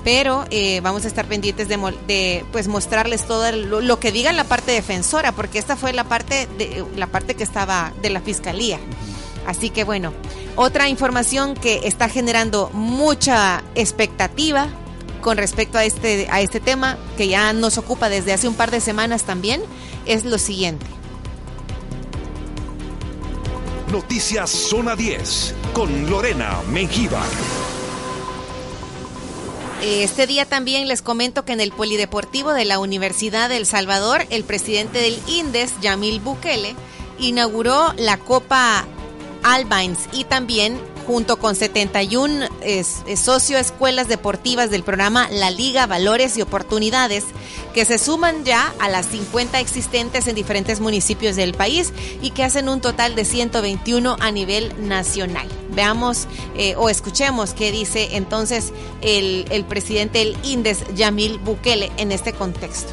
Pero 0.05 0.45
eh, 0.51 0.81
vamos 0.81 1.05
a 1.05 1.09
estar 1.09 1.27
pendientes 1.27 1.69
de, 1.69 1.77
de, 2.07 2.45
pues 2.53 2.69
mostrarles 2.69 3.27
todo 3.27 3.51
lo, 3.53 3.81
lo 3.81 4.01
que 4.01 4.11
diga 4.13 4.33
la 4.33 4.45
parte 4.45 4.73
defensora, 4.73 5.33
porque 5.33 5.59
esta 5.59 5.77
fue 5.77 5.93
la 5.93 6.05
parte 6.05 6.49
de 6.57 6.85
la 6.97 7.07
parte 7.09 7.35
que 7.35 7.43
estaba 7.43 7.93
de 8.01 8.11
la 8.11 8.21
fiscalía. 8.21 8.79
Así 9.47 9.71
que 9.71 9.85
bueno, 9.85 10.13
otra 10.57 10.89
información 10.89 11.55
que 11.55 11.81
está 11.85 12.09
generando 12.09 12.71
mucha 12.73 13.63
expectativa 13.75 14.69
con 15.29 15.37
respecto 15.37 15.77
a 15.77 15.85
este 15.85 16.27
a 16.31 16.41
este 16.41 16.59
tema 16.59 16.97
que 17.19 17.29
ya 17.29 17.53
nos 17.53 17.77
ocupa 17.77 18.09
desde 18.09 18.33
hace 18.33 18.49
un 18.49 18.55
par 18.55 18.71
de 18.71 18.81
semanas 18.81 19.25
también 19.25 19.61
es 20.07 20.25
lo 20.25 20.39
siguiente. 20.39 20.87
Noticias 23.93 24.49
Zona 24.49 24.97
10 24.97 25.55
con 25.75 26.09
Lorena 26.09 26.63
Mengíbar. 26.71 27.29
Este 29.83 30.27
día 30.27 30.47
también 30.47 30.89
les 30.89 31.03
comento 31.03 31.45
que 31.45 31.53
en 31.53 31.61
el 31.61 31.73
Polideportivo 31.73 32.55
de 32.55 32.65
la 32.65 32.79
Universidad 32.79 33.51
de 33.51 33.59
El 33.59 33.67
Salvador, 33.67 34.25
el 34.31 34.45
presidente 34.45 34.99
del 34.99 35.21
INDES, 35.27 35.75
Yamil 35.83 36.21
Bukele, 36.21 36.75
inauguró 37.19 37.93
la 37.99 38.17
Copa 38.17 38.87
Albines 39.43 39.99
y 40.11 40.25
también 40.25 40.81
junto 41.09 41.39
con 41.39 41.57
71 41.57 42.47
es- 42.61 43.03
socioescuelas 43.17 44.09
deportivas 44.09 44.69
del 44.71 44.83
programa 44.83 45.27
La 45.31 45.51
Liga 45.51 45.87
Valores 45.87 46.37
y 46.37 46.43
Oportunidades, 46.43 47.25
que 47.73 47.87
se 47.87 47.97
suman 47.97 48.45
ya 48.45 48.73
a 48.79 48.91
las 48.91 49.07
50 49.07 49.59
existentes 49.59 50.27
en 50.29 50.35
diferentes 50.35 50.81
municipios 50.81 51.35
del 51.35 51.55
país 51.55 51.95
y 52.21 52.33
que 52.33 52.45
hacen 52.45 52.69
un 52.69 52.83
total 52.83 53.15
de 53.15 53.25
121 53.25 54.17
a 54.21 54.31
nivel 54.31 54.71
nacional. 54.87 55.49
Veamos 55.71 56.29
eh, 56.57 56.75
o 56.77 56.91
escuchemos 56.91 57.55
qué 57.55 57.73
dice 57.73 58.11
entonces 58.17 58.75
el, 59.01 59.47
el 59.51 59.65
presidente 59.65 60.19
del 60.19 60.37
INDES, 60.45 60.81
Yamil 60.95 61.39
Bukele, 61.39 61.91
en 61.97 62.13
este 62.13 62.35
contexto. 62.35 62.93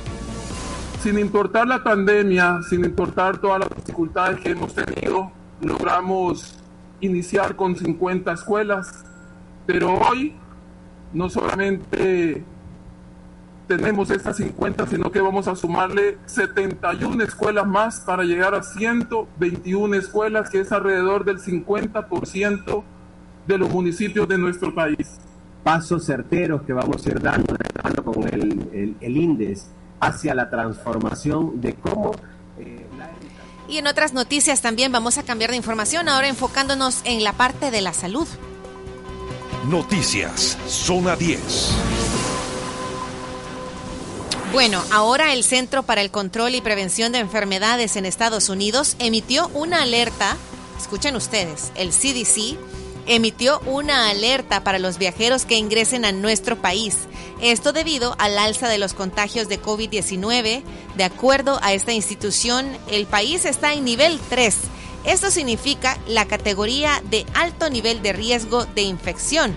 sin 1.03 1.19
importar 1.19 1.67
la 1.67 1.83
pandemia, 1.83 2.61
sin 2.69 2.85
importar 2.85 3.39
todas 3.41 3.59
las 3.59 3.69
dificultades 3.75 4.39
que 4.39 4.51
hemos 4.51 4.73
tenido, 4.73 5.31
logramos 5.61 6.55
iniciar 7.05 7.55
con 7.55 7.75
50 7.75 8.33
escuelas, 8.33 9.05
pero 9.65 9.93
hoy 9.93 10.33
no 11.13 11.29
solamente 11.29 12.43
tenemos 13.67 14.11
estas 14.11 14.37
50, 14.37 14.87
sino 14.87 15.11
que 15.11 15.21
vamos 15.21 15.47
a 15.47 15.55
sumarle 15.55 16.17
71 16.25 17.23
escuelas 17.23 17.65
más 17.65 17.99
para 18.01 18.23
llegar 18.23 18.53
a 18.53 18.61
121 18.61 19.95
escuelas, 19.95 20.49
que 20.49 20.59
es 20.59 20.71
alrededor 20.71 21.25
del 21.25 21.39
50% 21.39 22.83
de 23.47 23.57
los 23.57 23.69
municipios 23.69 24.27
de 24.27 24.37
nuestro 24.37 24.73
país. 24.73 25.19
pasos 25.63 26.05
certeros 26.05 26.61
que 26.61 26.73
vamos 26.73 27.05
a 27.05 27.09
ir 27.09 27.19
dando, 27.19 27.55
con 28.03 28.27
el, 28.27 28.95
el, 29.01 29.17
INDES 29.17 29.71
hacia 29.99 30.35
la 30.35 30.47
transformación 30.47 31.59
de 31.59 31.73
cómo 31.73 32.11
eh, 32.59 32.84
Y 33.67 33.77
en 33.77 33.87
otras 33.87 34.13
noticias 34.13 34.61
también 34.61 34.91
vamos 34.91 35.17
a 35.17 35.23
cambiar 35.23 35.51
de 35.51 35.57
información, 35.57 36.07
ahora 36.07 36.27
enfocándonos 36.27 37.01
en 37.03 37.23
la 37.23 37.33
parte 37.33 37.71
de 37.71 37.81
la 37.81 37.93
salud. 37.93 38.27
Noticias 39.67 40.57
Zona 40.67 41.15
10. 41.15 41.39
Bueno, 44.53 44.81
ahora 44.91 45.33
el 45.33 45.43
Centro 45.43 45.83
para 45.83 46.01
el 46.01 46.11
Control 46.11 46.55
y 46.55 46.61
Prevención 46.61 47.11
de 47.11 47.19
Enfermedades 47.19 47.95
en 47.95 48.05
Estados 48.05 48.47
Unidos 48.47 48.95
emitió 48.99 49.49
una 49.53 49.81
alerta, 49.81 50.37
escuchen 50.79 51.15
ustedes, 51.15 51.71
el 51.75 51.89
CDC 51.89 52.57
emitió 53.07 53.59
una 53.65 54.09
alerta 54.09 54.63
para 54.63 54.79
los 54.79 54.97
viajeros 54.97 55.45
que 55.45 55.57
ingresen 55.57 56.05
a 56.05 56.11
nuestro 56.11 56.61
país. 56.61 56.97
Esto 57.41 57.73
debido 57.73 58.15
al 58.17 58.37
alza 58.37 58.67
de 58.69 58.77
los 58.77 58.93
contagios 58.93 59.47
de 59.47 59.61
COVID-19. 59.61 60.63
De 60.95 61.03
acuerdo 61.03 61.59
a 61.61 61.73
esta 61.73 61.93
institución, 61.93 62.65
el 62.89 63.05
país 63.05 63.45
está 63.45 63.73
en 63.73 63.85
nivel 63.85 64.19
3. 64.29 64.55
Esto 65.05 65.29
significa 65.29 65.99
la 66.07 66.25
categoría 66.25 67.01
de 67.09 67.25
alto 67.35 67.69
nivel 67.69 68.01
de 68.01 68.13
riesgo 68.13 68.65
de 68.65 68.81
infección. 68.81 69.55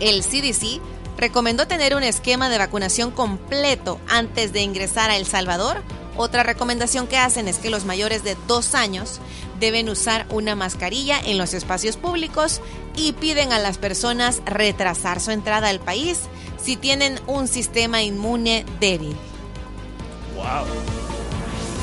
El 0.00 0.22
CDC 0.22 0.80
recomendó 1.16 1.68
tener 1.68 1.94
un 1.94 2.02
esquema 2.02 2.48
de 2.48 2.58
vacunación 2.58 3.12
completo 3.12 4.00
antes 4.08 4.52
de 4.52 4.62
ingresar 4.62 5.10
a 5.10 5.16
El 5.16 5.26
Salvador. 5.26 5.82
Otra 6.16 6.42
recomendación 6.42 7.06
que 7.06 7.16
hacen 7.16 7.46
es 7.46 7.58
que 7.58 7.70
los 7.70 7.84
mayores 7.84 8.24
de 8.24 8.36
dos 8.48 8.74
años 8.74 9.20
deben 9.62 9.88
usar 9.88 10.26
una 10.28 10.56
mascarilla 10.56 11.20
en 11.24 11.38
los 11.38 11.54
espacios 11.54 11.96
públicos 11.96 12.60
y 12.96 13.12
piden 13.12 13.52
a 13.52 13.60
las 13.60 13.78
personas 13.78 14.42
retrasar 14.44 15.20
su 15.20 15.30
entrada 15.30 15.68
al 15.68 15.78
país 15.78 16.22
si 16.60 16.76
tienen 16.76 17.20
un 17.28 17.46
sistema 17.46 18.02
inmune 18.02 18.66
débil. 18.80 19.16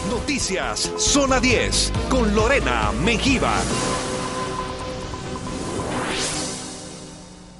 Noticias 0.10 0.92
Zona 0.98 1.40
10 1.40 1.94
con 2.10 2.36
Lorena 2.36 2.92
Mengíbar. 2.92 3.64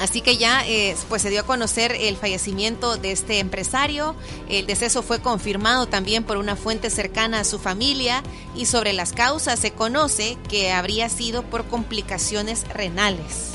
Así 0.00 0.20
que 0.20 0.36
ya 0.36 0.66
eh, 0.66 0.96
pues 1.08 1.22
se 1.22 1.30
dio 1.30 1.40
a 1.40 1.44
conocer 1.44 1.92
el 1.92 2.16
fallecimiento 2.16 2.96
de 2.96 3.12
este 3.12 3.38
empresario. 3.38 4.16
El 4.48 4.66
deceso 4.66 5.02
fue 5.02 5.20
confirmado 5.20 5.86
también 5.86 6.24
por 6.24 6.36
una 6.36 6.56
fuente 6.56 6.90
cercana 6.90 7.40
a 7.40 7.44
su 7.44 7.58
familia 7.58 8.22
y 8.56 8.66
sobre 8.66 8.92
las 8.92 9.12
causas 9.12 9.60
se 9.60 9.70
conoce 9.70 10.36
que 10.48 10.72
habría 10.72 11.08
sido 11.08 11.42
por 11.44 11.66
complicaciones 11.66 12.66
renales. 12.68 13.52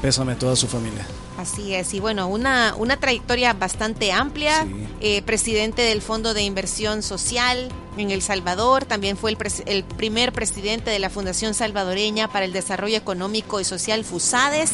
Pésame 0.00 0.32
a 0.32 0.38
toda 0.38 0.54
su 0.54 0.68
familia. 0.68 1.06
Así 1.36 1.74
es, 1.74 1.92
y 1.94 2.00
bueno, 2.00 2.28
una, 2.28 2.74
una 2.78 2.96
trayectoria 2.96 3.52
bastante 3.54 4.12
amplia, 4.12 4.66
eh, 5.00 5.20
presidente 5.22 5.82
del 5.82 6.00
Fondo 6.00 6.32
de 6.32 6.42
Inversión 6.42 7.02
Social 7.02 7.70
en 7.96 8.12
El 8.12 8.22
Salvador, 8.22 8.84
también 8.84 9.16
fue 9.16 9.32
el, 9.32 9.38
pres- 9.38 9.64
el 9.66 9.82
primer 9.82 10.32
presidente 10.32 10.90
de 10.90 11.00
la 11.00 11.10
Fundación 11.10 11.52
Salvadoreña 11.52 12.28
para 12.30 12.44
el 12.44 12.52
Desarrollo 12.52 12.96
Económico 12.96 13.58
y 13.60 13.64
Social 13.64 14.04
FUSADES. 14.04 14.70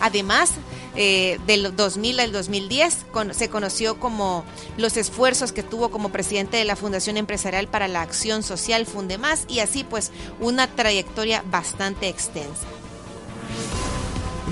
Además, 0.00 0.50
eh, 0.96 1.38
del 1.46 1.74
2000 1.76 2.18
al 2.18 2.32
2010 2.32 3.06
con- 3.12 3.32
se 3.32 3.48
conoció 3.48 4.00
como 4.00 4.44
los 4.76 4.96
esfuerzos 4.96 5.52
que 5.52 5.62
tuvo 5.62 5.90
como 5.92 6.08
presidente 6.10 6.56
de 6.56 6.64
la 6.64 6.74
Fundación 6.74 7.16
Empresarial 7.16 7.68
para 7.68 7.86
la 7.86 8.02
Acción 8.02 8.42
Social 8.42 8.86
Fundemás 8.86 9.44
y 9.46 9.60
así 9.60 9.84
pues 9.84 10.10
una 10.40 10.66
trayectoria 10.66 11.44
bastante 11.48 12.08
extensa. 12.08 12.66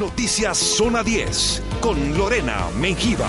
Noticias 0.01 0.57
Zona 0.57 1.03
10 1.03 1.63
con 1.83 2.17
Lorena 2.17 2.69
Mengíbar. 2.79 3.29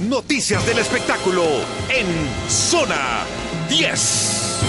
Noticias 0.00 0.66
del 0.66 0.78
espectáculo 0.80 1.44
en 1.88 2.06
Zona 2.50 3.24
10. 3.70 4.60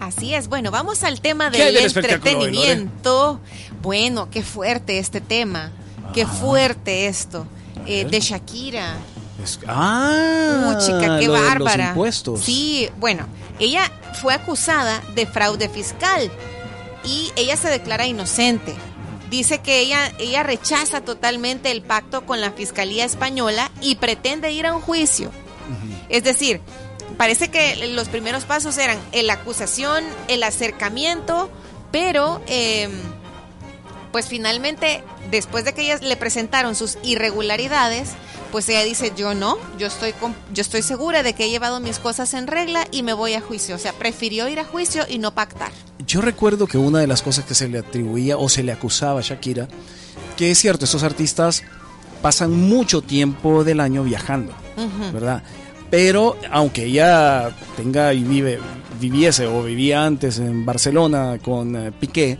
Así 0.00 0.34
es, 0.34 0.48
bueno, 0.48 0.72
vamos 0.72 1.04
al 1.04 1.20
tema 1.20 1.48
¿Qué 1.52 1.62
hay 1.62 1.74
del 1.74 1.84
hoy, 1.84 1.92
entretenimiento. 1.94 3.38
Bueno, 3.80 4.28
qué 4.28 4.42
fuerte 4.42 4.98
este 4.98 5.20
tema, 5.20 5.70
qué 6.12 6.26
fuerte 6.26 7.06
esto. 7.06 7.46
Eh, 7.86 8.04
de 8.04 8.20
Shakira. 8.20 8.96
Es- 9.42 9.60
ah, 9.68 10.74
Uh, 10.74 10.78
chica, 10.84 11.18
qué 11.20 11.26
lo 11.28 11.34
de 11.34 11.38
los 11.40 11.48
bárbara. 11.48 11.88
impuestos. 11.90 12.40
Sí, 12.40 12.88
bueno, 12.98 13.26
ella 13.60 13.90
fue 14.14 14.34
acusada 14.34 15.02
de 15.14 15.26
fraude 15.26 15.68
fiscal 15.68 16.30
y 17.04 17.32
ella 17.36 17.56
se 17.56 17.68
declara 17.68 18.06
inocente. 18.06 18.74
Dice 19.30 19.60
que 19.60 19.80
ella, 19.80 20.12
ella 20.18 20.42
rechaza 20.42 21.00
totalmente 21.00 21.70
el 21.70 21.82
pacto 21.82 22.26
con 22.26 22.40
la 22.40 22.50
Fiscalía 22.50 23.04
Española 23.04 23.70
y 23.80 23.94
pretende 23.94 24.52
ir 24.52 24.66
a 24.66 24.74
un 24.74 24.82
juicio. 24.82 25.30
Es 26.10 26.22
decir, 26.22 26.60
parece 27.16 27.50
que 27.50 27.88
los 27.88 28.08
primeros 28.08 28.44
pasos 28.44 28.76
eran 28.76 28.98
la 29.12 29.32
acusación, 29.34 30.04
el 30.28 30.42
acercamiento, 30.42 31.50
pero 31.90 32.42
eh, 32.46 32.90
pues 34.12 34.26
finalmente, 34.26 35.02
después 35.30 35.64
de 35.64 35.72
que 35.72 35.82
ellas 35.82 36.02
le 36.02 36.16
presentaron 36.16 36.74
sus 36.74 36.98
irregularidades, 37.02 38.10
pues 38.52 38.68
ella 38.68 38.84
dice, 38.84 39.12
yo 39.16 39.34
no, 39.34 39.58
yo 39.78 39.88
estoy, 39.88 40.12
con- 40.12 40.36
yo 40.54 40.60
estoy 40.60 40.82
segura 40.82 41.22
de 41.24 41.32
que 41.32 41.46
he 41.46 41.50
llevado 41.50 41.80
mis 41.80 41.98
cosas 41.98 42.32
en 42.34 42.46
regla 42.46 42.86
y 42.92 43.02
me 43.02 43.12
voy 43.14 43.32
a 43.34 43.40
juicio. 43.40 43.74
O 43.74 43.78
sea, 43.78 43.92
prefirió 43.94 44.46
ir 44.48 44.60
a 44.60 44.64
juicio 44.64 45.02
y 45.08 45.18
no 45.18 45.34
pactar. 45.34 45.72
Yo 46.06 46.20
recuerdo 46.20 46.66
que 46.68 46.78
una 46.78 47.00
de 47.00 47.06
las 47.08 47.22
cosas 47.22 47.44
que 47.44 47.54
se 47.54 47.68
le 47.68 47.78
atribuía 47.78 48.36
o 48.36 48.48
se 48.48 48.62
le 48.62 48.70
acusaba 48.72 49.18
a 49.20 49.22
Shakira, 49.22 49.66
que 50.36 50.50
es 50.52 50.58
cierto, 50.58 50.84
estos 50.84 51.02
artistas 51.02 51.62
pasan 52.20 52.52
mucho 52.52 53.02
tiempo 53.02 53.64
del 53.64 53.80
año 53.80 54.04
viajando. 54.04 54.52
¿verdad? 55.12 55.42
Pero 55.90 56.36
aunque 56.50 56.84
ella 56.86 57.50
tenga 57.76 58.14
y 58.14 58.22
vive, 58.22 58.58
viviese 59.00 59.46
o 59.46 59.62
vivía 59.62 60.04
antes 60.04 60.38
en 60.38 60.64
Barcelona 60.64 61.38
con 61.44 61.76
eh, 61.76 61.92
Piqué, 61.92 62.38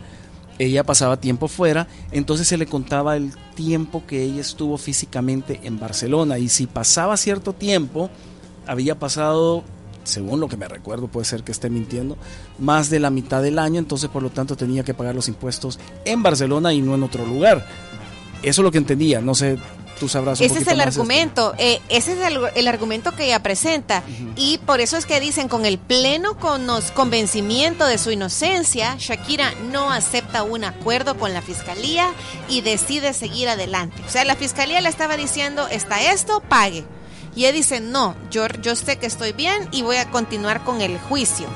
ella 0.59 0.83
pasaba 0.83 1.17
tiempo 1.17 1.47
fuera, 1.47 1.87
entonces 2.11 2.47
se 2.47 2.57
le 2.57 2.65
contaba 2.65 3.15
el 3.15 3.31
tiempo 3.55 4.03
que 4.05 4.23
ella 4.23 4.41
estuvo 4.41 4.77
físicamente 4.77 5.59
en 5.63 5.79
Barcelona 5.79 6.37
y 6.37 6.49
si 6.49 6.67
pasaba 6.67 7.17
cierto 7.17 7.53
tiempo, 7.53 8.09
había 8.67 8.99
pasado, 8.99 9.63
según 10.03 10.39
lo 10.39 10.47
que 10.47 10.57
me 10.57 10.67
recuerdo, 10.67 11.07
puede 11.07 11.25
ser 11.25 11.43
que 11.43 11.51
esté 11.51 11.69
mintiendo, 11.69 12.17
más 12.59 12.89
de 12.89 12.99
la 12.99 13.09
mitad 13.09 13.41
del 13.41 13.59
año, 13.59 13.79
entonces 13.79 14.09
por 14.09 14.23
lo 14.23 14.29
tanto 14.29 14.55
tenía 14.55 14.83
que 14.83 14.93
pagar 14.93 15.15
los 15.15 15.27
impuestos 15.27 15.79
en 16.05 16.21
Barcelona 16.21 16.73
y 16.73 16.81
no 16.81 16.95
en 16.95 17.03
otro 17.03 17.25
lugar. 17.25 17.65
Eso 18.43 18.61
es 18.61 18.63
lo 18.63 18.71
que 18.71 18.77
entendía, 18.77 19.21
no 19.21 19.35
sé, 19.35 19.57
tú 19.99 20.09
sabrás 20.09 20.39
un 20.39 20.45
Ese 20.45 20.59
es 20.59 20.67
el 20.67 20.79
esto. 20.79 20.89
argumento, 21.01 21.53
eh, 21.57 21.81
ese 21.89 22.13
es 22.13 22.19
el, 22.27 22.39
el 22.55 22.67
argumento 22.67 23.11
que 23.13 23.25
ella 23.25 23.41
presenta 23.43 24.03
y 24.35 24.57
por 24.59 24.81
eso 24.81 24.97
es 24.97 25.05
que 25.05 25.19
dicen 25.19 25.47
con 25.47 25.65
el 25.65 25.77
pleno 25.77 26.37
conos- 26.39 26.91
convencimiento 26.91 27.85
de 27.85 27.97
su 27.97 28.11
inocencia, 28.11 28.95
Shakira 28.99 29.53
no 29.71 29.91
acepta 29.91 30.43
un 30.43 30.63
acuerdo 30.63 31.15
con 31.17 31.33
la 31.33 31.41
fiscalía 31.41 32.11
y 32.49 32.61
decide 32.61 33.13
seguir 33.13 33.49
adelante. 33.49 34.01
O 34.07 34.09
sea, 34.11 34.25
la 34.25 34.35
fiscalía 34.35 34.81
le 34.81 34.89
estaba 34.89 35.17
diciendo, 35.17 35.67
está 35.67 36.01
esto, 36.11 36.41
pague. 36.49 36.83
Y 37.35 37.45
ella 37.45 37.51
dice, 37.53 37.79
no, 37.79 38.15
yo, 38.29 38.47
yo 38.61 38.75
sé 38.75 38.97
que 38.97 39.07
estoy 39.07 39.31
bien 39.31 39.67
y 39.71 39.81
voy 39.81 39.95
a 39.97 40.11
continuar 40.11 40.63
con 40.63 40.81
el 40.81 40.99
juicio. 40.99 41.47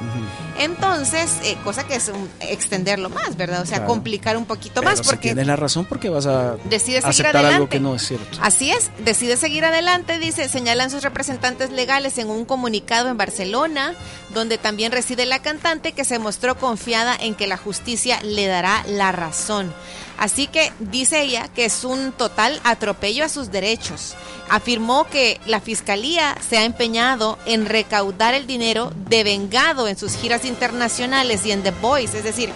Entonces, 0.59 1.31
eh, 1.43 1.55
cosa 1.63 1.85
que 1.85 1.95
es 1.95 2.07
un- 2.09 2.29
extenderlo 2.39 3.09
más, 3.09 3.35
¿verdad? 3.37 3.61
O 3.61 3.65
sea, 3.65 3.77
Claro. 3.77 3.87
complicar 3.93 4.37
un 4.37 4.45
poquito 4.45 4.81
Pero 4.81 4.89
más 4.89 4.99
si 4.99 5.05
porque 5.05 5.19
tienes 5.29 5.47
la 5.47 5.55
razón 5.55 5.85
porque 5.85 6.09
vas 6.09 6.25
a 6.25 6.55
Decide 6.65 6.97
seguir 7.01 7.05
aceptar 7.05 7.35
adelante. 7.37 7.55
algo 7.55 7.69
que 7.69 7.79
no 7.79 7.95
es 7.95 8.07
cierto. 8.07 8.37
Así 8.41 8.71
es, 8.71 8.89
decide 9.05 9.37
seguir 9.37 9.65
adelante, 9.65 10.19
dice, 10.19 10.49
señalan 10.49 10.89
sus 10.89 11.03
representantes 11.03 11.69
legales 11.71 12.17
en 12.17 12.29
un 12.29 12.45
comunicado 12.45 13.09
en 13.09 13.17
Barcelona, 13.17 13.93
donde 14.33 14.57
también 14.57 14.91
reside 14.91 15.25
la 15.25 15.39
cantante 15.39 15.91
que 15.93 16.03
se 16.03 16.19
mostró 16.19 16.57
confiada 16.57 17.15
en 17.19 17.35
que 17.35 17.47
la 17.47 17.57
justicia 17.57 18.19
le 18.23 18.47
dará 18.47 18.83
la 18.87 19.11
razón. 19.11 19.73
Así 20.17 20.47
que 20.47 20.73
dice 20.79 21.21
ella 21.21 21.47
que 21.53 21.65
es 21.65 21.83
un 21.83 22.11
total 22.11 22.59
atropello 22.63 23.23
a 23.23 23.29
sus 23.29 23.51
derechos. 23.51 24.15
Afirmó 24.49 25.03
que 25.05 25.39
la 25.45 25.59
fiscalía 25.61 26.35
se 26.49 26.57
ha 26.57 26.63
empeñado 26.63 27.37
en 27.45 27.67
recaudar 27.67 28.33
el 28.33 28.47
dinero 28.47 28.91
devengado 29.09 29.87
en 29.87 29.95
sus 29.95 30.15
giras 30.15 30.43
internacionales 30.47 31.45
y 31.45 31.51
en 31.51 31.63
The 31.63 31.71
Voice, 31.71 32.17
es 32.17 32.23
decir, 32.23 32.49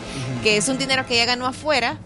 que 0.43 0.57
es 0.57 0.67
un 0.69 0.77
dinero 0.77 1.05
que 1.05 1.15
ella 1.15 1.25
ganó 1.25 1.45
afuera 1.47 1.97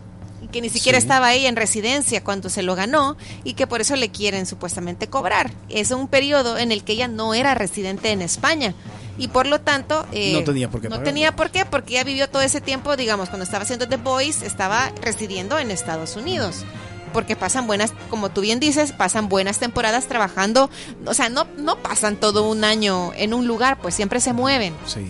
y 0.41 0.47
que 0.47 0.61
ni 0.61 0.69
siquiera 0.69 0.99
Sí. 0.99 1.03
estaba 1.05 1.33
ella 1.33 1.49
en 1.49 1.55
residencia 1.55 2.23
cuando 2.23 2.49
se 2.49 2.61
lo 2.63 2.75
ganó 2.75 3.15
y 3.43 3.53
que 3.53 3.67
por 3.67 3.81
eso 3.81 3.95
le 3.95 4.09
quieren 4.09 4.45
supuestamente 4.45 5.07
cobrar. 5.07 5.51
Es 5.69 5.91
un 5.91 6.07
periodo 6.07 6.57
en 6.57 6.71
el 6.71 6.83
que 6.83 6.93
ella 6.93 7.07
no 7.07 7.33
era 7.33 7.53
residente 7.55 8.11
en 8.11 8.21
España 8.21 8.73
y 9.17 9.29
por 9.29 9.47
lo 9.47 9.61
tanto 9.61 10.05
eh, 10.11 10.33
No 10.33 10.43
tenía 10.43 10.69
por 10.69 10.81
qué 10.81 10.89
no 10.89 10.99
tenía 10.99 11.35
por 11.35 11.49
qué 11.49 11.63
porque 11.65 11.93
ella 11.93 12.03
vivió 12.03 12.29
todo 12.29 12.41
ese 12.41 12.59
tiempo 12.59 12.97
digamos 12.97 13.29
cuando 13.29 13.45
estaba 13.45 13.63
haciendo 13.63 13.87
The 13.87 13.95
Voice 13.95 14.45
estaba 14.45 14.91
residiendo 15.01 15.57
en 15.57 15.71
Estados 15.71 16.17
Unidos 16.17 16.65
porque 17.13 17.37
pasan 17.37 17.65
buenas 17.65 17.93
como 18.09 18.27
tú 18.29 18.41
bien 18.41 18.59
dices 18.59 18.91
pasan 18.91 19.29
buenas 19.29 19.57
temporadas 19.57 20.07
trabajando 20.07 20.69
o 21.05 21.13
sea 21.13 21.29
no 21.29 21.47
no 21.57 21.77
pasan 21.77 22.17
todo 22.17 22.43
un 22.49 22.65
año 22.65 23.13
en 23.15 23.33
un 23.33 23.47
lugar 23.47 23.77
pues 23.81 23.95
siempre 23.95 24.19
se 24.19 24.33
mueven 24.33 24.73
Sí. 24.85 25.07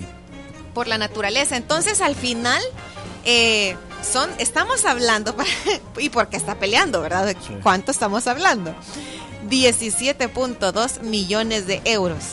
Por 0.76 0.88
la 0.88 1.00
naturaleza. 1.00 1.58
Entonces, 1.58 2.02
al 2.02 2.14
final, 2.16 2.62
eh, 3.26 3.76
son, 4.08 4.30
estamos 4.38 4.86
hablando, 4.86 5.36
y 5.98 6.10
porque 6.10 6.38
está 6.38 6.60
peleando, 6.60 7.02
¿verdad? 7.02 7.26
¿De 7.26 7.36
¿Cuánto 7.64 7.90
estamos 7.90 8.28
hablando? 8.28 8.76
17.2 9.50 11.02
millones 11.02 11.66
de 11.66 11.82
euros. 11.86 12.24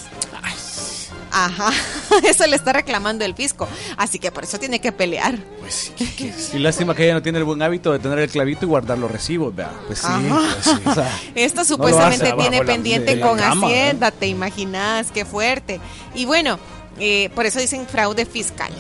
Ajá, 1.35 1.71
eso 2.25 2.47
le 2.47 2.57
está 2.57 2.75
reclamando 2.75 3.25
el 3.25 3.35
fisco. 3.35 3.67
Así 3.97 4.19
que 4.19 4.31
por 4.31 4.45
eso 4.45 4.59
tiene 4.59 4.83
que 4.83 4.93
pelear. 4.93 5.39
Pues 5.61 5.91
Y 6.53 6.59
lástima 6.59 6.95
que 6.95 7.05
ella 7.05 7.15
no 7.15 7.23
tiene 7.23 7.39
el 7.39 7.45
buen 7.45 7.63
hábito 7.63 7.91
de 7.91 7.99
tener 8.01 8.19
el 8.19 8.29
clavito 8.29 8.67
y 8.67 8.69
guardar 8.69 8.99
los 8.99 9.11
recibos, 9.11 9.55
vea. 9.57 9.71
Pues 9.87 10.01
sí. 10.01 10.07
Pues 10.29 10.65
sí. 10.65 10.83
O 10.85 10.95
sea, 10.95 11.19
Esto 11.35 11.65
supuestamente 11.65 12.27
hace 12.27 12.37
tiene 12.37 12.59
la- 12.59 12.65
pendiente 12.67 13.17
la 13.17 13.27
con 13.27 13.41
¿eh? 13.41 13.45
Hacienda, 13.45 14.11
¿te 14.11 14.27
imaginas? 14.27 15.11
Qué 15.11 15.25
fuerte. 15.25 15.81
Y 16.15 16.27
bueno, 16.27 16.59
eh, 16.99 17.31
por 17.35 17.47
eso 17.47 17.59
dicen 17.59 17.87
fraude 17.87 18.27
fiscal. 18.27 18.73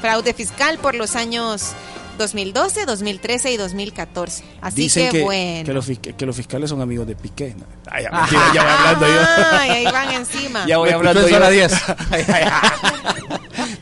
Fraude 0.00 0.34
fiscal 0.34 0.78
por 0.78 0.94
los 0.94 1.16
años 1.16 1.72
2012, 2.18 2.84
2013 2.86 3.52
y 3.52 3.56
2014. 3.56 4.44
Así 4.60 4.82
Dicen 4.82 5.06
que, 5.10 5.18
que, 5.18 5.24
bueno. 5.24 5.64
que 5.66 5.72
los, 5.72 5.86
que 6.16 6.26
los 6.26 6.36
fiscales 6.36 6.70
son 6.70 6.80
amigos 6.80 7.06
de 7.06 7.16
Piqué. 7.16 7.56
Ay, 7.90 8.04
mentira, 8.12 8.52
ya 8.54 8.62
voy 8.62 8.72
hablando 8.72 9.06
yo. 9.08 9.20
Ay, 9.52 9.70
ahí 9.70 9.84
van 9.92 10.10
encima. 10.12 10.66
Ya 10.66 10.78
voy 10.78 10.90
Me 10.90 10.94
hablando 10.94 11.22
yo. 11.26 11.34
zona 11.34 11.48
10. 11.50 11.72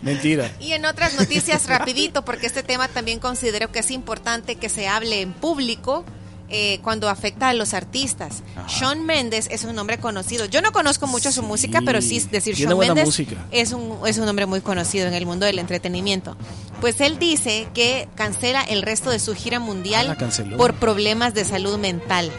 Mentira. 0.03 0.51
Y 0.61 0.73
en 0.73 0.85
otras 0.85 1.15
noticias, 1.15 1.67
rapidito, 1.67 2.25
porque 2.25 2.47
este 2.47 2.63
tema 2.63 2.89
también 2.89 3.19
considero 3.19 3.71
que 3.71 3.81
es 3.81 3.91
importante 3.91 4.57
que 4.57 4.69
se 4.69 4.89
hable 4.89 5.21
en 5.21 5.33
público. 5.33 6.05
Eh, 6.53 6.79
cuando 6.83 7.09
afecta 7.09 7.49
a 7.49 7.55
los 7.55 7.75
artistas. 7.75 8.43
Sean 8.69 9.05
Méndez 9.05 9.49
es 9.51 9.65
un 9.65 9.75
nombre 9.75 9.99
conocido. 9.99 10.45
Yo 10.47 10.61
no 10.63 10.71
conozco 10.73 11.07
mucho 11.07 11.33
su 11.33 11.43
música, 11.43 11.81
pero 11.85 12.01
sí 12.03 12.21
decir 12.31 12.55
tiene 12.55 12.71
Sean 12.75 12.95
música. 13.07 13.47
es 13.51 13.73
un, 13.73 13.99
es 14.07 14.19
un 14.19 14.29
hombre 14.29 14.47
muy 14.47 14.61
conocido 14.61 15.07
en 15.09 15.15
el 15.15 15.27
mundo 15.27 15.47
del 15.47 15.59
entretenimiento. 15.59 16.37
Pues 16.81 17.01
él 17.01 17.19
dice 17.19 17.69
que 17.75 18.09
cancela 18.15 18.63
el 18.63 18.83
resto 18.83 19.11
de 19.11 19.19
su 19.19 19.35
gira 19.35 19.57
Ah, 19.57 19.61
mundial 19.61 20.17
canceló. 20.17 20.57
por 20.57 20.75
problemas 20.75 21.33
de 21.35 21.45
salud 21.45 21.79
mental. 21.79 22.31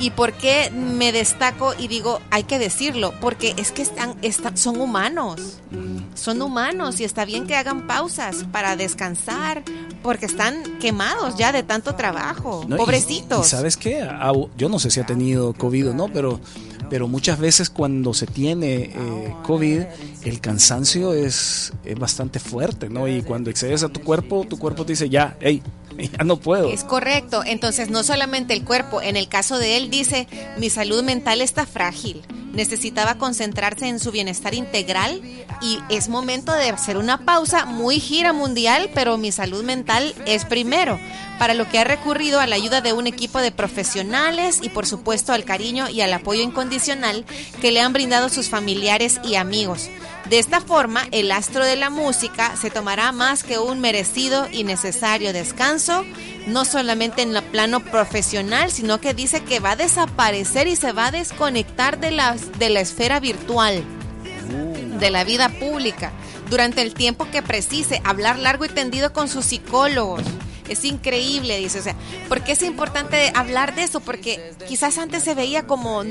¿Y 0.00 0.10
por 0.10 0.32
qué 0.32 0.70
me 0.70 1.10
destaco 1.10 1.74
y 1.78 1.88
digo, 1.88 2.20
hay 2.30 2.44
que 2.44 2.58
decirlo? 2.58 3.12
Porque 3.20 3.54
es 3.56 3.72
que 3.72 3.82
están, 3.82 4.16
están, 4.22 4.56
son 4.56 4.80
humanos. 4.80 5.58
Son 6.14 6.40
humanos 6.40 7.00
y 7.00 7.04
está 7.04 7.24
bien 7.24 7.46
que 7.46 7.56
hagan 7.56 7.86
pausas 7.86 8.44
para 8.52 8.76
descansar 8.76 9.62
porque 10.02 10.26
están 10.26 10.78
quemados 10.80 11.36
ya 11.36 11.52
de 11.52 11.62
tanto 11.62 11.94
trabajo. 11.94 12.64
No, 12.68 12.76
Pobrecitos. 12.76 13.46
Y, 13.46 13.50
sabes 13.50 13.76
qué? 13.76 14.08
Yo 14.56 14.68
no 14.68 14.78
sé 14.78 14.90
si 14.90 15.00
ha 15.00 15.06
tenido 15.06 15.52
COVID 15.52 15.90
o 15.90 15.94
no, 15.94 16.08
pero, 16.08 16.40
pero 16.90 17.08
muchas 17.08 17.38
veces 17.38 17.68
cuando 17.68 18.14
se 18.14 18.26
tiene 18.26 18.92
eh, 18.94 19.34
COVID, 19.44 19.82
el 20.22 20.40
cansancio 20.40 21.12
es, 21.12 21.72
es 21.84 21.98
bastante 21.98 22.38
fuerte, 22.38 22.88
¿no? 22.88 23.08
Y 23.08 23.22
cuando 23.22 23.50
excedes 23.50 23.82
a 23.82 23.88
tu 23.88 24.00
cuerpo, 24.00 24.46
tu 24.48 24.58
cuerpo 24.58 24.84
te 24.84 24.92
dice, 24.92 25.08
ya, 25.08 25.36
hey, 25.40 25.62
ya 26.18 26.24
no 26.24 26.36
puedo. 26.36 26.68
Es 26.68 26.84
correcto. 26.84 27.42
Entonces, 27.44 27.90
no 27.90 28.02
solamente 28.02 28.54
el 28.54 28.64
cuerpo, 28.64 29.02
en 29.02 29.16
el 29.16 29.28
caso 29.28 29.58
de 29.58 29.76
él 29.76 29.90
dice, 29.90 30.28
mi 30.58 30.70
salud 30.70 31.02
mental 31.02 31.40
está 31.40 31.66
frágil. 31.66 32.22
Necesitaba 32.52 33.16
concentrarse 33.16 33.88
en 33.88 34.00
su 34.00 34.10
bienestar 34.10 34.54
integral 34.54 35.20
y 35.60 35.78
es 35.90 36.08
momento 36.08 36.52
de 36.52 36.70
hacer 36.70 36.96
una 36.96 37.24
pausa 37.24 37.66
muy 37.66 38.00
gira 38.00 38.32
mundial, 38.32 38.90
pero 38.94 39.18
mi 39.18 39.32
salud 39.32 39.62
mental 39.62 40.14
es 40.26 40.44
primero. 40.44 40.98
Para 41.38 41.54
lo 41.54 41.68
que 41.68 41.78
ha 41.78 41.84
recurrido 41.84 42.40
a 42.40 42.46
la 42.46 42.56
ayuda 42.56 42.80
de 42.80 42.92
un 42.92 43.06
equipo 43.06 43.40
de 43.40 43.52
profesionales 43.52 44.58
y 44.62 44.70
por 44.70 44.86
supuesto 44.86 45.32
al 45.32 45.44
cariño 45.44 45.88
y 45.88 46.00
al 46.00 46.12
apoyo 46.12 46.42
incondicional 46.42 47.24
que 47.60 47.70
le 47.70 47.80
han 47.80 47.92
brindado 47.92 48.28
sus 48.28 48.48
familiares 48.48 49.20
y 49.22 49.36
amigos. 49.36 49.88
De 50.28 50.38
esta 50.38 50.60
forma, 50.60 51.08
el 51.10 51.32
astro 51.32 51.64
de 51.64 51.76
la 51.76 51.88
música 51.88 52.54
se 52.54 52.70
tomará 52.70 53.12
más 53.12 53.44
que 53.44 53.58
un 53.58 53.80
merecido 53.80 54.46
y 54.52 54.62
necesario 54.62 55.32
descanso, 55.32 56.04
no 56.46 56.66
solamente 56.66 57.22
en 57.22 57.34
el 57.34 57.42
plano 57.44 57.80
profesional, 57.80 58.70
sino 58.70 59.00
que 59.00 59.14
dice 59.14 59.42
que 59.42 59.58
va 59.58 59.70
a 59.70 59.76
desaparecer 59.76 60.66
y 60.66 60.76
se 60.76 60.92
va 60.92 61.06
a 61.06 61.10
desconectar 61.12 61.98
de 61.98 62.10
la, 62.10 62.36
de 62.58 62.68
la 62.68 62.80
esfera 62.80 63.20
virtual, 63.20 63.82
de 65.00 65.10
la 65.10 65.24
vida 65.24 65.48
pública, 65.48 66.12
durante 66.50 66.82
el 66.82 66.92
tiempo 66.92 67.30
que 67.30 67.42
precise, 67.42 68.02
hablar 68.04 68.38
largo 68.38 68.66
y 68.66 68.68
tendido 68.68 69.14
con 69.14 69.28
sus 69.28 69.46
psicólogos. 69.46 70.24
Es 70.68 70.84
increíble, 70.84 71.56
dice. 71.56 71.78
O 71.78 71.82
sea, 71.82 71.96
¿por 72.28 72.44
qué 72.44 72.52
es 72.52 72.62
importante 72.62 73.32
hablar 73.34 73.74
de 73.74 73.84
eso? 73.84 74.00
Porque 74.00 74.52
quizás 74.68 74.98
antes 74.98 75.22
se 75.22 75.34
veía 75.34 75.66
como 75.66 76.04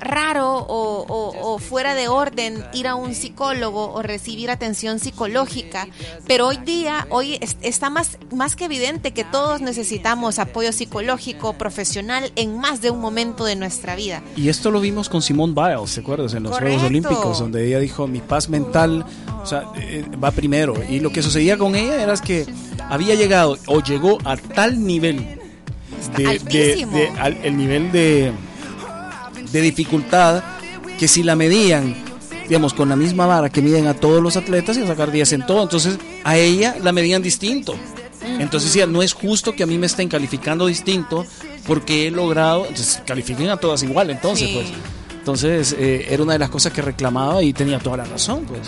raro 0.00 0.56
o, 0.58 1.04
o- 1.08 1.54
o 1.54 1.58
fuera 1.58 1.94
de 1.94 2.08
orden 2.08 2.64
ir 2.72 2.86
a 2.86 2.94
un 2.94 3.14
psicólogo 3.14 3.92
o 3.92 4.02
recibir 4.02 4.50
atención 4.50 4.98
psicológica, 4.98 5.88
pero 6.26 6.46
hoy 6.46 6.56
día, 6.58 7.06
hoy 7.10 7.38
es- 7.40 7.56
está 7.62 7.90
más, 7.90 8.18
más 8.32 8.54
que 8.56 8.66
evidente 8.66 9.12
que 9.12 9.24
todos 9.24 9.60
necesitamos 9.60 10.38
apoyo 10.38 10.72
psicológico, 10.72 11.54
profesional 11.54 12.30
en 12.36 12.58
más 12.58 12.80
de 12.80 12.90
un 12.90 13.00
momento 13.00 13.44
de 13.44 13.56
nuestra 13.56 13.96
vida. 13.96 14.22
Y 14.36 14.48
esto 14.48 14.70
lo 14.70 14.80
vimos 14.80 15.08
con 15.08 15.22
Simone 15.22 15.52
Biles, 15.54 15.94
¿te 15.94 16.00
acuerdas? 16.00 16.34
En 16.34 16.44
los 16.44 16.52
Correcto. 16.52 16.78
Juegos 16.80 16.90
Olímpicos, 16.90 17.38
donde 17.40 17.66
ella 17.66 17.78
dijo, 17.80 18.06
mi 18.06 18.20
paz 18.20 18.48
mental 18.48 19.04
o 19.42 19.46
sea, 19.46 19.64
eh, 19.76 20.04
va 20.22 20.30
primero. 20.30 20.74
Y 20.88 21.00
lo 21.00 21.10
que 21.10 21.22
sucedía 21.22 21.56
con 21.56 21.74
ella 21.74 22.02
era 22.02 22.14
que 22.16 22.46
había 22.90 23.14
llegado 23.14 23.56
o 23.66 23.80
llegó 23.82 24.18
a 24.24 24.36
tal 24.36 24.84
nivel 24.84 25.38
de, 26.16 26.22
de- 26.24 26.28
altísimo. 26.28 26.92
de- 26.96 27.08
al- 27.18 27.36
el 27.44 27.56
nivel 27.56 27.90
de, 27.92 28.32
de 29.52 29.60
dificultad 29.60 30.42
que 30.98 31.08
si 31.08 31.22
la 31.22 31.36
medían 31.36 31.94
digamos 32.48 32.72
con 32.72 32.88
la 32.88 32.96
misma 32.96 33.26
vara 33.26 33.50
que 33.50 33.60
miden 33.60 33.86
a 33.88 33.94
todos 33.94 34.22
los 34.22 34.36
atletas 34.38 34.76
iba 34.76 34.86
a 34.86 34.88
sacar 34.88 35.10
10 35.12 35.32
en 35.34 35.46
todo. 35.46 35.62
Entonces 35.62 35.98
a 36.24 36.36
ella 36.38 36.76
la 36.82 36.92
medían 36.92 37.22
distinto. 37.22 37.74
Entonces 38.38 38.70
decía 38.72 38.86
no 38.86 39.02
es 39.02 39.12
justo 39.12 39.52
que 39.54 39.62
a 39.62 39.66
mí 39.66 39.76
me 39.78 39.86
estén 39.86 40.08
calificando 40.08 40.66
distinto 40.66 41.26
porque 41.66 42.06
he 42.06 42.10
logrado 42.10 42.62
entonces 42.66 43.02
califiquen 43.06 43.50
a 43.50 43.56
todas 43.58 43.82
igual 43.82 44.10
entonces 44.10 44.48
Sí. 44.48 44.54
pues. 44.54 44.66
Entonces 45.18 45.76
eh, 45.78 46.06
era 46.10 46.22
una 46.22 46.32
de 46.34 46.38
las 46.38 46.48
cosas 46.48 46.72
que 46.72 46.80
reclamaba 46.80 47.42
y 47.42 47.52
tenía 47.52 47.78
toda 47.78 47.98
la 47.98 48.04
razón 48.04 48.44
pues. 48.46 48.60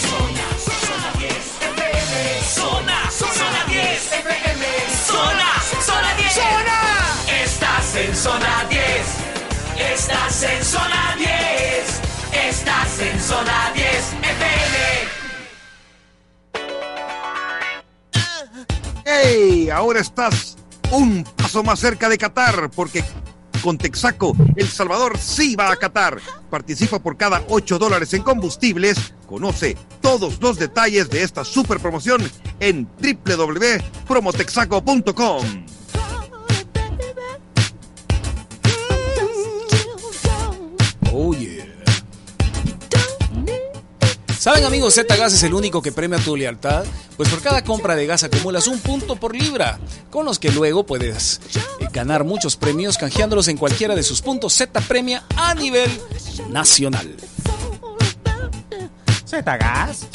Zona, 0.00 0.46
zona 0.86 1.12
10 1.18 1.32
FM. 1.60 2.42
Zona, 2.42 3.10
zona 3.10 3.64
10 3.68 4.12
FM. 4.12 4.66
Zona, 5.06 5.50
zona 5.84 6.14
10. 6.16 6.32
Zona. 6.32 6.78
Estás 7.44 7.94
en 7.96 8.16
zona 8.16 8.66
10. 8.70 9.92
Estás 9.92 10.42
en 10.44 10.64
zona 10.64 11.16
10. 11.18 12.00
Estás 12.48 13.00
en 13.00 13.20
zona 13.20 13.72
10 13.74 14.27
¡Hey! 19.10 19.70
Ahora 19.70 20.00
estás 20.00 20.58
un 20.90 21.24
paso 21.24 21.62
más 21.62 21.80
cerca 21.80 22.10
de 22.10 22.18
Qatar, 22.18 22.70
porque 22.70 23.02
con 23.62 23.78
Texaco, 23.78 24.36
El 24.54 24.68
Salvador 24.68 25.16
sí 25.16 25.56
va 25.56 25.72
a 25.72 25.76
Qatar. 25.76 26.20
Participa 26.50 26.98
por 26.98 27.16
cada 27.16 27.42
8 27.48 27.78
dólares 27.78 28.12
en 28.12 28.22
combustibles. 28.22 29.14
Conoce 29.26 29.78
todos 30.02 30.38
los 30.42 30.58
detalles 30.58 31.08
de 31.08 31.22
esta 31.22 31.42
super 31.42 31.80
promoción 31.80 32.22
en 32.60 32.86
www.promotexaco.com. 33.00 35.64
Oh 41.10 41.32
yeah. 41.32 41.47
¿Saben 44.48 44.64
amigos? 44.64 44.94
Z-Gas 44.94 45.34
es 45.34 45.42
el 45.42 45.52
único 45.52 45.82
que 45.82 45.92
premia 45.92 46.18
tu 46.18 46.34
lealtad, 46.34 46.86
pues 47.18 47.28
por 47.28 47.42
cada 47.42 47.62
compra 47.62 47.94
de 47.94 48.06
gas 48.06 48.24
acumulas 48.24 48.66
un 48.66 48.78
punto 48.78 49.16
por 49.16 49.36
libra, 49.36 49.78
con 50.08 50.24
los 50.24 50.38
que 50.38 50.50
luego 50.50 50.86
puedes 50.86 51.38
eh, 51.54 51.88
ganar 51.92 52.24
muchos 52.24 52.56
premios 52.56 52.96
canjeándolos 52.96 53.48
en 53.48 53.58
cualquiera 53.58 53.94
de 53.94 54.02
sus 54.02 54.22
puntos 54.22 54.54
Z 54.54 54.80
Premia 54.88 55.22
a 55.36 55.54
nivel 55.54 55.90
nacional. 56.48 57.14
Z-Gas. 59.26 60.06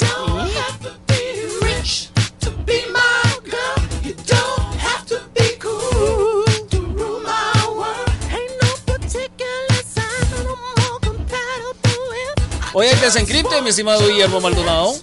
Hoy 12.76 12.88
hay 12.88 12.98
desencripte, 12.98 13.62
mi 13.62 13.68
estimado 13.68 14.04
Guillermo 14.08 14.40
Maldonado. 14.40 14.94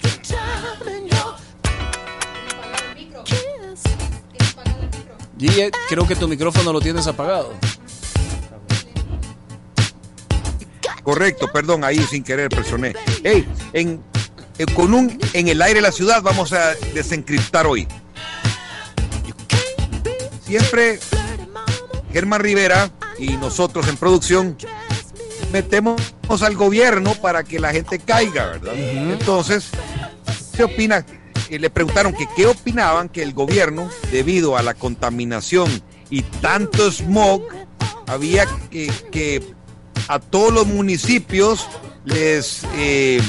Guille, 5.38 5.72
creo 5.88 6.06
que 6.06 6.18
tu 6.18 6.28
micrófono 6.28 6.74
lo 6.74 6.82
tienes 6.82 7.08
apagado. 7.08 7.54
Correcto, 11.02 11.50
perdón, 11.50 11.86
ahí 11.86 11.98
sin 12.04 12.26
querer 12.26 12.50
presioné. 12.50 12.94
Hey, 13.24 13.48
en, 13.72 14.04
eh, 14.58 14.66
con 14.76 14.94
un 14.94 15.18
en 15.32 15.48
el 15.48 15.62
aire 15.62 15.76
de 15.76 15.82
la 15.82 15.94
ciudad 15.94 16.22
vamos 16.22 16.52
a 16.52 16.74
desencriptar 16.94 17.68
hoy. 17.68 17.88
Siempre 20.46 21.00
Germán 22.12 22.42
Rivera 22.42 22.92
y 23.18 23.38
nosotros 23.38 23.88
en 23.88 23.96
producción 23.96 24.58
metemos 25.54 26.02
al 26.42 26.56
gobierno 26.56 27.14
para 27.16 27.44
que 27.44 27.60
la 27.60 27.74
gente 27.74 28.00
caiga, 28.00 28.48
¿verdad? 28.48 28.74
Entonces, 28.76 29.70
¿qué 30.56 30.64
opina? 30.64 31.06
Eh, 31.50 31.60
le 31.60 31.70
preguntaron 31.70 32.14
que 32.14 32.26
qué 32.36 32.46
opinaban 32.46 33.10
que 33.10 33.22
el 33.22 33.34
gobierno, 33.34 33.90
debido 34.12 34.58
a 34.58 34.64
la 34.64 34.74
contaminación 34.74 35.70
y 36.10 36.22
tanto 36.22 36.90
smog, 36.90 37.44
había 38.08 38.46
que, 38.70 38.90
que 39.12 39.44
a 40.08 40.20
todos 40.20 40.54
los 40.54 40.68
municipios 40.68 41.68
les 42.06 42.64
eh, 42.76 43.22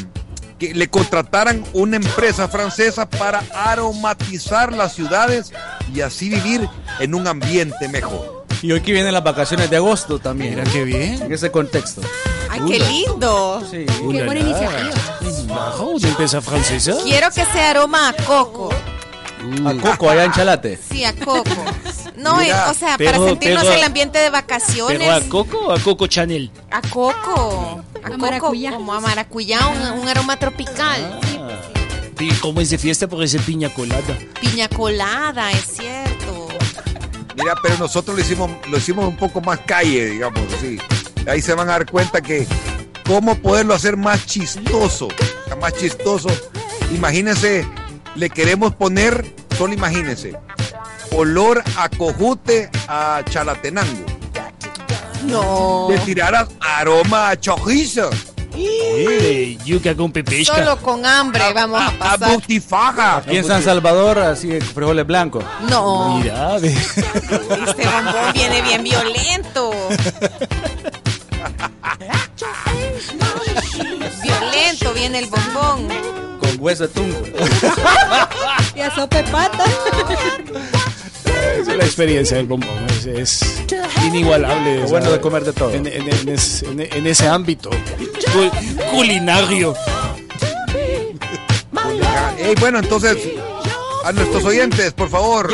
que 0.58 0.72
le 0.72 0.88
contrataran 0.88 1.64
una 1.72 1.96
empresa 1.96 2.46
francesa 2.46 3.10
para 3.10 3.42
aromatizar 3.52 4.72
las 4.72 4.94
ciudades 4.94 5.52
y 5.92 6.02
así 6.02 6.28
vivir 6.28 6.68
en 7.00 7.14
un 7.16 7.26
ambiente 7.26 7.88
mejor. 7.88 8.46
Y 8.62 8.70
hoy 8.70 8.80
que 8.80 8.92
vienen 8.92 9.12
las 9.12 9.24
vacaciones 9.24 9.68
de 9.70 9.76
agosto 9.76 10.20
también. 10.20 10.54
Mira 10.54 10.64
qué 10.70 10.84
bien. 10.84 11.20
En 11.22 11.32
ese 11.32 11.50
contexto. 11.50 12.00
Ay, 12.52 12.60
qué 12.68 12.78
lindo. 12.80 13.62
Sí. 13.70 13.86
Qué 13.86 14.24
buena 14.24 14.40
iniciativa. 14.40 15.74
Una 15.80 16.08
empresa 16.08 16.40
francesa. 16.42 16.94
Quiero 17.02 17.28
que 17.30 17.44
sea 17.46 17.70
aroma 17.70 18.08
a 18.10 18.12
coco. 18.12 18.70
A 19.66 19.74
Coco, 19.74 20.08
allá 20.08 20.24
en 20.24 20.32
Chalate. 20.32 20.78
Sí, 20.90 21.02
a 21.04 21.12
coco. 21.16 21.42
No, 22.16 22.36
Mira, 22.36 22.66
eh, 22.68 22.70
o 22.70 22.74
sea, 22.74 22.96
pero- 22.96 23.12
para 23.18 23.24
sentirnos 23.30 23.64
pero- 23.64 23.74
el 23.74 23.82
ambiente 23.82 24.18
de 24.20 24.30
vacaciones. 24.30 24.98
¿Pero 24.98 25.10
a 25.12 25.20
Coco 25.22 25.58
o 25.66 25.72
a 25.72 25.80
Coco 25.80 26.06
Chanel? 26.06 26.50
A 26.70 26.80
coco. 26.82 27.82
A, 28.04 28.06
coco, 28.08 28.18
maracuyá. 28.18 28.72
como 28.72 28.92
a 28.94 29.00
maracuyá, 29.00 29.66
un, 29.66 30.00
un 30.00 30.08
aroma 30.08 30.36
tropical. 30.38 31.18
¿Y 32.20 32.30
cómo 32.34 32.60
es 32.60 32.70
de 32.70 32.78
fiesta? 32.78 33.08
Porque 33.08 33.24
es 33.24 33.32
de 33.32 33.40
piña 33.40 33.68
colada. 33.74 34.16
Piña 34.40 34.68
colada, 34.68 35.50
es 35.50 35.64
cierto. 35.76 36.46
Mira, 37.34 37.54
pero 37.62 37.76
nosotros 37.78 38.14
lo 38.16 38.22
hicimos, 38.22 38.48
lo 38.68 38.78
hicimos 38.78 39.06
un 39.06 39.16
poco 39.16 39.40
más 39.40 39.58
calle, 39.60 40.04
digamos 40.10 40.40
así. 40.56 40.78
Ahí 41.26 41.40
se 41.40 41.54
van 41.54 41.68
a 41.68 41.72
dar 41.72 41.86
cuenta 41.86 42.20
que 42.20 42.46
cómo 43.06 43.36
poderlo 43.36 43.74
hacer 43.74 43.96
más 43.96 44.26
chistoso, 44.26 45.08
más 45.60 45.72
chistoso. 45.74 46.28
Imagínense, 46.94 47.66
le 48.16 48.28
queremos 48.30 48.74
poner, 48.74 49.24
solo 49.56 49.72
imagínense, 49.74 50.34
olor 51.12 51.62
a 51.76 51.88
cojute 51.88 52.70
a 52.88 53.22
chalatenango. 53.30 54.04
No. 55.26 55.86
Le 55.88 55.98
tiraras 56.00 56.48
aroma 56.60 57.30
a 57.30 57.38
chorizo. 57.38 58.10
Yuca 59.64 59.94
con 59.94 60.12
pepesca. 60.12 60.56
Solo 60.56 60.76
con 60.78 61.06
hambre 61.06 61.40
vamos 61.54 61.80
a 61.80 61.86
A 61.88 61.92
pasar. 61.92 62.32
butifaja. 62.34 63.16
Aquí 63.18 63.36
en 63.36 63.44
San 63.44 63.62
Salvador, 63.62 64.18
así, 64.18 64.60
frijoles 64.60 65.06
blancos. 65.06 65.44
No. 65.70 66.18
Mira, 66.18 66.58
ve. 66.58 66.68
Este 66.72 67.86
bombón 67.88 68.32
viene 68.34 68.60
bien 68.62 68.82
violento. 68.82 69.70
Violento 74.22 74.92
viene 74.94 75.18
el 75.20 75.26
bombón. 75.26 75.88
Con 76.40 76.56
hueso 76.58 76.86
de 76.86 76.88
tunco. 76.94 77.18
Y 78.74 78.80
a 78.80 78.94
sope 78.94 79.22
pata. 79.24 79.64
Es 81.58 81.66
la 81.66 81.84
experiencia 81.84 82.36
del 82.38 82.46
bombón. 82.46 82.86
Es, 82.88 83.06
es 83.06 83.42
inigualable. 84.04 84.80
Lo 84.80 84.88
bueno 84.88 85.10
de 85.10 85.20
comer 85.20 85.44
de 85.44 85.52
todo. 85.52 85.70
En, 85.72 85.86
en- 85.86 86.08
en 86.08 86.28
ese, 86.28 86.66
en- 86.66 86.80
en 86.80 87.06
ese 87.06 87.28
ámbito 87.28 87.70
Cul- 88.34 88.90
culinario. 88.90 89.74
Bueno, 92.60 92.78
entonces, 92.78 93.16
a 94.04 94.12
nuestros 94.12 94.44
oyentes, 94.44 94.92
por 94.92 95.08
favor, 95.10 95.52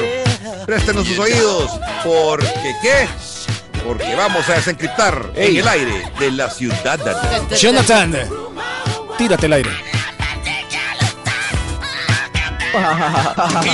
préstenos 0.66 1.06
sus 1.06 1.18
oídos. 1.18 1.70
Porque, 2.04 2.74
¿qué? 2.82 3.08
Porque 3.84 4.14
vamos 4.14 4.48
a 4.48 4.54
desencriptar 4.54 5.32
en 5.34 5.56
el 5.56 5.68
aire 5.68 6.12
de 6.18 6.30
la 6.32 6.50
ciudad. 6.50 6.98
Jonathan, 7.56 8.14
tírate 9.16 9.46
el 9.46 9.52
aire. 9.54 9.70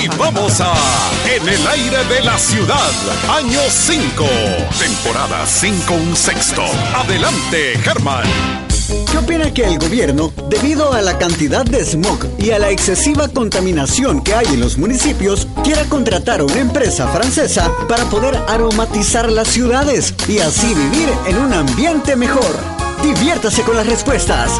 Y 0.01 0.07
vamos 0.17 0.59
a 0.61 0.73
En 1.25 1.47
el 1.47 1.67
aire 1.67 2.03
de 2.05 2.21
la 2.21 2.37
ciudad, 2.39 2.91
año 3.29 3.59
5, 3.69 4.25
temporada 4.79 5.45
5 5.45 5.93
un 5.93 6.15
sexto. 6.15 6.63
Adelante, 6.95 7.77
Germán. 7.83 8.64
¿Qué 8.87 9.17
opina 9.17 9.53
que 9.53 9.63
el 9.63 9.79
gobierno, 9.79 10.31
debido 10.49 10.93
a 10.93 11.01
la 11.01 11.17
cantidad 11.17 11.65
de 11.65 11.83
smog 11.83 12.19
y 12.37 12.51
a 12.51 12.59
la 12.59 12.69
excesiva 12.69 13.27
contaminación 13.27 14.21
que 14.21 14.33
hay 14.33 14.45
en 14.47 14.59
los 14.59 14.77
municipios, 14.77 15.47
quiera 15.63 15.83
contratar 15.85 16.41
a 16.41 16.43
una 16.43 16.59
empresa 16.59 17.07
francesa 17.07 17.71
para 17.87 18.05
poder 18.05 18.35
aromatizar 18.47 19.31
las 19.31 19.47
ciudades 19.47 20.13
y 20.27 20.39
así 20.39 20.67
vivir 20.73 21.09
en 21.27 21.37
un 21.37 21.53
ambiente 21.53 22.15
mejor? 22.15 22.55
Diviértase 23.01 23.63
con 23.63 23.75
las 23.75 23.87
respuestas. 23.87 24.51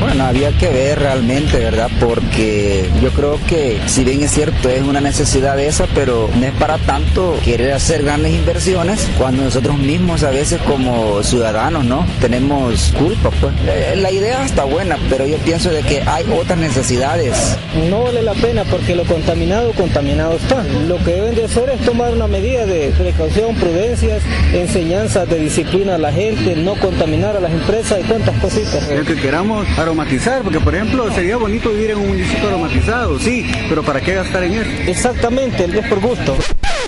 Bueno, 0.00 0.24
había 0.24 0.50
que 0.52 0.68
ver 0.68 0.98
realmente, 0.98 1.58
¿verdad? 1.58 1.90
Porque 2.00 2.88
yo 3.02 3.10
creo 3.10 3.38
que, 3.46 3.78
si 3.86 4.04
bien 4.04 4.22
es 4.22 4.30
cierto, 4.32 4.68
es 4.68 4.82
una 4.82 5.00
necesidad 5.00 5.56
de 5.56 5.68
esa, 5.68 5.86
pero 5.94 6.28
no 6.34 6.46
es 6.46 6.52
para 6.52 6.78
tanto 6.78 7.38
querer 7.44 7.72
hacer 7.72 8.02
grandes 8.02 8.32
inversiones 8.32 9.06
cuando 9.18 9.44
nosotros 9.44 9.78
mismos 9.78 10.22
a 10.22 10.30
veces 10.30 10.60
como 10.62 11.22
ciudadanos, 11.22 11.84
¿no? 11.84 12.06
Tenemos 12.20 12.92
culpa, 12.98 13.30
pues. 13.40 13.54
Eh, 13.66 13.94
La 13.96 14.10
idea 14.10 14.44
está 14.44 14.64
buena, 14.64 14.98
pero 15.08 15.26
yo 15.26 15.38
pienso 15.38 15.70
de 15.70 15.82
que 15.82 16.02
hay 16.02 16.24
otras 16.30 16.58
necesidades. 16.58 17.56
No 17.88 18.02
vale 18.04 18.22
la 18.22 18.34
pena 18.34 18.64
porque 18.64 18.94
lo 18.94 19.04
contaminado, 19.04 19.72
contaminado 19.72 20.34
está. 20.36 20.62
Lo 20.86 20.98
que 20.98 21.12
deben 21.12 21.34
de 21.34 21.44
hacer 21.44 21.70
es 21.70 21.80
tomar 21.84 22.12
una 22.12 22.26
medida 22.26 22.66
de 22.66 22.92
precaución, 22.96 23.54
prudencias, 23.56 24.22
enseñanzas 24.52 25.28
de 25.28 25.38
disciplina 25.38 25.94
a 25.94 25.98
la 25.98 26.12
gente, 26.12 26.54
no 26.56 26.74
contaminar 26.74 27.36
a 27.36 27.40
las 27.40 27.52
empresas 27.52 27.98
y 28.00 28.08
tantas 28.08 28.38
cositas. 28.40 28.88
El 28.88 29.04
que 29.04 29.16
queramos 29.16 29.66
aromatizar, 29.86 30.42
porque 30.42 30.58
por 30.58 30.74
ejemplo 30.74 31.10
sería 31.12 31.36
bonito 31.36 31.70
vivir 31.70 31.90
en 31.92 31.98
un 31.98 32.08
municipio 32.08 32.48
aromatizado, 32.48 33.18
sí, 33.20 33.48
pero 33.68 33.84
¿para 33.84 34.00
qué 34.00 34.14
gastar 34.14 34.42
en 34.42 34.54
eso? 34.54 34.70
Exactamente, 34.86 35.64
es 35.64 35.86
por 35.86 36.00
gusto. 36.00 36.36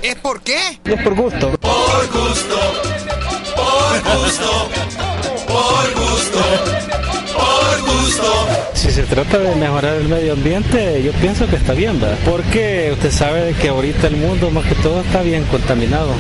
¿Es 0.02 0.16
por 0.16 0.40
qué? 0.42 0.58
Es 0.84 1.02
por 1.02 1.14
gusto. 1.14 1.52
Por 1.58 2.06
gusto, 2.08 2.58
por 3.54 4.02
gusto, 4.02 4.68
por 5.46 5.94
gusto, 5.94 6.40
por 6.56 6.94
gusto. 6.94 7.07
Si 8.74 8.90
se 8.90 9.02
trata 9.02 9.38
de 9.38 9.54
mejorar 9.56 9.96
el 9.96 10.08
medio 10.08 10.34
ambiente, 10.34 11.02
yo 11.02 11.12
pienso 11.12 11.46
que 11.46 11.56
está 11.56 11.72
bien, 11.72 12.00
¿verdad? 12.00 12.18
Porque 12.24 12.90
usted 12.92 13.10
sabe 13.10 13.54
que 13.54 13.68
ahorita 13.68 14.06
el 14.06 14.16
mundo 14.16 14.50
más 14.50 14.64
que 14.66 14.74
todo 14.76 15.00
está 15.00 15.22
bien 15.22 15.44
contaminado. 15.44 16.12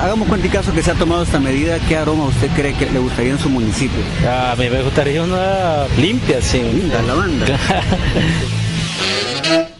Hagamos 0.00 0.28
cuenta 0.28 0.46
y 0.46 0.50
caso 0.50 0.72
que 0.72 0.82
se 0.82 0.92
ha 0.92 0.94
tomado 0.94 1.24
esta 1.24 1.40
medida, 1.40 1.78
¿qué 1.88 1.96
aroma 1.96 2.26
usted 2.26 2.48
cree 2.54 2.74
que 2.74 2.90
le 2.90 2.98
gustaría 2.98 3.32
en 3.32 3.38
su 3.38 3.50
municipio? 3.50 4.02
A 4.28 4.54
mí 4.56 4.70
me 4.70 4.82
gustaría 4.82 5.22
una 5.22 5.86
limpia, 5.98 6.40
sin 6.40 6.88
La 6.90 7.02
lavanda. 7.02 7.46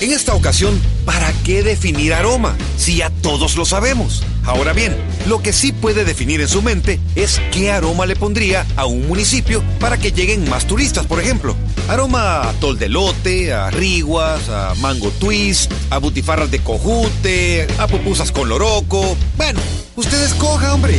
En 0.00 0.12
esta 0.12 0.34
ocasión, 0.34 0.80
¿para 1.04 1.32
qué 1.42 1.64
definir 1.64 2.14
aroma? 2.14 2.56
Si 2.76 2.98
ya 2.98 3.10
todos 3.10 3.56
lo 3.56 3.64
sabemos. 3.64 4.22
Ahora 4.44 4.72
bien, 4.72 4.96
lo 5.26 5.42
que 5.42 5.52
sí 5.52 5.72
puede 5.72 6.04
definir 6.04 6.40
en 6.40 6.46
su 6.46 6.62
mente 6.62 7.00
es 7.16 7.40
qué 7.50 7.72
aroma 7.72 8.06
le 8.06 8.14
pondría 8.14 8.64
a 8.76 8.86
un 8.86 9.08
municipio 9.08 9.60
para 9.80 9.98
que 9.98 10.12
lleguen 10.12 10.48
más 10.48 10.68
turistas, 10.68 11.04
por 11.06 11.18
ejemplo. 11.20 11.56
Aroma 11.88 12.48
a 12.48 12.52
tol 12.54 12.78
lote, 12.88 13.52
a 13.52 13.70
riguas, 13.70 14.48
a 14.48 14.74
mango 14.76 15.10
twist, 15.10 15.72
a 15.90 15.98
butifarras 15.98 16.50
de 16.52 16.60
cojute, 16.60 17.66
a 17.78 17.88
pupusas 17.88 18.30
con 18.30 18.48
loroco. 18.48 19.16
Bueno, 19.36 19.58
usted 19.96 20.22
escoja, 20.22 20.74
hombre. 20.74 20.96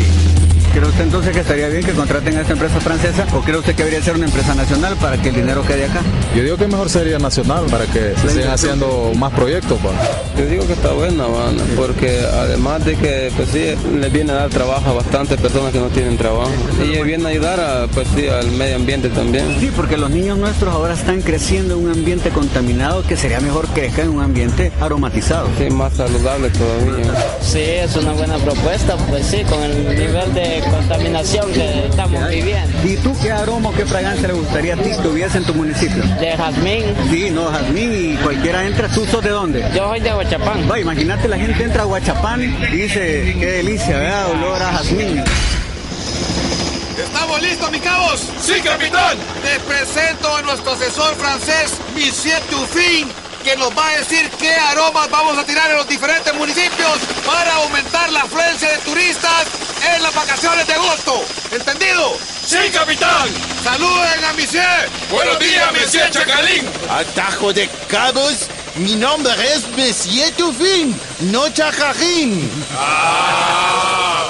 ¿Cree 0.74 0.86
usted 0.86 1.04
entonces 1.04 1.34
que 1.34 1.40
estaría 1.40 1.68
bien 1.70 1.84
que 1.84 1.94
contraten 1.94 2.38
a 2.38 2.42
esta 2.42 2.54
empresa 2.54 2.80
francesa 2.80 3.26
o 3.36 3.42
cree 3.42 3.58
usted 3.58 3.76
que 3.76 3.84
debería 3.84 4.04
ser 4.04 4.16
una 4.16 4.26
empresa 4.26 4.54
nacional 4.54 4.96
para 4.98 5.18
que 5.18 5.30
el 5.30 5.36
dinero 5.36 5.64
quede 5.64 5.86
acá? 5.86 6.02
Yo 6.36 6.44
digo 6.44 6.58
que 6.58 6.68
mejor 6.68 6.90
sería 6.90 7.18
nacional 7.18 7.66
para 7.72 7.86
que 7.86 8.14
se 8.22 8.30
sigan 8.30 8.52
haciendo 8.52 9.12
más 9.16 9.34
proyectos. 9.34 9.80
pues. 9.82 9.94
Yo 10.38 10.46
digo 10.46 10.68
que 10.68 10.74
está 10.74 10.92
buena, 10.92 11.28
man, 11.28 11.58
porque 11.76 12.20
además 12.20 12.86
de 12.86 12.96
que 12.96 13.32
pues 13.36 13.50
sí, 13.50 13.76
le 13.98 14.10
viene 14.10 14.32
a 14.32 14.36
dar 14.36 14.50
trabajo 14.50 14.90
a 14.92 14.94
bastantes 14.94 15.40
personas 15.42 15.72
que 15.72 15.80
no 15.80 15.88
tienen 15.88 16.18
trabajo 16.18 16.52
y 16.84 17.02
viene 17.04 17.26
a 17.26 17.30
ayudar 17.30 17.60
a, 17.60 17.88
pues 17.88 18.08
sí, 18.16 18.28
al 18.28 18.52
medio 18.52 18.76
ambiente 18.76 19.10
también. 19.10 19.58
Sí, 19.60 19.72
porque 19.76 19.98
los 19.98 20.10
niños 20.10 20.38
nuestros 20.38 20.74
ahora 20.74 20.94
están 20.94 21.22
creciendo 21.22 21.76
en 21.76 21.86
un 21.86 21.92
ambiente 21.92 22.30
contaminado 22.30 23.04
que 23.04 23.18
sería 23.18 23.40
mejor 23.40 23.68
que 23.70 23.82
crezcan 23.82 24.06
en 24.06 24.12
un 24.12 24.22
ambiente 24.22 24.72
aromatizado. 24.80 25.48
Sí, 25.58 25.70
más 25.70 25.94
saludable 25.94 26.50
todavía. 26.50 27.12
Sí, 27.42 27.60
es 27.60 27.96
una 27.96 28.12
buena 28.14 28.38
propuesta, 28.38 28.96
pues 29.10 29.26
sí, 29.26 29.44
con 29.50 29.62
el 29.64 29.98
nivel 29.98 30.34
de 30.34 30.62
contaminación 30.70 31.52
que 31.52 31.88
estamos 31.88 32.28
viviendo. 32.30 32.78
¿Y 32.88 32.98
tú 32.98 33.16
qué 33.22 33.32
aroma 33.32 33.70
o 33.70 33.74
qué 33.74 33.86
fragancia 33.86 34.28
le 34.28 34.34
gustaría 34.34 34.74
a 34.74 34.78
ti 34.78 34.92
que 35.02 35.08
hubiese 35.08 35.38
en 35.38 35.44
tu 35.46 35.54
municipio? 35.54 36.04
De 36.20 36.36
jazmín. 36.38 36.84
Sí, 37.10 37.30
no, 37.32 37.52
jazmín 37.52 37.94
y 37.94 38.16
cualquiera 38.18 38.66
entra. 38.66 38.88
¿Tú 38.90 39.06
sos 39.06 39.24
de 39.24 39.30
dónde? 39.30 39.62
Yo 39.76 39.90
soy 39.90 40.00
de 40.00 40.14
Huachapán. 40.14 40.70
Va, 40.70 40.80
imagínate 40.80 41.28
la 41.28 41.38
gente 41.38 41.64
entra 41.64 41.84
a 41.84 41.86
Huachapán 41.86 42.42
y 42.44 42.48
dice, 42.76 43.36
qué 43.40 43.46
delicia, 43.46 43.98
¿verdad? 43.98 44.32
Olor 44.32 44.62
a 44.62 44.72
jazmín. 44.74 45.24
¿Estamos 46.98 47.42
listos, 47.42 47.72
mis 47.72 47.82
cabos? 47.82 48.28
Sí, 48.42 48.54
capitán. 48.64 49.18
Les 49.44 49.60
presento 49.60 50.36
a 50.36 50.42
nuestro 50.42 50.74
asesor 50.74 51.16
francés, 51.16 51.74
Monsieur 51.96 52.42
Tuffin, 52.50 53.08
que 53.50 53.58
nos 53.58 53.76
va 53.76 53.88
a 53.88 53.98
decir 53.98 54.30
qué 54.38 54.54
aromas 54.54 55.10
vamos 55.10 55.36
a 55.36 55.44
tirar 55.44 55.72
en 55.72 55.78
los 55.78 55.88
diferentes 55.88 56.32
municipios 56.36 57.00
para 57.26 57.56
aumentar 57.56 58.12
la 58.12 58.22
afluencia 58.22 58.70
de 58.70 58.78
turistas 58.80 59.48
en 59.96 60.04
las 60.04 60.14
vacaciones 60.14 60.68
de 60.68 60.74
agosto. 60.74 61.24
¿Entendido? 61.52 62.16
Sí, 62.46 62.58
capitán. 62.72 63.28
Saluden 63.64 64.24
a 64.24 64.34
Monsieur. 64.34 64.90
Buenos 65.10 65.40
días, 65.40 65.66
Monsieur 65.74 66.12
Chacalín. 66.12 66.64
Atajo 66.92 67.52
de 67.52 67.68
cabos, 67.88 68.50
mi 68.76 68.96
nombre 68.96 69.34
es 69.52 69.68
Monsieur 69.70 70.32
Tufin, 70.36 70.96
no 71.32 71.50
Chacarín. 71.50 72.52
Ah, 72.78 74.29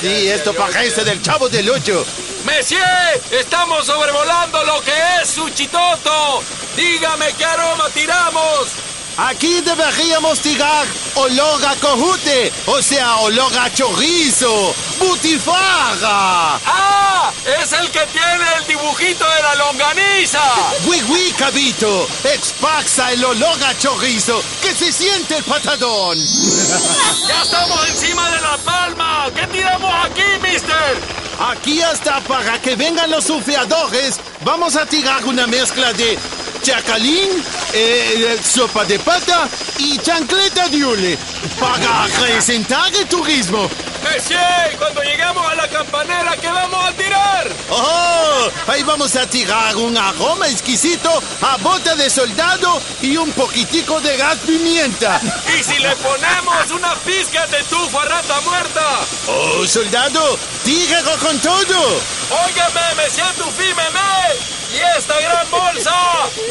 sí, 0.00 0.28
esto 0.28 0.52
parece 0.54 1.04
del 1.04 1.20
chavo 1.22 1.48
del 1.48 1.68
ocho. 1.70 2.04
Monsieur, 2.44 2.84
estamos 3.30 3.86
sobrevolando 3.86 4.62
lo 4.64 4.80
que 4.82 4.92
es 5.20 5.28
Suchitoto. 5.28 6.42
Dígame 6.76 7.32
qué 7.36 7.44
aroma 7.44 7.88
tiramos. 7.90 8.85
Aquí 9.18 9.62
deberíamos 9.62 10.40
tirar 10.40 10.86
olor 11.14 11.64
a 11.64 11.74
cojute, 11.76 12.52
o 12.66 12.82
sea, 12.82 13.16
olor 13.16 13.50
a 13.58 13.72
chorizo, 13.72 14.74
butifarra. 14.98 16.60
¡Ah! 16.66 17.32
Es 17.62 17.72
el 17.72 17.90
que 17.90 18.00
tiene 18.12 18.44
el 18.58 18.66
dibujito 18.66 19.24
de 19.24 19.42
la 19.42 19.54
longaniza. 19.54 20.42
Oui, 20.84 21.02
oui, 21.08 21.34
cabito, 21.38 22.06
expaxa 22.24 23.12
el 23.12 23.24
olor 23.24 23.64
a 23.64 23.76
chorizo, 23.78 24.42
que 24.60 24.74
se 24.74 24.92
siente 24.92 25.38
el 25.38 25.44
patadón. 25.44 26.18
¡Ya 27.26 27.42
estamos 27.42 27.88
encima 27.88 28.30
de 28.32 28.40
la 28.42 28.58
palma! 28.58 29.30
¿Qué 29.34 29.46
tiramos 29.46 29.94
aquí, 30.04 30.24
mister? 30.42 31.00
Aquí 31.38 31.80
hasta 31.80 32.20
para 32.20 32.60
que 32.60 32.76
vengan 32.76 33.10
los 33.10 33.24
surfeadores, 33.24 34.20
vamos 34.44 34.76
a 34.76 34.84
tirar 34.84 35.24
una 35.24 35.46
mezcla 35.46 35.92
de 35.94 36.18
chacalín, 36.66 37.44
eh, 37.72 38.36
sopa 38.42 38.84
de 38.84 38.98
pata 38.98 39.48
y 39.78 39.98
chancleta 39.98 40.68
de 40.68 40.84
hule 40.84 41.18
para 41.60 42.08
presentar 42.20 42.92
el 42.92 43.06
turismo. 43.06 43.70
Monsieur, 44.02 44.76
cuando 44.76 45.00
llegamos 45.02 45.46
a 45.46 45.54
la 45.54 45.68
campanera, 45.68 46.36
¿qué 46.40 46.48
vamos 46.48 46.84
a 46.84 46.92
tirar? 46.94 47.52
¡Oh! 47.70 48.50
Ahí 48.66 48.82
vamos 48.82 49.14
a 49.14 49.28
tirar 49.28 49.76
un 49.76 49.96
aroma 49.96 50.48
exquisito 50.48 51.22
a 51.40 51.56
bota 51.58 51.94
de 51.94 52.10
soldado 52.10 52.82
y 53.00 53.16
un 53.16 53.30
poquitico 53.30 54.00
de 54.00 54.16
gas 54.16 54.38
pimienta. 54.38 55.20
¿Y 55.56 55.62
si 55.62 55.78
le 55.78 55.94
ponemos 55.96 56.70
una 56.72 56.96
pizca 56.96 57.46
de 57.46 57.62
tufo 57.64 58.00
a 58.00 58.06
rata 58.06 58.40
muerta? 58.40 59.00
¡Oh, 59.28 59.64
soldado! 59.68 60.36
¡Tíralo 60.64 61.16
con 61.18 61.38
todo! 61.38 62.00
Óigame, 62.44 62.94
me 62.96 63.08
siento 63.08 63.44
meme. 63.56 64.56
¿Y 64.76 64.98
esta 64.98 65.18
gran 65.20 65.50
bolsa? 65.50 65.94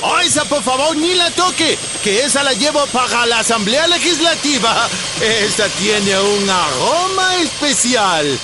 ¡Oh, 0.01 0.19
esa 0.19 0.45
por 0.45 0.63
favor 0.63 0.95
ni 0.97 1.13
la 1.13 1.29
toque! 1.31 1.77
Que 2.03 2.21
esa 2.21 2.41
la 2.43 2.53
llevo 2.53 2.85
para 2.87 3.25
la 3.27 3.39
Asamblea 3.39 3.87
Legislativa. 3.87 4.87
Esta 5.21 5.67
tiene 5.69 6.17
un 6.19 6.49
aroma 6.49 7.35
especial. 7.37 8.39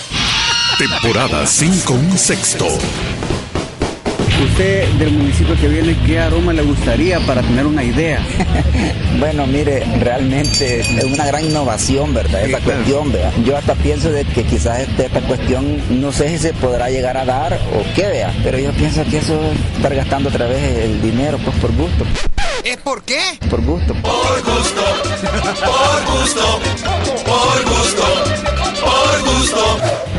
Temporada 0.78 1.48
5 1.48 1.94
un 1.94 2.18
sexto. 2.18 2.68
Usted 4.44 4.88
del 4.94 5.12
municipio 5.12 5.56
que 5.60 5.68
viene, 5.68 5.96
¿qué 6.06 6.20
aroma 6.20 6.52
le 6.54 6.62
gustaría 6.64 7.20
para 7.22 7.42
tener 7.42 7.66
una 7.66 7.84
idea? 7.84 8.20
Bueno, 9.20 9.46
mire, 9.46 9.84
realmente 10.00 10.80
es 10.80 10.88
una 11.04 11.26
gran 11.28 11.44
innovación, 11.46 12.12
¿verdad? 12.14 12.44
Esta 12.44 12.60
cuestión, 12.62 13.12
vea. 13.12 13.32
Yo 13.46 13.56
hasta 13.56 13.76
pienso 13.76 14.10
de 14.10 14.24
que 14.24 14.44
quizás 14.44 14.80
este- 14.80 15.06
esta 15.08 15.20
cuestión 15.22 15.80
no 16.02 16.12
sé 16.12 16.30
si 16.30 16.38
se 16.40 16.54
podrá 16.54 16.90
llegar 16.90 17.18
a 17.18 17.26
dar 17.26 17.54
o 17.54 17.84
qué, 17.94 18.08
vea. 18.08 18.34
Pero 18.44 18.58
yo 18.58 18.72
pienso 18.72 19.04
que 19.12 19.18
eso 19.18 19.40
es 19.52 19.76
estar 19.76 19.94
gastando 19.94 20.30
otra 20.30 20.48
vez 20.48 20.64
el 20.86 21.02
dinero, 21.04 21.38
pues 21.44 21.56
por 21.58 21.72
gusto. 21.76 22.04
¿Es 22.64 22.78
por 22.78 23.04
qué? 23.04 23.20
Por 23.50 23.62
gusto, 23.64 23.94
por 23.96 24.44
gusto, 24.44 24.82
por 25.66 26.20
gusto, 26.20 26.60
por 27.26 27.70
gusto. 27.70 28.11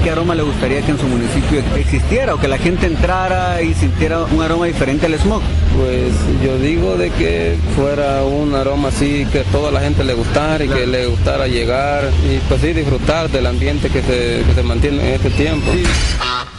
¿Qué 0.02 0.10
aroma 0.10 0.34
le 0.34 0.42
gustaría 0.42 0.82
que 0.82 0.90
en 0.90 0.98
su 0.98 1.06
municipio 1.06 1.62
existiera 1.76 2.34
o 2.34 2.40
que 2.40 2.48
la 2.48 2.58
gente 2.58 2.86
entrara 2.86 3.62
y 3.62 3.72
sintiera 3.74 4.24
un 4.24 4.42
aroma 4.42 4.66
diferente 4.66 5.06
al 5.06 5.14
smog? 5.18 5.40
Pues 5.76 6.12
yo 6.44 6.58
digo 6.58 6.96
de 6.96 7.10
que 7.10 7.56
fuera 7.76 8.24
un 8.24 8.54
aroma 8.54 8.88
así 8.88 9.26
que 9.30 9.40
a 9.40 9.44
toda 9.44 9.70
la 9.70 9.80
gente 9.80 10.02
le 10.02 10.14
gustara 10.14 10.64
y 10.64 10.68
que 10.68 10.86
le 10.86 11.06
gustara 11.06 11.46
llegar 11.46 12.10
y 12.28 12.38
pues 12.48 12.60
sí 12.60 12.72
disfrutar 12.72 13.30
del 13.30 13.46
ambiente 13.46 13.90
que 13.90 14.02
se, 14.02 14.44
que 14.44 14.54
se 14.54 14.62
mantiene 14.62 15.08
en 15.08 15.14
este 15.14 15.30
tiempo. 15.30 15.70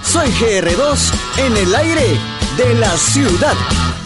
Soy 0.03 0.29
GR2 0.29 1.13
en 1.45 1.57
el 1.57 1.75
aire 1.75 2.07
de 2.57 2.73
la 2.75 2.95
ciudad. 2.97 3.55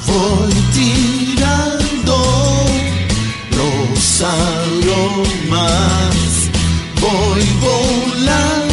Voy 0.08 0.54
tirando 0.74 2.16
los 3.58 4.22
aromas, 4.22 5.58
voy 7.02 7.44
volando, 7.60 8.67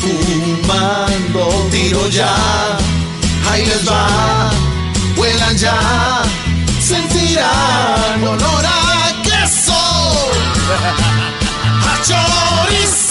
perfumando, 0.00 1.68
tiro 1.70 2.08
ya, 2.08 2.34
ahí 3.50 3.66
les 3.66 3.84
va, 3.86 4.50
vuelan 5.16 5.56
ya, 5.56 6.22
sentirán 6.80 8.22
olor 8.22 8.66
a 8.66 9.22
queso, 9.22 9.72
a 11.90 12.02
chorizo, 12.02 13.09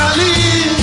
y 0.00 0.79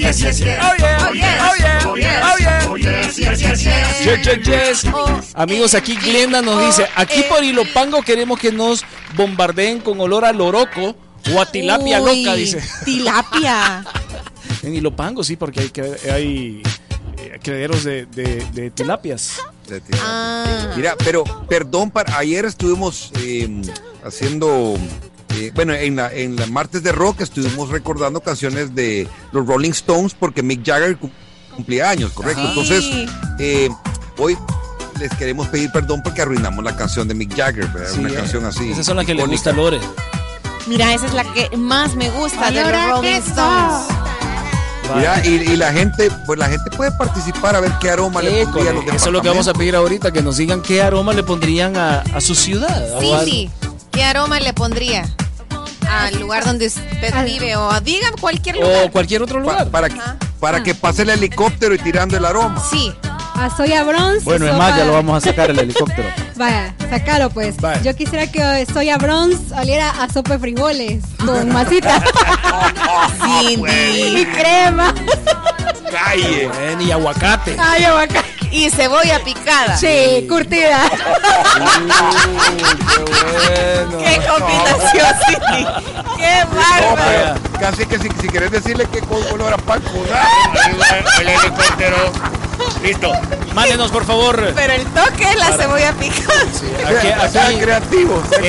yes, 0.00 0.20
yes, 0.20 0.38
yes, 0.40 0.40
yes. 0.40 0.58
Oh, 0.62 0.74
yeah. 0.78 1.08
Oh, 1.08 1.14
yes, 1.14 1.40
Oh, 1.40 1.54
yeah. 1.58 1.80
oh, 1.90 1.96
yeah, 1.96 2.32
Oh, 2.32 2.36
yes. 2.36 2.36
oh, 2.36 2.38
yeah. 2.38 2.66
Oh, 2.70 2.76
yes, 2.76 3.18
yes, 3.18 3.40
yes, 3.40 3.62
yes. 3.64 4.04
Yes, 4.04 4.26
yes, 4.46 4.82
yes. 4.84 5.34
Amigos, 5.34 5.74
aquí 5.74 5.96
Glenda 5.96 6.42
nos 6.42 6.64
dice, 6.66 6.88
aquí 6.96 7.22
por 7.28 7.42
Ilopango 7.44 8.02
queremos 8.02 8.38
que 8.38 8.50
nos 8.52 8.84
bombardeen 9.16 9.80
con 9.80 10.00
olor 10.00 10.24
a 10.24 10.32
loroco 10.32 10.96
o 11.34 11.40
a 11.40 11.46
tilapia 11.46 12.00
Uy, 12.00 12.24
loca, 12.24 12.34
dice. 12.36 12.62
Tilapia. 12.84 13.84
En 14.62 14.74
Ilopango, 14.74 15.24
sí, 15.24 15.36
porque 15.36 15.60
hay, 15.60 15.70
que- 15.70 16.10
hay 16.12 16.62
eh, 17.16 17.38
criaderos 17.42 17.82
de, 17.84 18.04
de- 18.04 18.44
de 18.52 18.70
tilapias. 18.70 19.36
De 19.66 19.80
tilapia. 19.80 20.04
Ah. 20.06 20.72
Mira, 20.76 20.96
pero 21.02 21.24
perdón, 21.48 21.90
para, 21.90 22.18
ayer 22.18 22.44
estuvimos 22.44 23.10
eh, 23.22 23.48
haciendo, 24.04 24.76
eh, 25.46 25.52
bueno, 25.54 25.72
en 25.74 25.96
la, 25.96 26.12
en 26.12 26.36
la 26.36 26.46
martes 26.46 26.82
de 26.82 26.92
rock 26.92 27.20
estuvimos 27.22 27.68
recordando 27.70 28.20
canciones 28.20 28.74
de 28.74 29.08
los 29.32 29.46
Rolling 29.46 29.70
Stones 29.70 30.14
porque 30.18 30.42
Mick 30.42 30.64
Jagger 30.64 30.96
cum- 30.98 31.10
cumplía 31.56 31.90
años, 31.90 32.12
¿correcto? 32.12 32.42
Sí. 32.42 32.48
Entonces, 32.48 32.84
eh, 33.38 33.68
hoy 34.18 34.36
les 34.98 35.10
queremos 35.14 35.48
pedir 35.48 35.70
perdón 35.72 36.02
porque 36.02 36.22
arruinamos 36.22 36.62
la 36.64 36.76
canción 36.76 37.08
de 37.08 37.14
Mick 37.14 37.34
Jagger, 37.36 37.66
¿verdad? 37.68 37.90
Sí, 37.92 38.00
una 38.00 38.10
eh, 38.10 38.14
canción 38.14 38.44
así. 38.44 38.70
Esas 38.72 38.86
son 38.86 38.96
las 38.96 39.06
que 39.06 39.14
le 39.14 39.24
gusta 39.26 39.50
a 39.50 39.52
Lore. 39.52 39.80
Mira, 40.66 40.92
esa 40.94 41.06
es 41.06 41.14
la 41.14 41.24
que 41.24 41.56
más 41.56 41.94
me 41.96 42.10
gusta 42.10 42.50
de 42.50 42.62
los 42.62 42.72
Rolling. 42.90 43.08
Stones. 43.14 43.86
Mira, 44.94 45.24
y, 45.24 45.28
y 45.52 45.56
la 45.56 45.72
gente, 45.72 46.10
pues 46.26 46.36
la 46.38 46.48
gente 46.48 46.68
puede 46.76 46.90
participar 46.92 47.54
a 47.54 47.60
ver 47.60 47.70
qué 47.80 47.90
aroma 47.90 48.20
le 48.22 48.44
pondría 48.44 48.70
a 48.70 48.74
los 48.74 48.84
Eso 48.86 49.06
es 49.06 49.12
lo 49.12 49.22
que 49.22 49.28
vamos 49.28 49.46
a 49.46 49.52
pedir 49.54 49.76
ahorita, 49.76 50.10
que 50.12 50.20
nos 50.20 50.36
digan 50.36 50.62
qué 50.62 50.82
aroma 50.82 51.12
le 51.12 51.22
pondrían 51.22 51.76
a, 51.76 52.00
a 52.00 52.20
su 52.20 52.34
ciudad. 52.34 52.96
a- 52.96 53.00
Cindy, 53.00 53.48
¿qué 53.92 54.02
aroma 54.02 54.40
le 54.40 54.52
pondría 54.52 55.08
al 55.90 56.20
lugar 56.20 56.44
donde 56.44 56.66
usted 56.66 57.24
vive? 57.24 57.56
O 57.56 57.80
diga 57.80 58.10
cualquier 58.20 58.56
lugar. 58.56 58.84
o 58.84 58.90
cualquier 58.90 59.22
otro 59.22 59.40
lugar. 59.40 59.68
para, 59.70 59.88
que, 59.88 60.00
para 60.38 60.62
que 60.62 60.74
pase 60.74 61.02
el 61.02 61.10
helicóptero 61.10 61.74
y 61.74 61.78
tirando 61.78 62.16
el 62.16 62.24
aroma. 62.24 62.62
Sí. 62.70 62.92
A 63.34 63.48
soya 63.56 63.84
bronze. 63.84 64.24
Bueno, 64.24 64.46
es 64.46 64.54
más, 64.54 64.76
ya 64.76 64.84
lo 64.84 64.92
vamos 64.92 65.16
a 65.16 65.26
sacar 65.30 65.50
el 65.50 65.58
helicóptero. 65.58 66.08
Vaya, 66.36 66.74
sacalo 66.90 67.30
pues. 67.30 67.56
Vaya. 67.56 67.80
Yo 67.82 67.96
quisiera 67.96 68.26
que 68.26 68.66
soya 68.72 68.98
bronze 68.98 69.54
oliera 69.54 69.90
a 69.90 70.12
sopa 70.12 70.34
de 70.34 70.38
frijoles 70.40 71.02
con 71.24 71.48
masita 71.50 72.02
y 73.42 74.26
crema. 74.26 74.94
Calle. 75.90 76.50
y 76.80 76.90
aguacate. 76.90 77.56
Ay, 77.58 77.84
aguacate. 77.84 78.29
Y 78.50 78.68
cebolla 78.70 79.22
picada. 79.24 79.76
Sí, 79.76 80.26
curtida. 80.28 80.90
¡Qué 83.98 84.20
combinación, 84.26 85.14
Cindy! 85.26 85.66
¡Qué 86.16 86.44
bárbaro! 86.52 87.40
casi 87.60 87.84
que 87.86 87.98
si, 87.98 88.08
si 88.20 88.28
querés 88.28 88.50
decirle 88.50 88.86
que 88.86 89.00
con 89.00 89.22
olor 89.32 89.52
a 89.52 89.58
pan 89.58 89.82
El 91.20 91.28
helicóptero. 91.28 92.10
Listo. 92.82 93.12
Mándenos, 93.54 93.90
por 93.90 94.04
favor. 94.04 94.52
Pero 94.54 94.72
el 94.72 94.84
toque 94.86 95.26
la 95.36 95.50
Para- 95.50 95.56
cebolla 95.62 95.92
picada. 95.94 96.40
Aquí, 96.86 97.08
aquí- 97.08 97.08
en, 97.08 97.34
la- 97.34 97.50
en 97.50 97.58
creativos. 97.60 98.22
el, 98.32 98.46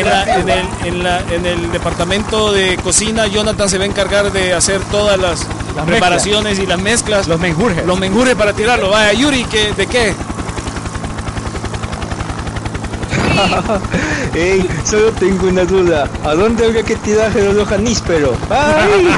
en, 0.88 1.04
la- 1.04 1.20
en 1.32 1.46
el 1.46 1.72
departamento 1.72 2.52
de 2.54 2.78
cocina, 2.78 3.28
Jonathan 3.28 3.70
se 3.70 3.78
va 3.78 3.84
a 3.84 3.88
encargar 3.88 4.32
de 4.32 4.54
hacer 4.54 4.80
todas 4.92 5.20
las, 5.20 5.46
preparaciones 5.86 6.60
y 6.60 6.66
las 6.66 6.80
mezclas. 6.80 7.28
Los 7.28 7.40
menjures. 7.40 7.86
Los 7.86 8.00
menjures 8.00 8.36
para 8.36 8.54
tirarlo. 8.54 8.90
Vaya, 8.90 9.14
Yuri, 9.14 9.44
¿qué, 9.46 9.74
¿de 9.74 9.88
qué? 9.88 10.14
Ey, 14.34 14.66
solo 14.86 15.12
tengo 15.14 15.48
una 15.48 15.64
duda. 15.66 16.08
¿A 16.24 16.34
dónde 16.36 16.66
habría 16.66 16.84
que 16.84 16.96
tirar 16.98 17.36
el 17.36 17.84
níspero? 17.84 18.34
¡Ay! 18.50 19.10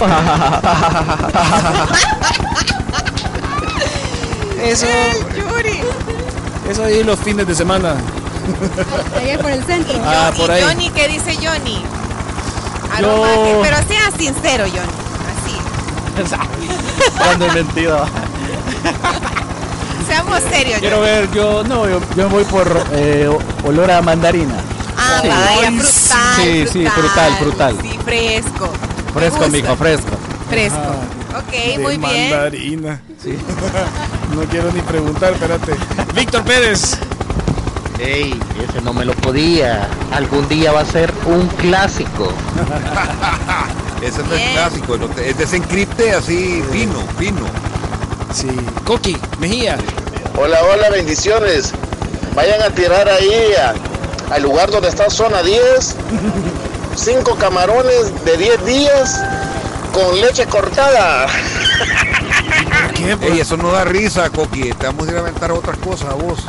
Eso. 4.62 4.86
Yuri. 5.36 5.80
Eso 6.70 6.84
ahí 6.84 7.02
los 7.04 7.18
fines 7.20 7.46
de 7.46 7.54
semana. 7.54 7.94
Allá 9.20 9.38
por 9.38 9.50
el 9.50 9.64
centro. 9.64 9.94
Ah, 10.04 10.30
Y 10.34 10.38
por 10.40 10.50
ahí. 10.50 10.62
Johnny, 10.62 10.90
¿qué 10.90 11.08
dice 11.08 11.34
Johnny? 11.36 11.82
Yo- 13.00 13.06
Aroma 13.24 13.28
pero 13.62 13.76
sea 13.88 14.10
sincero, 14.16 14.64
Johnny. 14.64 14.98
Así. 15.32 16.34
Cuando 17.18 17.46
es 17.46 17.54
mentira. 17.54 18.04
Seamos 20.06 20.40
serios, 20.50 20.80
Quiero 20.80 20.96
Johnny. 20.96 21.10
ver, 21.10 21.30
yo 21.32 21.62
no, 21.64 21.88
yo, 21.88 22.00
yo 22.16 22.28
voy 22.28 22.44
por 22.44 22.84
eh, 22.92 23.28
olor 23.64 23.90
a 23.90 24.02
mandarina. 24.02 24.54
Ah, 24.96 25.20
Sí. 25.22 25.28
vaya, 25.28 25.70
frutal. 25.70 26.36
Sí, 26.36 26.66
sí, 26.72 26.86
frutal, 26.86 27.36
frutal. 27.38 27.78
Sí, 27.80 27.98
fresco. 28.04 28.70
Fresco, 29.14 29.48
mijo, 29.48 29.76
fresco. 29.76 30.10
Fresco. 30.48 30.78
Ah, 31.32 31.38
Ok, 31.38 31.52
de 31.52 31.78
muy 31.78 31.96
bien. 31.96 32.30
mandarina. 32.30 33.00
no 34.34 34.42
quiero 34.50 34.70
ni 34.72 34.80
preguntar, 34.80 35.32
espérate. 35.32 35.74
Víctor 36.14 36.42
Pérez. 36.44 36.98
Ey, 37.98 38.40
ese 38.66 38.80
no 38.80 38.94
me 38.94 39.04
lo 39.04 39.12
podía. 39.14 39.86
Algún 40.12 40.48
día 40.48 40.72
va 40.72 40.80
a 40.80 40.84
ser 40.86 41.12
un 41.26 41.46
clásico. 41.48 42.32
Ese 44.02 44.22
no 44.22 44.34
es 44.34 44.40
clásico, 44.52 44.96
es 45.22 45.36
desencripte 45.36 46.12
así 46.12 46.64
fino, 46.72 47.02
fino. 47.18 47.42
Sí. 48.32 48.48
Coqui, 48.86 49.14
Mejía. 49.38 49.76
Hola, 50.38 50.58
hola, 50.64 50.88
bendiciones. 50.88 51.72
Vayan 52.34 52.62
a 52.62 52.70
tirar 52.70 53.06
ahí 53.10 53.52
a- 53.62 53.74
al 54.34 54.42
lugar 54.42 54.70
donde 54.70 54.88
está 54.88 55.10
zona 55.10 55.42
10. 55.42 55.96
Cinco 56.96 57.34
camarones 57.36 58.24
de 58.24 58.38
10 58.38 58.64
días 58.64 59.22
con 59.92 60.18
leche 60.22 60.46
cortada. 60.46 61.26
¿Qué? 63.04 63.16
Ey, 63.26 63.40
eso 63.40 63.56
no 63.56 63.70
da 63.72 63.84
risa, 63.84 64.30
Coqui. 64.30 64.72
Te 64.72 64.86
vamos 64.86 65.08
a 65.08 65.10
ir 65.10 65.16
a 65.16 65.20
aventar 65.20 65.52
otras 65.52 65.78
cosas 65.78 66.10
a 66.10 66.14
vos. 66.14 66.40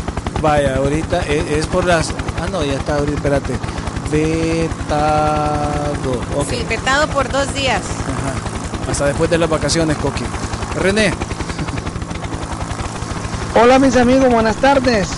Vaya, 0.41 0.76
ahorita 0.78 1.22
es, 1.22 1.52
es 1.52 1.66
por 1.68 1.86
las. 1.86 2.10
Ah, 2.41 2.47
no, 2.52 2.64
ya 2.64 2.74
está, 2.74 2.95
ahorita, 2.95 3.18
espérate. 3.18 3.54
Vetado. 4.12 4.82
Ok. 6.36 6.49
Sí, 6.49 6.66
vetado 6.68 7.08
por 7.08 7.32
dos 7.32 7.54
días. 7.54 7.82
Ajá. 7.82 8.91
Hasta 8.91 9.06
después 9.06 9.30
de 9.30 9.38
las 9.38 9.49
vacaciones, 9.49 9.97
Coqui. 9.97 10.24
René. 10.82 11.14
Hola 13.54 13.80
mis 13.80 13.97
amigos, 13.97 14.32
buenas 14.32 14.56
tardes. 14.58 15.10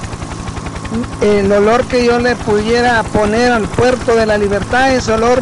El 1.21 1.51
olor 1.51 1.86
que 1.86 2.05
yo 2.05 2.19
le 2.19 2.36
pudiera 2.36 3.01
poner 3.03 3.51
al 3.51 3.67
puerto 3.67 4.15
de 4.15 4.25
la 4.25 4.38
libertad 4.38 4.91
es 4.91 5.07
olor 5.07 5.41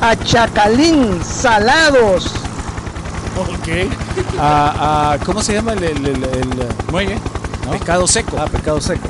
a 0.00 0.16
chacalín, 0.16 1.22
salados. 1.24 2.30
Ok. 3.36 4.38
A, 4.40 5.12
a- 5.12 5.18
¿Cómo 5.24 5.42
se 5.42 5.54
llama 5.54 5.72
el, 5.74 5.84
el, 5.84 6.06
el- 6.06 6.24
el- 6.24 6.68
Muelle. 6.90 7.18
pescado 7.70 8.06
seco? 8.06 8.36
Ah, 8.40 8.46
pescado 8.46 8.80
seco. 8.80 9.08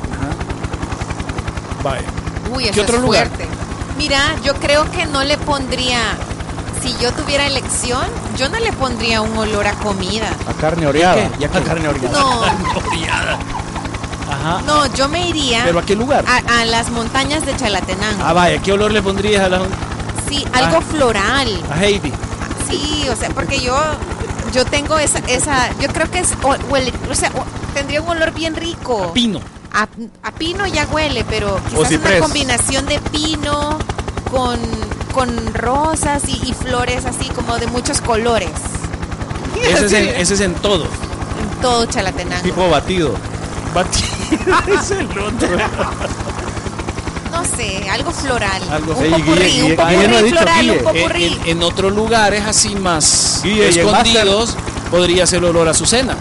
Vaya. 1.82 2.02
Uy, 2.54 2.64
¿Qué 2.64 2.70
eso 2.70 2.82
otro 2.82 2.96
es 2.96 3.02
lugar? 3.02 3.28
fuerte. 3.28 3.48
Mira, 3.96 4.20
yo 4.42 4.54
creo 4.54 4.90
que 4.90 5.06
no 5.06 5.22
le 5.24 5.38
pondría, 5.38 6.00
si 6.82 6.94
yo 7.00 7.12
tuviera 7.12 7.46
elección, 7.46 8.02
yo 8.36 8.48
no 8.48 8.58
le 8.58 8.72
pondría 8.72 9.20
un 9.22 9.36
olor 9.38 9.66
a 9.66 9.72
comida. 9.74 10.28
A 10.48 10.52
carne 10.54 10.86
oreada. 10.86 11.14
¿Qué? 11.14 11.30
Ya 11.40 11.48
que 11.48 11.60
carne 11.62 11.88
oreada. 11.88 12.10
No. 12.20 12.42
Ajá. 14.32 14.60
No, 14.66 14.86
yo 14.94 15.08
me 15.08 15.28
iría 15.28 15.62
¿Pero 15.64 15.78
a 15.78 15.82
qué 15.82 15.94
lugar? 15.94 16.24
a, 16.26 16.60
a 16.60 16.64
las 16.64 16.90
montañas 16.90 17.46
de 17.46 17.56
Chalatenango. 17.56 18.24
Ah, 18.24 18.32
vaya, 18.32 18.60
¿qué 18.60 18.72
olor 18.72 18.90
le 18.90 19.00
pondrías 19.00 19.44
a 19.44 19.48
la 19.48 19.60
Sí, 20.28 20.44
algo 20.52 20.78
ah. 20.78 20.82
floral. 20.90 21.62
a 21.72 21.78
Heidi? 21.84 22.12
Sí, 22.68 23.06
o 23.08 23.14
sea, 23.14 23.28
porque 23.30 23.60
yo 23.60 23.76
yo 24.56 24.64
tengo 24.64 24.98
esa 24.98 25.18
esa 25.28 25.68
yo 25.80 25.88
creo 25.88 26.10
que 26.10 26.18
es 26.20 26.30
o- 26.42 26.56
huele, 26.72 26.92
o 27.10 27.14
sea, 27.14 27.30
o- 27.34 27.44
tendría 27.74 28.00
un 28.02 28.08
olor 28.08 28.32
bien 28.32 28.56
rico. 28.56 29.12
Pino. 29.12 29.40
A, 29.74 29.86
a 30.22 30.32
pino 30.32 30.66
ya 30.66 30.86
huele, 30.90 31.24
pero 31.28 31.60
quizás 31.68 31.90
una 31.92 32.18
combinación 32.20 32.86
de 32.86 32.98
pino 32.98 33.78
con, 34.30 34.58
con 35.12 35.52
rosas 35.54 36.22
y, 36.28 36.40
y 36.48 36.54
flores 36.54 37.04
así 37.04 37.28
como 37.28 37.58
de 37.58 37.66
muchos 37.66 38.00
colores. 38.00 38.50
Ese 39.62 39.86
es 39.86 39.92
en, 39.92 40.08
ese 40.20 40.34
es 40.34 40.40
en 40.40 40.54
todo. 40.54 40.84
En 40.84 41.60
todo 41.60 41.84
Chalatenango. 41.86 42.42
Tipo 42.42 42.68
batido. 42.70 43.14
Batido 43.74 44.06
es 44.80 44.90
el 44.90 45.06
otro. 45.18 45.48
No 47.56 47.62
sé, 47.62 47.88
algo 47.90 48.12
floral. 48.12 48.62
Algo 48.70 48.92
un 48.94 49.10
popurrí, 49.10 49.44
Guille, 49.44 49.62
un 49.62 49.68
Guille, 49.68 49.76
popurrí 49.76 49.96
Guille 49.96 50.08
no 50.08 50.16
ha 50.16 50.22
dicho 50.22 50.36
floral, 50.36 50.60
Guille. 50.60 50.78
un 50.78 50.84
popurrí. 50.84 51.24
En, 51.24 51.48
en 51.56 51.62
otros 51.62 51.92
lugares 51.94 52.42
así 52.46 52.74
más 52.76 53.40
Guille, 53.42 53.68
escondidos 53.68 54.56
podría 54.90 55.26
ser 55.26 55.38
el 55.38 55.44
olor 55.46 55.68
a 55.68 55.70
Azucena. 55.70 56.16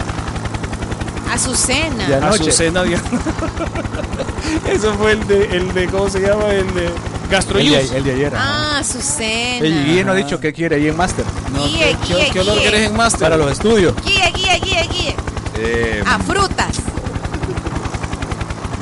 Azucena. 1.31 2.07
De. 2.07 2.15
Azucena 2.15 2.83
Eso 4.71 4.93
fue 4.93 5.11
el 5.13 5.27
de, 5.27 5.43
el 5.57 5.73
de, 5.73 5.87
¿cómo 5.87 6.09
se 6.09 6.19
llama? 6.21 6.49
El 6.51 6.73
de 6.73 6.85
El 6.85 6.91
Gastroyus. 7.29 7.91
de, 7.91 7.97
el 7.97 8.03
de 8.03 8.11
ayer. 8.13 8.33
Ah, 8.37 8.77
Azucena. 8.79 9.65
El 9.67 9.85
Guille 9.85 10.03
no 10.05 10.11
ha 10.13 10.15
dicho 10.15 10.39
qué 10.39 10.53
quiere 10.53 10.75
ahí 10.77 10.87
en 10.87 10.95
Master. 10.95 11.25
Guille, 11.53 11.97
¿Qué, 12.07 12.13
guille, 12.13 12.29
qué 12.31 12.39
olor 12.39 12.55
guille. 12.57 12.65
querés 12.71 12.89
en 12.89 12.95
Master? 12.95 13.19
Para 13.21 13.37
los 13.37 13.51
estudios. 13.51 13.93
Guille, 14.05 14.31
guille, 14.33 14.59
guille, 14.63 14.87
guille. 14.89 15.15
Eh, 15.57 16.03
A 16.05 16.19
frutas. 16.19 16.77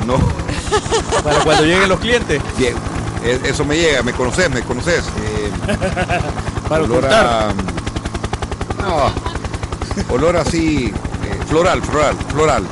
no. 0.06 0.43
Para 1.22 1.38
cuando 1.44 1.64
lleguen 1.64 1.88
los 1.88 2.00
clientes. 2.00 2.40
Bien, 2.58 2.74
eh, 3.24 3.40
eso 3.44 3.64
me 3.64 3.76
llega, 3.76 4.02
me 4.02 4.12
conoces, 4.12 4.50
me 4.50 4.62
conoces. 4.62 5.04
Eh, 5.24 5.50
Para 6.68 6.84
olor 6.84 7.04
a. 7.06 7.52
No, 8.80 10.14
olor 10.14 10.36
así, 10.36 10.86
eh, 11.24 11.40
floral, 11.48 11.82
floral, 11.82 12.16
floral. 12.32 12.64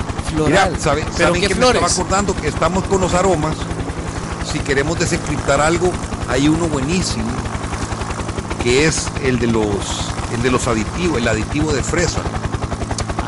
Mira, 0.46 0.70
¿sabe- 0.78 1.04
¿Pero 1.16 1.26
¿saben 1.28 1.40
qué 1.42 1.48
qué 1.48 1.54
me 1.54 1.66
estaba 1.66 1.86
acordando? 1.86 2.34
Que 2.34 2.48
estamos 2.48 2.84
con 2.84 3.00
los 3.00 3.12
aromas. 3.14 3.54
Si 4.50 4.58
queremos 4.60 4.98
desencriptar 4.98 5.60
algo, 5.60 5.92
hay 6.28 6.48
uno 6.48 6.66
buenísimo, 6.68 7.24
que 8.62 8.86
es 8.86 9.06
el 9.24 9.38
de 9.38 9.46
los, 9.46 9.64
el 10.34 10.42
de 10.42 10.50
los 10.50 10.66
aditivos, 10.68 11.18
el 11.18 11.28
aditivo 11.28 11.72
de 11.72 11.82
fresa. 11.82 12.20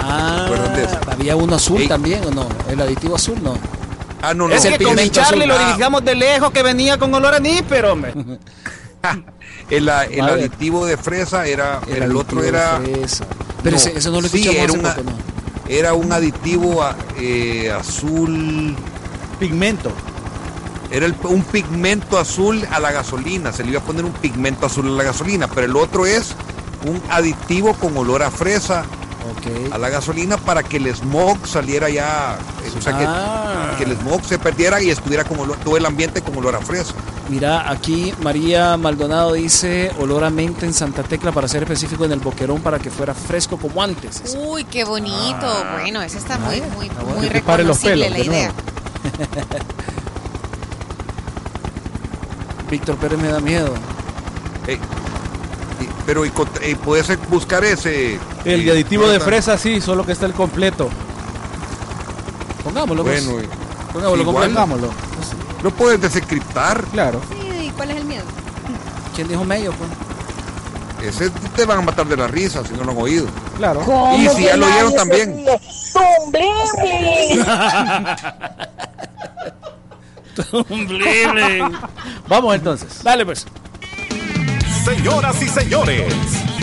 Ah, 0.02 0.46
de 0.74 0.84
eso? 0.84 0.98
había 1.10 1.36
uno 1.36 1.56
azul 1.56 1.80
Ey. 1.80 1.88
también, 1.88 2.24
¿o 2.26 2.30
no? 2.30 2.46
El 2.68 2.80
aditivo 2.80 3.16
azul, 3.16 3.38
¿no? 3.42 3.56
Ah, 4.30 4.34
no, 4.34 4.48
no. 4.48 4.54
Es 4.54 4.64
el 4.64 4.78
que 4.78 4.84
con 4.84 4.96
Charlie 5.10 5.46
lo 5.46 5.54
Ah. 5.54 5.66
dirigamos 5.68 6.04
de 6.04 6.14
lejos 6.14 6.50
que 6.52 6.62
venía 6.62 6.98
con 6.98 7.12
olor 7.14 7.34
a 7.34 7.38
níper, 7.40 7.84
hombre. 7.86 8.12
El, 9.70 9.88
a- 9.88 10.04
el 10.04 10.22
aditivo 10.22 10.86
de 10.86 10.96
fresa 10.96 11.46
era, 11.46 11.80
El 11.86 12.04
el, 12.04 12.16
otro 12.16 12.42
era. 12.42 12.80
Pero 13.62 13.76
ese- 13.76 13.96
eso 13.98 14.10
no 14.10 14.20
lo 14.20 14.28
sí, 14.28 14.46
era, 14.48 14.72
una- 14.72 14.96
era 15.68 15.94
un 15.94 16.10
aditivo 16.12 16.82
a- 16.82 16.96
eh, 17.18 17.70
azul, 17.78 18.74
Pigmento. 19.38 19.90
era 20.90 21.06
el- 21.06 21.14
un 21.24 21.42
pigmento 21.42 22.18
azul 22.18 22.66
a 22.70 22.78
la 22.78 22.92
gasolina, 22.92 23.52
se 23.52 23.64
le 23.64 23.70
iba 23.70 23.80
a 23.80 23.84
poner 23.84 24.04
un 24.04 24.12
pigmento 24.12 24.66
azul 24.66 24.86
a 24.86 24.90
la 24.90 25.02
gasolina, 25.02 25.48
pero 25.48 25.66
el 25.66 25.76
otro 25.76 26.06
es 26.06 26.34
un 26.86 27.02
aditivo 27.10 27.74
con 27.74 27.96
olor 27.96 28.22
a 28.22 28.30
fresa 28.30 28.84
a 29.72 29.78
la 29.78 29.88
gasolina 29.88 30.36
para 30.36 30.62
que 30.62 30.76
el 30.76 30.86
smog 30.94 31.38
saliera 31.46 31.88
ya, 31.88 32.36
eh, 32.64 32.72
o 32.78 32.82
sea, 32.82 32.98
que, 32.98 33.04
Ah. 33.06 33.74
que 33.78 33.84
el 33.84 33.96
smog 33.96 34.22
se 34.24 34.38
perdiera 34.38 34.82
y 34.82 34.90
estuviera 34.90 35.24
con 35.24 35.38
olor- 35.38 35.56
todo 35.64 35.76
el 35.76 35.86
ambiente 35.86 36.20
con 36.22 36.36
olor 36.36 36.54
a 36.56 36.60
fresa. 36.60 36.92
Mira, 37.28 37.70
aquí 37.70 38.12
María 38.22 38.76
Maldonado 38.76 39.32
dice 39.32 39.90
olor 39.98 40.24
a 40.24 40.30
menta 40.30 40.66
en 40.66 40.74
Santa 40.74 41.02
Tecla 41.02 41.32
para 41.32 41.48
ser 41.48 41.62
específico 41.62 42.04
en 42.04 42.12
el 42.12 42.20
boquerón 42.20 42.60
para 42.60 42.78
que 42.78 42.90
fuera 42.90 43.14
fresco 43.14 43.56
como 43.56 43.82
antes. 43.82 44.36
Uy, 44.38 44.64
qué 44.64 44.84
bonito. 44.84 45.64
bueno, 45.80 46.02
eso 46.02 46.18
está 46.18 46.38
muy, 46.38 46.60
muy, 46.76 46.88
bueno. 46.90 47.14
muy 47.16 47.24
los 47.26 47.32
reconocible 47.32 48.10
pelos 48.10 48.10
la 48.10 48.16
de 48.18 48.24
idea. 48.24 48.52
Víctor 52.70 52.96
Pérez 52.96 53.18
me 53.18 53.28
da 53.28 53.40
miedo. 53.40 53.72
Eh, 54.66 54.78
y- 55.80 55.88
pero 56.06 56.24
y, 56.24 56.32
y 56.68 56.74
puedes 56.74 57.08
buscar 57.28 57.64
ese... 57.64 58.18
El 58.44 58.64
de 58.64 58.70
aditivo 58.72 59.08
de 59.08 59.20
fresa, 59.20 59.56
sí, 59.58 59.80
solo 59.80 60.04
que 60.04 60.12
está 60.12 60.26
el 60.26 60.32
completo. 60.32 60.88
Pongámoslo, 62.62 63.02
pues. 63.04 63.26
Bueno, 63.26 63.48
Pongámoslo, 63.92 64.22
igual. 64.22 64.48
pongámoslo. 64.48 64.90
Lo 65.62 65.70
puedes 65.70 66.00
desencriptar. 66.00 66.82
Claro. 66.92 67.20
Sí, 67.30 67.66
¿y 67.66 67.70
cuál 67.70 67.90
es 67.90 67.96
el 67.98 68.04
miedo? 68.04 68.24
¿Quién 69.14 69.28
dijo 69.28 69.44
medio? 69.44 69.72
Pues? 69.72 69.90
Ese 71.14 71.30
te 71.54 71.64
van 71.66 71.78
a 71.78 71.82
matar 71.82 72.06
de 72.06 72.16
la 72.16 72.26
risa 72.26 72.62
si 72.66 72.72
no 72.74 72.84
lo 72.84 72.92
han 72.92 72.98
oído. 72.98 73.26
Claro. 73.56 73.82
Y 74.16 74.28
si 74.30 74.44
ya 74.44 74.56
lo 74.56 74.66
oyeron 74.66 74.94
también. 74.94 75.44
Vamos 82.28 82.54
entonces. 82.54 83.02
Dale, 83.02 83.24
pues. 83.24 83.46
Señoras 84.84 85.40
y 85.42 85.48
señores, 85.48 86.12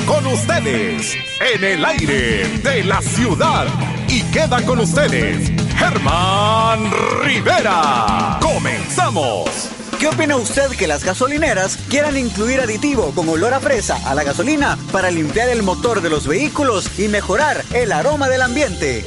con 0.06 0.26
ustedes, 0.28 1.16
en 1.40 1.64
el 1.64 1.86
aire 1.86 2.48
de 2.60 2.84
la 2.84 3.02
ciudad. 3.02 3.68
Y 4.08 4.24
queda 4.32 4.62
con 4.66 4.80
ustedes, 4.80 5.52
Germán 5.78 6.92
Rivera. 7.24 8.38
¡Comenzamos! 8.42 9.70
¿Qué 10.00 10.08
opina 10.08 10.36
usted 10.36 10.70
que 10.72 10.88
las 10.88 11.04
gasolineras 11.04 11.78
quieran 11.88 12.18
incluir 12.18 12.60
aditivo 12.60 13.12
con 13.14 13.30
olor 13.30 13.54
a 13.54 13.60
fresa 13.60 14.00
a 14.10 14.16
la 14.16 14.24
gasolina 14.24 14.76
para 14.92 15.12
limpiar 15.12 15.50
el 15.50 15.62
motor 15.62 16.02
de 16.02 16.10
los 16.10 16.28
vehículos 16.28 16.98
y 16.98 17.08
mejorar 17.08 17.64
el 17.72 17.92
aroma 17.92 18.28
del 18.28 18.42
ambiente? 18.42 19.06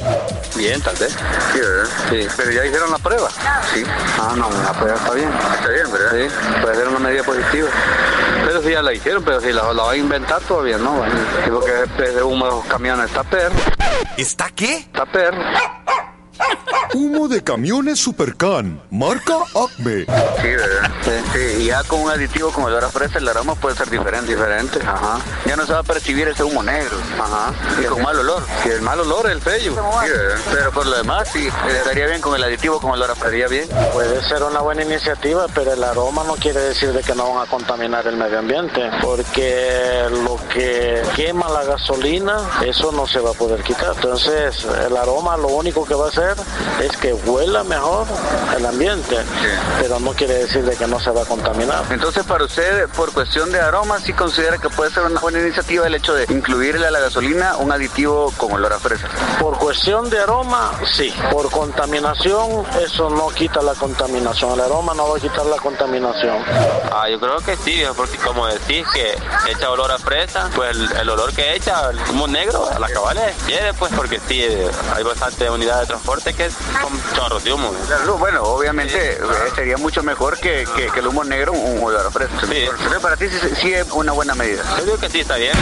Bien, 0.55 0.81
tal 0.81 0.95
vez. 0.95 1.11
Sí, 1.51 1.59
¿verdad? 1.59 1.89
Sí. 2.09 2.27
Pero 2.37 2.51
ya 2.51 2.65
hicieron 2.65 2.91
la 2.91 2.97
prueba. 2.97 3.29
Sí. 3.73 3.83
Ah, 4.17 4.35
no, 4.37 4.49
la 4.49 4.71
prueba 4.71 4.95
está 4.95 5.13
bien. 5.13 5.29
Está 5.29 5.67
bien, 5.67 5.91
¿verdad? 5.91 6.11
Sí. 6.13 6.61
Puede 6.61 6.75
ser 6.77 6.87
una 6.87 6.99
medida 6.99 7.23
positiva. 7.23 7.67
Pero 8.55 8.67
si 8.67 8.73
ya 8.73 8.81
la 8.81 8.93
hicieron, 8.93 9.21
pero 9.21 9.41
si 9.41 9.51
la, 9.51 9.73
la 9.73 9.83
va 9.83 9.91
a 9.91 9.97
inventar 9.97 10.41
todavía, 10.43 10.77
¿no? 10.77 10.93
Bueno, 10.93 11.13
sí, 11.43 11.51
porque 11.51 11.71
ese 12.07 12.23
humo 12.23 12.45
de 12.45 12.51
los 12.51 12.65
camiones 12.67 13.07
está 13.07 13.21
perro. 13.23 13.53
¿Está 14.15 14.49
qué? 14.55 14.77
Está 14.77 15.05
perro. 15.05 15.43
Humo 16.93 17.27
de 17.27 17.43
camiones 17.43 17.99
Supercan, 17.99 18.81
marca 18.89 19.35
Acme. 19.53 20.05
Sí, 20.41 20.47
¿verdad? 20.47 20.91
Sí. 21.03 21.11
Sí, 21.33 21.65
ya 21.65 21.83
con 21.83 22.01
un 22.01 22.09
aditivo 22.09 22.51
como 22.51 22.69
a 22.69 22.89
fresa, 22.89 23.17
el 23.17 23.27
aroma 23.27 23.55
puede 23.55 23.75
ser 23.75 23.89
diferente. 23.89 24.33
Diferente, 24.33 24.79
ajá. 24.81 25.19
Ya 25.45 25.55
no 25.55 25.65
se 25.65 25.73
va 25.73 25.79
a 25.79 25.83
percibir 25.83 26.27
ese 26.27 26.43
humo 26.43 26.63
negro. 26.63 26.95
Ajá. 27.19 27.53
Y 27.81 27.85
con 27.85 28.01
mal 28.01 28.17
olor. 28.17 28.43
Y 28.65 28.69
el 28.69 28.81
mal 28.81 28.99
olor 28.99 29.25
es 29.25 29.33
el 29.33 29.41
fello. 29.41 29.73
Sí, 29.73 30.09
¿verdad? 30.09 30.39
Pero 30.53 30.71
por 30.71 30.85
lo 30.85 30.95
demás, 30.95 31.27
sí, 31.33 31.49
estaría 31.69 32.07
bien 32.07 32.21
con 32.21 32.35
el 32.35 32.43
aditivo 32.43 32.79
como 32.79 32.95
fresa. 32.95 33.13
Estaría 33.13 33.47
bien. 33.47 33.67
Puede 33.91 34.23
ser 34.23 34.43
una 34.43 34.61
buena 34.61 34.83
iniciativa, 34.83 35.47
pero 35.53 35.73
el 35.73 35.83
aroma 35.83 36.23
no 36.23 36.35
quiere 36.35 36.61
decir 36.61 36.93
de 36.93 37.01
que 37.01 37.13
no 37.13 37.33
van 37.33 37.45
a 37.45 37.49
contaminar 37.49 38.07
el 38.07 38.15
medio 38.15 38.39
ambiente, 38.39 38.89
porque 39.01 40.05
lo 40.23 40.39
que 40.53 41.01
quema 41.15 41.49
la 41.49 41.63
gasolina, 41.65 42.37
eso 42.65 42.91
no 42.93 43.05
se 43.05 43.19
va 43.19 43.31
a 43.31 43.33
poder 43.33 43.63
quitar. 43.63 43.93
Entonces, 43.95 44.65
el 44.85 44.95
aroma 44.95 45.35
lo 45.35 45.49
único 45.49 45.85
que 45.85 45.93
va 45.93 46.05
a 46.05 46.09
hacer 46.09 46.24
es 46.81 46.97
que 46.97 47.13
huela 47.13 47.63
mejor 47.63 48.05
el 48.55 48.65
ambiente, 48.65 49.17
pero 49.79 49.99
no 49.99 50.13
quiere 50.13 50.35
decir 50.35 50.63
de 50.63 50.75
que 50.75 50.87
no 50.87 50.99
se 50.99 51.11
va 51.11 51.23
a 51.23 51.25
contaminar. 51.25 51.83
Entonces, 51.89 52.23
para 52.23 52.45
usted, 52.45 52.87
por 52.89 53.11
cuestión 53.11 53.51
de 53.51 53.59
aroma, 53.59 53.99
sí 53.99 54.13
considera 54.13 54.57
que 54.57 54.69
puede 54.69 54.91
ser 54.91 55.03
una 55.03 55.19
buena 55.19 55.39
iniciativa 55.39 55.87
el 55.87 55.95
hecho 55.95 56.13
de 56.13 56.25
incluirle 56.29 56.87
a 56.87 56.91
la 56.91 56.99
gasolina 56.99 57.57
un 57.57 57.71
aditivo 57.71 58.31
con 58.37 58.51
olor 58.53 58.73
a 58.73 58.79
fresa. 58.79 59.07
Por 59.39 59.57
cuestión 59.57 60.09
de 60.09 60.19
aroma, 60.19 60.71
sí. 60.85 61.13
Por 61.31 61.49
contaminación, 61.51 62.65
eso 62.81 63.09
no 63.09 63.27
quita 63.29 63.61
la 63.61 63.73
contaminación. 63.73 64.53
El 64.53 64.61
aroma 64.61 64.93
no 64.93 65.09
va 65.09 65.17
a 65.17 65.19
quitar 65.19 65.45
la 65.45 65.57
contaminación. 65.57 66.37
Ah, 66.91 67.09
yo 67.09 67.19
creo 67.19 67.37
que 67.37 67.55
sí, 67.57 67.83
porque 67.95 68.17
como 68.17 68.47
decís 68.47 68.85
que 68.93 69.17
echa 69.49 69.69
olor 69.69 69.91
a 69.91 69.97
fresa, 69.97 70.49
pues 70.55 70.75
el, 70.75 70.91
el 70.91 71.09
olor 71.09 71.33
que 71.33 71.55
echa, 71.55 71.89
el 71.89 71.99
humo 72.11 72.27
negro, 72.27 72.69
a 72.69 72.79
la 72.79 72.87
cabal 72.89 73.17
quiere, 73.45 73.73
pues 73.73 73.91
porque 73.95 74.19
sí, 74.27 74.43
hay 74.93 75.03
bastante 75.03 75.49
unidades 75.49 75.81
de 75.81 75.87
transporte 75.87 76.14
que 76.23 76.49
son 76.49 77.15
chorros 77.15 77.43
de 77.43 77.53
humo. 77.53 77.71
Claro, 77.87 78.17
bueno, 78.17 78.43
obviamente 78.43 79.13
eh, 79.13 79.17
sería 79.55 79.77
mucho 79.77 80.03
mejor 80.03 80.37
que, 80.39 80.65
que- 80.75 80.87
que 80.87 80.99
el 80.99 81.07
humo 81.07 81.23
negro 81.23 81.53
un 81.53 81.83
olor 81.83 82.05
a 82.07 82.11
fresa. 82.11 82.31
Entonces, 82.33 82.69
para 83.01 83.17
ti 83.17 83.25
sí, 83.29 83.47
sí 83.61 83.73
es 83.73 83.87
una 83.91 84.11
buena 84.11 84.35
medida. 84.35 84.63
Yo 84.79 84.85
digo 84.85 84.97
que 84.97 85.09
sí, 85.09 85.19
está 85.21 85.35
bien. 85.37 85.53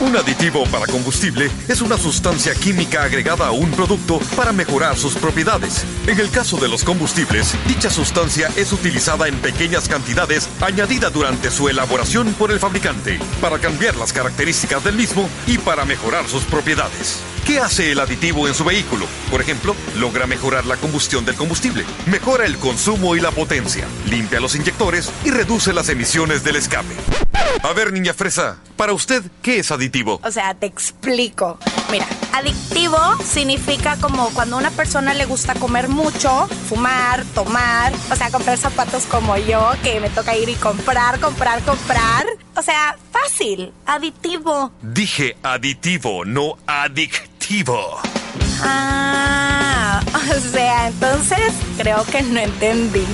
Un 0.00 0.16
aditivo 0.16 0.64
para 0.66 0.86
combustible 0.86 1.50
es 1.68 1.80
una 1.80 1.96
sustancia 1.96 2.52
química 2.54 3.04
agregada 3.04 3.46
a 3.46 3.50
un 3.52 3.70
producto 3.70 4.18
para 4.36 4.52
mejorar 4.52 4.96
sus 4.96 5.14
propiedades. 5.14 5.84
En 6.08 6.18
el 6.18 6.30
caso 6.30 6.56
de 6.56 6.68
los 6.68 6.82
combustibles, 6.82 7.54
dicha 7.66 7.88
sustancia 7.90 8.50
es 8.56 8.72
utilizada 8.72 9.28
en 9.28 9.38
pequeñas 9.38 9.88
cantidades 9.88 10.48
añadida 10.60 11.10
durante 11.10 11.50
su 11.50 11.68
elaboración 11.68 12.34
por 12.34 12.50
el 12.50 12.58
fabricante 12.58 13.20
para 13.40 13.58
cambiar 13.58 13.94
las 13.96 14.12
características 14.12 14.82
del 14.82 14.96
mismo 14.96 15.28
y 15.46 15.58
para 15.58 15.84
mejorar 15.84 16.26
sus 16.28 16.42
propiedades. 16.44 17.20
¿Qué 17.44 17.60
hace 17.60 17.92
el 17.92 18.00
aditivo 18.00 18.48
en 18.48 18.54
su 18.54 18.64
vehículo? 18.64 19.06
Por 19.30 19.42
ejemplo, 19.42 19.76
logra 19.98 20.26
mejorar 20.26 20.64
la 20.64 20.76
combustión 20.76 21.26
del 21.26 21.34
combustible, 21.34 21.84
mejora 22.06 22.46
el 22.46 22.56
consumo 22.56 23.16
y 23.16 23.20
la 23.20 23.32
potencia, 23.32 23.86
limpia 24.06 24.40
los 24.40 24.54
inyectores 24.54 25.12
y 25.24 25.30
reduce 25.30 25.74
las 25.74 25.90
emisiones 25.90 26.42
del 26.42 26.56
escape. 26.56 26.94
A 27.62 27.72
ver, 27.74 27.92
niña 27.92 28.14
fresa, 28.14 28.56
para 28.76 28.94
usted, 28.94 29.22
¿qué 29.42 29.58
es 29.58 29.70
aditivo? 29.70 30.20
O 30.24 30.30
sea, 30.30 30.54
te 30.54 30.64
explico. 30.64 31.58
Mira, 31.90 32.06
adictivo 32.32 32.96
significa 33.22 33.98
como 33.98 34.30
cuando 34.30 34.56
a 34.56 34.60
una 34.60 34.70
persona 34.70 35.12
le 35.12 35.26
gusta 35.26 35.54
comer 35.54 35.88
mucho, 35.88 36.46
fumar, 36.68 37.24
tomar, 37.34 37.92
o 38.10 38.16
sea, 38.16 38.30
comprar 38.30 38.56
zapatos 38.56 39.04
como 39.04 39.36
yo, 39.36 39.70
que 39.82 40.00
me 40.00 40.08
toca 40.08 40.34
ir 40.34 40.48
y 40.48 40.54
comprar, 40.54 41.20
comprar, 41.20 41.62
comprar. 41.62 42.26
O 42.56 42.62
sea, 42.62 42.96
fácil, 43.12 43.72
aditivo. 43.84 44.72
Dije 44.80 45.36
aditivo, 45.42 46.24
no 46.24 46.56
adictivo. 46.66 47.33
Ah, 48.62 50.00
o 50.36 50.40
sea, 50.52 50.88
entonces 50.88 51.38
creo 51.76 52.04
que 52.04 52.22
no 52.22 52.40
entendí. 52.40 53.06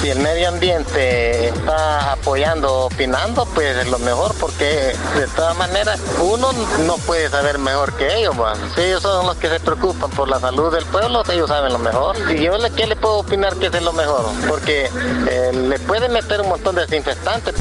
Si 0.00 0.08
el 0.10 0.20
medio 0.20 0.48
ambiente 0.48 1.48
está 1.48 2.12
apoyando, 2.12 2.72
opinando, 2.86 3.44
pues 3.46 3.76
es 3.78 3.88
lo 3.88 3.98
mejor, 3.98 4.32
porque 4.38 4.94
de 5.16 5.26
todas 5.34 5.56
maneras 5.56 5.98
uno 6.20 6.52
no 6.86 6.96
puede 6.98 7.28
saber 7.28 7.58
mejor 7.58 7.92
que 7.96 8.06
ellos. 8.20 8.38
¿va? 8.40 8.54
Si 8.76 8.80
ellos 8.82 9.02
son 9.02 9.26
los 9.26 9.36
que 9.38 9.48
se 9.48 9.58
preocupan 9.58 10.08
por 10.10 10.28
la 10.28 10.38
salud 10.38 10.72
del 10.72 10.84
pueblo, 10.86 11.24
ellos 11.32 11.48
saben 11.48 11.72
lo 11.72 11.80
mejor. 11.80 12.16
Y 12.32 12.42
yo, 12.44 12.56
le- 12.58 12.70
¿qué 12.70 12.86
le 12.86 12.94
puedo 12.94 13.18
opinar 13.18 13.56
que 13.56 13.66
es 13.66 13.82
lo 13.82 13.92
mejor? 13.92 14.24
Porque 14.48 14.88
eh, 15.28 15.50
le 15.52 15.78
pueden 15.80 16.12
meter 16.12 16.40
un 16.42 16.48
montón 16.50 16.76
de 16.76 16.82
desinfectantes. 16.86 17.54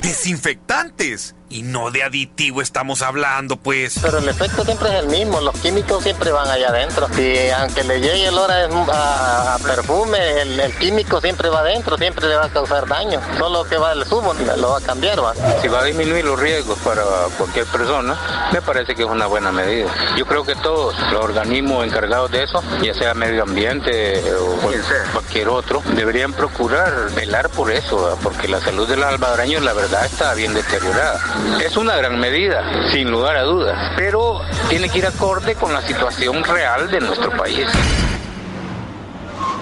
Desinfectantes. 0.00 1.34
Y 1.52 1.62
no 1.62 1.90
de 1.90 2.04
aditivo 2.04 2.62
estamos 2.62 3.02
hablando, 3.02 3.56
pues. 3.56 3.98
Pero 4.00 4.18
el 4.18 4.28
efecto 4.28 4.64
siempre 4.64 4.88
es 4.90 4.94
el 5.02 5.08
mismo, 5.08 5.40
los 5.40 5.52
químicos 5.58 6.00
siempre 6.04 6.30
van 6.30 6.48
allá 6.48 6.68
adentro. 6.68 7.08
Y 7.18 7.50
aunque 7.50 7.82
le 7.82 8.00
llegue 8.00 8.28
el 8.28 8.34
olor 8.38 8.52
a, 8.52 9.58
perfume, 9.66 10.42
el, 10.42 10.60
el 10.60 10.72
químico 10.76 11.20
siempre 11.20 11.48
va 11.48 11.60
adentro, 11.60 11.98
siempre 11.98 12.28
le 12.28 12.36
va 12.36 12.44
a 12.44 12.48
causar 12.50 12.86
daño. 12.86 13.20
Solo 13.36 13.64
que 13.64 13.76
va 13.78 13.92
el 13.92 14.04
zumo, 14.04 14.32
lo 14.34 14.70
va 14.70 14.78
a 14.78 14.80
cambiar, 14.80 15.22
va. 15.24 15.34
Si 15.60 15.66
va 15.66 15.80
a 15.80 15.84
disminuir 15.84 16.24
los 16.24 16.38
riesgos 16.38 16.78
para 16.84 17.02
cualquier 17.36 17.66
persona, 17.66 18.16
me 18.52 18.62
parece 18.62 18.94
que 18.94 19.02
es 19.02 19.08
una 19.08 19.26
buena 19.26 19.50
medida. 19.50 19.90
Yo 20.16 20.26
creo 20.26 20.44
que 20.44 20.54
todos 20.54 20.94
los 21.10 21.20
organismos 21.24 21.84
encargados 21.84 22.30
de 22.30 22.44
eso, 22.44 22.62
ya 22.80 22.94
sea 22.94 23.12
medio 23.14 23.42
ambiente 23.42 24.22
o 24.34 24.52
cual- 24.60 24.80
cualquier 25.12 25.48
otro, 25.48 25.82
deberían 25.96 26.32
procurar 26.32 27.10
velar 27.16 27.48
por 27.50 27.72
eso, 27.72 28.16
porque 28.22 28.46
la 28.46 28.60
salud 28.60 28.86
de 28.88 28.96
los 28.96 29.06
albareños, 29.06 29.64
la 29.64 29.72
verdad, 29.72 30.04
está 30.06 30.32
bien 30.34 30.54
deteriorada. 30.54 31.20
Es 31.64 31.76
una 31.76 31.96
gran 31.96 32.18
medida, 32.18 32.90
sin 32.90 33.10
lugar 33.10 33.36
a 33.36 33.42
dudas, 33.42 33.92
pero 33.96 34.40
tiene 34.68 34.88
que 34.88 34.98
ir 34.98 35.06
acorde 35.06 35.54
con 35.54 35.72
la 35.72 35.82
situación 35.82 36.42
real 36.44 36.90
de 36.90 37.00
nuestro 37.00 37.30
país. 37.36 37.66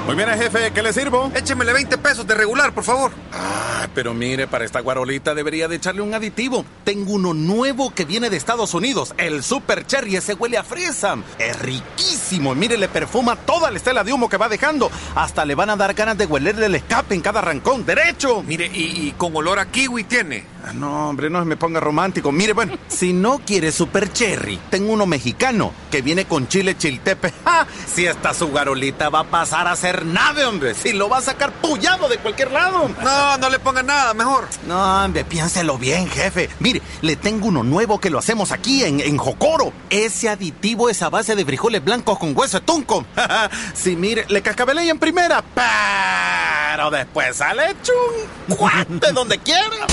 Muy 0.07 0.17
bien, 0.17 0.31
jefe, 0.31 0.71
¿qué 0.73 0.83
le 0.83 0.91
sirvo? 0.95 1.31
Échemele 1.35 1.71
20 1.75 1.99
pesos 1.99 2.27
de 2.27 2.35
regular, 2.35 2.73
por 2.73 2.83
favor. 2.83 3.13
Ah, 3.31 3.87
pero 3.95 4.15
mire, 4.15 4.47
para 4.47 4.65
esta 4.65 4.81
guarolita 4.81 5.35
debería 5.35 5.69
de 5.69 5.77
echarle 5.77 6.01
un 6.01 6.15
aditivo. 6.15 6.65
Tengo 6.83 7.13
uno 7.13 7.35
nuevo 7.35 7.93
que 7.93 8.07
viene 8.07 8.31
de 8.31 8.39
Estados 8.39 8.73
Unidos, 8.73 9.13
el 9.19 9.43
Super 9.43 9.87
Cherry, 9.87 10.17
ese 10.17 10.33
huele 10.33 10.57
a 10.57 10.65
fresa. 10.65 11.19
Es 11.39 11.61
riquísimo, 11.61 12.55
y 12.55 12.57
mire, 12.57 12.79
le 12.79 12.89
perfuma 12.89 13.37
toda 13.37 13.71
la 13.71 13.77
estela 13.77 14.03
de 14.03 14.15
humo 14.15 14.31
que 14.31 14.39
va 14.39 14.49
dejando. 14.49 14.91
Hasta 15.15 15.45
le 15.45 15.55
van 15.55 15.69
a 15.69 15.77
dar 15.77 15.93
ganas 15.93 16.17
de 16.17 16.25
huelerle 16.25 16.67
el 16.67 16.77
escape 16.77 17.15
en 17.15 17.21
cada 17.21 17.43
rancón, 17.43 17.85
derecho. 17.85 18.43
Mire, 18.43 18.65
y, 18.73 19.09
y 19.09 19.15
con 19.19 19.37
olor 19.37 19.59
a 19.59 19.67
kiwi 19.67 20.05
tiene. 20.05 20.58
Ah, 20.65 20.73
No, 20.73 21.09
hombre, 21.09 21.31
no 21.31 21.45
me 21.45 21.57
ponga 21.57 21.81
romántico. 21.81 22.33
Mire, 22.33 22.53
bueno, 22.53 22.77
si 22.89 23.13
no 23.13 23.39
quiere 23.39 23.71
Super 23.73 24.13
Cherry, 24.13 24.59
tengo 24.71 24.93
uno 24.93 25.07
mexicano 25.07 25.73
que 25.91 26.03
viene 26.03 26.25
con 26.27 26.49
chile 26.49 26.77
chiltepe. 26.77 27.33
¡Ja! 27.45 27.67
Si 27.87 28.07
esta 28.07 28.35
su 28.35 28.51
garolita 28.51 29.09
va 29.09 29.21
a 29.21 29.25
pasar 29.25 29.69
a 29.69 29.77
ser 29.77 30.05
nave, 30.05 30.45
hombre. 30.45 30.75
Si 30.75 30.93
lo 30.93 31.09
va 31.09 31.19
a 31.19 31.23
sacar 31.23 31.53
pullado 31.53 32.09
de 32.09 32.19
cualquier 32.19 32.51
lado. 32.53 32.89
No, 33.03 33.39
no 33.39 33.51
le 33.51 33.59
ponga 33.59 33.83
nada, 33.83 34.15
mejor. 34.15 34.49
No, 34.67 35.05
hombre, 35.05 35.25
piénselo 35.25 35.79
bien, 35.79 36.09
jefe. 36.09 36.51
Mire, 36.59 36.83
le 37.03 37.17
tengo 37.17 37.47
uno 37.47 37.63
nuevo 37.63 38.01
que 38.01 38.11
lo 38.11 38.19
hacemos 38.19 38.53
aquí 38.53 38.85
en, 38.85 39.01
en 39.01 39.17
Jocoro. 39.17 39.73
Ese 39.91 40.29
aditivo 40.29 40.91
es 40.91 41.03
a 41.03 41.09
base 41.09 41.37
de 41.37 41.45
frijoles 41.45 41.85
blancos 41.85 42.19
con 42.19 42.37
hueso 42.37 42.59
de 42.61 42.67
tunco. 42.67 43.05
sí, 43.75 43.97
mire, 43.97 44.27
le 44.29 44.43
cascabelé 44.43 44.89
en 44.89 44.99
primera, 44.99 45.43
pero 45.55 46.91
después 46.91 47.37
sale 47.37 47.75
chun 47.83 48.57
cuate 48.57 49.13
donde 49.13 49.39
quiera. 49.39 49.87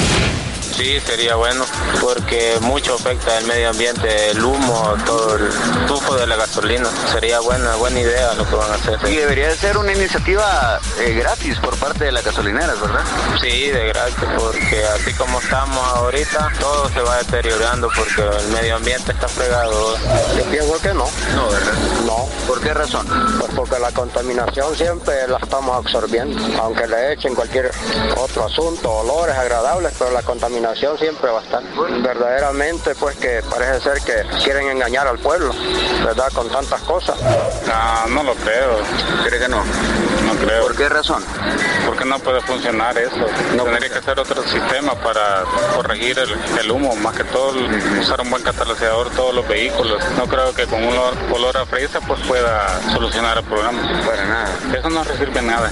Sí, 0.75 0.99
sería 0.99 1.35
bueno, 1.35 1.63
porque 2.01 2.57
mucho 2.59 2.95
afecta 2.95 3.37
el 3.37 3.45
medio 3.45 3.69
ambiente, 3.69 4.31
el 4.31 4.43
humo, 4.43 4.93
todo 5.05 5.37
el 5.37 5.49
tufo 5.87 6.15
de 6.15 6.27
la 6.27 6.35
gasolina. 6.35 6.89
Sería 7.13 7.39
buena, 7.39 7.77
buena 7.77 8.01
idea 8.01 8.33
lo 8.33 8.45
que 8.45 8.55
van 8.55 8.71
a 8.71 8.75
hacer. 8.75 8.99
Y 9.09 9.15
debería 9.15 9.47
de 9.47 9.55
ser 9.55 9.77
una 9.77 9.93
iniciativa 9.93 10.81
eh, 10.99 11.13
gratis 11.13 11.59
por 11.59 11.77
parte 11.77 12.03
de 12.03 12.11
las 12.11 12.25
gasolineras, 12.25 12.77
¿verdad? 12.81 13.05
Sí, 13.41 13.69
de 13.69 13.87
gratis, 13.87 14.25
porque 14.37 14.83
así 14.95 15.13
como 15.13 15.39
estamos 15.39 15.81
ahorita, 15.95 16.51
todo 16.59 16.89
se 16.89 16.99
va 16.99 17.17
deteriorando 17.19 17.89
porque 17.95 18.23
el 18.37 18.47
medio 18.49 18.75
ambiente 18.75 19.13
está 19.13 19.29
fregado. 19.29 19.95
Yo 20.37 20.43
pienso 20.51 20.81
que 20.81 20.93
no. 20.93 21.07
No, 21.35 21.49
¿verdad? 21.51 21.73
No. 22.05 22.27
¿Por 22.47 22.59
qué 22.59 22.73
razón? 22.73 23.07
Pues 23.39 23.51
porque 23.55 23.79
la 23.79 23.93
contaminación 23.93 24.75
siempre 24.75 25.25
la 25.29 25.37
estamos 25.37 25.85
absorbiendo, 25.85 26.37
aunque 26.61 26.85
le 26.85 27.13
echen 27.13 27.33
cualquier 27.33 27.71
otro 28.17 28.45
asunto, 28.45 28.91
olores 28.91 29.37
agradables, 29.37 29.93
pero 29.97 30.11
la 30.11 30.21
contaminación 30.21 30.64
siempre 30.73 31.29
va 31.31 31.39
a 31.39 31.43
estar. 31.43 31.61
Verdaderamente, 32.01 32.95
pues 32.95 33.15
que 33.17 33.41
parece 33.49 33.81
ser 33.81 34.01
que 34.01 34.25
quieren 34.43 34.69
engañar 34.69 35.07
al 35.07 35.19
pueblo, 35.19 35.53
¿verdad? 36.03 36.31
Con 36.33 36.49
tantas 36.49 36.81
cosas. 36.81 37.15
No, 37.67 38.07
no 38.15 38.23
lo 38.23 38.33
creo. 38.35 38.77
¿Cree 39.25 39.39
que 39.39 39.47
no? 39.47 39.63
No 39.63 40.33
creo. 40.43 40.63
¿Por 40.63 40.75
qué 40.75 40.89
razón? 40.89 41.23
Porque 41.85 42.05
no 42.05 42.17
puede 42.19 42.41
funcionar 42.41 42.97
eso. 42.97 43.25
Tendría 43.55 43.89
que 43.89 44.01
ser 44.01 44.19
otro 44.19 44.41
sistema 44.43 44.93
para 44.95 45.43
corregir 45.75 46.17
el, 46.19 46.35
el 46.59 46.71
humo, 46.71 46.95
más 46.95 47.15
que 47.15 47.23
todo 47.25 47.51
el- 47.51 47.99
usar 47.99 48.21
un 48.21 48.29
buen 48.31 48.41
catalizador 48.43 49.09
todos 49.11 49.33
los 49.35 49.47
vehículos. 49.47 50.01
No 50.17 50.25
creo 50.25 50.53
que 50.53 50.65
con 50.65 50.83
un 50.83 50.95
olor, 51.31 51.57
a 51.57 51.65
fresa 51.65 51.99
pues 52.01 52.19
pueda 52.27 52.79
solucionar 52.93 53.37
el 53.37 53.43
problema. 53.43 53.81
Para 54.05 54.25
nada. 54.25 54.49
Eso 54.77 54.89
no 54.89 55.03
resuelve 55.03 55.41
nada. 55.41 55.71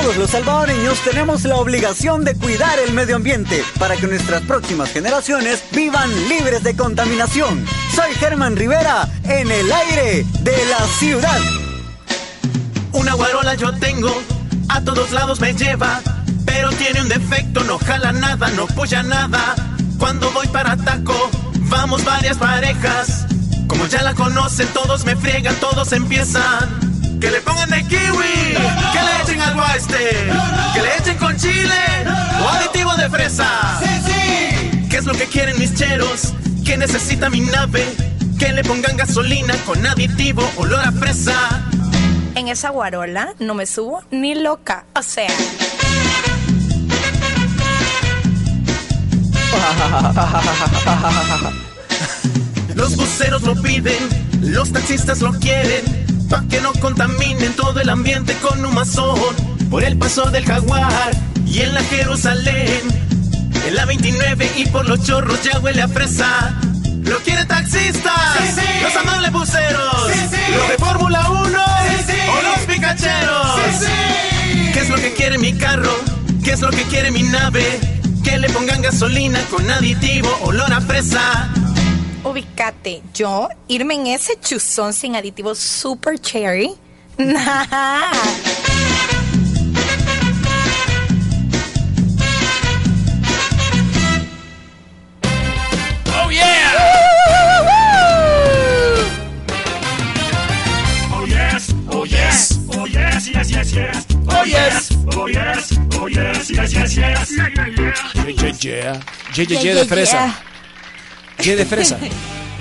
Todos 0.00 0.16
los 0.16 0.30
salvadoreños 0.30 0.98
tenemos 1.02 1.44
la 1.44 1.56
obligación 1.56 2.24
de 2.24 2.34
cuidar 2.34 2.80
el 2.80 2.92
medio 2.92 3.14
ambiente 3.14 3.62
para 3.78 3.96
que 3.96 4.08
nuestras 4.08 4.42
próximas 4.42 4.90
generaciones 4.90 5.62
vivan 5.70 6.10
libres 6.28 6.64
de 6.64 6.74
contaminación. 6.74 7.64
Soy 7.94 8.12
Germán 8.14 8.56
Rivera 8.56 9.08
en 9.22 9.50
el 9.52 9.72
aire 9.72 10.26
de 10.40 10.64
la 10.66 10.80
ciudad. 10.98 11.40
Una 12.92 13.14
guarola 13.14 13.54
yo 13.54 13.72
tengo, 13.78 14.10
a 14.68 14.80
todos 14.80 15.12
lados 15.12 15.40
me 15.40 15.54
lleva, 15.54 16.02
pero 16.44 16.70
tiene 16.70 17.00
un 17.00 17.08
defecto, 17.08 17.62
no 17.62 17.78
jala 17.78 18.10
nada, 18.10 18.50
no 18.50 18.64
apoya 18.64 19.04
nada. 19.04 19.54
Cuando 19.98 20.30
voy 20.32 20.48
para 20.48 20.76
taco, 20.76 21.30
vamos 21.68 22.04
varias 22.04 22.36
parejas. 22.36 23.26
Como 23.68 23.86
ya 23.86 24.02
la 24.02 24.14
conocen, 24.14 24.66
todos 24.74 25.04
me 25.04 25.14
friegan, 25.14 25.54
todos 25.60 25.92
empiezan. 25.92 26.93
Que 27.24 27.30
le 27.30 27.40
pongan 27.40 27.70
de 27.70 27.82
kiwi, 27.84 28.54
que 28.92 29.00
le 29.02 29.22
echen 29.22 29.40
algo 29.40 29.62
a 29.62 29.74
este, 29.76 30.10
que 30.74 30.82
le 30.82 30.96
echen 30.98 31.16
con 31.16 31.34
chile 31.38 31.80
o 32.42 32.48
aditivo 32.50 32.94
de 32.96 33.08
fresa. 33.08 33.80
¿Qué 34.90 34.98
es 34.98 35.06
lo 35.06 35.14
que 35.14 35.24
quieren 35.24 35.58
mis 35.58 35.74
cheros? 35.74 36.34
¿Qué 36.66 36.76
necesita 36.76 37.30
mi 37.30 37.40
nave? 37.40 37.82
Que 38.38 38.52
le 38.52 38.62
pongan 38.62 38.98
gasolina 38.98 39.54
con 39.64 39.86
aditivo, 39.86 40.46
olor 40.58 40.80
a 40.80 40.92
fresa. 40.92 41.32
En 42.34 42.48
esa 42.48 42.68
guarola 42.68 43.32
no 43.38 43.54
me 43.54 43.64
subo 43.64 44.02
ni 44.10 44.34
loca. 44.34 44.84
O 44.94 45.02
sea, 45.02 45.32
Los 52.74 52.96
buceros 52.96 53.40
lo 53.42 53.54
piden, 53.62 54.08
los 54.42 54.72
taxistas 54.72 55.22
lo 55.22 55.32
quieren, 55.38 56.03
pa' 56.28 56.44
que 56.48 56.60
no 56.60 56.72
contaminen 56.74 57.52
todo 57.54 57.80
el 57.80 57.88
ambiente 57.88 58.34
con 58.42 58.64
humazón. 58.64 59.18
Por 59.70 59.84
el 59.84 59.96
paso 59.96 60.30
del 60.30 60.44
jaguar 60.44 61.10
y 61.46 61.60
en 61.60 61.74
la 61.74 61.82
Jerusalén, 61.84 62.80
en 63.66 63.74
la 63.74 63.84
29 63.86 64.50
y 64.56 64.66
por 64.66 64.88
los 64.88 65.02
chorros 65.02 65.42
ya 65.42 65.58
huele 65.58 65.82
a 65.82 65.88
fresa. 65.88 66.54
Lo 67.02 67.18
quieren 67.18 67.46
taxistas, 67.46 68.12
los 68.82 68.96
amables 68.96 69.32
buceros, 69.32 70.08
los 70.56 70.68
de 70.68 70.76
Fórmula 70.78 71.30
1 71.30 71.38
o 71.38 72.42
los 72.42 72.66
picacheros. 72.66 73.46
¿Qué 74.72 74.80
es 74.80 74.88
lo 74.88 74.96
que 74.96 75.12
quiere 75.12 75.38
mi 75.38 75.52
carro? 75.52 75.92
¿Qué 76.42 76.52
es 76.52 76.60
lo 76.60 76.70
que 76.70 76.82
quiere 76.84 77.10
mi 77.10 77.22
nave? 77.22 77.64
Que 78.22 78.38
le 78.38 78.48
pongan 78.50 78.80
gasolina 78.80 79.40
con 79.50 79.70
aditivo, 79.70 80.28
olor 80.42 80.72
a 80.72 80.80
fresa. 80.80 81.50
Ubicate. 82.24 83.02
Yo, 83.14 83.48
irme 83.68 83.94
en 83.94 84.06
ese 84.08 84.38
chuzón 84.40 84.92
sin 84.92 85.16
aditivo 85.16 85.54
super 85.54 86.18
cherry. 86.18 86.74
Nah. 87.16 87.64
¡Oh, 96.16 96.30
yeah! 96.30 96.74
Oh 101.12 101.24
yes, 101.26 101.74
oh 101.90 102.04
yes, 102.04 102.58
oh 102.76 102.86
yes, 102.86 103.28
yes, 103.28 103.50
yes, 103.50 103.72
yes. 103.72 104.06
Oh, 104.28 104.44
yes. 104.44 104.90
oh 105.16 105.26
yes, 105.26 105.78
oh 106.00 106.06
yes, 106.08 106.50
yes, 106.50 106.72
yes, 106.74 106.96
yes. 106.96 107.30
Yeah, 107.36 107.48
yeah, 107.54 107.66
yeah. 107.66 107.94
Yeah, 108.14 108.24
yeah, 108.24 108.52
yeah. 108.60 109.02
Yeah, 109.36 109.46
yeah, 109.48 109.60
yeah 109.62 109.74
de 109.74 109.84
fresa. 109.84 110.53
Yeah 111.44 111.56
de 111.56 111.64
fresa. 111.66 111.98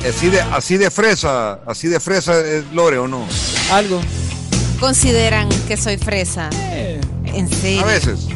Así 0.08 0.30
de, 0.30 0.42
así 0.42 0.76
de 0.78 0.92
fresa, 0.92 1.60
así 1.66 1.88
de 1.88 1.98
fresa 2.02 2.38
es 2.42 2.66
Lore 2.74 2.98
o 2.98 3.08
no. 3.08 3.26
Algo. 3.72 4.02
Consideran 4.78 5.48
que 5.66 5.78
soy 5.78 5.96
fresa. 5.98 6.50
En 7.24 7.50
serio. 7.50 7.84
A 7.84 7.86
veces. 7.86 8.28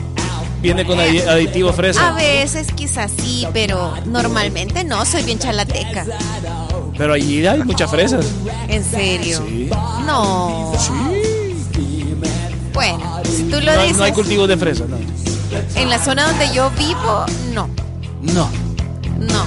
Viene 0.61 0.85
con 0.85 0.97
adi- 0.97 1.27
aditivo 1.27 1.73
fresa. 1.73 2.07
A 2.07 2.11
veces 2.13 2.67
quizás 2.73 3.11
sí, 3.21 3.45
pero 3.51 3.93
normalmente 4.05 4.85
no, 4.85 5.03
soy 5.05 5.23
bien 5.23 5.39
chalateca. 5.39 6.05
Pero 6.97 7.11
allí 7.13 7.45
hay 7.45 7.61
muchas 7.63 7.91
fresas. 7.91 8.25
En 8.69 8.85
serio. 8.85 9.43
Sí. 9.45 9.69
No. 10.05 10.71
Bueno, 12.73 13.21
si 13.25 13.43
tú 13.43 13.59
lo 13.59 13.75
No, 13.75 13.81
dices, 13.81 13.97
no 13.97 14.03
hay 14.05 14.13
cultivos 14.13 14.47
de 14.47 14.55
fresa, 14.55 14.85
no. 14.87 14.97
en 15.75 15.89
la 15.89 15.99
zona 16.01 16.27
donde 16.29 16.53
yo 16.53 16.69
vivo, 16.77 17.25
no, 17.53 17.69
No. 18.21 18.49
No. 19.19 19.45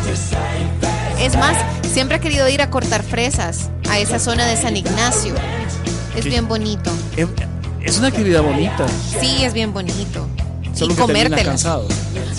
Es 1.18 1.36
más, 1.36 1.56
siempre 1.92 2.16
he 2.16 2.20
querido 2.20 2.48
ir 2.48 2.62
a 2.62 2.70
cortar 2.70 3.02
fresas 3.02 3.70
a 3.90 3.98
esa 3.98 4.18
zona 4.18 4.46
de 4.46 4.56
San 4.56 4.76
Ignacio. 4.76 5.34
Es 6.16 6.24
¿Qué? 6.24 6.30
bien 6.30 6.48
bonito. 6.48 6.90
Es, 7.82 7.98
una 7.98 8.08
actividad 8.08 8.42
bonita. 8.42 8.86
Sí, 9.20 9.42
es 9.44 9.52
bien 9.52 9.72
bonito. 9.72 10.26
Solo 10.74 10.94
y 10.94 10.96
comértelas. 10.96 11.64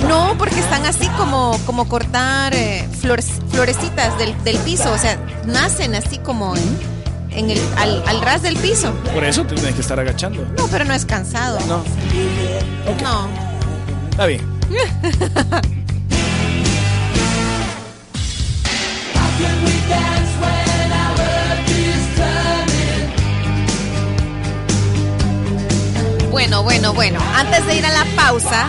No, 0.07 0.35
porque 0.37 0.59
están 0.59 0.85
así 0.85 1.07
como, 1.17 1.59
como 1.65 1.87
cortar 1.87 2.53
eh, 2.55 2.87
flores- 2.99 3.39
florecitas 3.51 4.17
del, 4.17 4.35
del 4.43 4.57
piso, 4.59 4.91
o 4.91 4.97
sea, 4.97 5.19
nacen 5.45 5.93
así 5.95 6.17
como 6.17 6.55
en, 6.55 6.77
en 7.31 7.49
el, 7.51 7.61
al, 7.77 8.03
al 8.07 8.21
ras 8.21 8.41
del 8.41 8.55
piso. 8.57 8.91
Por 9.13 9.23
eso 9.23 9.43
te 9.45 9.55
tienes 9.55 9.75
que 9.75 9.81
estar 9.81 9.99
agachando. 9.99 10.43
No, 10.57 10.67
pero 10.67 10.85
no 10.85 10.93
es 10.93 11.05
cansado. 11.05 11.59
No. 11.67 11.83
No. 13.03 13.27
Está 14.11 14.25
bien. 14.25 14.41
Bueno, 26.31 26.63
bueno, 26.63 26.93
bueno. 26.93 27.19
Antes 27.35 27.65
de 27.67 27.75
ir 27.75 27.85
a 27.85 27.91
la 27.91 28.05
pausa, 28.15 28.67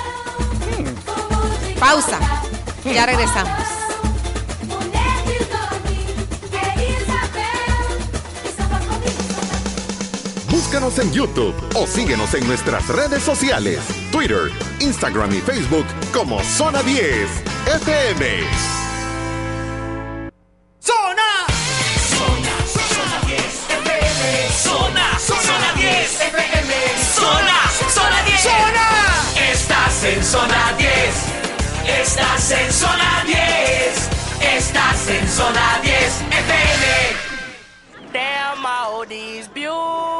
Pausa. 1.79 2.19
Ya 2.83 3.05
regresamos. 3.05 3.53
Búscanos 10.75 10.99
en 10.99 11.11
YouTube 11.13 11.55
o 11.73 11.87
síguenos 11.87 12.33
en 12.33 12.45
nuestras 12.45 12.85
redes 12.89 13.23
sociales, 13.23 13.79
Twitter, 14.11 14.51
Instagram 14.81 15.33
y 15.33 15.39
Facebook 15.39 15.85
como 16.13 16.43
Zona 16.43 16.83
10 16.83 17.29
FM. 17.65 18.43
Zona. 20.81 21.47
Zona, 22.09 22.55
zona 22.67 23.21
10 23.25 23.39
FM. 23.69 24.49
Zona, 24.51 25.17
zona 25.17 25.73
10 25.77 26.19
FM. 26.19 26.73
Zona, 27.15 27.57
zona 27.93 28.23
10. 28.25 28.41
Zona. 28.43 28.87
Estás 29.53 30.03
en 30.03 30.23
zona 30.25 30.73
10. 30.77 30.89
Estás 32.01 32.51
en 32.51 32.73
zona 32.73 33.23
10. 33.25 34.09
Estás 34.57 35.07
en 35.07 35.29
zona 35.29 35.79
10 35.81 36.21
FM. 36.31 37.15
Damn 38.11 38.65
all 38.65 39.05
these 39.05 39.47
beautiful 39.47 40.14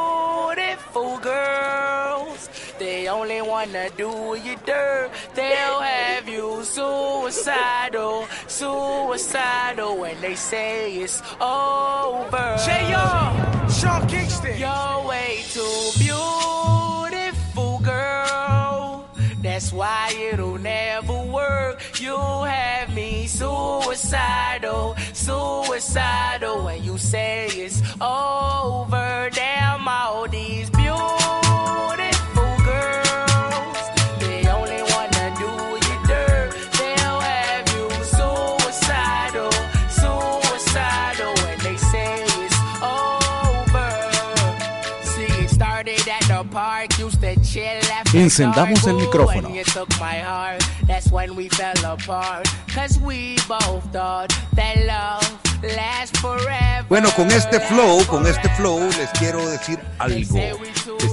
Only 3.16 3.40
wanna 3.40 3.88
do 3.96 4.36
you 4.44 4.56
dirt. 4.66 5.10
They'll 5.34 5.80
have 5.80 6.28
you 6.28 6.62
suicidal, 6.62 8.28
suicidal 8.46 9.96
when 9.96 10.20
they 10.20 10.34
say 10.34 10.98
it's 10.98 11.22
over. 11.40 12.56
J.O., 12.66 13.68
Sean 13.70 14.06
Kingston. 14.06 14.58
You're 14.58 15.08
way 15.08 15.40
too 15.48 15.92
beautiful, 15.98 17.78
girl. 17.78 19.08
That's 19.40 19.72
why 19.72 20.12
it'll 20.30 20.58
never 20.58 21.18
work. 21.24 21.80
You 21.98 22.18
have 22.18 22.94
me 22.94 23.26
suicidal, 23.26 24.94
suicidal 25.14 26.64
when 26.66 26.84
you 26.84 26.98
say 26.98 27.46
it's 27.46 27.80
over. 27.98 29.30
Damn 29.32 29.88
all 29.88 30.28
these 30.28 30.68
beautiful 30.68 31.15
love 54.86 55.20
lasts 55.62 56.18
forever. 56.20 56.86
Bueno, 56.88 57.10
con 57.14 57.30
este 57.30 57.60
flow, 57.60 58.06
con 58.06 58.26
este 58.26 58.48
flow, 58.56 58.80
les 58.80 59.10
quiero 59.18 59.46
decir 59.46 59.78
algo. 59.98 60.34
Les 60.34 60.56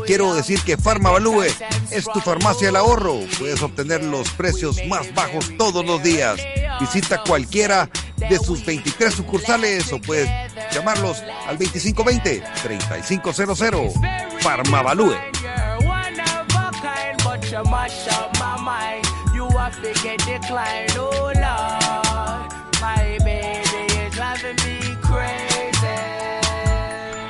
quiero 0.06 0.34
decir 0.34 0.62
que 0.62 0.78
Farmavalúe 0.78 1.44
es 1.92 2.06
tu 2.06 2.22
farmacia 2.22 2.68
del 2.68 2.78
ahorro. 2.78 3.20
Puedes 3.38 3.62
obtener 3.62 4.02
los 4.06 4.30
precios 4.30 4.78
más 4.88 5.14
bajos 5.14 5.52
todos 5.58 5.86
los 5.86 6.02
días. 6.02 6.40
Visita 6.80 7.22
cualquiera 7.22 7.90
de 8.16 8.38
sus 8.38 8.66
23 8.66 9.14
sucursales 9.14 9.92
o 9.92 10.00
puedes 10.00 10.30
llamarlos 10.72 11.22
al 11.48 11.60
2520-3500. 11.60 13.92
Farmavalúe. 14.40 15.18
You 17.54 17.64
mash 17.70 18.08
up 18.08 18.34
my 18.40 18.60
mind. 18.62 19.06
You 19.34 19.48
have 19.58 19.76
to 19.82 19.94
get 20.02 20.18
declined, 20.26 20.92
oh 20.98 21.32
Lord. 21.36 22.52
My 22.82 23.18
baby 23.24 23.62
is 24.00 24.14
driving 24.14 24.58
me 24.66 24.80
crazy. 25.02 26.02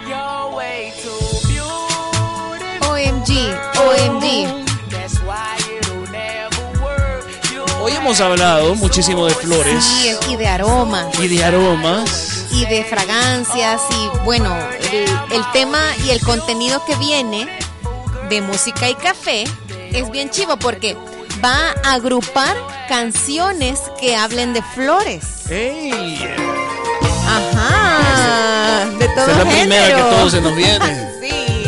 You're 0.08 0.56
way 0.56 0.94
too 1.02 1.20
beautiful. 1.48 2.90
OMG, 2.90 3.32
OMG. 3.76 4.66
That's 4.90 5.20
why 5.24 5.58
it'll 5.78 6.08
never 6.12 6.64
work. 6.82 7.26
You 7.52 7.66
Hoy 7.82 7.92
hemos 7.92 8.22
hablado 8.22 8.76
muchísimo 8.76 9.26
de 9.28 9.34
flores 9.36 9.84
Sí, 9.84 10.16
y 10.32 10.36
de 10.38 10.48
aromas. 10.48 11.20
y 11.20 11.28
de 11.28 11.44
aromas. 11.44 12.46
y 12.52 12.66
de 12.66 12.84
fragancias 12.86 13.82
y 13.90 14.24
bueno, 14.26 14.56
el, 14.92 15.10
el 15.36 15.52
tema 15.54 15.80
y 16.06 16.12
el 16.12 16.22
contenido 16.22 16.84
que 16.86 16.96
viene 16.96 17.48
de 18.30 18.42
música 18.42 18.90
y 18.90 18.96
café 18.96 19.44
es 19.94 20.10
bien 20.12 20.30
chivo 20.30 20.58
porque 20.58 20.96
va 21.44 21.72
a 21.84 21.94
agrupar 21.94 22.56
canciones 22.90 23.80
que 24.00 24.16
hablen 24.16 24.54
de 24.54 24.62
flores. 24.62 25.24
Ajá, 27.28 28.86
de 29.00 29.08
todo 29.10 29.28
es 29.32 29.38
la 29.38 29.44
primera 29.46 29.86
género. 29.88 29.98
que 30.10 30.16
todo 30.16 30.30
se 30.30 30.42
nos 30.42 30.56
viene. 30.56 31.10
sí, 31.22 31.66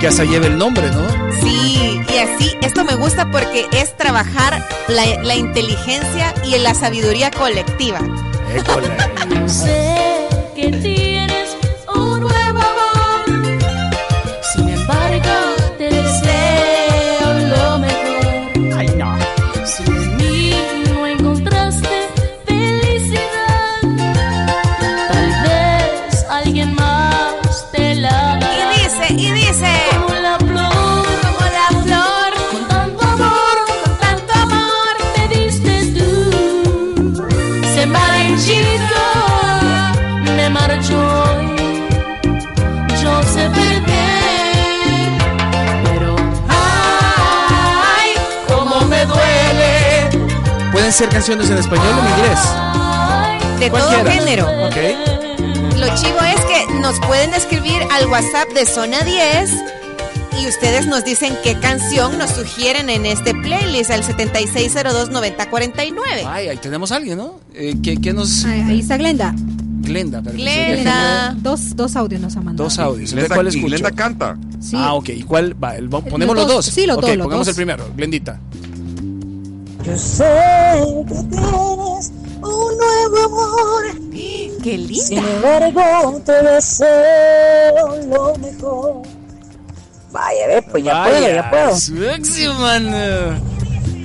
Que 0.00 0.06
hasta 0.08 0.24
lleve 0.24 0.46
el 0.48 0.58
nombre, 0.58 0.90
¿no? 0.90 1.06
sí, 1.40 2.00
y 2.12 2.18
así 2.18 2.56
esto 2.62 2.84
me 2.84 2.94
gusta 2.94 3.30
porque 3.30 3.66
es 3.72 3.96
trabajar 3.96 4.66
la, 4.88 5.04
la 5.22 5.34
inteligencia 5.34 6.34
y 6.44 6.58
la 6.58 6.74
sabiduría 6.74 7.30
colectiva. 7.30 8.00
Sé 9.46 9.93
hacer 50.94 51.08
canciones 51.08 51.50
en 51.50 51.58
español 51.58 51.88
o 51.88 52.00
en 52.00 52.06
inglés? 52.12 52.38
De 53.58 53.68
todo 53.70 53.90
género. 54.04 54.46
Ok. 54.66 54.76
Lo 55.76 55.86
chivo 55.96 56.18
es 56.20 56.40
que 56.44 56.66
nos 56.80 56.98
pueden 57.00 57.34
escribir 57.34 57.82
al 57.92 58.06
WhatsApp 58.06 58.48
de 58.54 58.64
Zona 58.64 59.00
10 59.02 59.50
y 60.40 60.46
ustedes 60.46 60.86
nos 60.86 61.04
dicen 61.04 61.36
qué 61.42 61.58
canción 61.58 62.16
nos 62.16 62.30
sugieren 62.30 62.90
en 62.90 63.06
este 63.06 63.34
playlist 63.34 63.90
al 63.90 64.04
7602-9049. 64.04 65.92
Ay, 66.28 66.48
ahí 66.48 66.56
tenemos 66.58 66.92
a 66.92 66.96
alguien, 66.96 67.18
¿no? 67.18 67.40
Eh, 67.54 67.74
¿qué, 67.82 67.96
qué 67.96 68.12
nos...? 68.12 68.44
Ahí, 68.44 68.60
ahí 68.60 68.78
está 68.80 68.96
Glenda. 68.96 69.34
Glenda. 69.80 70.20
Glenda. 70.20 71.34
Dos, 71.38 71.74
dos 71.76 71.96
audios 71.96 72.20
nos 72.20 72.36
ha 72.36 72.40
mandado. 72.40 72.64
Dos 72.68 72.78
audios. 72.78 73.10
¿De 73.10 73.16
Glenda- 73.22 73.34
¿Cuál 73.34 73.46
escucho? 73.48 73.66
Glenda 73.66 73.90
canta. 73.90 74.36
Sí. 74.60 74.76
Ah, 74.78 74.94
ok. 74.94 75.08
¿Y 75.10 75.22
cuál 75.24 75.54
va? 75.62 75.74
¿Ponemos 76.00 76.36
Los 76.36 76.46
los 76.46 76.54
dos. 76.54 76.66
Sí, 76.66 76.86
los 76.86 76.96
Ok, 76.98 77.02
dos, 77.02 77.16
los 77.16 77.24
pongamos 77.24 77.46
dos. 77.46 77.52
el 77.52 77.56
primero. 77.56 77.84
Glendita. 77.96 78.40
Yo 79.84 79.98
sé 79.98 81.04
que 81.06 81.14
tienes 81.14 82.10
un 82.40 82.78
nuevo 82.78 83.24
amor. 83.26 84.10
¡Qué 84.62 84.88
Sin 84.94 85.18
embargo, 85.18 86.22
te 86.24 86.42
deseo 86.42 87.96
lo 88.08 88.34
mejor. 88.38 89.02
Vaya, 90.10 90.46
ve, 90.46 90.62
pues 90.62 90.84
ya 90.84 91.04
puedo, 91.04 91.28
ya 91.28 91.50
puedo. 91.50 91.76
Sexy, 91.76 92.46
man. 92.48 93.42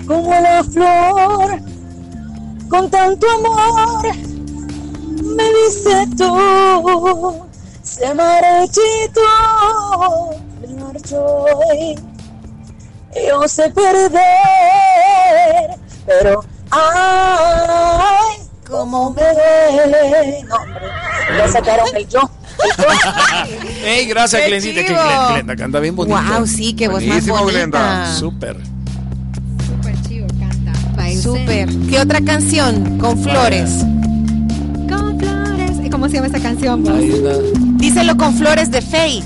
Como 0.06 0.31
la 0.31 0.64
flor, 0.65 1.61
con 2.68 2.89
tanto 2.89 3.26
amor, 3.30 4.15
me 5.23 5.43
dice 5.53 6.07
tú, 6.18 7.35
se 7.84 8.14
marchito, 8.14 9.22
me 10.61 10.84
marchó 10.84 11.23
hoy. 11.23 12.09
Yo 13.15 13.48
sé 13.48 13.69
perder, 13.72 14.19
pero 16.06 16.44
ay, 16.72 18.38
cómo 18.68 19.11
me 19.11 19.22
duele. 19.22 20.44
No, 20.48 20.56
hombre, 20.56 20.81
ya 21.38 21.48
sacaron 21.48 21.88
el 21.95 22.07
yo. 22.07 22.19
el 22.60 22.69
yo. 22.77 22.88
Ey, 23.86 24.06
gracias, 24.07 24.41
¡Qué 24.44 24.48
Glendita. 24.49 24.81
Que! 24.81 24.88
Glenda, 24.88 25.31
Glenda 25.34 25.56
canta 25.56 25.80
bien 25.80 25.95
bonito. 25.95 26.18
Wow, 26.19 26.45
sí, 26.45 26.73
qué 26.73 26.88
voz 26.88 27.02
más 27.02 27.07
Buenísimo, 27.07 27.38
bonita. 27.40 27.57
Glenda. 27.60 28.14
Súper. 28.15 28.57
Súper 29.68 30.02
chido 30.07 30.27
canta. 30.40 30.73
Súper. 31.22 31.69
¿Qué 31.90 31.99
otra 31.99 32.22
canción? 32.22 32.99
Con 32.99 33.18
flores. 33.22 33.72
Con 34.88 35.19
flores. 35.19 35.72
¿Y 35.84 35.90
¿Cómo 35.90 36.07
se 36.07 36.14
llama 36.15 36.27
esta 36.27 36.40
canción? 36.41 36.84
vos? 36.84 36.94
Díselo 37.80 38.15
con 38.18 38.36
flores 38.36 38.69
de 38.69 38.81
Faye. 38.84 39.23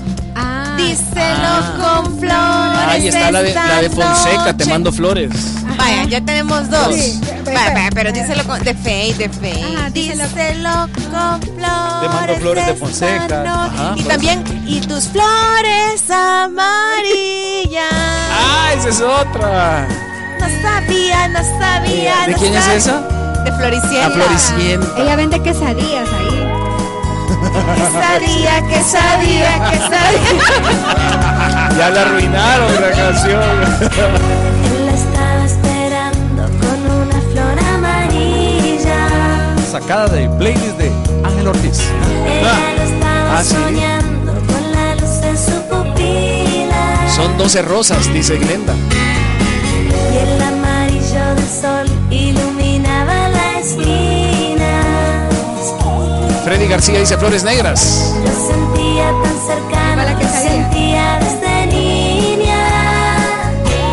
Ah, 0.74 0.76
Díselo 0.76 1.84
con 2.04 2.18
flores. 2.18 2.88
Ahí 2.88 3.08
está 3.08 3.30
la 3.30 3.42
de, 3.42 3.54
la 3.54 3.80
de 3.82 3.90
Fonseca, 3.90 4.56
te 4.56 4.64
mando 4.66 4.92
flores. 4.92 5.30
Vaya, 5.78 6.04
ya 6.04 6.20
tenemos 6.20 6.68
dos. 6.70 6.94
Sí. 6.94 7.20
Vaya, 7.44 7.72
vaya, 7.74 7.88
pero 7.94 8.12
díselo 8.12 8.44
con. 8.44 8.62
De 8.62 8.74
Faye, 8.74 9.14
de 9.14 9.28
Faye. 9.28 9.76
Ah, 9.78 9.88
díselo- 9.92 10.24
díselo 10.28 10.88
con 11.10 11.42
flores. 11.42 12.00
Te 12.00 12.08
mando 12.08 12.34
flores 12.40 12.66
de 12.66 12.74
Fonseca. 12.74 13.42
Ajá, 13.64 13.94
y 13.96 14.02
también, 14.04 14.44
y 14.66 14.80
tus 14.80 15.08
flores 15.08 16.10
amarillas. 16.10 17.84
Ah, 18.36 18.72
esa 18.76 18.88
es 18.88 19.00
otra. 19.00 19.86
No 20.40 20.46
sabía, 20.62 21.28
no 21.28 21.38
sabía. 21.60 22.26
¿De 22.26 22.32
no 22.32 22.38
quién 22.38 22.54
es 22.54 22.66
esa? 22.68 23.00
De 23.44 23.52
Floricienta. 23.52 24.06
A 24.06 24.10
Floricienta. 24.10 24.88
Ella 25.02 25.16
vende 25.16 25.40
quesadillas 25.42 26.08
ahí. 26.08 26.33
Quesadilla, 27.62 28.60
quesadilla, 28.68 29.70
quesadilla. 29.70 30.44
Ya 31.78 31.90
la 31.90 32.02
arruinaron 32.02 32.72
la 32.80 32.90
canción. 32.92 33.42
Él 33.82 34.86
la 34.86 34.92
estaba 34.92 35.44
esperando 35.44 36.42
con 36.60 36.78
una 37.02 37.20
flor 37.32 37.58
amarilla. 37.74 39.08
Sacada 39.72 40.06
del 40.08 40.30
playlist 40.36 40.76
de 40.78 40.92
Ángel 41.24 41.48
Ortiz. 41.48 41.80
Ella 42.26 42.54
lo 42.76 42.82
estaba 42.82 43.38
Ah, 43.38 43.42
sí. 43.42 43.54
soñando 43.54 44.32
con 44.46 44.72
la 44.72 44.94
luz 44.94 45.16
en 45.24 45.36
su 45.36 45.60
pupila. 45.68 47.08
Son 47.14 47.36
12 47.38 47.62
rosas, 47.62 48.12
dice 48.12 48.36
Glenda. 48.38 48.74
Y 50.12 50.16
el 50.18 50.42
amarillo 50.42 51.34
del 51.34 51.48
sol 51.48 51.86
iluminaba 52.10 52.43
Freddy 56.44 56.66
García 56.68 56.98
dice 57.00 57.16
flores 57.16 57.42
negras. 57.44 58.14
Lo 58.22 58.30
sentía 58.30 59.06
tan 59.22 59.38
cercano, 59.46 59.96
Para 60.02 60.18
quesadilla. 60.18 60.50
sentía 60.70 61.18
desde 61.20 61.66
niña. 61.66 62.62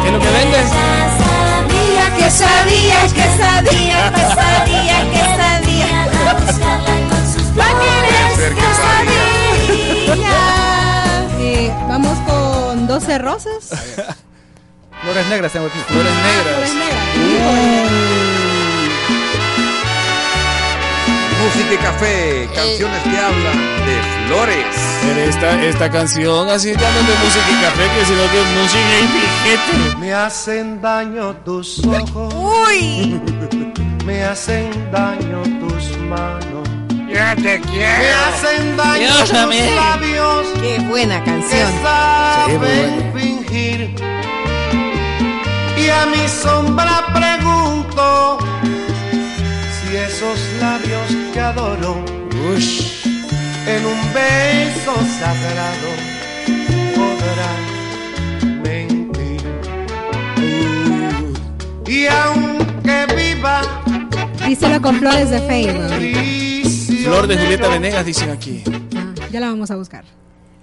¿Qué 0.01 0.07
es 0.07 0.13
lo 0.13 0.19
que 0.19 0.29
vende? 0.29 0.57
Ya 0.57 0.69
sabía 1.17 2.05
Que 2.17 2.29
sabía, 2.29 2.99
que 3.13 3.27
sabía, 3.41 4.11
que 4.11 4.21
sabía, 4.21 4.97
que 5.11 5.21
sabía. 5.41 6.29
a 6.29 6.33
buscarla 6.33 6.95
con 7.09 7.23
sus 7.33 7.47
Va 7.57 7.65
a 7.65 7.67
querer 7.79 8.29
ser 8.35 8.53
que 8.53 8.61
quesadilla. 10.05 10.39
Eh, 11.39 11.73
vamos 11.87 12.17
con 12.27 12.87
12 12.87 13.17
rosas. 13.17 13.69
Flores 15.01 15.25
negras 15.27 15.51
tengo 15.53 15.67
aquí. 15.67 15.79
Flores 15.87 16.11
Flores 16.13 16.73
negras. 16.75 18.30
Música 21.43 21.73
y 21.73 21.77
café, 21.77 22.49
canciones 22.55 23.01
que 23.03 23.17
hablan 23.17 23.57
de 23.85 24.27
flores. 24.27 24.65
Pero 25.01 25.19
esta, 25.29 25.63
esta 25.63 25.89
canción 25.89 26.49
así 26.49 26.71
ya 26.73 26.91
no 26.91 26.99
es 26.99 27.07
de 27.07 27.13
música 27.23 27.45
y 27.49 27.61
café, 27.63 27.83
que 27.97 28.05
sino 28.05 28.21
que 28.31 28.41
es 28.41 28.47
música 28.61 28.99
y 29.01 29.07
piquete. 29.87 29.97
Me 29.99 30.13
hacen 30.13 30.81
daño 30.81 31.35
tus 31.37 31.83
ojos, 31.85 32.33
Uy, 32.35 33.19
me 34.05 34.23
hacen 34.23 34.69
daño 34.91 35.41
tus 35.59 35.97
manos, 36.07 36.67
Ya 37.11 37.35
te 37.35 37.41
me 37.41 37.61
quiero. 37.61 38.17
hacen 38.33 38.77
daño 38.77 38.99
Dios, 38.99 39.19
tus 39.29 39.33
amén. 39.33 39.75
labios 39.75 40.47
qué 40.61 40.79
buena 40.87 41.23
que 41.23 41.31
canción. 41.31 41.71
saben 41.83 43.13
fingir. 43.15 43.95
Y 45.77 45.89
a 45.89 46.05
mi 46.05 46.27
sombra 46.29 47.03
pregunto 47.13 48.37
esos 50.05 50.39
labios 50.59 51.07
que 51.33 51.39
adoro 51.39 52.03
Ush. 52.55 53.05
en 53.67 53.85
un 53.85 54.13
beso 54.13 54.95
sagrado 55.19 55.89
podrán 56.95 58.61
mentir. 58.63 59.41
Y 61.87 62.07
aunque 62.07 63.05
viva 63.15 63.61
Díselo 64.47 64.81
con 64.81 64.97
flores 64.97 65.29
de 65.29 65.39
Faye. 65.41 67.03
Flor 67.03 67.27
de 67.27 67.37
Julieta 67.37 67.67
Venegas, 67.69 68.05
dicen 68.05 68.29
aquí. 68.31 68.63
Ah, 68.95 69.13
ya 69.31 69.39
la 69.39 69.47
vamos 69.47 69.71
a 69.71 69.75
buscar. 69.75 70.03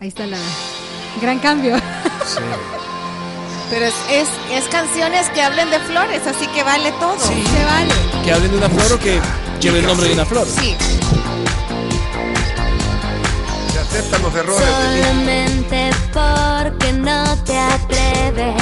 Ahí 0.00 0.08
está 0.08 0.26
la 0.26 0.38
gran 1.20 1.38
cambio. 1.38 1.76
Pero 3.70 3.84
es, 3.84 3.94
es, 4.10 4.28
es 4.50 4.64
canciones 4.70 5.28
que 5.30 5.42
hablen 5.42 5.70
de 5.70 5.78
flores, 5.80 6.26
así 6.26 6.46
que 6.48 6.62
vale 6.62 6.90
todo. 6.92 7.18
Sí. 7.18 7.44
Se 7.44 7.64
vale. 7.64 7.92
Que 8.24 8.32
hablen 8.32 8.50
de 8.50 8.56
una 8.58 8.68
flor 8.70 8.92
o 8.94 8.98
que 8.98 9.20
lleve 9.60 9.80
el 9.80 9.86
nombre 9.86 10.08
de 10.08 10.14
una 10.14 10.24
flor. 10.24 10.46
Sí. 10.46 10.74
Se 13.72 13.78
aceptan 13.78 14.22
los 14.22 14.34
errores. 14.34 14.66
Solamente 14.66 15.90
porque 16.12 16.92
no 16.94 17.36
te 17.44 17.58
atreves. 17.58 18.54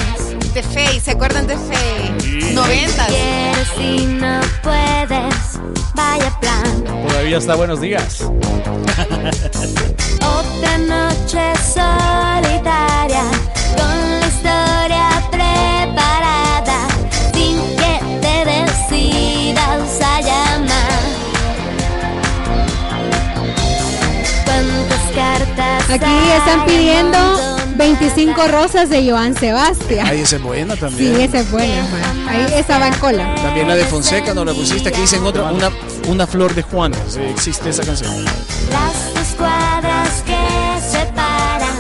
De 0.55 0.63
Faye, 0.63 1.01
¿se 1.01 1.11
acuerdan 1.13 1.47
de 1.47 1.57
Faye? 1.57 2.53
Noventas. 2.55 3.07
Quieres 3.09 3.69
y 3.79 4.07
no 4.07 4.41
puedes. 4.63 5.61
Vaya 5.95 6.41
plan. 6.41 6.85
Todavía 7.09 7.39
está 7.39 7.55
buenos 7.55 7.81
días. 7.81 8.23
Otra 10.23 10.79
noche 10.79 11.53
solitaria. 11.75 13.23
Con 13.77 13.96
Aquí 25.89 26.31
están 26.37 26.67
pidiendo 26.67 27.17
Un 27.19 27.33
montón 27.51 27.79
25 27.79 28.49
rosas 28.49 28.89
de 28.91 29.09
Joan 29.09 29.35
Sebastián. 29.37 30.07
Ay, 30.09 30.21
esa 30.23 30.37
es 30.37 30.43
buena 30.43 30.75
Sí, 30.75 30.81
también. 30.81 31.21
esa 31.21 31.39
es 31.41 31.51
buena. 31.51 31.87
Juan. 31.91 32.29
Ahí 32.29 32.47
estaba 32.59 32.87
en 32.89 32.95
cola. 32.95 33.35
También 33.37 33.69
la 33.69 33.75
de 33.77 33.85
Fonseca, 33.85 34.35
no 34.35 34.45
la 34.45 34.53
pusiste. 34.55 34.89
Aquí 34.89 35.03
dicen 35.03 35.23
otra, 35.25 35.45
una, 35.53 35.71
una 36.09 36.27
flor 36.27 36.55
de 36.55 36.63
Juan. 36.63 36.93
Sí, 37.09 37.21
existe 37.21 37.69
esa 37.71 37.85
canción. 37.85 38.25
Las 38.25 39.15
dos 39.15 39.27
cuadras 39.37 40.23
que 40.25 40.81
separan. 40.91 41.77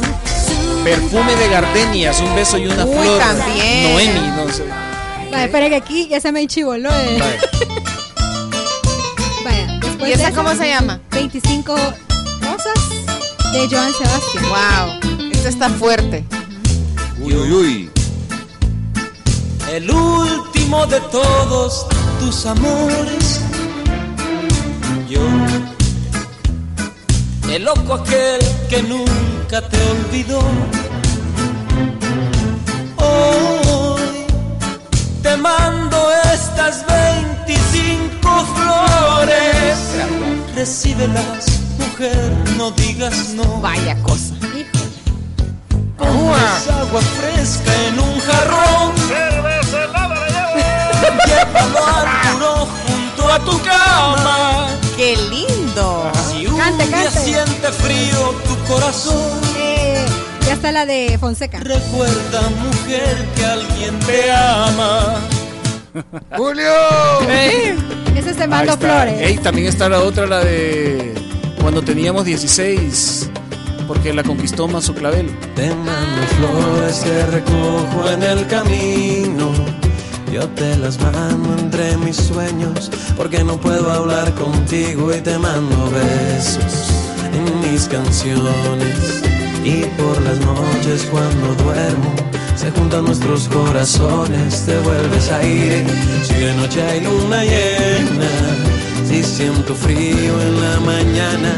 Perfume 0.84 1.34
de 1.36 1.48
gardenias, 1.48 2.20
un 2.20 2.34
beso 2.36 2.58
y 2.58 2.66
una 2.66 2.84
Uy, 2.84 2.94
flor. 2.96 3.18
también. 3.18 3.92
Noemi, 3.92 4.28
no 4.36 4.52
sé. 4.52 4.64
Vaya, 5.32 5.44
espera 5.46 5.68
que 5.68 5.76
aquí 5.76 6.08
ya 6.08 6.20
se 6.20 6.30
me 6.30 6.42
enchivoló. 6.42 6.90
eh. 6.90 7.18
Vale. 7.18 7.38
Vaya, 9.44 9.78
después 9.82 10.10
¿Y 10.10 10.12
esa 10.12 10.26
de 10.28 10.32
cómo 10.34 10.54
se 10.54 10.68
llama? 10.68 11.00
25 11.12 11.74
rosas 11.74 12.74
de 13.60 13.68
Joan 13.68 13.92
Sebastián. 13.92 14.44
Wow, 14.48 15.30
esto 15.32 15.48
está 15.48 15.68
fuerte. 15.70 16.24
Uy, 17.20 17.34
uy, 17.34 17.52
uy. 17.52 17.90
El 19.72 19.90
último 19.90 20.46
último 20.66 20.86
de 20.86 21.00
todos 21.12 21.86
tus 22.18 22.46
amores. 22.46 23.40
Yo, 25.08 25.20
el 27.50 27.64
loco 27.64 27.94
aquel 27.94 28.40
que 28.68 28.82
nunca 28.82 29.60
te 29.68 29.78
olvidó. 29.90 30.40
Hoy 32.96 34.26
te 35.22 35.36
mando 35.36 35.96
estas 36.32 36.84
25 36.86 38.46
flores. 38.54 39.78
Recíbelas, 40.54 41.55
mujer, 41.78 42.32
no 42.56 42.70
digas 42.72 43.30
no. 43.34 43.60
Vaya 43.60 43.94
cosa. 44.02 44.34
Ponles 45.96 46.68
agua 46.70 47.00
fresca 47.00 47.72
en 47.88 47.98
un 47.98 48.20
jarrón. 48.20 48.92
Llévalo 51.26 51.86
al 51.86 52.32
buró 52.34 52.66
junto 52.66 53.32
a 53.32 53.38
tu 53.40 53.60
cama. 53.62 54.66
¡Qué 54.96 55.16
lindo! 55.30 56.10
Si 56.30 56.46
un 56.46 56.56
Cante, 56.58 56.86
día 56.86 57.04
cante. 57.04 57.20
siente 57.20 57.72
frío 57.72 58.34
tu 58.46 58.72
corazón. 58.72 59.40
Eh, 59.58 60.04
ya 60.46 60.54
está 60.54 60.72
la 60.72 60.86
de 60.86 61.16
Fonseca. 61.18 61.58
Recuerda, 61.60 62.40
mujer, 62.62 63.26
que 63.36 63.44
alguien 63.44 63.98
te 64.00 64.32
ama. 64.32 65.16
¡Julio! 66.36 66.72
Ese 67.28 68.30
es 68.30 68.36
de 68.36 68.42
Ahí 68.44 68.48
Mando. 68.48 68.76
Flores. 68.78 69.14
Ey, 69.20 69.38
también 69.38 69.66
está 69.68 69.88
la 69.88 70.00
otra, 70.00 70.26
la 70.26 70.40
de 70.40 71.14
cuando 71.66 71.82
teníamos 71.82 72.24
16, 72.24 73.28
porque 73.88 74.14
la 74.14 74.22
conquistó 74.22 74.68
Mazo 74.68 74.94
Clavel. 74.94 75.36
Te 75.56 75.74
mando 75.74 76.22
flores 76.38 76.98
que 76.98 77.26
recojo 77.26 78.08
en 78.08 78.22
el 78.22 78.46
camino. 78.46 79.50
Yo 80.32 80.48
te 80.50 80.76
las 80.76 80.96
mando 81.00 81.58
entre 81.58 81.96
mis 81.96 82.14
sueños, 82.14 82.88
porque 83.16 83.42
no 83.42 83.60
puedo 83.60 83.90
hablar 83.90 84.32
contigo 84.34 85.12
y 85.12 85.20
te 85.20 85.36
mando 85.38 85.90
besos 85.90 86.88
en 87.34 87.72
mis 87.72 87.88
canciones. 87.88 89.24
Y 89.64 89.86
por 90.00 90.22
las 90.22 90.38
noches 90.38 91.08
cuando 91.10 91.64
duermo, 91.64 92.14
se 92.54 92.70
juntan 92.70 93.06
nuestros 93.06 93.48
corazones, 93.48 94.66
te 94.66 94.78
vuelves 94.78 95.32
aire. 95.32 95.84
Si 96.28 96.34
de 96.34 96.54
noche 96.54 96.80
hay 96.80 97.00
luna 97.00 97.42
llena, 97.42 98.55
si 99.16 99.36
siento 99.36 99.74
frío 99.74 100.40
en 100.42 100.60
la 100.60 100.80
mañana, 100.80 101.56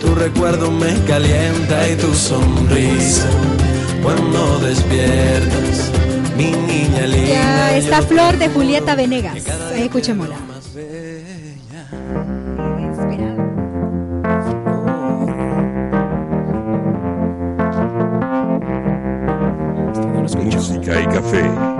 tu 0.00 0.14
recuerdo 0.14 0.70
me 0.70 0.94
calienta 1.06 1.88
y 1.88 1.96
tu 1.96 2.14
sonrisa. 2.14 3.28
Cuando 4.02 4.58
despiertas, 4.60 5.90
mi 6.36 6.50
niña 6.50 7.06
linda. 7.06 7.28
Ya 7.28 7.76
está 7.76 8.00
Flor 8.00 8.38
de 8.38 8.48
Julieta 8.48 8.94
Venegas. 8.94 9.36
Escuchémosla. 9.76 10.36
Música 20.42 21.00
y 21.00 21.06
café. 21.06 21.73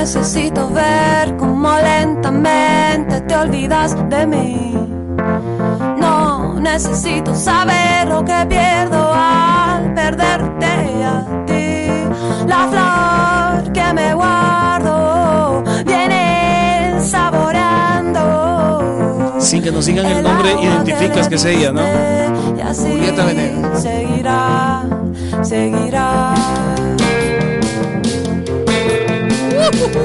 Necesito 0.00 0.70
ver 0.70 1.36
cómo 1.36 1.76
lentamente 1.76 3.20
te 3.20 3.36
olvidas 3.36 3.94
de 4.08 4.26
mí. 4.26 4.74
No 5.98 6.58
necesito 6.58 7.34
saber 7.34 8.08
lo 8.08 8.24
que 8.24 8.46
pierdo 8.48 9.12
al 9.12 9.92
perderte 9.92 11.04
a 11.04 11.44
ti. 11.46 11.90
La 12.46 12.66
flor 12.70 13.72
que 13.74 13.92
me 13.92 14.14
guardo 14.14 15.62
viene 15.84 16.94
saboreando. 17.02 18.22
Sin 19.38 19.62
que 19.62 19.70
nos 19.70 19.84
digan 19.84 20.06
el 20.06 20.22
nombre, 20.22 20.54
identificas 20.62 21.28
que 21.28 21.34
es 21.34 21.44
ella, 21.44 21.72
¿no? 21.72 21.82
Y 22.56 22.60
así 22.62 22.88
Julieta 22.90 23.26
Venegas. 23.26 23.82
seguirá, 23.82 24.82
seguirá. 25.42 26.32
No 29.70 30.00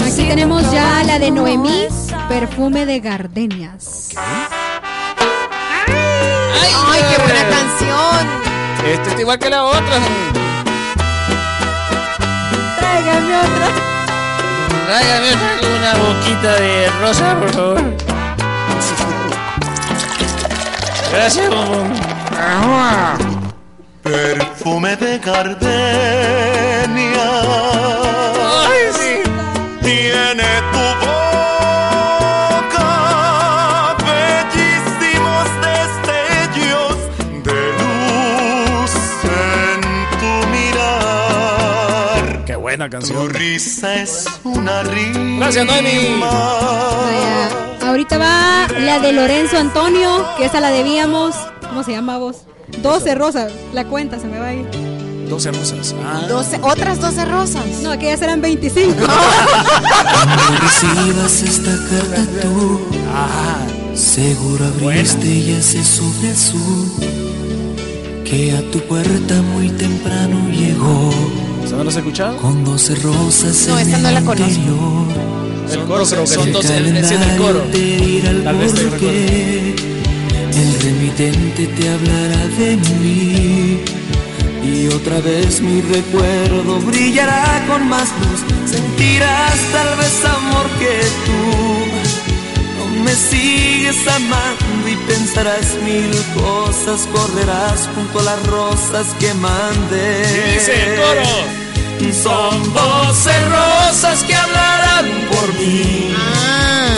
Aquí 0.00 0.28
tenemos 0.28 0.70
ya 0.72 1.02
la 1.04 1.18
de 1.18 1.30
Noemí, 1.30 1.88
perfume 2.28 2.86
de 2.86 3.00
gardenias. 3.00 4.08
¡Ay, 4.16 4.62
qué 7.10 7.22
buena 7.22 7.42
canción! 7.50 8.26
Este 8.86 9.10
es 9.10 9.20
igual 9.20 9.38
que 9.38 9.50
la 9.50 9.64
otra. 9.64 9.98
Tráigame 12.78 13.36
otra. 13.36 13.68
Tráigame 14.86 15.34
una 15.76 15.94
boquita 15.94 16.52
de 16.60 16.90
rosa, 17.00 17.38
por 17.38 17.50
favor. 17.50 17.82
Gracias, 21.12 21.50
bombón. 21.50 21.92
Perfume 24.10 24.96
de 24.96 25.18
gardenia. 25.18 25.70
Tiene 29.82 30.50
tu 30.72 30.86
boca 31.06 32.90
bellísimos 34.04 35.46
destellos 35.66 36.96
de 37.44 37.60
luz 37.78 38.92
en 39.24 39.80
tu 40.18 40.32
mirar. 40.50 42.24
Qué 42.46 42.56
buena 42.56 42.86
Tu 42.86 42.90
canción. 42.92 43.30
risa 43.30 43.94
es 44.02 44.26
una 44.42 44.82
rima. 44.82 45.38
Gracias, 45.46 45.66
Noemi. 45.66 46.20
Ahorita 47.90 48.18
va 48.18 48.68
la 48.78 49.00
de 49.00 49.12
Lorenzo 49.12 49.58
Antonio, 49.58 50.24
que 50.38 50.44
esa 50.44 50.60
la 50.60 50.70
debíamos. 50.70 51.34
¿Cómo 51.68 51.82
se 51.82 51.90
llama 51.90 52.18
vos? 52.18 52.36
12 52.82 53.16
rosas. 53.16 53.52
La 53.72 53.84
cuenta 53.84 54.18
se 54.20 54.26
me 54.28 54.38
va 54.38 54.46
a 54.46 54.54
ir. 54.54 54.66
12 55.28 55.50
rosas. 55.50 55.94
Ah. 56.04 56.22
Doce- 56.28 56.60
otras 56.62 57.00
12 57.00 57.24
rosas. 57.24 57.64
No, 57.82 57.90
aquellas 57.90 58.22
eran 58.22 58.40
25. 58.40 58.94
Cuando 58.94 60.58
recibas 60.60 61.42
esta 61.42 61.70
carta 61.90 62.22
tú, 62.42 62.80
seguro 63.94 64.66
abriste 64.66 65.26
y 65.26 65.50
ese 65.52 65.82
sobre 65.84 66.30
azul 66.30 66.92
que 68.24 68.52
a 68.56 68.70
tu 68.70 68.78
puerta 68.82 69.42
muy 69.42 69.68
temprano 69.70 70.48
llegó 70.50 71.10
¿Esa 71.64 71.74
no 71.76 71.82
la 71.82 71.90
has 71.90 71.96
escuchado? 71.96 72.36
con 72.36 72.64
doce 72.64 72.94
rosas 72.94 73.66
No, 73.66 73.76
en 73.80 73.88
esa 73.88 73.98
no 73.98 74.10
la 74.12 74.20
conozco. 74.22 75.06
El 75.72 75.84
coro 75.84 76.04
creo 76.04 76.22
que 76.22 76.26
Son 76.26 76.52
dos 76.52 76.64
es 76.64 76.70
el 76.70 77.36
coro. 77.38 77.62
Tal 78.44 78.56
vez 78.58 78.74
te. 78.74 79.74
El 80.50 80.80
remitente 80.82 81.66
te 81.66 81.88
hablará 81.88 82.46
de 82.58 82.76
mí. 83.00 83.80
Y 84.62 84.88
otra 84.88 85.20
vez 85.20 85.60
mi 85.60 85.80
recuerdo 85.80 86.80
brillará 86.80 87.64
con 87.68 87.88
más 87.88 88.08
luz. 88.20 88.40
Sentirás 88.70 89.58
tal 89.72 89.96
vez 89.96 90.24
amor 90.24 90.66
que 90.78 91.00
tú. 91.26 91.40
No 92.78 93.04
me 93.04 93.14
sigues 93.14 94.06
amando 94.08 94.88
y 94.88 94.96
pensarás 95.06 95.76
mil 95.84 96.10
cosas. 96.34 97.08
Correrás 97.12 97.88
junto 97.94 98.20
a 98.20 98.22
las 98.22 98.46
rosas 98.46 99.06
que 99.18 99.32
mandé. 99.34 100.22
Y 100.48 100.54
dice 100.54 100.72
el 100.82 101.00
coro. 101.00 101.60
Son 102.22 102.74
doce 102.74 103.30
rosas 103.44 104.24
que 104.24 104.34
hablarán 104.34 104.89
por 105.30 105.54
mí. 105.54 106.14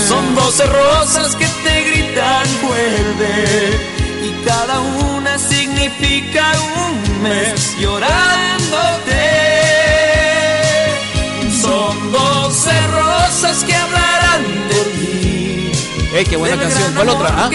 Son 0.08 0.34
doce 0.34 0.64
rosas 0.66 1.36
que 1.36 1.46
te 1.46 1.82
gritan 1.84 2.46
vuelve. 2.62 3.78
Y 4.24 4.44
cada 4.46 4.80
una 4.80 5.38
significa 5.38 6.52
un 6.76 7.22
mes 7.22 7.76
llorándote. 7.78 9.22
Son 11.60 12.12
doce 12.12 12.72
rosas 12.88 13.64
que 13.64 13.74
hablarán 13.74 14.42
por 14.68 14.84
ti. 14.92 15.72
Ey, 16.14 16.24
qué 16.24 16.36
buena 16.36 16.56
canción. 16.56 16.92
¿Cuál 16.94 17.08
otra? 17.10 17.28
Ah, 17.30 17.50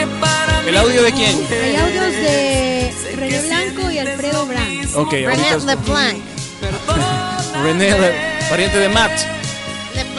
¿El 0.65 0.78
audio 0.78 1.03
de 1.03 1.11
quién? 1.11 1.48
Hay 1.52 1.76
audios 1.76 2.11
de 2.11 2.94
René 3.15 3.41
Blanco 3.41 3.91
y 3.91 3.99
Alfredo 3.99 4.45
Brand. 4.45 4.95
Ok, 4.95 5.11
René. 5.11 5.57
LeBlanc. 5.65 6.18
René, 7.64 7.95
pariente 8.49 8.78
de 8.80 8.90
Matt. 8.90 9.36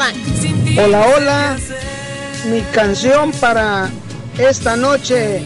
Hola, 0.01 1.07
hola. 1.16 1.57
Mi 2.49 2.61
canción 2.73 3.33
para 3.33 3.91
esta 4.39 4.77
noche 4.77 5.43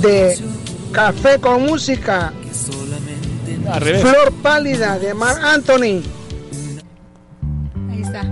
de 0.00 0.38
Café 0.90 1.38
con 1.38 1.64
Música. 1.64 2.32
Al 3.70 3.80
revés. 3.80 4.02
Flor 4.02 4.32
Pálida 4.42 4.98
de 4.98 5.14
Mar 5.14 5.36
Anthony. 5.40 6.02
Ahí 7.90 8.02
está. 8.02 8.22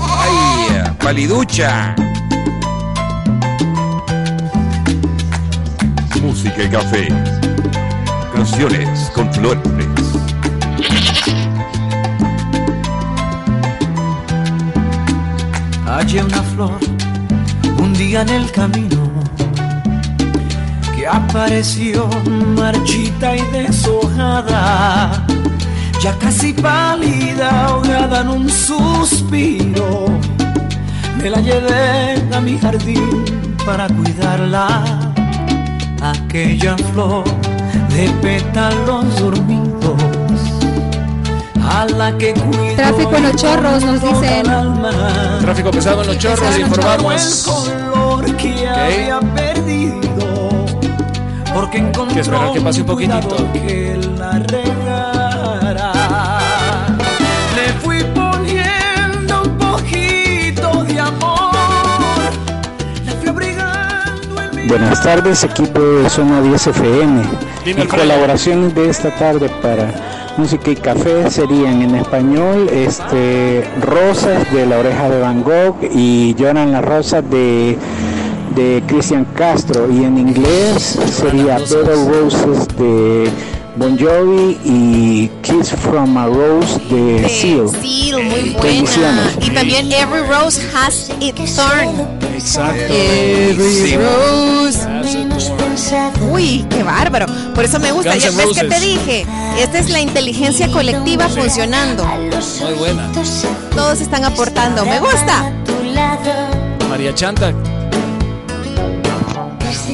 ¡Ay! 0.00 0.96
Paliducha. 1.02 1.96
música 6.22 6.62
y 6.62 6.68
café. 6.68 7.08
Canciones 8.32 9.10
con 9.12 9.32
flores. 9.34 9.91
Hallé 15.92 16.24
una 16.24 16.42
flor 16.42 16.78
un 17.78 17.92
día 17.92 18.22
en 18.22 18.30
el 18.30 18.50
camino 18.50 19.12
que 20.96 21.06
apareció 21.06 22.08
marchita 22.56 23.36
y 23.36 23.42
deshojada, 23.52 25.26
ya 26.02 26.16
casi 26.18 26.54
pálida, 26.54 27.66
ahogada 27.66 28.22
en 28.22 28.28
un 28.28 28.48
suspiro. 28.48 30.06
Me 31.18 31.28
la 31.28 31.42
llevé 31.42 32.24
a 32.34 32.40
mi 32.40 32.56
jardín 32.58 33.46
para 33.66 33.86
cuidarla, 33.88 34.82
aquella 36.00 36.74
flor 36.78 37.24
de 37.90 38.08
pétalos 38.22 39.20
dormidos. 39.20 40.21
A 41.64 41.86
la 41.86 42.16
que 42.18 42.34
cuido 42.34 42.74
Tráfico 42.76 43.16
en 43.16 43.22
los 43.24 43.36
chorros, 43.36 43.84
nos 43.84 44.00
dicen. 44.02 44.44
Tráfico 45.40 45.70
pesado 45.70 46.02
en 46.02 46.06
los 46.08 46.18
chorros, 46.18 46.58
informamos. 46.58 47.44
color 47.46 48.36
que 48.36 48.68
había 48.68 49.20
perdido 49.20 50.02
porque 51.54 51.78
encontró 51.78 52.14
Que 52.14 52.20
esperar 52.20 52.52
que 52.52 52.60
pase 52.60 52.80
un 52.80 52.86
poquitito. 52.86 53.36
que 53.52 54.00
la 54.18 54.32
regara. 54.38 55.92
Le 57.54 57.72
fui 57.80 58.02
poniendo 58.14 59.42
un 59.42 59.58
poquito 59.58 60.84
de 60.84 61.00
amor. 61.00 61.52
La 63.06 63.12
fui 63.20 63.28
abrigando 63.28 64.42
en 64.42 64.56
mi 64.62 64.66
Buenas 64.68 65.02
tardes, 65.02 65.44
equipo 65.44 65.80
de 65.80 66.08
Zona 66.10 66.40
10 66.40 66.66
FM. 66.68 67.22
Dime, 67.64 67.74
Mi 67.76 67.82
Alfredo. 67.82 67.88
colaboraciones 68.02 68.74
de 68.74 68.88
esta 68.90 69.10
tarde 69.16 69.48
para 69.62 69.92
música 70.36 70.70
y 70.70 70.76
café 70.76 71.30
serían 71.30 71.82
en 71.82 71.94
español 71.94 72.68
este 72.70 73.64
Rosas 73.80 74.52
de 74.52 74.66
la 74.66 74.78
oreja 74.78 75.08
de 75.08 75.20
Van 75.20 75.42
Gogh 75.42 75.76
y 75.94 76.34
Lloran 76.34 76.72
las 76.72 76.84
rosas 76.84 77.28
de 77.30 77.78
de 78.54 78.82
Cristian 78.86 79.24
Castro 79.34 79.90
y 79.90 80.04
en 80.04 80.18
inglés 80.18 80.98
sería 81.10 81.58
Better 81.58 81.96
Roses 82.06 82.68
de 82.76 83.30
Bon 83.76 83.98
Jovi 83.98 84.58
y 84.64 85.30
Kiss 85.40 85.70
from 85.70 86.18
a 86.18 86.26
Rose 86.26 86.78
de 86.90 87.26
Seal. 87.28 87.70
Seal, 87.80 88.22
muy 88.22 88.50
buena. 88.50 89.30
Y 89.40 89.50
también 89.50 89.90
Every 89.90 90.22
Rose 90.28 90.60
Has 90.74 91.10
Its 91.20 91.56
Thorn. 91.56 91.88
Exacto. 92.34 92.92
Every 92.92 93.72
Sí. 93.72 93.96
Rose. 93.96 95.31
Uy, 96.30 96.66
qué 96.70 96.82
bárbaro. 96.82 97.26
Por 97.54 97.64
eso 97.64 97.78
me 97.78 97.92
gusta. 97.92 98.12
Guns 98.12 98.24
Ya 98.24 98.30
ves 98.30 98.58
que 98.58 98.64
te 98.64 98.80
dije. 98.80 99.26
Esta 99.58 99.78
es 99.78 99.90
la 99.90 100.00
inteligencia 100.00 100.70
colectiva 100.70 101.28
funcionando. 101.28 102.04
Muy 102.04 102.74
buena. 102.78 103.10
Todos 103.74 104.00
están 104.00 104.24
aportando. 104.24 104.84
Me 104.84 104.98
gusta. 105.00 105.52
María 106.88 107.14
Chanta. 107.14 107.52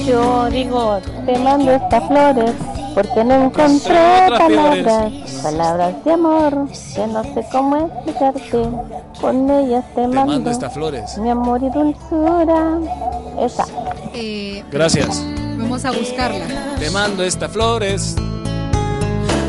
Yo 0.07 0.49
digo, 0.51 1.01
te 1.27 1.39
mando 1.39 1.70
estas 1.73 2.07
flores 2.09 2.53
porque 2.95 3.23
no 3.25 3.45
encontré 3.45 3.95
palabras, 4.39 5.12
palabras 5.43 6.05
de 6.05 6.12
amor 6.12 6.69
que 6.95 7.07
no 7.07 7.23
sé 7.23 7.47
cómo 7.53 7.77
explicarte. 7.87 8.69
Con 9.20 9.51
ellas 9.51 9.85
te, 9.95 10.01
Te 10.01 10.09
mando, 10.09 10.33
mando 10.33 10.51
estas 10.51 10.73
flores. 10.73 11.19
mi 11.19 11.31
amor 11.31 11.62
y 11.62 11.70
dulzura. 11.70 12.79
Esa. 13.39 13.66
Eh, 14.15 14.65
Gracias. 14.73 15.23
Vamos 15.69 15.85
a 15.85 15.90
buscarla. 15.90 16.47
Te 16.78 16.90
mando 16.90 17.23
estas 17.23 17.53
flores. 17.53 18.15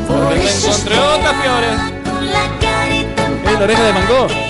Porque 0.06 0.34
no 0.34 0.68
encontré 0.68 0.98
otras 0.98 1.34
flores. 1.42 1.80
Es 3.46 3.52
la 3.52 3.64
oreja 3.64 3.82
de 3.84 3.92
mango. 3.92 4.49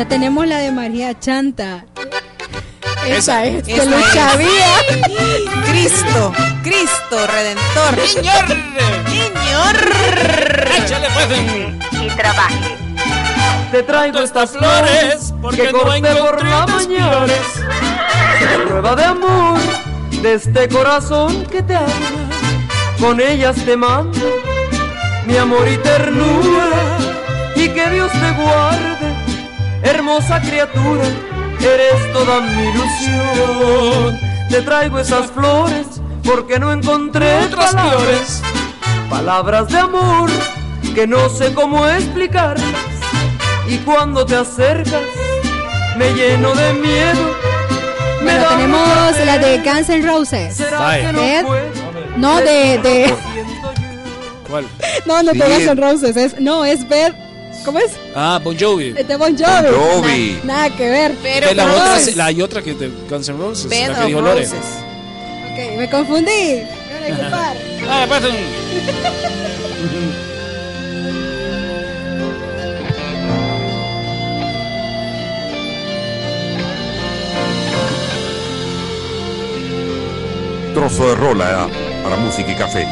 Ya 0.00 0.08
tenemos 0.08 0.46
la 0.46 0.56
de 0.56 0.72
María 0.72 1.20
Chanta. 1.20 1.84
Esa 3.06 3.44
es, 3.44 3.64
que 3.64 3.84
lo 3.84 4.00
sabía. 4.00 4.66
Cristo, 5.66 6.32
Cristo 6.62 7.26
Redentor. 7.26 8.08
Señor. 8.08 8.46
Señor. 9.10 9.76
Échale 10.74 11.06
pues. 11.12 12.02
Y 12.02 12.08
trabaje. 12.16 12.76
Te 13.72 13.82
traigo 13.82 14.20
estas 14.20 14.52
flores 14.52 15.34
porque 15.42 15.66
que 15.66 15.72
no 15.72 15.80
corté 15.80 16.14
por 16.14 16.46
la 16.46 16.66
mañana. 16.66 17.34
prueba 18.68 18.96
de 18.96 19.04
amor 19.04 19.58
de 20.22 20.32
este 20.32 20.66
corazón 20.70 21.44
que 21.44 21.62
te 21.62 21.76
ama. 21.76 21.90
Con 22.98 23.20
ellas 23.20 23.54
te 23.66 23.76
mando 23.76 24.18
mi 25.26 25.36
amor 25.36 25.68
y 25.68 25.76
ternura. 25.76 26.70
Y 27.54 27.68
que 27.68 27.90
Dios 27.90 28.10
te 28.10 28.42
guarde, 28.42 28.99
hermosa 29.82 30.40
criatura. 30.40 31.04
Eres 31.60 32.12
toda 32.12 32.40
mi 32.40 32.62
ilusión. 32.68 34.18
Te 34.48 34.62
traigo 34.62 34.98
esas 34.98 35.30
flores 35.30 35.86
porque 36.24 36.58
no 36.58 36.72
encontré 36.72 37.44
Otras 37.44 37.72
palabras. 37.74 38.02
flores. 38.02 38.42
Palabras 39.10 39.68
de 39.68 39.78
amor 39.78 40.30
que 40.94 41.06
no 41.06 41.28
sé 41.28 41.52
cómo 41.54 41.86
explicarlas. 41.86 42.64
Y 43.68 43.76
cuando 43.78 44.24
te 44.26 44.36
acercas, 44.36 45.02
me 45.96 46.12
lleno 46.14 46.52
de 46.54 46.72
miedo. 46.74 47.36
Me 48.22 48.32
Bueno, 48.32 48.48
tenemos 48.48 49.18
la 49.24 49.38
de. 49.38 49.58
Guns 49.58 49.88
N' 49.88 50.06
Roses. 50.06 50.56
¿Será 50.56 50.96
que 51.00 51.12
no? 51.12 51.54
No, 52.16 52.36
de, 52.38 52.78
de. 52.78 53.14
¿Cuál? 54.48 54.66
No, 55.06 55.22
no, 55.22 55.32
de 55.32 55.38
Sí. 55.38 55.46
Guns 55.52 55.66
N' 55.68 55.74
Roses. 55.80 56.16
Es, 56.16 56.40
no, 56.40 56.64
es 56.64 56.88
Beth. 56.88 57.14
¿Cómo 57.64 57.78
es? 57.78 57.92
Ah, 58.14 58.40
Bon 58.42 58.56
Jovi. 58.58 58.94
Es 58.96 59.06
de 59.06 59.16
Bon 59.16 59.36
Jovi. 59.36 59.70
Bon 59.70 60.02
Jovi. 60.02 60.40
Na- 60.44 60.54
nada 60.54 60.76
que 60.76 60.88
ver. 60.90 61.12
Que 61.16 61.54
la, 61.54 61.64
otra, 61.66 61.98
la 62.16 62.24
hay 62.26 62.42
otra 62.42 62.62
que 62.62 62.74
de 62.74 62.88
Guns 63.08 63.28
N' 63.28 63.38
Roses. 63.38 63.68
Bed 63.68 63.88
la 63.88 63.94
que 63.94 64.00
of 64.00 64.06
dijo 64.06 64.20
Lore. 64.20 64.40
Roses. 64.42 64.58
Ok, 65.52 65.78
me 65.78 65.90
confundí. 65.90 66.30
Me 66.30 66.94
van 66.94 67.02
a 67.02 67.06
disculpar. 67.06 67.56
Ah, 67.88 68.04
pues 68.08 68.24
un- 68.24 69.40
Trozo 80.74 81.08
de 81.08 81.14
rola 81.16 81.66
eh, 81.68 82.02
para 82.02 82.16
música 82.16 82.50
y 82.50 82.54
café. 82.54 82.86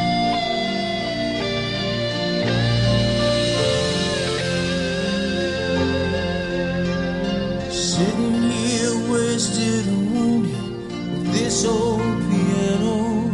Old 11.64 12.00
piano. 12.28 13.30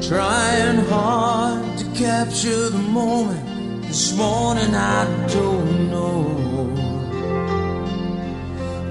Trying 0.00 0.84
hard 0.86 1.78
to 1.78 1.84
capture 1.94 2.68
the 2.70 2.78
moment. 2.78 3.82
This 3.82 4.16
morning 4.16 4.74
I 4.74 5.04
don't 5.28 5.90
know. 5.90 6.22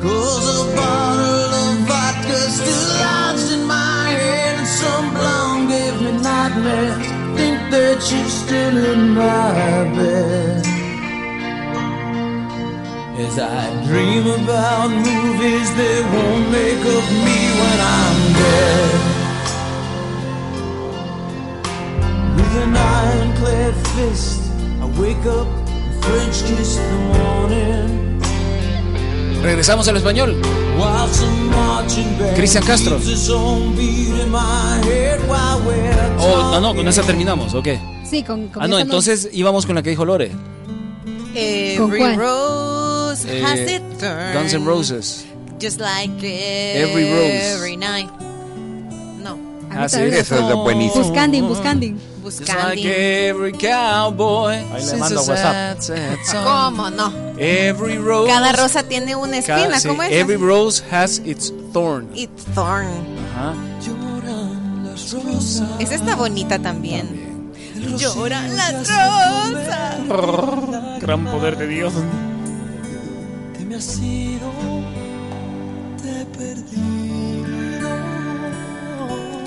Cause 0.01 0.45
a 0.61 0.75
bottle 0.75 1.53
of 1.63 1.77
vodka 1.89 2.39
still 2.57 2.85
lodged 3.03 3.51
in 3.51 3.65
my 3.67 4.09
head, 4.09 4.59
and 4.59 4.67
some 4.67 5.09
blonde 5.11 5.69
gave 5.69 6.01
me 6.01 6.11
nightmares. 6.21 7.07
Think 7.37 7.59
that 7.71 8.01
she's 8.01 8.33
still 8.33 8.77
in 8.93 9.09
my 9.09 9.83
bed. 9.95 10.70
As 13.21 13.37
I 13.37 13.69
dream 13.85 14.25
about 14.25 14.89
movies 14.89 15.69
that 15.77 16.01
won't 16.13 16.49
make 16.51 16.83
of 16.97 17.05
me 17.25 17.39
when 17.59 17.77
I'm 17.95 18.17
dead. 18.41 18.93
With 22.35 22.53
an 22.63 22.75
ironclad 22.75 23.75
fist, 23.93 24.41
I 24.81 24.85
wake 24.99 25.25
up 25.27 25.47
and 25.47 26.03
French 26.03 26.37
kiss 26.47 26.77
the 26.77 26.97
morning. 27.13 28.21
Regresamos 29.43 29.87
al 29.87 29.97
español. 29.97 30.35
Cristian 32.35 32.63
Castro. 32.63 32.99
Oh, 36.19 36.51
no, 36.53 36.59
no, 36.59 36.75
con 36.75 36.87
esa 36.87 37.03
terminamos, 37.03 37.53
¿o 37.53 37.61
qué? 37.61 37.79
Sí, 38.03 38.23
con, 38.23 38.47
con 38.47 38.63
Ah, 38.63 38.67
no, 38.67 38.79
entonces 38.79 39.29
íbamos 39.31 39.65
con 39.65 39.75
la 39.75 39.83
que 39.83 39.91
dijo 39.91 40.05
Lore. 40.05 40.31
Every 41.33 41.77
¿Con 41.77 41.89
cuál? 41.97 42.15
Rose 43.11 43.25
Eh, 43.27 43.41
has 43.43 43.59
its 43.59 43.99
thorn. 44.01 44.33
Guns 44.33 44.53
N' 44.53 44.65
Roses. 44.65 45.25
Just 45.59 45.79
like 45.79 46.11
Every 46.23 47.03
rose. 47.11 47.55
every 47.55 47.77
night. 47.77 48.09
No. 49.21 49.37
Ah, 49.71 49.87
sí, 49.87 49.99
esa 50.01 50.35
es 50.35 50.41
la 50.49 50.55
buenísima. 50.55 51.03
Buscanding, 51.03 51.47
buscanding. 51.47 51.95
Just 52.23 52.39
Buscanding. 52.41 52.85
like 52.85 53.27
every 53.29 53.51
cowboy. 53.51 54.53
Ahí 54.73 54.85
le 54.85 54.95
mando 54.97 55.21
WhatsApp. 55.23 55.79
sad, 55.81 55.81
sad 55.81 56.17
song. 56.25 56.43
¿Cómo 56.45 56.89
no? 56.89 57.11
Every 57.37 57.97
rose. 57.97 58.29
Cada 58.31 58.51
rosa 58.53 58.83
tiene 58.83 59.15
una 59.15 59.37
espina, 59.39 59.69
Ca- 59.69 59.79
sí, 59.79 59.87
¿cómo 59.87 60.03
es? 60.03 60.11
Every 60.11 60.37
rose 60.37 60.83
has 60.91 61.19
its 61.25 61.51
thorn. 61.73 62.09
It's 62.15 62.43
thorn. 62.55 62.87
Ajá. 63.33 63.53
Esa 65.79 65.95
está 65.95 66.15
bonita 66.15 66.59
también. 66.59 67.51
Lloran 67.97 68.55
las 68.55 68.73
rosas. 68.87 69.97
Gran 71.01 71.25
poder 71.25 71.57
de 71.57 71.67
Dios. 71.67 71.93
Te 73.81 73.87
me 73.87 73.93
has 73.93 73.99
ido, 73.99 74.51
te 76.03 76.21
he 76.21 76.25
perdido. 76.25 77.89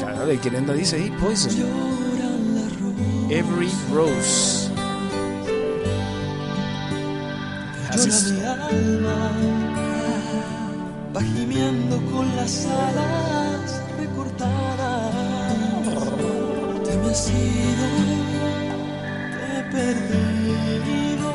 Cada 0.00 0.24
vez 0.24 0.40
quien 0.40 0.56
anda 0.56 0.72
dice 0.74 0.96
ahí, 0.96 1.08
Poison. 1.20 1.52
Las 1.54 2.80
rosas. 2.80 3.30
Every 3.30 3.70
rose. 3.92 4.70
Its- 7.94 8.32
Llora 8.32 8.56
mi 8.68 8.74
alma, 8.74 9.30
va 11.14 11.22
gimiendo 11.22 11.96
con 12.10 12.26
las 12.34 12.66
alas 12.66 13.80
recortadas. 14.00 15.14
Te 16.84 16.96
me 16.96 17.10
has 17.10 17.30
ido, 17.30 17.86
te 19.30 19.58
he 19.58 19.62
perdido. 19.70 21.30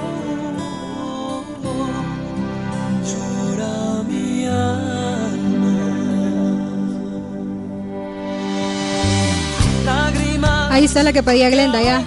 Ahí 10.80 10.86
está 10.86 11.04
la 11.04 11.12
que 11.12 11.22
pedía 11.22 11.50
Glenda, 11.50 11.82
ya. 11.82 12.06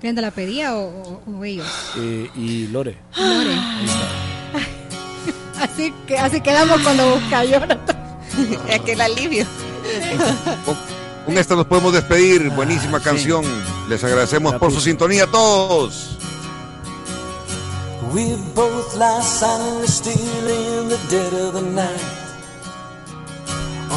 ¿Glenda 0.00 0.22
la 0.22 0.30
pedía 0.30 0.74
o, 0.74 0.86
o- 0.86 1.22
o 1.38 1.44
ellos? 1.44 1.66
eh, 1.98 2.30
y 2.34 2.68
Lore. 2.68 2.96
Lore. 3.14 3.54
Así, 5.60 5.92
que, 6.06 6.16
así 6.18 6.40
quedamos 6.40 6.80
cuando 6.80 7.16
busca 7.16 7.44
llora. 7.44 7.78
Aquel 8.74 8.98
alivio. 9.02 9.44
Con 11.26 11.36
esta 11.36 11.54
nos 11.54 11.66
podemos 11.66 11.92
despedir. 11.92 12.48
Buenísima 12.48 12.98
canción. 12.98 13.44
Les 13.90 14.02
agradecemos 14.02 14.54
por 14.54 14.72
su 14.72 14.80
sintonía 14.80 15.24
a 15.24 15.26
todos. 15.26 16.16
We 18.14 18.36
both 18.54 18.90
silently 19.22 19.86
still 19.86 20.14
in 20.48 20.88
the 20.88 20.96
dead 21.10 21.32
of 21.34 21.52
the 21.56 21.60
night. 21.60 22.23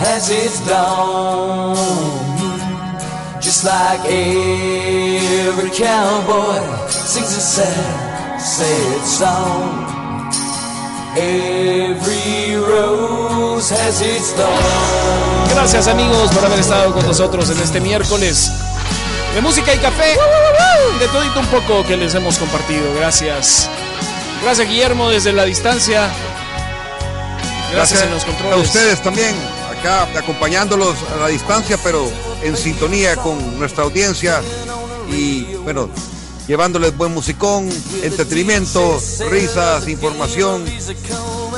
has 0.00 0.30
its 0.30 0.60
dawn. 0.66 1.76
Just 3.40 3.64
like 3.64 4.00
every 4.04 5.70
cowboy 5.70 6.60
sings 6.88 7.36
a 7.36 7.40
sad, 7.40 8.38
sad 8.40 9.04
song. 9.04 9.86
Every 11.16 12.56
rose 12.56 13.70
has 13.70 14.00
its 14.02 14.32
thorn. 14.34 15.54
Gracias 15.54 15.88
amigos 15.88 16.30
por 16.30 16.44
haber 16.44 16.60
estado 16.60 16.92
con 16.92 17.06
nosotros 17.06 17.50
en 17.50 17.58
este 17.58 17.80
miércoles 17.80 18.52
de 19.34 19.40
música 19.40 19.74
y 19.74 19.78
café. 19.78 20.16
De 21.00 21.08
todito 21.08 21.40
un 21.40 21.46
poco 21.46 21.84
que 21.86 21.96
les 21.96 22.14
hemos 22.14 22.38
compartido. 22.38 22.94
Gracias. 22.94 23.68
Gracias 24.42 24.68
Guillermo 24.68 25.10
desde 25.10 25.32
la 25.32 25.44
distancia. 25.44 26.08
Gracias, 27.72 28.02
en 28.02 28.10
los 28.10 28.22
a 28.22 28.26
controles. 28.26 28.66
ustedes 28.66 29.02
también, 29.02 29.34
acá 29.78 30.08
acompañándolos 30.18 30.96
a 31.14 31.16
la 31.16 31.28
distancia, 31.28 31.78
pero 31.82 32.10
en 32.42 32.56
sintonía 32.56 33.16
con 33.16 33.58
nuestra 33.58 33.84
audiencia 33.84 34.40
y 35.10 35.42
bueno, 35.56 35.88
llevándoles 36.46 36.96
buen 36.96 37.12
musicón, 37.14 37.68
entretenimiento, 38.02 39.00
risas, 39.30 39.88
información 39.88 40.64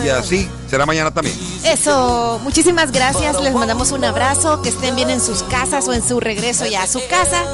y 0.04 0.08
así 0.08 0.48
será 0.68 0.86
mañana 0.86 1.10
también. 1.10 1.36
Eso, 1.64 2.40
muchísimas 2.42 2.90
gracias. 2.92 3.40
Les 3.40 3.52
mandamos 3.52 3.92
un 3.92 4.04
abrazo. 4.04 4.62
Que 4.62 4.70
estén 4.70 4.96
bien 4.96 5.10
en 5.10 5.20
sus 5.20 5.42
casas 5.42 5.86
o 5.88 5.92
en 5.92 6.06
su 6.06 6.20
regreso 6.20 6.66
ya 6.66 6.82
a 6.82 6.86
su 6.86 7.00
casa. 7.08 7.44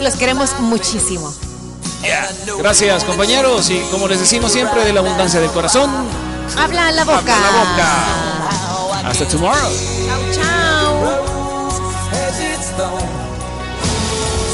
Los 0.00 0.14
queremos 0.14 0.58
muchísimo. 0.60 1.34
Gracias 2.58 3.04
compañeros 3.04 3.68
y 3.70 3.80
como 3.90 4.06
les 4.06 4.20
decimos 4.20 4.52
siempre 4.52 4.84
de 4.84 4.92
la 4.92 5.00
abundancia 5.00 5.40
del 5.40 5.50
corazón. 5.50 5.90
Habla 6.56 6.92
la 6.92 7.04
boca. 7.04 8.35
Hasta 9.06 9.24
tomorrow. 9.28 9.70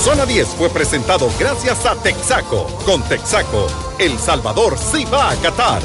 Zona 0.05 0.27
10 0.27 0.49
fue 0.49 0.69
presentado 0.69 1.31
gracias 1.39 1.87
a 1.87 1.95
Texaco. 1.95 2.67
Con 2.85 3.03
Texaco, 3.05 3.67
El 3.99 4.19
Salvador 4.19 4.77
sí 4.77 5.07
va 5.07 5.31
a 5.31 5.37
Qatar. 5.37 5.81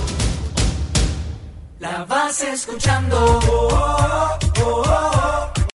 La 1.80 2.04
vas 2.04 2.42
escuchando. 2.42 3.18
oh, 3.18 3.40
oh, 3.50 3.70
oh, 3.72 4.64
oh, 4.66 4.84
oh. 4.86 5.27